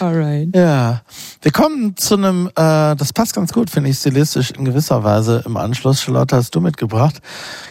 Alright. 0.00 0.54
Ja. 0.54 1.02
Wir 1.40 1.52
kommen 1.52 1.96
zu 1.96 2.14
einem, 2.14 2.48
äh, 2.48 2.94
das 2.96 3.12
passt 3.12 3.34
ganz 3.34 3.52
gut, 3.52 3.70
finde 3.70 3.90
ich, 3.90 3.98
stilistisch 3.98 4.50
in 4.52 4.64
gewisser 4.64 5.02
Weise 5.04 5.42
im 5.46 5.56
Anschluss. 5.56 6.00
Charlotte 6.00 6.36
hast 6.36 6.54
du 6.54 6.60
mitgebracht. 6.60 7.20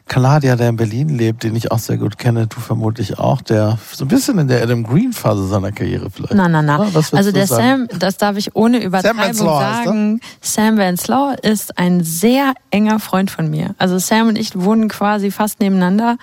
Kanadier, 0.07 0.55
der 0.55 0.69
in 0.69 0.75
Berlin 0.75 1.09
lebt, 1.09 1.43
den 1.43 1.55
ich 1.55 1.71
auch 1.71 1.79
sehr 1.79 1.97
gut 1.97 2.17
kenne, 2.17 2.47
du 2.47 2.59
vermutlich 2.59 3.17
auch, 3.19 3.41
der 3.41 3.77
so 3.93 4.03
ein 4.05 4.07
bisschen 4.09 4.37
in 4.39 4.47
der 4.47 4.61
Adam 4.61 4.83
Green-Phase 4.83 5.47
seiner 5.47 5.71
Karriere 5.71 6.09
vielleicht. 6.09 6.33
Na, 6.33 6.49
na, 6.49 6.61
na. 6.61 6.79
Ja, 6.79 6.93
was 6.93 7.11
würdest 7.11 7.13
Also 7.13 7.31
der 7.31 7.47
sagen? 7.47 7.87
Sam, 7.89 7.99
das 7.99 8.17
darf 8.17 8.35
ich 8.37 8.55
ohne 8.55 8.83
Übertreibung 8.83 9.47
er? 9.47 9.83
sagen, 9.83 10.19
Sam 10.41 10.77
Vanslau 10.77 11.33
ist 11.41 11.77
ein 11.77 12.03
sehr 12.03 12.53
enger 12.71 12.99
Freund 12.99 13.31
von 13.31 13.49
mir. 13.49 13.75
Also 13.77 13.97
Sam 13.99 14.27
und 14.27 14.37
ich 14.37 14.59
wohnen 14.59 14.89
quasi 14.89 15.31
fast 15.31 15.59
nebeneinander 15.59 16.17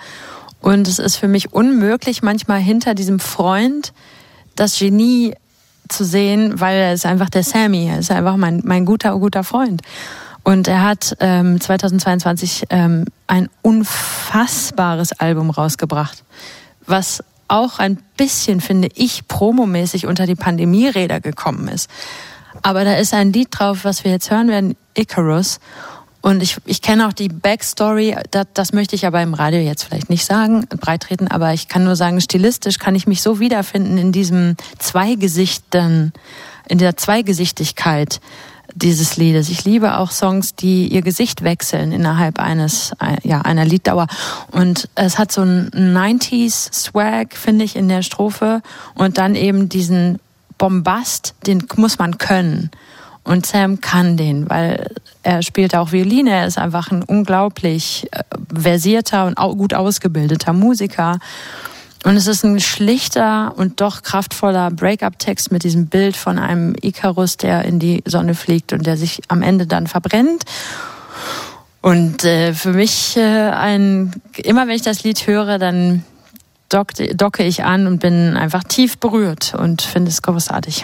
und 0.61 0.87
es 0.87 0.99
ist 0.99 1.15
für 1.15 1.27
mich 1.27 1.53
unmöglich, 1.53 2.21
manchmal 2.21 2.59
hinter 2.59 2.93
diesem 2.93 3.19
Freund 3.19 3.93
das 4.55 4.77
Genie 4.77 5.33
zu 5.89 6.03
sehen, 6.03 6.59
weil 6.59 6.77
er 6.77 6.93
ist 6.93 7.05
einfach 7.05 7.29
der 7.29 7.43
Sammy, 7.43 7.87
er 7.87 7.99
ist 7.99 8.11
einfach 8.11 8.37
mein, 8.37 8.61
mein 8.65 8.85
guter, 8.85 9.17
guter 9.17 9.43
Freund. 9.43 9.81
Und 10.43 10.67
er 10.67 10.83
hat 10.83 11.17
ähm, 11.19 11.59
2022 11.59 12.67
ähm, 12.69 13.05
ein 13.27 13.49
unfassbares 13.61 15.11
Album 15.13 15.49
rausgebracht, 15.49 16.23
was 16.85 17.23
auch 17.47 17.79
ein 17.79 17.97
bisschen, 18.15 18.61
finde 18.61 18.89
ich, 18.95 19.27
promomäßig 19.27 20.05
unter 20.05 20.25
die 20.25 20.35
Pandemieräder 20.35 21.19
gekommen 21.19 21.67
ist. 21.67 21.89
Aber 22.61 22.83
da 22.83 22.95
ist 22.95 23.13
ein 23.13 23.33
Lied 23.33 23.49
drauf, 23.51 23.83
was 23.83 24.03
wir 24.03 24.11
jetzt 24.11 24.31
hören 24.31 24.47
werden, 24.47 24.75
Icarus. 24.95 25.59
Und 26.21 26.43
ich, 26.43 26.57
ich 26.65 26.81
kenne 26.81 27.07
auch 27.07 27.13
die 27.13 27.29
Backstory, 27.29 28.15
das, 28.31 28.47
das 28.53 28.73
möchte 28.73 28.95
ich 28.95 29.05
aber 29.05 29.21
im 29.21 29.33
Radio 29.33 29.61
jetzt 29.61 29.83
vielleicht 29.83 30.09
nicht 30.09 30.25
sagen, 30.25 30.67
breitreten, 30.67 31.29
aber 31.29 31.53
ich 31.53 31.67
kann 31.69 31.85
nur 31.85 31.95
sagen, 31.95 32.19
stilistisch 32.19 32.77
kann 32.77 32.95
ich 32.95 33.07
mich 33.07 33.21
so 33.21 33.39
wiederfinden 33.39 33.97
in 33.97 34.11
diesem 34.11 34.57
Zweigesichten, 34.79 36.11
in 36.67 36.77
der 36.77 36.97
Zweigesichtigkeit 36.97 38.19
dieses 38.75 39.17
Liedes. 39.17 39.49
Ich 39.49 39.65
liebe 39.65 39.97
auch 39.97 40.11
Songs, 40.11 40.55
die 40.55 40.87
ihr 40.87 41.01
Gesicht 41.01 41.43
wechseln 41.43 41.91
innerhalb 41.91 42.39
eines, 42.39 42.91
äh, 42.99 43.15
ja, 43.27 43.41
einer 43.41 43.65
Lieddauer. 43.65 44.07
Und 44.51 44.89
es 44.95 45.17
hat 45.17 45.31
so 45.31 45.41
einen 45.41 45.97
90s 45.97 46.73
Swag, 46.73 47.35
finde 47.35 47.65
ich, 47.65 47.75
in 47.75 47.89
der 47.89 48.03
Strophe. 48.03 48.61
Und 48.95 49.17
dann 49.17 49.35
eben 49.35 49.69
diesen 49.69 50.19
Bombast, 50.57 51.33
den 51.47 51.65
muss 51.75 51.97
man 51.97 52.17
können. 52.17 52.69
Und 53.29 53.45
Sam 53.45 53.79
kann 53.79 54.17
den, 54.17 54.49
weil 54.49 54.89
er 55.21 55.43
spielt 55.43 55.75
auch 55.75 55.91
Violine. 55.91 56.31
Er 56.31 56.47
ist 56.47 56.57
einfach 56.57 56.89
ein 56.89 57.03
unglaublich 57.03 58.07
äh, 58.11 58.23
versierter 58.51 59.27
und 59.27 59.35
gut 59.35 59.75
ausgebildeter 59.75 60.51
Musiker. 60.51 61.19
Und 62.03 62.15
es 62.15 62.25
ist 62.25 62.43
ein 62.43 62.59
schlichter 62.59 63.53
und 63.55 63.81
doch 63.81 64.01
kraftvoller 64.01 64.71
Break-up-Text 64.71 65.51
mit 65.51 65.63
diesem 65.63 65.85
Bild 65.85 66.17
von 66.17 66.39
einem 66.39 66.73
Icarus, 66.81 67.37
der 67.37 67.65
in 67.65 67.77
die 67.77 68.01
Sonne 68.07 68.33
fliegt 68.33 68.73
und 68.73 68.87
der 68.87 68.97
sich 68.97 69.21
am 69.27 69.43
Ende 69.43 69.67
dann 69.67 69.85
verbrennt. 69.85 70.43
Und 71.81 72.23
äh, 72.23 72.53
für 72.53 72.73
mich 72.73 73.15
äh, 73.15 73.51
ein, 73.51 74.11
immer 74.37 74.67
wenn 74.67 74.75
ich 74.75 74.81
das 74.81 75.03
Lied 75.03 75.27
höre, 75.27 75.59
dann 75.59 76.03
docke, 76.69 77.13
docke 77.15 77.43
ich 77.43 77.63
an 77.63 77.85
und 77.85 77.99
bin 77.99 78.35
einfach 78.35 78.63
tief 78.63 78.97
berührt 78.97 79.53
und 79.53 79.83
finde 79.83 80.09
es 80.09 80.23
großartig. 80.23 80.83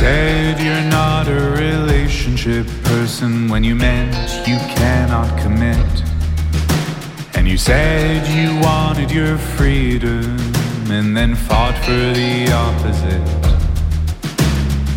Said 0.00 0.58
you're 0.58 0.90
not 0.90 1.28
a 1.28 1.50
relationship 1.60 2.66
person 2.84 3.50
when 3.50 3.62
you 3.62 3.74
meant 3.74 4.16
you 4.48 4.56
cannot 4.74 5.28
commit. 5.38 5.92
And 7.34 7.46
you 7.46 7.58
said 7.58 8.26
you 8.26 8.58
wanted 8.62 9.10
your 9.10 9.36
freedom 9.36 10.38
and 10.90 11.14
then 11.14 11.34
fought 11.34 11.76
for 11.84 12.04
the 12.20 12.50
opposite. 12.50 13.28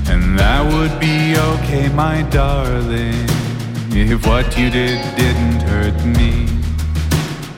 And 0.09 0.39
that 0.39 0.63
would 0.71 0.97
be 1.01 1.35
okay, 1.51 1.89
my 1.93 2.21
darling, 2.29 3.27
if 3.91 4.25
what 4.25 4.57
you 4.57 4.69
did 4.69 4.99
didn't 5.17 5.59
hurt 5.67 5.99
me. 6.17 6.47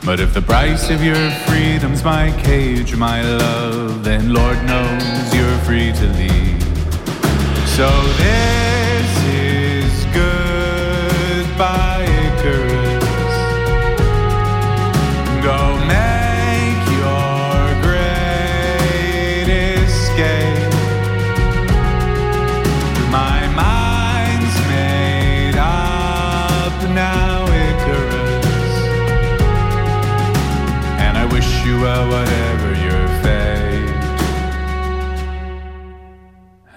But 0.03 0.19
if 0.19 0.33
the 0.33 0.41
price 0.41 0.89
of 0.89 1.03
your 1.03 1.29
freedom's 1.45 2.03
my 2.03 2.31
cage, 2.41 2.95
my 2.95 3.21
love, 3.21 4.03
then 4.03 4.33
Lord 4.33 4.57
knows 4.65 5.35
you're 5.35 5.59
free 5.59 5.91
to 5.93 6.07
leave. 6.17 6.34
So 7.75 7.85
this 8.19 8.64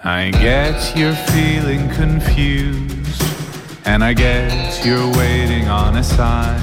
I 0.09 0.31
get 0.31 0.97
you're 0.97 1.13
feeling 1.13 1.87
confused, 1.89 3.21
and 3.85 4.03
I 4.03 4.13
get 4.13 4.83
you're 4.83 5.07
waiting 5.15 5.67
on 5.67 5.97
a 5.97 6.03
sign. 6.03 6.59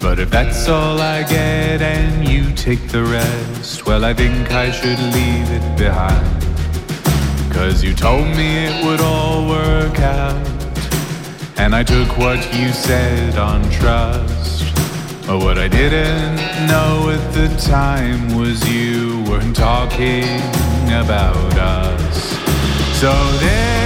But 0.00 0.18
if 0.18 0.30
that's 0.30 0.66
all 0.66 0.98
I 1.00 1.22
get 1.24 1.82
and 1.82 2.26
you 2.26 2.50
take 2.54 2.88
the 2.88 3.04
rest, 3.04 3.84
well, 3.84 4.06
I 4.06 4.14
think 4.14 4.50
I 4.52 4.70
should 4.70 4.98
leave 5.18 5.50
it 5.58 5.76
behind. 5.76 6.42
Cause 7.52 7.84
you 7.84 7.94
told 7.94 8.26
me 8.28 8.64
it 8.68 8.86
would 8.86 9.02
all 9.02 9.46
work 9.46 9.98
out, 9.98 10.34
and 11.58 11.74
I 11.74 11.82
took 11.82 12.16
what 12.16 12.40
you 12.54 12.72
said 12.72 13.36
on 13.36 13.60
trust. 13.70 14.64
But 15.26 15.40
what 15.40 15.58
I 15.58 15.68
didn't 15.68 16.36
know 16.66 17.10
at 17.10 17.34
the 17.34 17.48
time 17.70 18.34
was 18.34 18.66
you 18.66 19.24
weren't 19.28 19.54
talking 19.54 20.69
about 20.92 21.58
us. 21.58 22.30
So 23.00 23.12
this 23.38 23.79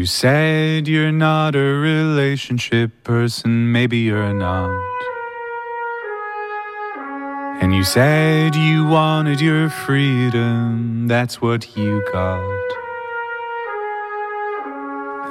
You 0.00 0.06
said 0.06 0.88
you're 0.88 1.12
not 1.12 1.54
a 1.54 1.58
relationship 1.58 3.04
person, 3.04 3.70
maybe 3.70 3.98
you're 3.98 4.32
not. 4.32 4.70
And 7.60 7.74
you 7.74 7.84
said 7.84 8.54
you 8.54 8.86
wanted 8.86 9.42
your 9.42 9.68
freedom, 9.68 11.06
that's 11.06 11.42
what 11.42 11.76
you 11.76 12.02
got. 12.14 12.70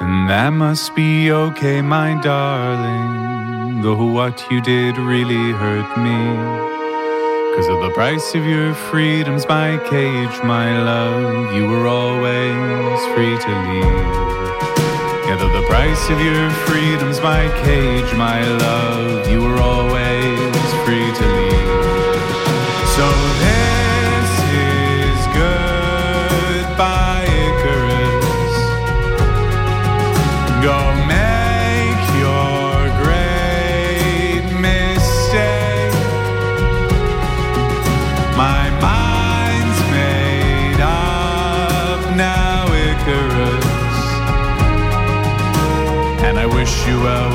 And 0.02 0.30
that 0.30 0.50
must 0.50 0.94
be 0.94 1.32
okay, 1.32 1.82
my 1.82 2.20
darling, 2.22 3.82
though 3.82 4.12
what 4.12 4.40
you 4.52 4.60
did 4.60 4.96
really 4.98 5.50
hurt 5.50 5.90
me. 5.98 7.56
Cause 7.56 7.66
of 7.66 7.80
the 7.82 7.90
price 7.92 8.36
of 8.36 8.44
your 8.44 8.72
freedom's 8.74 9.48
my 9.48 9.78
cage, 9.90 10.44
my 10.44 10.80
love, 10.80 11.56
you 11.56 11.66
were 11.66 11.88
always 11.88 13.00
free 13.16 13.36
to 13.36 13.52
leave. 13.68 14.49
The 15.30 15.62
price 15.68 16.10
of 16.10 16.20
your 16.20 16.50
freedom's 16.66 17.20
my 17.20 17.46
cage, 17.62 18.12
my 18.16 18.44
love, 18.44 19.30
you 19.30 19.40
were 19.40 19.58
always 19.58 19.79
I 47.02 47.29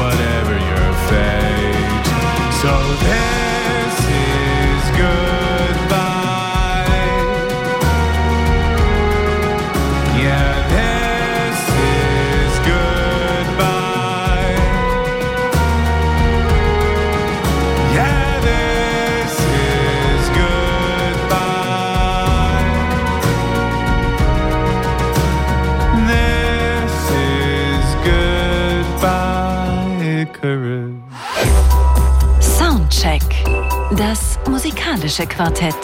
Das 33.98 34.40
musikalische 34.50 35.28
Quartett. 35.28 35.76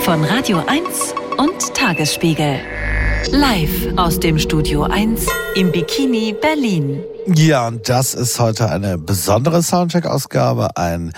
Von 0.00 0.24
Radio 0.24 0.62
1 0.66 1.14
und 1.38 1.74
Tagesspiegel. 1.74 2.60
Live 3.32 3.88
aus 3.96 4.20
dem 4.20 4.38
Studio 4.38 4.84
1 4.84 5.26
im 5.56 5.72
Bikini 5.72 6.34
Berlin. 6.40 7.02
Ja, 7.26 7.66
und 7.66 7.88
das 7.88 8.14
ist 8.14 8.38
heute 8.38 8.70
eine 8.70 8.96
besondere 8.96 9.62
Soundcheck-Ausgabe, 9.62 10.76
ein 10.76 11.12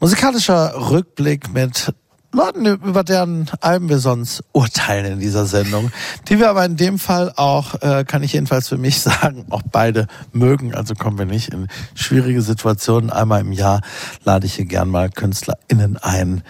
musikalischer 0.00 0.90
Rückblick 0.90 1.52
mit 1.54 1.94
Leuten, 2.34 2.66
über 2.66 3.04
deren 3.04 3.48
Alben 3.60 3.88
wir 3.88 4.00
sonst 4.00 4.42
urteilen 4.52 5.14
in 5.14 5.20
dieser 5.20 5.46
Sendung, 5.46 5.92
die 6.28 6.38
wir 6.38 6.50
aber 6.50 6.64
in 6.64 6.76
dem 6.76 6.98
Fall 6.98 7.32
auch, 7.36 7.80
äh, 7.80 8.04
kann 8.04 8.22
ich 8.24 8.32
jedenfalls 8.32 8.68
für 8.68 8.76
mich 8.76 9.00
sagen, 9.02 9.46
auch 9.50 9.62
beide 9.70 10.08
mögen. 10.32 10.74
Also 10.74 10.94
kommen 10.94 11.16
wir 11.16 11.26
nicht 11.26 11.54
in 11.54 11.68
schwierige 11.94 12.42
Situationen. 12.42 13.10
Einmal 13.10 13.40
im 13.40 13.52
Jahr 13.52 13.82
lade 14.24 14.46
ich 14.46 14.54
hier 14.54 14.64
gern 14.64 14.90
mal 14.90 15.10
KünstlerInnen 15.10 15.96
ein, 15.96 16.42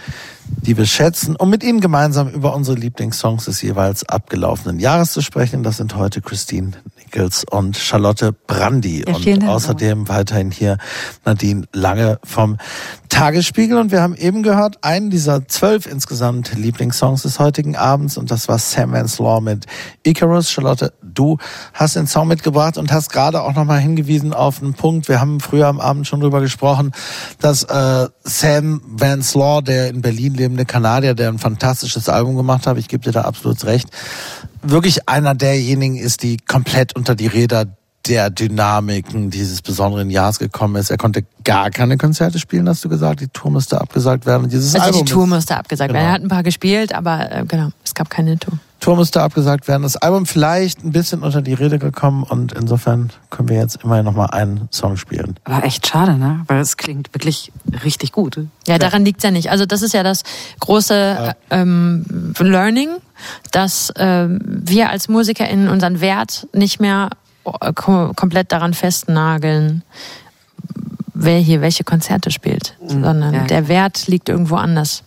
die 0.47 0.77
wir 0.77 0.87
schätzen, 0.87 1.37
um 1.37 1.51
mit 1.51 1.63
ihnen 1.63 1.81
gemeinsam 1.81 2.29
über 2.29 2.55
unsere 2.55 2.79
Lieblingssongs 2.79 3.45
des 3.45 3.61
jeweils 3.61 4.09
abgelaufenen 4.09 4.81
Jahres 4.81 5.13
zu 5.13 5.21
sprechen. 5.21 5.63
Das 5.63 5.77
sind 5.77 5.97
heute 5.97 6.23
Christine 6.23 6.73
Nichols 6.97 7.45
und 7.51 7.77
Charlotte 7.77 8.33
Brandy. 8.33 9.05
Ja, 9.07 9.15
und 9.15 9.45
außerdem 9.45 10.09
weiterhin 10.09 10.51
hier 10.51 10.79
Nadine 11.25 11.67
Lange 11.73 12.19
vom 12.25 12.57
Tagesspiegel. 13.15 13.79
Und 13.79 13.93
wir 13.93 14.03
haben 14.03 14.17
eben 14.17 14.43
gehört, 14.43 14.83
einen 14.83 15.09
dieser 15.09 15.47
zwölf 15.47 15.87
insgesamt 15.87 16.53
Lieblingssongs 16.57 17.23
des 17.23 17.39
heutigen 17.39 17.77
Abends. 17.77 18.19
Und 18.19 18.33
das 18.33 18.49
war 18.49 18.59
Sam 18.59 18.91
Vance 18.91 19.23
Law 19.23 19.41
mit 19.41 19.67
Icarus. 20.03 20.51
Charlotte, 20.51 20.93
du 21.01 21.39
hast 21.73 21.95
den 21.95 22.09
Song 22.09 22.27
mitgebracht 22.27 22.77
und 22.77 22.93
hast 22.93 23.13
gerade 23.13 23.43
auch 23.43 23.55
nochmal 23.55 23.79
hingewiesen 23.79 24.35
auf 24.35 24.61
einen 24.61 24.75
Punkt. 24.75 25.09
Wir 25.09 25.21
haben 25.21 25.39
früher 25.39 25.69
am 25.69 25.79
Abend 25.79 26.09
schon 26.09 26.19
drüber 26.19 26.41
gesprochen, 26.41 26.91
dass 27.39 27.63
äh, 27.63 28.09
Sam 28.25 28.81
Vance 28.85 29.39
Law, 29.39 29.61
der 29.61 29.91
in 29.91 30.03
Berlin 30.03 30.35
lebende 30.35 30.65
Kanadier, 30.65 31.15
der 31.15 31.29
ein 31.29 31.39
fantastisches 31.39 32.09
Album 32.09 32.37
gemacht 32.37 32.67
hat, 32.67 32.79
ich 32.79 32.89
gebe 32.89 33.05
dir 33.05 33.13
da 33.13 33.23
absolut 33.23 33.65
recht, 33.65 33.91
wirklich 34.61 35.09
einer 35.09 35.37
derjenigen 35.37 35.97
ist, 35.97 36.25
die 36.25 36.39
komplett 36.39 36.97
unter 36.97 37.15
die 37.15 37.29
Räder 37.29 37.67
der 38.07 38.31
Dynamiken 38.31 39.31
dieses 39.31 39.63
besonderen 39.63 40.11
Jahres 40.11 40.39
gekommen 40.39 40.77
ist. 40.77 40.91
Er 40.91 40.97
konnte 40.99 41.25
gar 41.45 41.71
keine 41.71 41.97
Konzerte 41.97 42.39
spielen, 42.39 42.69
hast 42.69 42.85
du 42.85 42.89
gesagt. 42.89 43.21
Die 43.21 43.29
Tour 43.29 43.51
musste 43.51 43.81
abgesagt 43.81 44.27
werden. 44.27 44.49
Dieses 44.49 44.75
Also 44.75 44.87
Album 44.87 45.05
die 45.05 45.13
Tour 45.13 45.27
musste 45.27 45.57
abgesagt 45.57 45.89
Genau. 45.89 46.01
werden. 46.01 46.09
Er 46.11 46.15
hat 46.15 46.23
ein 46.23 46.29
paar 46.29 46.43
gespielt, 46.43 46.95
aber 46.95 47.31
äh, 47.33 47.45
genau, 47.47 47.71
es 47.85 47.95
gab 47.95 48.11
keine 48.11 48.39
Tour. 48.39 48.59
Tour 48.81 48.97
musste 48.97 49.23
abgesagt 49.23 49.67
werden. 49.67 49.83
Das 49.83 49.97
Album 49.97 50.27
vielleicht 50.27 50.85
ein 50.85 50.93
bisschen 50.93 51.23
unter 51.23 51.41
die 51.41 51.55
Rede 51.55 51.79
gekommen 51.79 52.23
und 52.23 52.53
insofern 52.53 53.11
können 53.31 53.49
wir 53.49 53.57
jetzt 53.57 53.79
immerhin 53.83 54.05
noch 54.05 54.13
mal 54.15 54.27
einen 54.27 54.69
Song 54.71 54.99
spielen. 54.99 55.37
Aber 55.45 55.65
echt 55.65 55.87
schade, 55.87 56.19
ne? 56.19 56.41
Weil 56.49 56.61
es 56.61 56.77
klingt 56.77 57.15
wirklich 57.15 57.51
richtig 57.83 58.13
gut. 58.13 58.39
Ja, 58.69 58.77
daran 58.79 59.03
liegt's 59.07 59.23
ja 59.25 59.31
nicht. 59.31 59.51
Also 59.51 59.65
das 59.65 59.81
ist 59.81 59.95
ja 59.95 60.03
das 60.03 60.23
große 60.61 60.95
äh, 60.95 61.35
ähm, 61.63 62.35
Learning, 62.39 62.89
dass 63.53 63.91
ähm, 63.97 64.39
wir 64.45 64.91
als 64.91 65.09
MusikerInnen 65.09 65.69
unseren 65.69 66.03
Wert 66.03 66.47
nicht 66.53 66.79
mehr 66.79 67.09
äh, 67.11 67.24
komplett 67.75 68.53
daran 68.53 68.75
festnageln, 68.75 69.83
wer 71.15 71.39
hier 71.39 71.61
welche 71.61 71.85
Konzerte 71.85 72.31
spielt, 72.31 72.77
sondern 72.87 73.35
ja. 73.35 73.45
der 73.45 73.69
Wert 73.69 74.07
liegt 74.07 74.29
irgendwo 74.29 74.57
anders. 74.57 75.03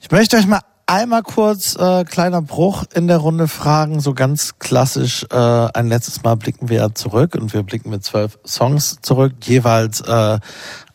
Ich 0.00 0.10
möchte 0.10 0.36
euch 0.36 0.46
mal 0.46 0.60
einmal 0.86 1.22
kurz, 1.22 1.76
äh, 1.76 2.04
kleiner 2.04 2.40
Bruch 2.40 2.84
in 2.94 3.08
der 3.08 3.18
Runde 3.18 3.46
fragen, 3.48 4.00
so 4.00 4.14
ganz 4.14 4.58
klassisch, 4.58 5.26
äh, 5.30 5.36
ein 5.36 5.88
letztes 5.88 6.22
Mal 6.22 6.36
blicken 6.36 6.68
wir 6.70 6.78
ja 6.78 6.94
zurück 6.94 7.34
und 7.34 7.52
wir 7.52 7.62
blicken 7.62 7.90
mit 7.90 8.04
zwölf 8.04 8.38
Songs 8.46 8.98
zurück, 9.02 9.34
jeweils 9.42 10.00
äh, 10.00 10.38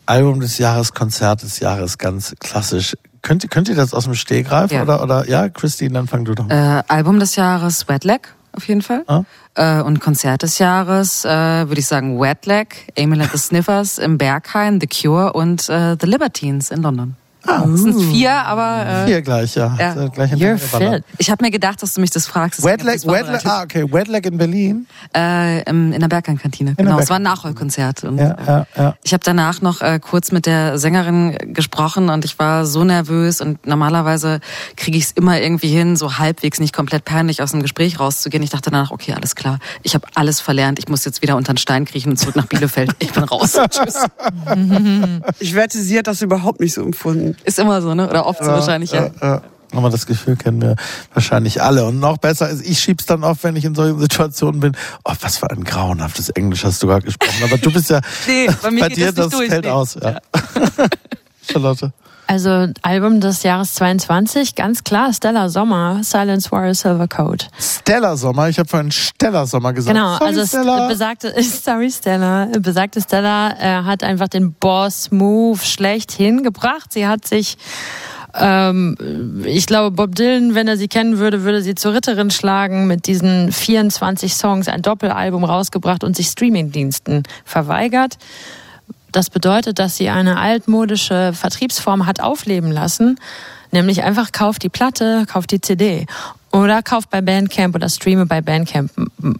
Album 0.05 0.39
des 0.39 0.57
Jahres, 0.57 0.93
Konzert 0.93 1.43
des 1.43 1.59
Jahres, 1.59 1.97
ganz 1.97 2.33
klassisch. 2.39 2.97
Könnt, 3.21 3.43
ihr- 3.43 3.49
könnt 3.49 3.69
ihr 3.69 3.75
das 3.75 3.93
aus 3.93 4.05
dem 4.05 4.15
Stehgreif 4.15 4.71
Ja. 4.71 4.81
oder, 4.81 5.01
oder, 5.03 5.29
ja, 5.29 5.47
Christine, 5.47 5.93
dann 5.93 6.07
fang 6.07 6.25
du 6.25 6.33
doch 6.33 6.45
mal. 6.47 6.79
Äh, 6.79 6.83
Album 6.91 7.19
des 7.19 7.35
Jahres 7.35 7.87
Wet 7.87 8.03
Leg 8.03 8.33
auf 8.53 8.67
jeden 8.67 8.81
Fall. 8.81 9.03
Ah. 9.07 9.23
Äh, 9.55 9.81
und 9.81 9.99
Konzert 9.99 10.43
des 10.43 10.59
Jahres 10.59 11.25
äh, 11.25 11.29
würde 11.29 11.79
ich 11.79 11.87
sagen 11.87 12.19
Wet 12.19 12.45
Leg, 12.45 12.91
Emil 12.95 13.21
and 13.21 13.31
the 13.31 13.37
Sniffers 13.37 13.97
im 13.97 14.17
Berghain, 14.17 14.79
The 14.79 14.87
Cure 14.87 15.33
und 15.33 15.69
äh, 15.69 15.97
The 15.99 16.07
Libertines 16.07 16.71
in 16.71 16.81
London. 16.81 17.15
Ah, 17.45 17.65
Das 17.67 17.81
sind 17.81 17.99
vier, 18.11 18.31
aber 18.33 18.85
äh, 18.85 19.05
Vier 19.07 19.21
gleich, 19.21 19.55
ja. 19.55 19.75
Ja. 19.77 20.03
Äh, 20.05 20.09
Gleich 20.09 20.31
You're 20.33 20.57
fit. 20.57 21.03
ich 21.17 21.29
habe 21.29 21.43
mir 21.43 21.51
gedacht, 21.51 21.81
dass 21.83 21.93
du 21.93 22.01
mich 22.01 22.09
das 22.11 22.25
fragst. 22.25 22.63
Wetlag. 22.63 23.05
Wetlag, 23.05 23.45
ah, 23.45 23.63
okay, 23.63 23.85
Wetlag 23.91 24.25
in 24.25 24.37
Berlin. 24.37 24.87
Äh, 25.15 25.63
im, 25.69 25.91
in 25.91 25.99
der 25.99 26.07
Berghain-Kantine. 26.07 26.75
der 26.75 26.85
Genau, 26.85 26.99
es 26.99 27.09
war 27.09 27.17
ein. 27.17 27.23
Nachholkonzert. 27.23 28.03
Und, 28.03 28.17
Ja, 28.17 28.35
ja, 28.45 28.67
ja. 28.77 28.95
Ich 29.03 29.13
habe 29.13 29.23
danach 29.23 29.61
noch 29.61 29.81
äh, 29.81 29.99
kurz 29.99 30.31
mit 30.31 30.45
der 30.45 30.77
Sängerin 30.77 31.37
gesprochen 31.53 32.09
und 32.09 32.25
ich 32.25 32.37
war 32.39 32.65
so 32.65 32.83
nervös 32.83 33.41
und 33.41 33.65
normalerweise 33.65 34.39
kriege 34.75 34.97
ich 34.97 35.05
es 35.05 35.11
immer 35.11 35.39
irgendwie 35.39 35.69
hin, 35.69 35.95
so 35.95 36.17
halbwegs 36.17 36.59
nicht 36.59 36.73
komplett 36.73 37.05
peinlich 37.05 37.41
aus 37.41 37.51
dem 37.51 37.61
Gespräch 37.61 37.99
rauszugehen. 37.99 38.43
Ich 38.43 38.49
dachte 38.51 38.71
danach, 38.71 38.91
okay, 38.91 39.13
alles 39.13 39.35
klar, 39.35 39.59
ich 39.83 39.95
habe 39.95 40.05
alles 40.15 40.39
verlernt, 40.39 40.79
ich 40.79 40.87
muss 40.87 41.05
jetzt 41.05 41.21
wieder 41.21 41.35
unter 41.35 41.53
den 41.53 41.57
Stein 41.57 41.85
kriechen 41.85 42.11
und 42.11 42.17
zurück 42.17 42.35
nach 42.35 42.45
Bielefeld. 42.47 42.91
Ich 42.99 43.11
bin 43.13 43.23
raus. 43.23 43.57
Tschüss. 43.69 44.05
Ich 45.39 45.55
wette, 45.55 45.77
sie 45.81 45.97
hat 45.97 46.07
das 46.07 46.21
überhaupt 46.21 46.59
nicht 46.59 46.73
so 46.73 46.81
empfunden. 46.81 47.32
Ist 47.43 47.59
immer 47.59 47.81
so, 47.81 47.93
ne? 47.93 48.09
Oder 48.09 48.25
oft 48.25 48.43
so 48.43 48.51
wahrscheinlich, 48.51 48.91
ja. 48.91 49.09
ja. 49.21 49.41
Aber 49.75 49.89
das 49.89 50.05
Gefühl 50.05 50.35
kennen 50.35 50.61
wir 50.61 50.75
wahrscheinlich 51.13 51.61
alle. 51.61 51.85
Und 51.85 51.99
noch 51.99 52.17
besser 52.17 52.49
ist, 52.49 52.65
ich 52.65 52.79
schieb's 52.79 53.05
dann 53.05 53.23
oft, 53.23 53.43
wenn 53.43 53.55
ich 53.55 53.65
in 53.65 53.73
solchen 53.75 53.99
Situationen 53.99 54.59
bin. 54.59 54.77
Oh, 55.03 55.13
was 55.21 55.37
für 55.37 55.49
ein 55.49 55.63
grauenhaftes 55.63 56.29
Englisch 56.29 56.63
hast 56.63 56.83
du 56.83 56.87
gerade 56.87 57.05
gesprochen. 57.05 57.43
Aber 57.43 57.57
du 57.57 57.71
bist 57.71 57.89
ja 57.89 57.99
Nee, 58.27 58.47
bei 58.61 58.87
geht 58.87 58.97
dir, 58.97 59.11
das 59.11 59.25
nicht 59.27 59.33
durch, 59.33 59.49
fällt 59.49 59.65
nee. 59.65 59.71
aus. 59.71 59.95
Ja. 59.95 60.19
Charlotte. 61.51 61.91
Also 62.25 62.67
Album 62.81 63.19
des 63.19 63.43
Jahres 63.43 63.73
22, 63.75 64.55
ganz 64.55 64.83
klar, 64.83 65.11
Stella 65.13 65.49
Sommer, 65.49 65.99
Silence 66.03 66.51
War 66.51 66.73
Silver 66.73 67.07
Coat. 67.07 67.49
Stella 67.59 68.15
Sommer, 68.15 68.49
ich 68.49 68.57
habe 68.59 68.69
vorhin 68.69 68.91
Stella 68.91 69.45
Sommer 69.45 69.73
gesagt. 69.73 69.95
Genau, 69.95 70.13
Sorry, 70.17 70.25
also 70.25 70.45
Stella. 70.45 70.87
besagte, 70.87 71.33
sorry 71.43 71.91
Stella, 71.91 72.47
besagte 72.59 73.01
Stella 73.01 73.51
äh, 73.59 73.83
hat 73.83 74.03
einfach 74.03 74.29
den 74.29 74.53
Boss-Move 74.53 75.59
schlechthin 75.63 76.43
gebracht. 76.43 76.93
Sie 76.93 77.05
hat 77.05 77.27
sich, 77.27 77.57
ähm, 78.35 79.43
ich 79.45 79.65
glaube, 79.67 79.91
Bob 79.91 80.15
Dylan, 80.15 80.55
wenn 80.55 80.67
er 80.67 80.77
sie 80.77 80.87
kennen 80.87 81.17
würde, 81.19 81.43
würde 81.43 81.61
sie 81.61 81.75
zur 81.75 81.93
Ritterin 81.93 82.31
schlagen, 82.31 82.87
mit 82.87 83.05
diesen 83.05 83.51
24 83.51 84.33
Songs 84.33 84.67
ein 84.69 84.81
Doppelalbum 84.81 85.43
rausgebracht 85.43 86.03
und 86.03 86.15
sich 86.15 86.27
Streamingdiensten 86.27 87.23
verweigert. 87.43 88.17
Das 89.13 89.29
bedeutet, 89.29 89.79
dass 89.79 89.95
sie 89.95 90.09
eine 90.09 90.37
altmodische 90.39 91.31
Vertriebsform 91.33 92.05
hat 92.05 92.19
aufleben 92.19 92.71
lassen, 92.71 93.19
nämlich 93.71 94.03
einfach 94.03 94.31
kauft 94.31 94.63
die 94.63 94.69
Platte, 94.69 95.25
kauft 95.31 95.51
die 95.51 95.61
CD 95.61 96.07
oder 96.51 96.81
kauft 96.83 97.09
bei 97.11 97.21
Bandcamp 97.21 97.75
oder 97.75 97.89
streame 97.89 98.25
bei 98.25 98.41
Bandcamp. 98.41 98.91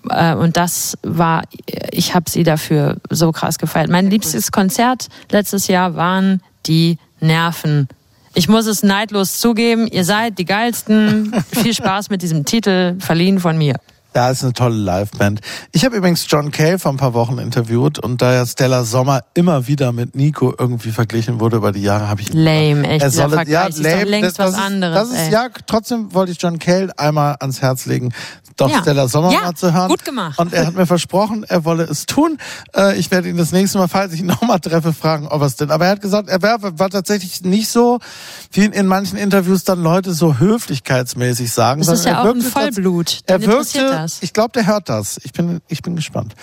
Äh, 0.09 0.35
Und 0.35 0.57
das 0.57 0.95
war, 1.01 1.43
ich 1.91 2.13
habe 2.15 2.29
sie 2.29 2.43
dafür 2.43 2.97
so 3.09 3.31
krass 3.31 3.57
gefeiert. 3.57 3.89
Mein 3.89 4.09
liebstes 4.09 4.51
Konzert 4.51 5.09
letztes 5.31 5.67
Jahr 5.67 5.95
waren 5.95 6.41
die 6.67 6.97
Nerven. 7.19 7.87
Ich 8.35 8.47
muss 8.49 8.67
es 8.67 8.83
neidlos 8.83 9.39
zugeben, 9.39 9.87
ihr 9.87 10.05
seid 10.05 10.37
die 10.37 10.45
geilsten. 10.45 11.33
Viel 11.51 11.73
Spaß 11.73 12.09
mit 12.09 12.21
diesem 12.21 12.45
Titel, 12.45 12.99
verliehen 12.99 13.39
von 13.39 13.57
mir. 13.57 13.75
Ja, 14.15 14.29
ist 14.29 14.43
eine 14.43 14.53
tolle 14.53 14.75
Liveband. 14.75 15.41
Ich 15.71 15.85
habe 15.85 15.95
übrigens 15.95 16.25
John 16.29 16.51
Cale 16.51 16.77
vor 16.77 16.91
ein 16.91 16.97
paar 16.97 17.13
Wochen 17.13 17.39
interviewt 17.39 17.97
und 17.99 18.21
da 18.21 18.33
ja 18.33 18.45
Stella 18.45 18.83
Sommer 18.83 19.21
immer 19.33 19.67
wieder 19.67 19.91
mit 19.91 20.15
Nico 20.15 20.53
irgendwie 20.57 20.91
verglichen 20.91 21.39
wurde 21.39 21.57
über 21.57 21.71
die 21.71 21.81
Jahre, 21.81 22.07
habe 22.09 22.21
ich 22.21 22.31
Lame, 22.33 22.87
echt. 22.87 23.01
er 23.03 23.09
solle, 23.09 23.43
ja, 23.47 23.67
lame, 23.75 24.03
längst 24.05 24.37
das, 24.37 24.47
was 24.47 24.53
ist, 24.55 24.59
anderes. 24.63 24.95
Das 24.95 25.09
ist, 25.09 25.25
ey. 25.27 25.31
ja, 25.31 25.47
trotzdem 25.65 26.13
wollte 26.13 26.31
ich 26.31 26.41
John 26.41 26.59
Cale 26.59 26.91
einmal 26.97 27.37
ans 27.39 27.61
Herz 27.61 27.85
legen, 27.87 28.13
doch 28.55 28.69
Ja. 28.69 28.81
Stella 28.81 29.07
Sommer 29.07 29.31
Ja, 29.31 29.41
mal 29.41 29.53
zu 29.55 29.73
hören. 29.73 29.89
gut 29.89 30.05
gemacht. 30.05 30.37
Und 30.37 30.53
er 30.53 30.67
hat 30.67 30.75
mir 30.75 30.85
versprochen, 30.85 31.43
er 31.43 31.65
wolle 31.65 31.83
es 31.83 32.05
tun. 32.05 32.37
Äh, 32.75 32.97
ich 32.99 33.09
werde 33.09 33.27
ihn 33.29 33.37
das 33.37 33.51
nächste 33.51 33.79
Mal, 33.79 33.87
falls 33.87 34.13
ich 34.13 34.19
ihn 34.19 34.25
nochmal 34.27 34.59
treffe, 34.59 34.93
fragen, 34.93 35.27
ob 35.27 35.41
er 35.41 35.47
es 35.47 35.55
denn. 35.55 35.71
Aber 35.71 35.85
er 35.85 35.91
hat 35.91 36.01
gesagt, 36.01 36.29
er 36.29 36.41
war 36.43 36.89
tatsächlich 36.91 37.41
nicht 37.41 37.69
so, 37.69 37.99
wie 38.51 38.65
in 38.65 38.85
manchen 38.85 39.17
Interviews 39.17 39.63
dann 39.63 39.81
Leute 39.81 40.13
so 40.13 40.37
höflichkeitsmäßig 40.37 41.51
sagen. 41.51 41.81
Das 41.81 41.99
ist 41.99 42.05
ja 42.05 42.21
auch 42.21 42.25
ein 42.33 42.41
Vollblut. 42.41 43.21
Er 43.25 43.41
wirkte 43.43 44.02
das. 44.03 44.21
Ich 44.21 44.33
glaube, 44.33 44.51
der 44.53 44.67
hört 44.67 44.89
das. 44.89 45.19
Ich 45.23 45.33
bin, 45.33 45.61
ich 45.67 45.81
bin 45.81 45.95
gespannt. 45.95 46.35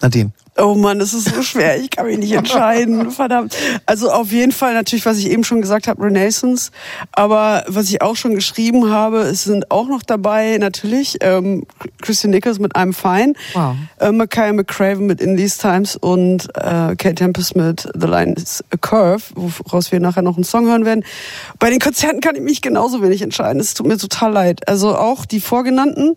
Nadine. 0.00 0.32
Oh 0.58 0.74
Mann, 0.74 0.98
das 0.98 1.12
ist 1.12 1.28
so 1.34 1.42
schwer. 1.42 1.78
Ich 1.78 1.90
kann 1.90 2.06
mich 2.06 2.16
nicht 2.18 2.32
entscheiden. 2.32 3.10
Verdammt. 3.10 3.54
Also 3.84 4.10
auf 4.10 4.32
jeden 4.32 4.52
Fall 4.52 4.72
natürlich, 4.72 5.04
was 5.04 5.18
ich 5.18 5.28
eben 5.30 5.44
schon 5.44 5.60
gesagt 5.60 5.86
habe, 5.86 6.02
Renaissance. 6.02 6.70
Aber 7.12 7.62
was 7.68 7.90
ich 7.90 8.00
auch 8.00 8.16
schon 8.16 8.34
geschrieben 8.34 8.90
habe, 8.90 9.18
es 9.20 9.44
sind 9.44 9.70
auch 9.70 9.86
noch 9.86 10.02
dabei 10.02 10.56
natürlich 10.58 11.18
ähm, 11.20 11.66
Christian 12.00 12.30
Nichols 12.30 12.58
mit 12.58 12.74
I'm 12.74 12.94
Fine, 12.94 13.34
Wow. 13.52 13.76
äh, 14.00 14.12
Mackay 14.12 14.50
McCraven 14.54 15.04
mit 15.06 15.20
In 15.20 15.36
These 15.36 15.58
Times 15.58 15.94
und 15.96 16.48
äh, 16.54 16.96
Kate 16.96 17.14
Tempest 17.16 17.54
mit 17.54 17.86
The 17.94 18.06
Line 18.06 18.32
is 18.34 18.64
a 18.70 18.78
Curve, 18.78 19.24
woraus 19.34 19.92
wir 19.92 20.00
nachher 20.00 20.22
noch 20.22 20.36
einen 20.36 20.44
Song 20.44 20.66
hören 20.66 20.86
werden. 20.86 21.04
Bei 21.58 21.68
den 21.68 21.80
Konzerten 21.80 22.20
kann 22.22 22.34
ich 22.34 22.42
mich 22.42 22.62
genauso 22.62 23.02
wenig 23.02 23.20
entscheiden. 23.20 23.60
Es 23.60 23.74
tut 23.74 23.86
mir 23.86 23.98
total 23.98 24.32
leid. 24.32 24.66
Also 24.68 24.96
auch 24.96 25.26
die 25.26 25.40
vorgenannten 25.40 26.14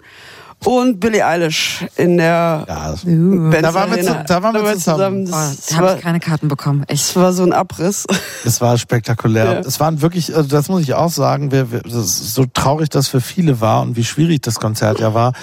und 0.65 0.99
Billie 0.99 1.25
Eilish 1.25 1.85
in 1.95 2.17
der 2.17 2.65
Ja, 2.67 2.93
Benz 3.03 3.61
Da 3.61 3.73
waren 3.73 3.91
wir 3.91 3.97
Arena. 3.97 4.19
zu- 4.19 4.23
da 4.27 4.43
waren 4.43 4.55
wir 4.55 4.73
zusammen. 4.77 5.25
Oh, 5.27 5.31
Das, 5.31 5.65
da 5.67 5.75
habe 5.77 5.87
war, 5.87 5.95
ich 5.97 6.01
keine 6.01 6.19
Karten 6.19 6.47
bekommen. 6.47 6.83
Echt. 6.87 7.09
das 7.09 7.15
war 7.15 7.33
so 7.33 7.43
ein 7.43 7.53
Abriss. 7.53 8.05
Es 8.45 8.59
war 8.61 8.77
spektakulär. 8.77 9.45
Ja. 9.45 9.59
Es 9.59 9.79
waren 9.79 10.01
wirklich, 10.01 10.35
also 10.35 10.49
das 10.49 10.67
muss 10.69 10.81
ich 10.81 10.93
auch 10.93 11.09
sagen, 11.11 11.51
wir, 11.51 11.71
wir, 11.71 11.81
so 11.85 12.45
traurig 12.53 12.89
das 12.89 13.07
für 13.07 13.21
viele 13.21 13.61
war 13.61 13.81
und 13.81 13.95
wie 13.95 14.03
schwierig 14.03 14.41
das 14.41 14.55
Konzert 14.59 14.99
ja 14.99 15.13
war. 15.13 15.33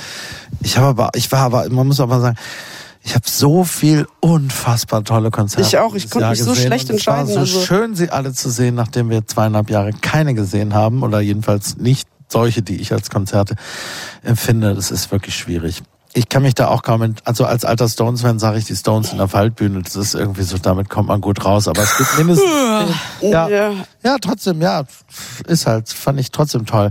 Ich 0.61 0.77
habe 0.77 0.87
aber, 0.89 1.11
ich 1.15 1.31
war 1.33 1.41
aber, 1.41 1.69
man 1.71 1.87
muss 1.87 2.01
aber 2.01 2.21
sagen, 2.21 2.37
ich 3.03 3.15
habe 3.15 3.25
so 3.29 3.63
viel 3.65 4.07
unfassbar 4.21 5.05
tolle 5.05 5.31
Konzerte. 5.31 5.63
Ich 5.67 5.79
auch, 5.79 5.95
ich 5.95 6.11
konnte 6.11 6.25
Jahr 6.25 6.31
mich 6.33 6.43
so 6.43 6.55
schlecht 6.57 6.91
und 6.91 6.97
es 6.97 7.07
war 7.07 7.21
entscheiden, 7.21 7.47
so 7.47 7.57
also- 7.57 7.65
schön, 7.65 7.95
sie 7.95 8.11
alle 8.11 8.33
zu 8.33 8.51
sehen, 8.51 8.75
nachdem 8.75 9.11
wir 9.11 9.27
zweieinhalb 9.27 9.71
Jahre 9.71 9.93
keine 9.93 10.35
gesehen 10.35 10.75
haben 10.75 11.03
oder 11.05 11.21
jedenfalls 11.21 11.77
nicht 11.77 12.09
solche, 12.29 12.63
die 12.63 12.77
ich 12.81 12.93
als 12.93 13.11
Konzerte 13.11 13.55
empfinde. 14.23 14.75
Das 14.75 14.91
ist 14.91 15.11
wirklich 15.13 15.37
schwierig. 15.37 15.83
Ich 16.15 16.31
kann 16.31 16.43
mich 16.43 16.55
da 16.55 16.69
auch 16.69 16.83
kaum, 16.83 17.03
ent- 17.03 17.21
also 17.27 17.45
als 17.45 17.67
alter 17.67 17.87
Stones-Fan 17.91 18.39
sage 18.39 18.57
ich 18.59 18.65
die 18.65 18.75
Stones 18.75 19.13
in 19.13 19.19
der 19.19 19.31
Waldbühne, 19.35 19.83
das 19.83 19.97
ist 19.97 20.15
irgendwie 20.15 20.45
so, 20.45 20.57
damit 20.57 20.89
kommt 20.89 21.09
man 21.09 21.21
gut 21.21 21.45
raus, 21.45 21.69
aber 21.69 21.83
es 21.83 21.95
gibt 21.99 22.17
mindestens, 22.17 22.49
ja, 23.21 23.49
Ja. 23.51 23.71
ja, 24.03 24.17
trotzdem, 24.19 24.63
ja, 24.63 24.85
ist 25.47 25.67
halt, 25.67 25.91
fand 25.91 26.19
ich 26.19 26.31
trotzdem 26.31 26.65
toll. 26.65 26.91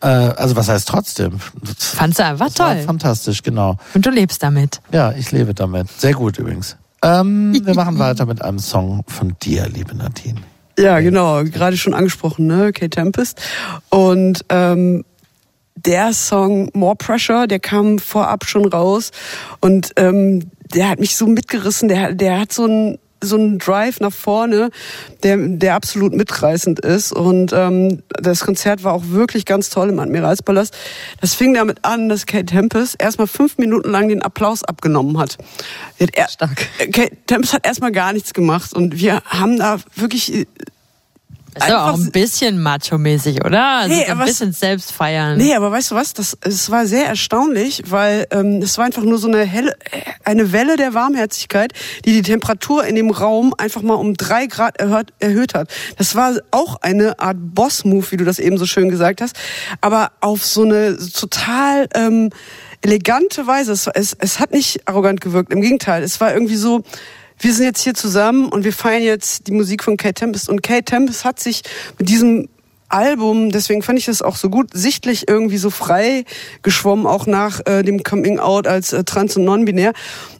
Äh, 0.00 0.06
also 0.06 0.56
was 0.56 0.68
heißt 0.70 0.88
trotzdem? 0.88 1.38
Fandst 1.76 2.18
du 2.18 2.24
einfach 2.24 2.48
toll. 2.54 2.82
fantastisch, 2.86 3.42
genau. 3.42 3.76
Und 3.92 4.06
du 4.06 4.10
lebst 4.10 4.42
damit. 4.42 4.80
Ja, 4.90 5.12
ich 5.12 5.30
lebe 5.32 5.52
damit. 5.52 5.90
Sehr 6.00 6.14
gut 6.14 6.38
übrigens. 6.38 6.78
Ähm, 7.02 7.52
wir 7.66 7.74
machen 7.74 7.98
weiter 7.98 8.24
mit 8.24 8.40
einem 8.40 8.58
Song 8.58 9.04
von 9.06 9.36
dir, 9.42 9.68
liebe 9.68 9.94
Nadine. 9.94 10.40
Ja, 10.78 11.00
genau, 11.00 11.44
gerade 11.44 11.76
schon 11.76 11.94
angesprochen, 11.94 12.46
ne, 12.46 12.72
Kate 12.72 12.90
Tempest. 12.90 13.40
Und 13.90 14.44
ähm, 14.48 15.04
der 15.74 16.12
Song 16.12 16.70
More 16.74 16.96
Pressure, 16.96 17.46
der 17.46 17.58
kam 17.58 17.98
vorab 17.98 18.44
schon 18.44 18.66
raus 18.66 19.10
und 19.60 19.92
ähm, 19.96 20.50
der 20.74 20.88
hat 20.88 21.00
mich 21.00 21.16
so 21.16 21.26
mitgerissen. 21.26 21.88
Der, 21.88 22.12
der 22.14 22.40
hat 22.40 22.52
so 22.52 22.66
ein 22.66 22.98
so 23.22 23.36
einen 23.36 23.58
Drive 23.58 24.00
nach 24.00 24.12
vorne, 24.12 24.70
der, 25.22 25.36
der 25.36 25.74
absolut 25.74 26.12
mitreißend 26.12 26.80
ist. 26.80 27.12
Und 27.12 27.52
ähm, 27.52 28.02
das 28.08 28.40
Konzert 28.40 28.84
war 28.84 28.92
auch 28.92 29.04
wirklich 29.06 29.44
ganz 29.44 29.70
toll 29.70 29.88
im 29.88 29.98
Admiralspalast. 29.98 30.76
Das 31.20 31.34
fing 31.34 31.54
damit 31.54 31.84
an, 31.84 32.08
dass 32.08 32.26
Kate 32.26 32.46
Tempest 32.46 32.96
erstmal 32.98 33.26
fünf 33.26 33.58
Minuten 33.58 33.90
lang 33.90 34.08
den 34.08 34.22
Applaus 34.22 34.64
abgenommen 34.64 35.18
hat. 35.18 35.38
Er, 35.98 36.28
Stark. 36.28 36.66
Kate 36.92 37.16
Tempest 37.26 37.54
hat 37.54 37.66
erstmal 37.66 37.92
gar 37.92 38.12
nichts 38.12 38.34
gemacht 38.34 38.74
und 38.74 38.98
wir 38.98 39.22
haben 39.26 39.58
da 39.58 39.78
wirklich 39.94 40.46
ist 41.54 41.62
aber 41.70 41.84
auch 41.84 41.88
Einfach- 41.94 42.06
ein 42.06 42.12
bisschen 42.12 42.62
macho-mäßig, 42.62 43.44
oder? 43.44 43.62
Also 43.80 43.94
Nee, 43.94 44.00
so 44.00 44.06
ein 44.06 44.10
aber 44.18 44.24
bisschen 44.24 44.52
selbst 44.52 44.92
feiern. 44.92 45.36
Nee, 45.36 45.54
aber 45.54 45.70
weißt 45.70 45.90
du 45.90 45.94
was? 45.94 46.12
Das, 46.14 46.36
es 46.40 46.70
war 46.70 46.86
sehr 46.86 47.06
erstaunlich, 47.06 47.82
weil 47.88 48.26
ähm, 48.30 48.62
es 48.62 48.78
war 48.78 48.84
einfach 48.86 49.02
nur 49.02 49.18
so 49.18 49.28
eine 49.28 49.44
helle, 49.44 49.72
äh, 49.90 50.00
eine 50.24 50.52
Welle 50.52 50.76
der 50.76 50.94
Warmherzigkeit, 50.94 51.72
die 52.04 52.12
die 52.12 52.22
Temperatur 52.22 52.84
in 52.84 52.94
dem 52.94 53.10
Raum 53.10 53.54
einfach 53.58 53.82
mal 53.82 53.94
um 53.94 54.14
drei 54.14 54.46
Grad 54.46 54.78
erhöht, 54.80 55.12
erhöht 55.18 55.54
hat. 55.54 55.68
Das 55.98 56.14
war 56.14 56.32
auch 56.50 56.76
eine 56.82 57.18
Art 57.18 57.36
Boss-Move, 57.38 58.06
wie 58.10 58.16
du 58.16 58.24
das 58.24 58.38
eben 58.38 58.56
so 58.58 58.66
schön 58.66 58.88
gesagt 58.88 59.20
hast, 59.20 59.36
aber 59.80 60.12
auf 60.20 60.44
so 60.44 60.62
eine 60.62 60.96
total 60.96 61.88
ähm, 61.94 62.30
elegante 62.80 63.46
Weise. 63.46 63.72
Es, 63.72 63.86
es, 63.86 64.16
es 64.18 64.40
hat 64.40 64.52
nicht 64.52 64.88
arrogant 64.88 65.20
gewirkt, 65.20 65.52
im 65.52 65.60
Gegenteil. 65.60 66.02
Es 66.02 66.20
war 66.20 66.32
irgendwie 66.32 66.56
so, 66.56 66.82
wir 67.42 67.52
sind 67.52 67.66
jetzt 67.66 67.82
hier 67.82 67.94
zusammen 67.94 68.48
und 68.48 68.64
wir 68.64 68.72
feiern 68.72 69.02
jetzt 69.02 69.48
die 69.48 69.52
Musik 69.52 69.82
von 69.82 69.96
Kate 69.96 70.14
Tempest. 70.14 70.48
Und 70.48 70.62
Kate 70.62 70.84
Tempest 70.84 71.24
hat 71.24 71.40
sich 71.40 71.62
mit 71.98 72.08
diesem 72.08 72.48
Album, 72.88 73.50
deswegen 73.50 73.82
fand 73.82 73.98
ich 73.98 74.04
das 74.04 74.22
auch 74.22 74.36
so 74.36 74.50
gut, 74.50 74.70
sichtlich 74.72 75.28
irgendwie 75.28 75.56
so 75.56 75.70
frei 75.70 76.24
geschwommen, 76.62 77.06
auch 77.06 77.26
nach 77.26 77.60
äh, 77.66 77.82
dem 77.82 78.02
Coming 78.02 78.38
Out 78.38 78.66
als 78.66 78.92
äh, 78.92 79.02
trans- 79.02 79.36
und 79.36 79.44
non-binär. 79.44 79.92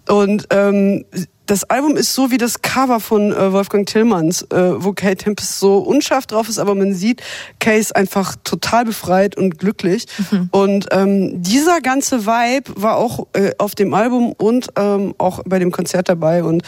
Und 0.07 0.47
ähm, 0.51 1.05
das 1.47 1.65
Album 1.65 1.97
ist 1.97 2.15
so 2.15 2.31
wie 2.31 2.39
das 2.39 2.63
Cover 2.63 3.01
von 3.01 3.33
äh, 3.33 3.53
Wolfgang 3.53 3.87
Tillmanns, 3.87 4.43
äh, 4.43 4.83
wo 4.83 4.93
Kate 4.93 5.17
Tempest 5.17 5.59
so 5.59 5.79
unscharf 5.79 6.27
drauf 6.27 6.49
ist, 6.49 6.59
aber 6.59 6.75
man 6.75 6.95
sieht, 6.95 7.23
Kay 7.59 7.79
ist 7.79 7.95
einfach 7.97 8.37
total 8.45 8.85
befreit 8.85 9.37
und 9.37 9.59
glücklich. 9.59 10.07
Und 10.51 10.87
ähm, 10.93 11.43
dieser 11.43 11.81
ganze 11.81 12.27
Vibe 12.27 12.73
war 12.77 12.97
auch 12.97 13.27
äh, 13.33 13.53
auf 13.59 13.75
dem 13.75 13.95
Album 13.95 14.33
und 14.33 14.69
ähm, 14.77 15.15
auch 15.19 15.41
bei 15.45 15.59
dem 15.59 15.73
Konzert 15.73 16.09
dabei. 16.09 16.45
Und 16.45 16.63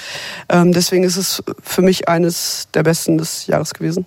ähm, 0.48 0.72
deswegen 0.72 1.04
ist 1.04 1.16
es 1.16 1.42
für 1.62 1.82
mich 1.82 2.08
eines 2.08 2.68
der 2.74 2.82
besten 2.82 3.18
des 3.18 3.46
Jahres 3.46 3.74
gewesen. 3.74 4.06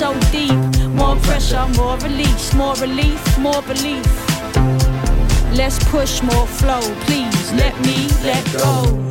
So 0.00 0.18
deep. 0.32 0.56
More 0.94 1.14
pressure, 1.16 1.66
more 1.76 1.98
release, 1.98 2.54
more 2.54 2.74
relief, 2.76 3.20
more 3.38 3.60
belief. 3.60 4.06
Less 5.52 5.78
push, 5.90 6.22
more 6.22 6.46
flow. 6.46 6.80
Please 7.04 7.52
let 7.52 7.78
me 7.84 8.08
let 8.24 8.44
go. 8.54 9.10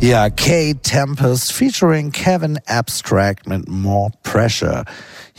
Ja, 0.00 0.30
Kate 0.30 0.82
Tempest 0.82 1.52
featuring 1.52 2.10
Kevin 2.10 2.58
Abstract 2.68 3.46
mit 3.46 3.68
More 3.68 4.10
Pressure. 4.22 4.84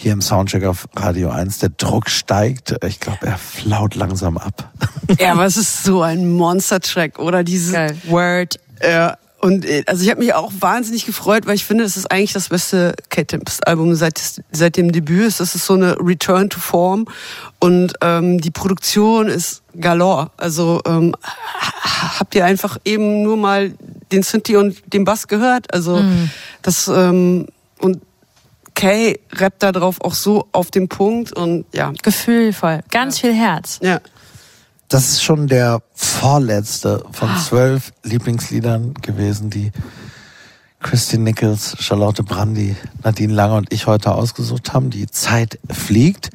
Hier 0.01 0.13
im 0.13 0.21
Soundcheck 0.21 0.63
auf 0.65 0.87
Radio 0.95 1.29
1. 1.29 1.59
Der 1.59 1.69
Druck 1.69 2.09
steigt. 2.09 2.73
Ich 2.83 2.99
glaube, 2.99 3.19
er 3.27 3.37
flaut 3.37 3.93
langsam 3.93 4.37
ab. 4.39 4.71
Ja, 5.19 5.33
aber 5.33 5.45
es 5.45 5.57
ist 5.57 5.83
so 5.83 6.01
ein 6.01 6.31
Monster-Track, 6.31 7.19
oder? 7.19 7.43
Dieses 7.43 7.75
Word. 8.07 8.59
Ja. 8.83 9.17
Und 9.41 9.63
äh, 9.63 9.83
also 9.85 10.03
ich 10.03 10.09
habe 10.09 10.19
mich 10.21 10.33
auch 10.33 10.51
wahnsinnig 10.59 11.05
gefreut, 11.05 11.45
weil 11.45 11.53
ich 11.53 11.65
finde, 11.65 11.83
das 11.83 11.97
ist 11.97 12.11
eigentlich 12.11 12.33
das 12.33 12.49
beste 12.49 12.95
Kate 13.09 13.27
Tempest 13.27 13.67
Album 13.67 13.93
seit, 13.93 14.19
seit 14.51 14.75
dem 14.75 14.91
Debüt. 14.91 15.27
ist. 15.27 15.39
Das 15.39 15.53
ist 15.53 15.65
so 15.67 15.73
eine 15.75 15.97
Return 15.99 16.49
to 16.49 16.59
Form 16.59 17.05
und 17.59 17.93
ähm, 18.01 18.39
die 18.41 18.51
Produktion 18.51 19.27
ist 19.27 19.61
galore. 19.79 20.31
Also 20.37 20.81
ähm, 20.87 21.15
ha- 21.53 22.19
habt 22.19 22.33
ihr 22.33 22.45
einfach 22.45 22.77
eben 22.85 23.21
nur 23.21 23.37
mal 23.37 23.73
den 24.11 24.23
Synthi 24.23 24.55
und 24.57 24.77
den 24.93 25.05
Bass 25.05 25.27
gehört? 25.27 25.71
Also 25.73 25.97
Mhm. 25.97 26.31
das 26.63 26.87
ähm, 26.87 27.45
und 27.79 27.99
Kay 28.75 29.19
rappt 29.33 29.63
da 29.63 29.71
drauf 29.71 30.01
auch 30.01 30.13
so 30.13 30.47
auf 30.51 30.71
den 30.71 30.87
Punkt 30.87 31.33
und 31.33 31.65
ja. 31.73 31.93
Gefühlvoll. 32.01 32.81
Ganz 32.89 33.19
viel 33.19 33.33
Herz. 33.33 33.79
Ja. 33.81 33.99
Das 34.87 35.09
ist 35.09 35.23
schon 35.23 35.47
der 35.47 35.81
vorletzte 35.93 37.05
von 37.11 37.29
zwölf 37.37 37.93
Lieblingsliedern 38.03 38.93
gewesen, 38.95 39.49
die 39.49 39.71
Christine 40.81 41.23
Nichols, 41.23 41.77
Charlotte 41.79 42.23
Brandy, 42.23 42.75
Nadine 43.03 43.33
Lange 43.33 43.55
und 43.55 43.71
ich 43.71 43.87
heute 43.87 44.11
ausgesucht 44.11 44.73
haben. 44.73 44.89
Die 44.89 45.07
Zeit 45.07 45.59
fliegt. 45.69 46.31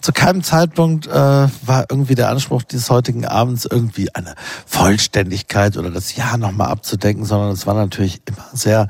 Zu 0.00 0.12
keinem 0.12 0.44
Zeitpunkt 0.44 1.06
äh, 1.06 1.10
war 1.10 1.86
irgendwie 1.90 2.14
der 2.14 2.28
Anspruch 2.30 2.62
dieses 2.62 2.88
heutigen 2.88 3.26
Abends 3.26 3.66
irgendwie 3.68 4.14
eine 4.14 4.34
Vollständigkeit 4.64 5.76
oder 5.76 5.90
das 5.90 6.14
Jahr 6.14 6.38
nochmal 6.38 6.68
abzudecken, 6.68 7.24
sondern 7.24 7.50
es 7.50 7.66
war 7.66 7.74
natürlich 7.74 8.20
immer 8.26 8.46
sehr 8.52 8.88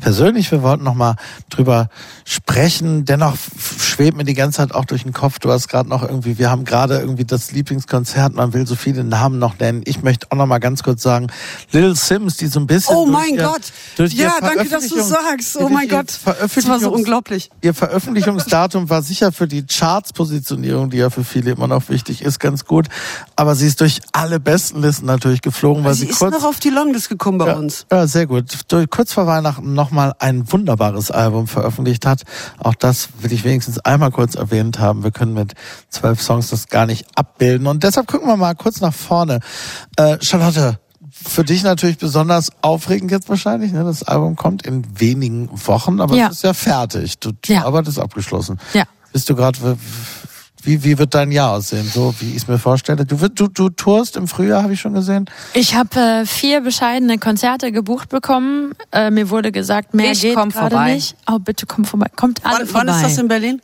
persönlich. 0.00 0.50
Wir 0.52 0.62
wollten 0.62 0.84
nochmal 0.84 1.16
drüber 1.48 1.88
sprechen. 2.24 3.04
Dennoch 3.06 3.36
schwebt 3.78 4.16
mir 4.16 4.24
die 4.24 4.34
ganze 4.34 4.58
Zeit 4.58 4.74
auch 4.74 4.84
durch 4.84 5.04
den 5.04 5.12
Kopf. 5.12 5.38
Du 5.38 5.50
hast 5.50 5.68
gerade 5.68 5.88
noch 5.88 6.02
irgendwie, 6.02 6.38
wir 6.38 6.50
haben 6.50 6.64
gerade 6.64 6.98
irgendwie 6.98 7.24
das 7.24 7.52
Lieblingskonzert. 7.52 8.34
Man 8.34 8.52
will 8.52 8.66
so 8.66 8.76
viele 8.76 9.04
Namen 9.04 9.38
noch 9.38 9.58
nennen. 9.58 9.82
Ich 9.86 10.02
möchte 10.02 10.26
auch 10.30 10.36
nochmal 10.36 10.60
ganz 10.60 10.82
kurz 10.82 11.02
sagen, 11.02 11.28
Little 11.70 11.94
Sims, 11.94 12.36
die 12.36 12.46
so 12.46 12.60
ein 12.60 12.66
bisschen 12.66 12.94
Oh 12.94 13.06
mein 13.06 13.34
ihr, 13.34 13.44
Gott. 13.44 14.10
Ja, 14.12 14.34
danke, 14.40 14.68
dass 14.68 14.88
du 14.88 15.00
sagst. 15.00 15.56
Oh 15.56 15.68
mein 15.68 15.88
Gott. 15.88 16.18
Das 16.24 16.68
war 16.68 16.78
so 16.78 16.92
unglaublich. 16.92 17.50
Ihr 17.62 17.72
Veröffentlichungsdatum 17.72 18.90
war 18.90 19.02
sicher 19.02 19.32
für 19.32 19.48
die 19.48 19.66
Charts-Positionierung, 20.42 20.90
die 20.90 20.98
ja 20.98 21.10
für 21.10 21.24
viele 21.24 21.52
immer 21.52 21.66
noch 21.66 21.88
wichtig 21.88 22.22
ist, 22.22 22.38
ganz 22.38 22.64
gut. 22.64 22.88
Aber 23.36 23.54
sie 23.54 23.66
ist 23.66 23.80
durch 23.80 24.00
alle 24.12 24.40
besten 24.40 24.80
Listen 24.82 25.06
natürlich 25.06 25.40
geflogen, 25.42 25.84
weil 25.84 25.94
Sie 25.94 26.04
sie, 26.04 26.10
ist 26.10 26.18
kurz 26.18 26.32
noch 26.32 26.44
auf 26.44 26.58
die 26.60 26.70
Longlist 26.70 27.08
gekommen 27.08 27.38
bei 27.38 27.46
ja, 27.48 27.54
uns. 27.54 27.86
Ja, 27.90 28.06
sehr 28.06 28.26
gut. 28.26 28.58
Durch, 28.68 28.90
kurz 28.90 29.12
vor 29.12 29.26
Weihnachten 29.26 29.74
nochmal 29.74 30.14
ein 30.18 30.50
wunderbares 30.50 31.10
Album 31.10 31.46
veröffentlicht 31.46 32.06
hat. 32.06 32.22
Auch 32.58 32.74
das 32.74 33.08
will 33.20 33.32
ich 33.32 33.44
wenigstens 33.44 33.78
einmal 33.80 34.10
kurz 34.10 34.34
erwähnt 34.34 34.78
haben. 34.78 35.04
Wir 35.04 35.10
können 35.10 35.34
mit 35.34 35.54
zwölf 35.88 36.20
Songs 36.20 36.50
das 36.50 36.68
gar 36.68 36.86
nicht 36.86 37.06
abbilden. 37.14 37.66
Und 37.66 37.82
deshalb 37.84 38.06
gucken 38.06 38.28
wir 38.28 38.36
mal 38.36 38.54
kurz 38.54 38.80
nach 38.80 38.94
vorne. 38.94 39.40
Äh, 39.96 40.18
Charlotte, 40.20 40.78
für 41.10 41.44
dich 41.44 41.62
natürlich 41.62 41.98
besonders 41.98 42.50
aufregend 42.62 43.10
jetzt 43.10 43.28
wahrscheinlich. 43.28 43.72
Ne? 43.72 43.84
Das 43.84 44.02
Album 44.02 44.34
kommt 44.34 44.66
in 44.66 44.84
wenigen 44.98 45.48
Wochen, 45.66 46.00
aber 46.00 46.16
Ja. 46.16 46.26
es 46.28 46.36
ist 46.36 46.44
ja 46.44 46.54
fertig. 46.54 47.18
Du, 47.18 47.32
die 47.32 47.52
Ja. 47.52 47.64
Arbeit 47.64 47.86
ist 47.86 47.98
abgeschlossen. 47.98 48.58
Ja. 48.72 48.84
Bist 49.12 49.28
du 49.28 49.36
gerade... 49.36 49.76
Wie, 50.64 50.84
wie 50.84 50.96
wird 50.98 51.14
dein 51.14 51.32
Jahr 51.32 51.52
aussehen? 51.52 51.84
So 51.92 52.14
wie 52.20 52.30
ich 52.30 52.36
es 52.36 52.48
mir 52.48 52.58
vorstelle. 52.58 53.04
Du, 53.04 53.20
wird- 53.20 53.38
du, 53.40 53.48
du 53.48 53.68
tourst 53.68 54.16
im 54.16 54.28
Frühjahr, 54.28 54.62
habe 54.62 54.72
ich 54.74 54.80
schon 54.80 54.94
gesehen. 54.94 55.24
Ich 55.54 55.74
habe 55.74 55.98
äh, 55.98 56.24
vier 56.26 56.60
bescheidene 56.60 57.18
Konzerte 57.18 57.72
gebucht 57.72 58.08
bekommen. 58.10 58.72
Äh, 58.92 59.10
mir 59.10 59.28
wurde 59.30 59.50
gesagt, 59.52 59.92
mehr 59.94 60.12
Ich 60.12 60.20
geht 60.20 60.36
komm 60.36 60.50
gerade 60.50 60.70
vorbei. 60.76 60.94
nicht. 60.94 61.16
Oh, 61.30 61.38
bitte 61.38 61.66
komm 61.66 61.84
vorbei. 61.84 62.06
Kommt 62.14 62.44
alle 62.46 62.60
Wann, 62.60 62.66
vorbei. 62.66 62.86
wann 62.88 62.94
ist 62.96 63.02
das 63.04 63.18
in 63.18 63.28
Berlin? 63.28 63.60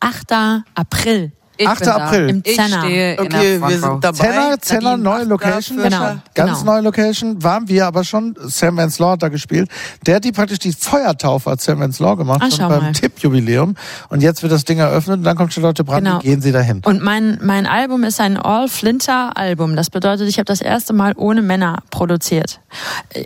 8. 0.00 0.32
April. 0.74 1.32
Ich 1.58 1.68
8. 1.68 1.78
bin 1.80 1.86
da. 1.88 1.96
April. 1.96 2.28
Im 2.30 2.42
Ich 2.44 2.56
Zenner. 2.56 2.80
stehe 2.80 3.14
in 3.14 3.20
Okay, 3.20 3.60
wir 3.60 3.78
sind 3.78 4.04
dabei. 4.04 4.12
Zenner, 4.18 4.60
Zenner, 4.60 4.96
neue 4.96 5.24
Location. 5.24 5.76
Genau. 5.82 6.16
Ganz 6.34 6.60
genau. 6.60 6.72
neue 6.72 6.80
Location. 6.82 7.42
Waren 7.42 7.68
wir 7.68 7.86
aber 7.86 8.04
schon. 8.04 8.34
Sam 8.46 8.76
Vance 8.78 9.00
Law 9.02 9.12
hat 9.12 9.22
da 9.22 9.28
gespielt. 9.28 9.68
Der 10.06 10.16
hat 10.16 10.24
die 10.24 10.32
praktisch 10.32 10.58
die 10.60 10.72
Feuertaufe 10.72 11.50
als 11.50 11.64
Sam 11.64 11.78
Vance 11.80 12.02
Law 12.02 12.16
gemacht. 12.16 12.40
Ah, 12.42 12.50
schon 12.50 12.58
schau 12.58 12.68
beim. 12.68 12.92
Tipp-Jubiläum. 12.94 13.74
Und 14.08 14.22
jetzt 14.22 14.42
wird 14.42 14.50
das 14.52 14.64
Ding 14.64 14.78
eröffnet 14.78 15.18
und 15.18 15.24
dann 15.24 15.36
kommt 15.36 15.52
Charlotte 15.52 15.84
Brandt 15.84 16.04
Genau. 16.04 16.16
und 16.16 16.22
gehen 16.22 16.40
sie 16.40 16.52
dahin. 16.52 16.80
Und 16.84 17.02
mein, 17.02 17.38
mein 17.42 17.66
Album 17.66 18.02
ist 18.04 18.18
ein 18.20 18.36
All-Flinter-Album. 18.38 19.76
Das 19.76 19.90
bedeutet, 19.90 20.28
ich 20.28 20.38
habe 20.38 20.46
das 20.46 20.60
erste 20.60 20.92
Mal 20.92 21.12
ohne 21.16 21.42
Männer 21.42 21.82
produziert. 21.90 22.60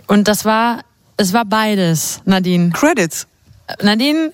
Und 0.07 0.27
das 0.27 0.45
war, 0.45 0.81
es 1.17 1.33
war 1.33 1.45
beides, 1.45 2.21
Nadine. 2.25 2.69
Credits. 2.71 3.27
Nadine, 3.81 4.31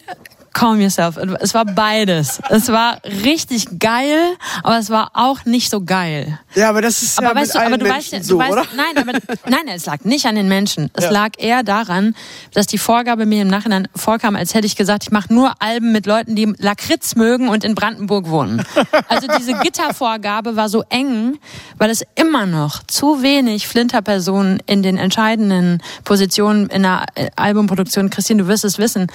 calm 0.53 0.79
yourself. 0.79 1.17
Es 1.39 1.53
war 1.53 1.65
beides. 1.65 2.39
Es 2.49 2.69
war 2.69 2.99
richtig 3.23 3.79
geil, 3.79 4.19
aber 4.63 4.77
es 4.77 4.89
war 4.89 5.11
auch 5.13 5.45
nicht 5.45 5.69
so 5.69 5.81
geil. 5.83 6.39
Ja, 6.55 6.69
aber 6.69 6.81
das 6.81 7.01
ist 7.01 7.17
Aber 7.17 7.29
ja 7.29 7.35
weißt 7.35 7.53
mit 7.55 7.63
du, 7.63 7.67
aber 7.67 7.77
du 7.77 7.89
weißt, 7.89 8.23
so, 8.23 8.33
du 8.35 8.39
weißt, 8.39 8.51
oder? 8.51 8.65
nein, 8.75 8.97
aber 8.97 9.19
nein, 9.49 9.67
es 9.73 9.85
lag 9.85 10.03
nicht 10.03 10.25
an 10.25 10.35
den 10.35 10.47
Menschen. 10.47 10.89
Es 10.93 11.05
Ja. 11.05 11.11
lag 11.11 11.31
eher 11.37 11.63
daran, 11.63 12.15
dass 12.53 12.67
die 12.67 12.77
Vorgabe 12.77 13.25
mir 13.25 13.41
im 13.41 13.47
Nachhinein 13.47 13.87
vorkam, 13.95 14.35
als 14.35 14.53
hätte 14.53 14.67
ich 14.67 14.75
gesagt, 14.75 15.03
ich 15.03 15.11
mache 15.11 15.33
nur 15.33 15.53
Alben 15.59 15.91
mit 15.91 16.05
Leuten, 16.05 16.35
die 16.35 16.53
Lakritz 16.57 17.15
mögen 17.15 17.49
und 17.49 17.63
in 17.63 17.75
Brandenburg 17.75 18.29
wohnen. 18.29 18.63
Also 19.09 19.27
diese 19.37 19.53
Gittervorgabe 19.55 20.55
war 20.55 20.69
so 20.69 20.83
eng, 20.89 21.39
weil 21.77 21.89
es 21.89 22.03
immer 22.15 22.45
noch 22.45 22.83
zu 22.83 23.21
wenig 23.23 23.67
Flinterpersonen 23.67 24.61
in 24.65 24.83
den 24.83 24.97
entscheidenden 24.97 25.81
Positionen 26.03 26.67
in 26.67 26.83
der 26.83 27.05
äh, 27.15 27.29
Albumproduktion. 27.35 28.09
Christine, 28.09 28.43
du 28.43 28.47
wirst 28.47 28.65
es 28.65 28.77
wissen. 28.77 29.07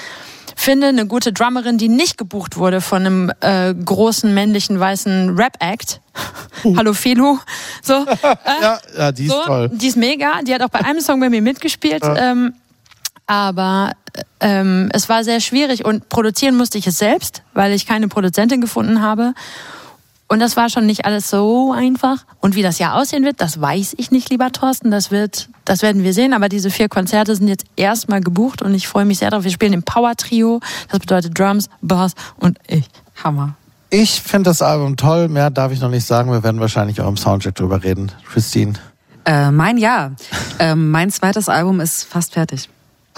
Finde 0.61 0.89
eine 0.89 1.07
gute 1.07 1.33
Drummerin, 1.33 1.79
die 1.79 1.89
nicht 1.89 2.19
gebucht 2.19 2.57
wurde 2.57 2.81
von 2.81 3.07
einem 3.07 3.33
äh, 3.43 3.73
großen 3.73 4.35
männlichen 4.35 4.81
weißen 4.81 5.39
Rap-Act. 5.39 6.01
Hallo 6.77 6.95
Philo. 6.95 7.39
So, 7.81 7.95
äh, 8.23 8.37
Ja, 8.61 8.81
ja, 8.99 9.13
die 9.13 9.27
ist 9.27 9.31
so, 9.31 9.41
toll. 9.45 9.71
Die 9.73 9.87
ist 9.87 9.97
mega. 9.97 10.43
Die 10.43 10.53
hat 10.53 10.61
auch 10.63 10.69
bei 10.69 10.85
einem 10.85 11.01
Song 11.01 11.21
bei 11.21 11.31
mir 11.31 11.43
mitgespielt. 11.43 12.03
Ja. 12.03 12.33
Ähm, 12.33 12.55
aber 13.29 13.93
ähm, 14.41 14.91
es 14.93 15.09
war 15.09 15.23
sehr 15.23 15.39
schwierig 15.39 15.85
und 15.85 16.09
produzieren 16.09 16.57
musste 16.57 16.77
ich 16.77 16.89
es 16.89 16.99
selbst, 16.99 17.45
weil 17.55 17.73
ich 17.73 17.87
keine 17.87 18.09
Produzentin 18.09 18.61
gefunden 18.61 19.01
habe. 19.01 19.35
Und 20.29 20.41
das 20.41 20.57
war 20.57 20.69
schon 20.69 20.85
nicht 20.85 21.07
alles 21.07 21.31
so 21.31 21.73
einfach. 21.73 22.19
Und 22.41 22.55
wie 22.55 22.63
das 22.63 22.79
Jahr 22.79 22.97
aussehen 22.97 23.25
wird, 23.25 23.41
das 23.41 23.61
weiß 23.61 23.95
ich 23.97 24.11
nicht, 24.11 24.29
lieber 24.29 24.53
Thorsten. 24.53 24.91
Das 24.91 25.11
wird, 25.11 25.49
das 25.65 25.81
werden 25.81 26.03
wir 26.03 26.13
sehen. 26.13 26.35
Aber 26.35 26.51
diese 26.51 26.71
vier 26.71 26.91
Konzerte 26.91 27.35
sind 27.35 27.49
jetzt 27.49 27.65
erstmal 27.77 28.21
gebucht 28.21 28.61
und 28.61 28.75
ich 28.75 28.89
freue 28.89 29.07
mich 29.07 29.19
sehr 29.19 29.31
darauf. 29.31 29.45
Wir 29.45 29.51
spielen 29.51 29.73
im 29.73 29.83
Power 29.83 30.15
Trio. 30.17 30.61
Das 30.91 31.01
bedeutet 31.01 31.39
Drums, 31.39 31.71
Bass 31.81 32.13
und 32.37 32.59
ich. 32.67 32.85
Hammer. 33.25 33.55
Ich 33.91 34.21
finde 34.21 34.51
das 34.51 34.61
Album 34.61 34.97
toll. 34.99 35.29
Mehr 35.29 35.49
darf 35.51 35.73
ich 35.73 35.81
noch 35.81 35.91
nicht 35.91 36.07
sagen. 36.07 36.31
Wir 36.31 36.43
werden 36.43 36.61
wahrscheinlich 36.61 37.01
auch 37.01 37.09
im 37.09 37.17
Soundcheck 37.17 37.55
drüber 37.55 37.83
reden. 37.83 38.13
Christine. 38.31 38.75
Äh, 39.25 39.51
mein 39.51 39.79
Jahr. 39.79 40.13
ähm, 40.59 40.91
mein 40.91 41.11
zweites 41.11 41.49
Album 41.49 41.81
ist 41.81 42.05
fast 42.05 42.35
fertig. 42.35 42.69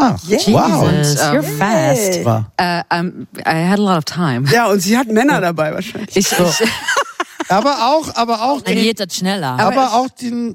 Ah, 0.01 0.17
Jesus, 0.23 0.49
wow. 0.49 0.91
you're 1.33 1.43
fast. 1.43 2.25
Uh, 2.27 2.83
um, 2.91 3.27
I 3.47 3.69
had 3.69 3.79
a 3.79 3.83
lot 3.83 3.99
of 3.99 4.05
time. 4.05 4.47
Ja, 4.51 4.67
und 4.69 4.81
sie 4.81 4.97
hat 4.97 5.09
Männer 5.09 5.41
dabei 5.41 5.73
wahrscheinlich. 5.75 6.17
Ich, 6.17 6.29
So. 6.29 6.51
Aber 7.49 7.91
auch, 7.93 8.15
aber 8.15 8.43
auch, 8.43 8.61
Dann 8.61 8.77
geht 8.77 9.01
das 9.01 9.17
schneller. 9.17 9.59
aber 9.59 9.95
auch 9.95 10.09
die, 10.09 10.55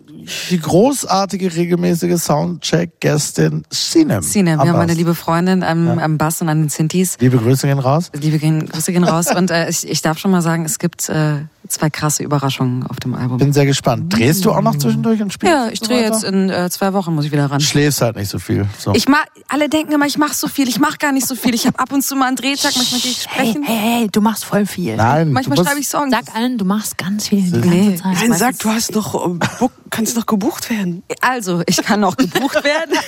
die 0.50 0.60
großartige 0.60 1.54
regelmäßige 1.54 2.18
Soundcheck-Gästin 2.22 3.66
Sinem. 3.70 4.22
Sinem, 4.22 4.60
ja, 4.60 4.72
meine 4.72 4.88
Bass. 4.88 4.96
liebe 4.96 5.14
Freundin 5.14 5.62
am, 5.64 6.00
am 6.00 6.18
Bass 6.18 6.42
und 6.42 6.48
an 6.48 6.62
den 6.62 6.70
Synthes. 6.70 7.18
Liebe 7.20 7.38
Grüße 7.38 7.68
gehen 7.68 7.80
raus. 7.80 8.12
Liebe 8.14 8.40
gehen, 8.40 8.66
Grüße 8.68 8.94
gehen 8.94 9.04
raus. 9.04 9.28
Und 9.36 9.52
äh, 9.52 9.68
ich, 9.70 9.86
ich 9.90 10.02
darf 10.02 10.20
schon 10.20 10.32
mal 10.32 10.42
sagen, 10.42 10.64
es 10.64 10.80
gibt 10.80 11.10
äh, 11.10 11.40
zwei 11.68 11.90
krasse 11.90 12.24
Überraschungen 12.24 12.86
auf 12.88 12.98
dem 13.00 13.16
Album. 13.16 13.38
Bin 13.38 13.54
sehr 13.54 13.66
gespannt. 13.66 14.14
Drehst 14.16 14.46
du 14.46 14.52
auch 14.52 14.62
noch 14.62 14.78
zwischendurch 14.78 15.22
und 15.22 15.32
spielst? 15.34 15.54
ja, 15.54 15.68
ich 15.72 15.80
drehe 15.80 16.02
jetzt 16.04 16.24
in 16.24 16.50
äh, 16.50 16.70
zwei 16.70 16.94
Wochen, 16.94 17.14
muss 17.16 17.26
ich 17.26 17.32
wieder 17.32 17.46
ran. 17.50 17.60
Schläfst 17.62 18.02
halt 18.02 18.16
nicht 18.16 18.30
so 18.30 18.40
viel. 18.40 18.66
So. 18.78 18.94
Ich 18.94 19.08
mach, 19.08 19.24
alle 19.48 19.70
denken 19.70 19.92
immer, 19.94 20.06
ich 20.06 20.18
mache 20.18 20.34
so 20.36 20.48
viel. 20.48 20.68
Ich 20.70 20.80
mache 20.80 20.98
gar 20.98 21.12
nicht 21.12 21.28
so 21.28 21.36
viel. 21.36 21.54
Ich 21.56 21.66
habe 21.68 21.80
ab 21.80 21.92
und 21.92 22.04
zu 22.04 22.16
mal 22.16 22.28
einen 22.28 22.36
Drehtag, 22.36 22.74
manchmal 22.76 23.02
gehe 23.02 23.12
ich 23.12 23.26
Hey, 23.30 23.48
sprechen. 23.52 23.64
hey, 23.64 23.78
hey, 24.00 24.08
du 24.12 24.22
machst 24.22 24.46
voll 24.46 24.66
viel. 24.66 24.96
Nein, 24.96 25.32
manchmal 25.32 25.56
du 25.56 25.62
musst, 25.62 25.70
schreibe 25.70 25.82
ich 25.82 25.88
Songs. 25.90 26.12
Sag 26.12 26.36
allen, 26.36 26.58
du 26.58 26.66
machst 26.66 26.98
ganz 26.98 27.28
viel. 27.28 27.42
Die 27.42 27.68
Nee. 27.68 27.96
Zeit. 27.96 28.16
Nein, 28.22 28.34
sag, 28.34 28.60
du 28.60 28.70
hast 28.70 28.94
noch, 28.96 29.16
äh, 29.16 29.30
Book, 29.60 29.72
kannst 29.90 30.16
noch 30.16 30.26
gebucht 30.26 30.70
werden. 30.70 31.04
Also, 31.22 31.62
ich 31.66 31.78
kann 31.84 32.04
auch 32.04 32.18
gebucht 32.18 32.64
werden. 32.64 32.96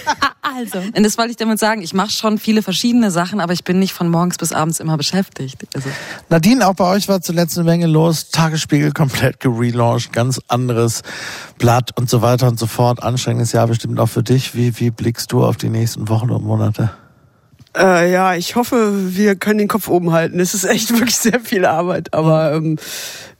Also. 0.57 0.79
Und 0.79 1.03
das 1.03 1.17
wollte 1.17 1.31
ich 1.31 1.35
damit 1.37 1.59
sagen. 1.59 1.81
Ich 1.81 1.93
mache 1.93 2.09
schon 2.09 2.37
viele 2.37 2.63
verschiedene 2.63 3.11
Sachen, 3.11 3.41
aber 3.41 3.51
ich 3.51 3.65
bin 3.65 3.79
nicht 3.79 3.91
von 3.93 4.07
morgens 4.09 4.37
bis 4.37 4.53
abends 4.53 4.79
immer 4.79 4.95
beschäftigt. 4.95 5.57
Also, 5.75 5.89
Nadine, 6.29 6.65
auch 6.65 6.73
bei 6.73 6.85
euch 6.85 7.09
war 7.09 7.21
zuletzt 7.21 7.57
eine 7.57 7.65
Menge 7.65 7.85
los. 7.85 8.29
Tagesspiegel 8.47 8.93
komplett 8.93 9.41
gelauncht, 9.41 10.13
ganz 10.13 10.39
anderes 10.47 11.01
Blatt 11.57 11.91
und 11.97 12.09
so 12.09 12.21
weiter 12.21 12.47
und 12.47 12.57
so 12.57 12.65
fort. 12.65 13.03
Anstrengendes 13.03 13.51
Jahr 13.51 13.67
bestimmt 13.67 13.99
auch 13.99 14.07
für 14.07 14.23
dich. 14.23 14.55
Wie, 14.55 14.79
wie 14.79 14.89
blickst 14.89 15.33
du 15.33 15.43
auf 15.43 15.57
die 15.57 15.67
nächsten 15.67 16.07
Wochen 16.07 16.29
und 16.29 16.45
Monate? 16.45 16.91
Äh, 17.75 18.09
ja, 18.09 18.35
ich 18.35 18.55
hoffe, 18.55 19.15
wir 19.17 19.35
können 19.35 19.57
den 19.57 19.67
Kopf 19.67 19.89
oben 19.89 20.13
halten. 20.13 20.39
Es 20.39 20.53
ist 20.53 20.63
echt 20.63 20.91
wirklich 20.97 21.17
sehr 21.17 21.41
viel 21.41 21.65
Arbeit. 21.65 22.13
Aber 22.13 22.53
ähm, 22.53 22.77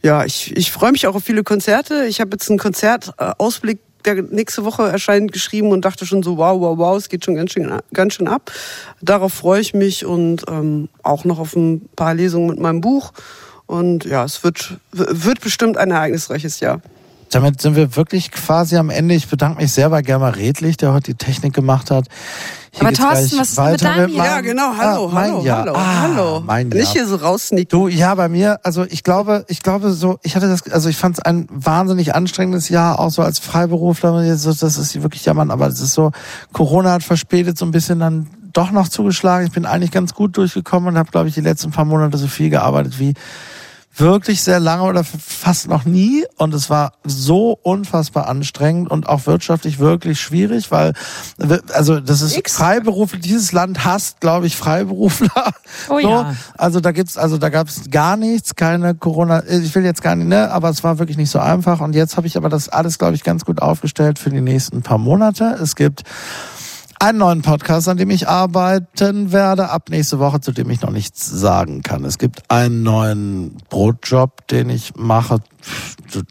ja, 0.04 0.26
ich, 0.26 0.54
ich 0.58 0.74
freue 0.74 0.92
mich 0.92 1.08
auch 1.08 1.16
auf 1.16 1.24
viele 1.24 1.46
Konzerte. 1.46 2.04
Ich 2.04 2.20
habe 2.20 2.32
jetzt 2.34 2.50
einen 2.50 2.60
Konzertausblick, 2.60 3.80
der 4.04 4.24
nächste 4.24 4.66
Woche 4.66 4.90
erscheint, 4.90 5.32
geschrieben 5.32 5.72
und 5.72 5.86
dachte 5.86 6.06
schon 6.06 6.22
so, 6.22 6.36
wow, 6.36 6.60
wow, 6.60 6.78
wow, 6.78 6.98
es 6.98 7.08
geht 7.08 7.24
schon 7.24 7.36
ganz 7.36 7.54
schön, 7.54 7.72
ganz 7.94 8.14
schön 8.14 8.28
ab. 8.28 8.52
Darauf 9.02 9.32
freue 9.32 9.62
ich 9.62 9.74
mich 9.74 10.06
und 10.06 10.44
ähm, 10.50 10.90
auch 11.02 11.24
noch 11.24 11.40
auf 11.40 11.56
ein 11.56 11.88
paar 11.96 12.14
Lesungen 12.14 12.50
mit 12.50 12.60
meinem 12.60 12.82
Buch. 12.82 13.14
Und 13.68 14.06
ja, 14.06 14.24
es 14.24 14.44
wird, 14.44 14.78
wird 14.92 15.42
bestimmt 15.42 15.78
ein 15.78 15.92
ereignisreiches 15.92 16.60
Jahr. 16.62 16.82
Damit 17.30 17.62
sind 17.62 17.76
wir 17.76 17.98
wirklich 17.98 18.32
quasi 18.32 18.78
am 18.78 18.90
Ende. 18.90 19.14
Ich 19.14 19.28
bedanke 19.28 19.62
mich 19.62 19.74
sehr 19.74 19.90
bei 19.90 20.02
Germa 20.02 20.30
Redlich, 20.30 20.78
der 20.78 20.94
heute 20.94 21.12
die 21.12 21.18
Technik 21.18 21.54
gemacht 21.54 21.92
hat. 21.92 22.06
Hier 22.72 22.88
Aber 22.88 22.94
Thorsten, 22.94 23.40
was 23.40 23.50
ist 23.50 23.58
denn 23.58 23.72
mit 23.72 23.82
deinem 23.84 24.14
Ja, 24.14 24.40
genau, 24.40 24.72
hallo, 24.78 25.08
ah, 25.08 25.12
mein 25.14 25.32
hallo, 25.32 25.44
Jahr. 25.44 25.60
hallo, 25.60 25.74
ah, 25.76 26.02
hallo. 26.02 26.44
Mein 26.46 26.70
Jahr. 26.70 26.80
Nicht 26.80 26.92
hier 26.94 27.06
so 27.06 27.18
raussneaken. 27.18 27.68
Du, 27.70 27.88
ja, 27.90 28.16
bei 28.16 28.30
mir, 28.30 28.60
also 28.64 28.86
ich 28.86 29.04
glaube, 29.04 29.44
ich 29.50 29.62
glaube 29.62 29.92
so, 29.92 30.20
ich 30.24 30.38
hatte 30.38 30.48
das, 30.48 30.72
also 30.72 30.88
ich 30.88 30.96
fand 30.96 31.18
es 31.18 31.26
ein 31.26 31.48
wahnsinnig 31.50 32.16
anstrengendes 32.16 32.70
Jahr, 32.70 33.00
auch 33.00 33.10
so 33.10 33.24
als 33.24 33.40
Freiberufler, 33.40 34.38
so, 34.38 34.54
das 34.54 34.78
ist 34.78 35.02
wirklich 35.02 35.26
jammern, 35.26 35.52
aber 35.52 35.68
es 35.68 35.82
ist 35.82 35.94
so, 35.94 36.12
Corona 36.54 36.94
hat 36.94 37.04
verspätet 37.04 37.58
so 37.58 37.66
ein 37.66 37.72
bisschen 37.72 38.00
dann 38.00 38.28
doch 38.54 38.72
noch 38.72 38.88
zugeschlagen. 38.88 39.48
Ich 39.48 39.54
bin 39.54 39.66
eigentlich 39.66 39.92
ganz 39.92 40.14
gut 40.14 40.38
durchgekommen 40.38 40.90
und 40.90 40.98
habe, 40.98 41.12
glaube 41.12 41.28
ich, 41.28 41.34
die 41.34 41.42
letzten 41.42 41.72
paar 41.72 41.86
Monate 41.86 42.18
so 42.18 42.28
viel 42.28 42.50
gearbeitet 42.50 43.00
wie 43.00 43.14
wirklich 44.00 44.42
sehr 44.44 44.60
lange 44.60 44.84
oder 44.84 45.04
fast 45.04 45.68
noch 45.68 45.86
nie 45.86 46.26
und 46.38 46.54
es 46.54 46.70
war 46.70 46.94
so 47.04 47.58
unfassbar 47.64 48.28
anstrengend 48.28 48.92
und 48.92 49.08
auch 49.08 49.26
wirtschaftlich 49.26 49.80
wirklich 49.80 50.20
schwierig, 50.20 50.72
weil 50.72 50.94
also 51.74 52.00
das 52.00 52.22
ist 52.22 52.50
Freiberufler, 52.50 53.20
dieses 53.20 53.52
Land 53.52 53.86
hasst, 53.86 54.22
glaube 54.22 54.48
ich, 54.48 54.56
Freiberufler. 54.56 55.52
Oh 55.90 56.00
so. 56.02 56.10
ja. 56.10 56.36
Also 56.58 56.80
da 56.80 56.92
gibt's 56.92 57.18
also 57.18 57.38
da 57.38 57.50
gab's 57.50 57.90
gar 57.90 58.18
nichts, 58.18 58.56
keine 58.56 58.96
Corona, 58.96 59.44
ich 59.46 59.74
will 59.76 59.84
jetzt 59.84 60.02
gar 60.02 60.16
nicht, 60.16 60.28
ne, 60.28 60.52
aber 60.52 60.70
es 60.70 60.84
war 60.84 61.00
wirklich 61.00 61.18
nicht 61.18 61.30
so 61.30 61.40
einfach 61.40 61.82
und 61.82 61.96
jetzt 61.96 62.18
habe 62.18 62.28
ich 62.28 62.38
aber 62.38 62.50
das 62.50 62.70
alles 62.70 62.98
glaube 63.00 63.16
ich 63.16 63.24
ganz 63.24 63.46
gut 63.46 63.62
aufgestellt 63.62 64.20
für 64.20 64.30
die 64.30 64.42
nächsten 64.42 64.82
paar 64.82 64.98
Monate. 64.98 65.58
Es 65.62 65.76
gibt 65.76 66.04
einen 67.00 67.20
neuen 67.20 67.42
Podcast, 67.42 67.88
an 67.90 67.98
dem 67.98 68.10
ich 68.10 68.28
arbeiten 68.28 69.32
werde, 69.32 69.70
ab 69.70 69.90
nächste 69.90 70.20
Woche, 70.20 70.42
zu 70.42 70.52
dem 70.52 70.70
ich 70.70 70.82
noch 70.82 70.90
nichts 70.90 71.26
sagen 71.28 71.84
kann. 71.84 72.04
Es 72.06 72.18
gibt 72.18 72.50
einen 72.50 72.84
neuen 72.84 73.58
Brotjob, 73.70 74.48
den 74.48 74.70
ich 74.70 74.96
mache. 74.96 75.40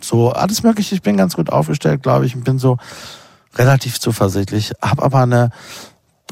So, 0.00 0.32
alles 0.32 0.62
mögliche. 0.62 0.94
Ich 0.94 1.02
bin 1.02 1.16
ganz 1.16 1.36
gut 1.36 1.50
aufgestellt, 1.50 2.02
glaube 2.02 2.26
ich. 2.26 2.34
Ich 2.34 2.42
bin 2.42 2.58
so 2.58 2.78
relativ 3.56 4.00
zuversichtlich. 4.00 4.72
Hab 4.82 5.02
aber 5.02 5.20
eine 5.20 5.50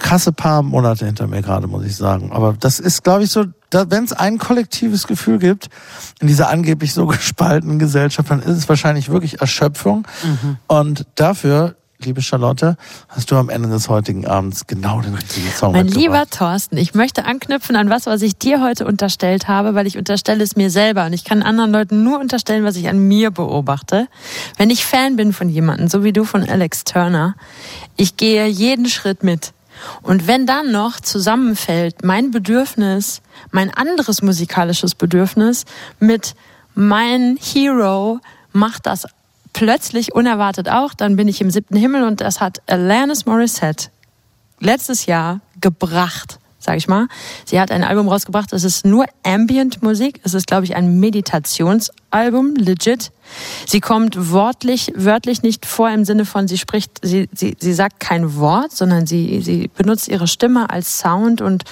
krasse 0.00 0.32
paar 0.32 0.62
Monate 0.62 1.06
hinter 1.06 1.28
mir 1.28 1.40
gerade, 1.40 1.68
muss 1.68 1.84
ich 1.84 1.94
sagen. 1.94 2.32
Aber 2.32 2.54
das 2.58 2.80
ist, 2.80 3.04
glaube 3.04 3.22
ich, 3.22 3.30
so, 3.30 3.44
wenn 3.70 4.04
es 4.04 4.12
ein 4.12 4.38
kollektives 4.38 5.06
Gefühl 5.06 5.38
gibt 5.38 5.68
in 6.20 6.26
dieser 6.26 6.48
angeblich 6.48 6.92
so 6.92 7.06
gespaltenen 7.06 7.78
Gesellschaft, 7.78 8.30
dann 8.30 8.40
ist 8.40 8.56
es 8.56 8.68
wahrscheinlich 8.68 9.10
wirklich 9.10 9.40
Erschöpfung. 9.40 10.06
Und 10.66 11.06
dafür 11.14 11.76
liebe 11.98 12.22
Charlotte, 12.22 12.76
hast 13.08 13.30
du 13.30 13.36
am 13.36 13.48
Ende 13.48 13.68
des 13.68 13.88
heutigen 13.88 14.26
Abends 14.26 14.66
genau 14.66 15.00
den 15.00 15.14
richtigen 15.14 15.48
Song 15.48 15.72
Mein 15.72 15.88
lieber 15.88 16.26
Thorsten, 16.26 16.76
ich 16.76 16.94
möchte 16.94 17.24
anknüpfen 17.24 17.76
an 17.76 17.90
was, 17.90 18.06
was 18.06 18.22
ich 18.22 18.36
dir 18.36 18.62
heute 18.62 18.86
unterstellt 18.86 19.48
habe, 19.48 19.74
weil 19.74 19.86
ich 19.86 19.96
unterstelle 19.96 20.42
es 20.42 20.56
mir 20.56 20.70
selber 20.70 21.06
und 21.06 21.12
ich 21.12 21.24
kann 21.24 21.42
anderen 21.42 21.72
Leuten 21.72 22.02
nur 22.02 22.18
unterstellen, 22.20 22.64
was 22.64 22.76
ich 22.76 22.88
an 22.88 22.98
mir 22.98 23.30
beobachte. 23.30 24.08
Wenn 24.56 24.70
ich 24.70 24.84
Fan 24.84 25.16
bin 25.16 25.32
von 25.32 25.48
jemandem, 25.48 25.88
so 25.88 26.04
wie 26.04 26.12
du 26.12 26.24
von 26.24 26.48
Alex 26.48 26.84
Turner, 26.84 27.36
ich 27.96 28.16
gehe 28.16 28.46
jeden 28.46 28.86
Schritt 28.86 29.22
mit. 29.22 29.52
Und 30.02 30.26
wenn 30.26 30.46
dann 30.46 30.72
noch 30.72 31.00
zusammenfällt 31.00 32.04
mein 32.04 32.30
Bedürfnis, 32.30 33.22
mein 33.50 33.72
anderes 33.72 34.22
musikalisches 34.22 34.94
Bedürfnis 34.94 35.64
mit 35.98 36.34
mein 36.74 37.38
Hero 37.40 38.20
macht 38.52 38.86
das 38.86 39.06
plötzlich 39.54 40.14
unerwartet 40.14 40.68
auch, 40.68 40.92
dann 40.92 41.16
bin 41.16 41.28
ich 41.28 41.40
im 41.40 41.50
siebten 41.50 41.76
Himmel 41.76 42.04
und 42.04 42.20
das 42.20 42.40
hat 42.42 42.60
Alanis 42.66 43.24
Morissette 43.24 43.88
letztes 44.60 45.06
Jahr 45.06 45.40
gebracht, 45.60 46.38
sag 46.58 46.76
ich 46.76 46.88
mal. 46.88 47.06
Sie 47.46 47.58
hat 47.58 47.70
ein 47.70 47.84
Album 47.84 48.08
rausgebracht, 48.08 48.52
es 48.52 48.64
ist 48.64 48.84
nur 48.84 49.06
Ambient-Musik, 49.22 50.20
es 50.24 50.34
ist, 50.34 50.46
glaube 50.46 50.64
ich, 50.64 50.76
ein 50.76 51.00
Meditationsalbum, 51.00 52.56
legit. 52.56 53.12
Sie 53.66 53.80
kommt 53.80 54.32
wortlich, 54.32 54.92
wörtlich 54.96 55.42
nicht 55.42 55.64
vor 55.64 55.88
im 55.90 56.04
Sinne 56.04 56.26
von, 56.26 56.48
sie 56.48 56.58
spricht, 56.58 56.98
sie, 57.02 57.28
sie, 57.32 57.56
sie 57.58 57.72
sagt 57.72 58.00
kein 58.00 58.36
Wort, 58.36 58.72
sondern 58.72 59.06
sie, 59.06 59.40
sie 59.40 59.68
benutzt 59.68 60.08
ihre 60.08 60.26
Stimme 60.26 60.68
als 60.68 60.98
Sound 60.98 61.40
und 61.40 61.64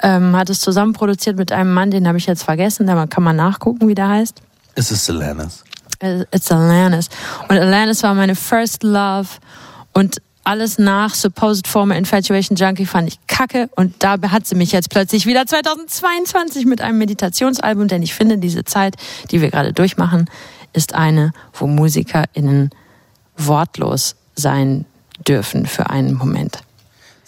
ähm, 0.00 0.36
hat 0.36 0.48
es 0.50 0.60
zusammen 0.60 0.92
produziert 0.92 1.36
mit 1.36 1.50
einem 1.50 1.74
Mann, 1.74 1.90
den 1.90 2.06
habe 2.06 2.18
ich 2.18 2.26
jetzt 2.26 2.44
vergessen, 2.44 2.86
da 2.86 3.06
kann 3.06 3.24
man 3.24 3.34
nachgucken, 3.36 3.88
wie 3.88 3.96
der 3.96 4.08
heißt. 4.08 4.40
Es 4.76 4.92
ist 4.92 5.10
Alanis. 5.10 5.64
It's 6.00 6.50
Alanis. 6.52 7.08
Und 7.48 7.58
Alanis 7.58 8.02
war 8.02 8.14
meine 8.14 8.34
First 8.34 8.82
Love 8.82 9.28
und 9.92 10.20
alles 10.44 10.78
nach 10.78 11.14
Supposed 11.14 11.66
Former 11.66 11.96
Infatuation 11.96 12.56
Junkie 12.56 12.86
fand 12.86 13.08
ich 13.08 13.18
kacke 13.26 13.68
und 13.76 14.02
da 14.02 14.16
hat 14.30 14.46
sie 14.46 14.54
mich 14.54 14.72
jetzt 14.72 14.88
plötzlich 14.88 15.26
wieder 15.26 15.46
2022 15.46 16.64
mit 16.64 16.80
einem 16.80 16.96
Meditationsalbum, 16.98 17.86
denn 17.86 18.02
ich 18.02 18.14
finde, 18.14 18.38
diese 18.38 18.64
Zeit, 18.64 18.96
die 19.30 19.42
wir 19.42 19.50
gerade 19.50 19.74
durchmachen, 19.74 20.30
ist 20.72 20.94
eine, 20.94 21.32
wo 21.52 21.66
MusikerInnen 21.66 22.70
wortlos 23.36 24.16
sein 24.36 24.86
dürfen 25.26 25.66
für 25.66 25.90
einen 25.90 26.14
Moment. 26.14 26.60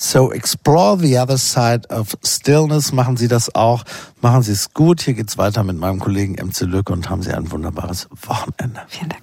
So 0.02 0.32
explore 0.32 0.96
the 0.96 1.18
other 1.18 1.36
side 1.36 1.86
of 1.90 2.16
stillness. 2.24 2.90
Machen 2.90 3.18
Sie 3.18 3.28
das 3.28 3.54
auch. 3.54 3.84
Machen 4.22 4.42
Sie 4.42 4.52
es 4.52 4.72
gut. 4.72 5.02
Hier 5.02 5.12
geht's 5.12 5.36
weiter 5.36 5.62
mit 5.62 5.76
meinem 5.76 5.98
Kollegen 5.98 6.36
MC 6.42 6.62
Lücke 6.62 6.94
und 6.94 7.10
haben 7.10 7.22
Sie 7.22 7.34
ein 7.34 7.50
wunderbares 7.50 8.08
Wochenende. 8.10 8.80
Vielen 8.88 9.10
Dank. 9.10 9.22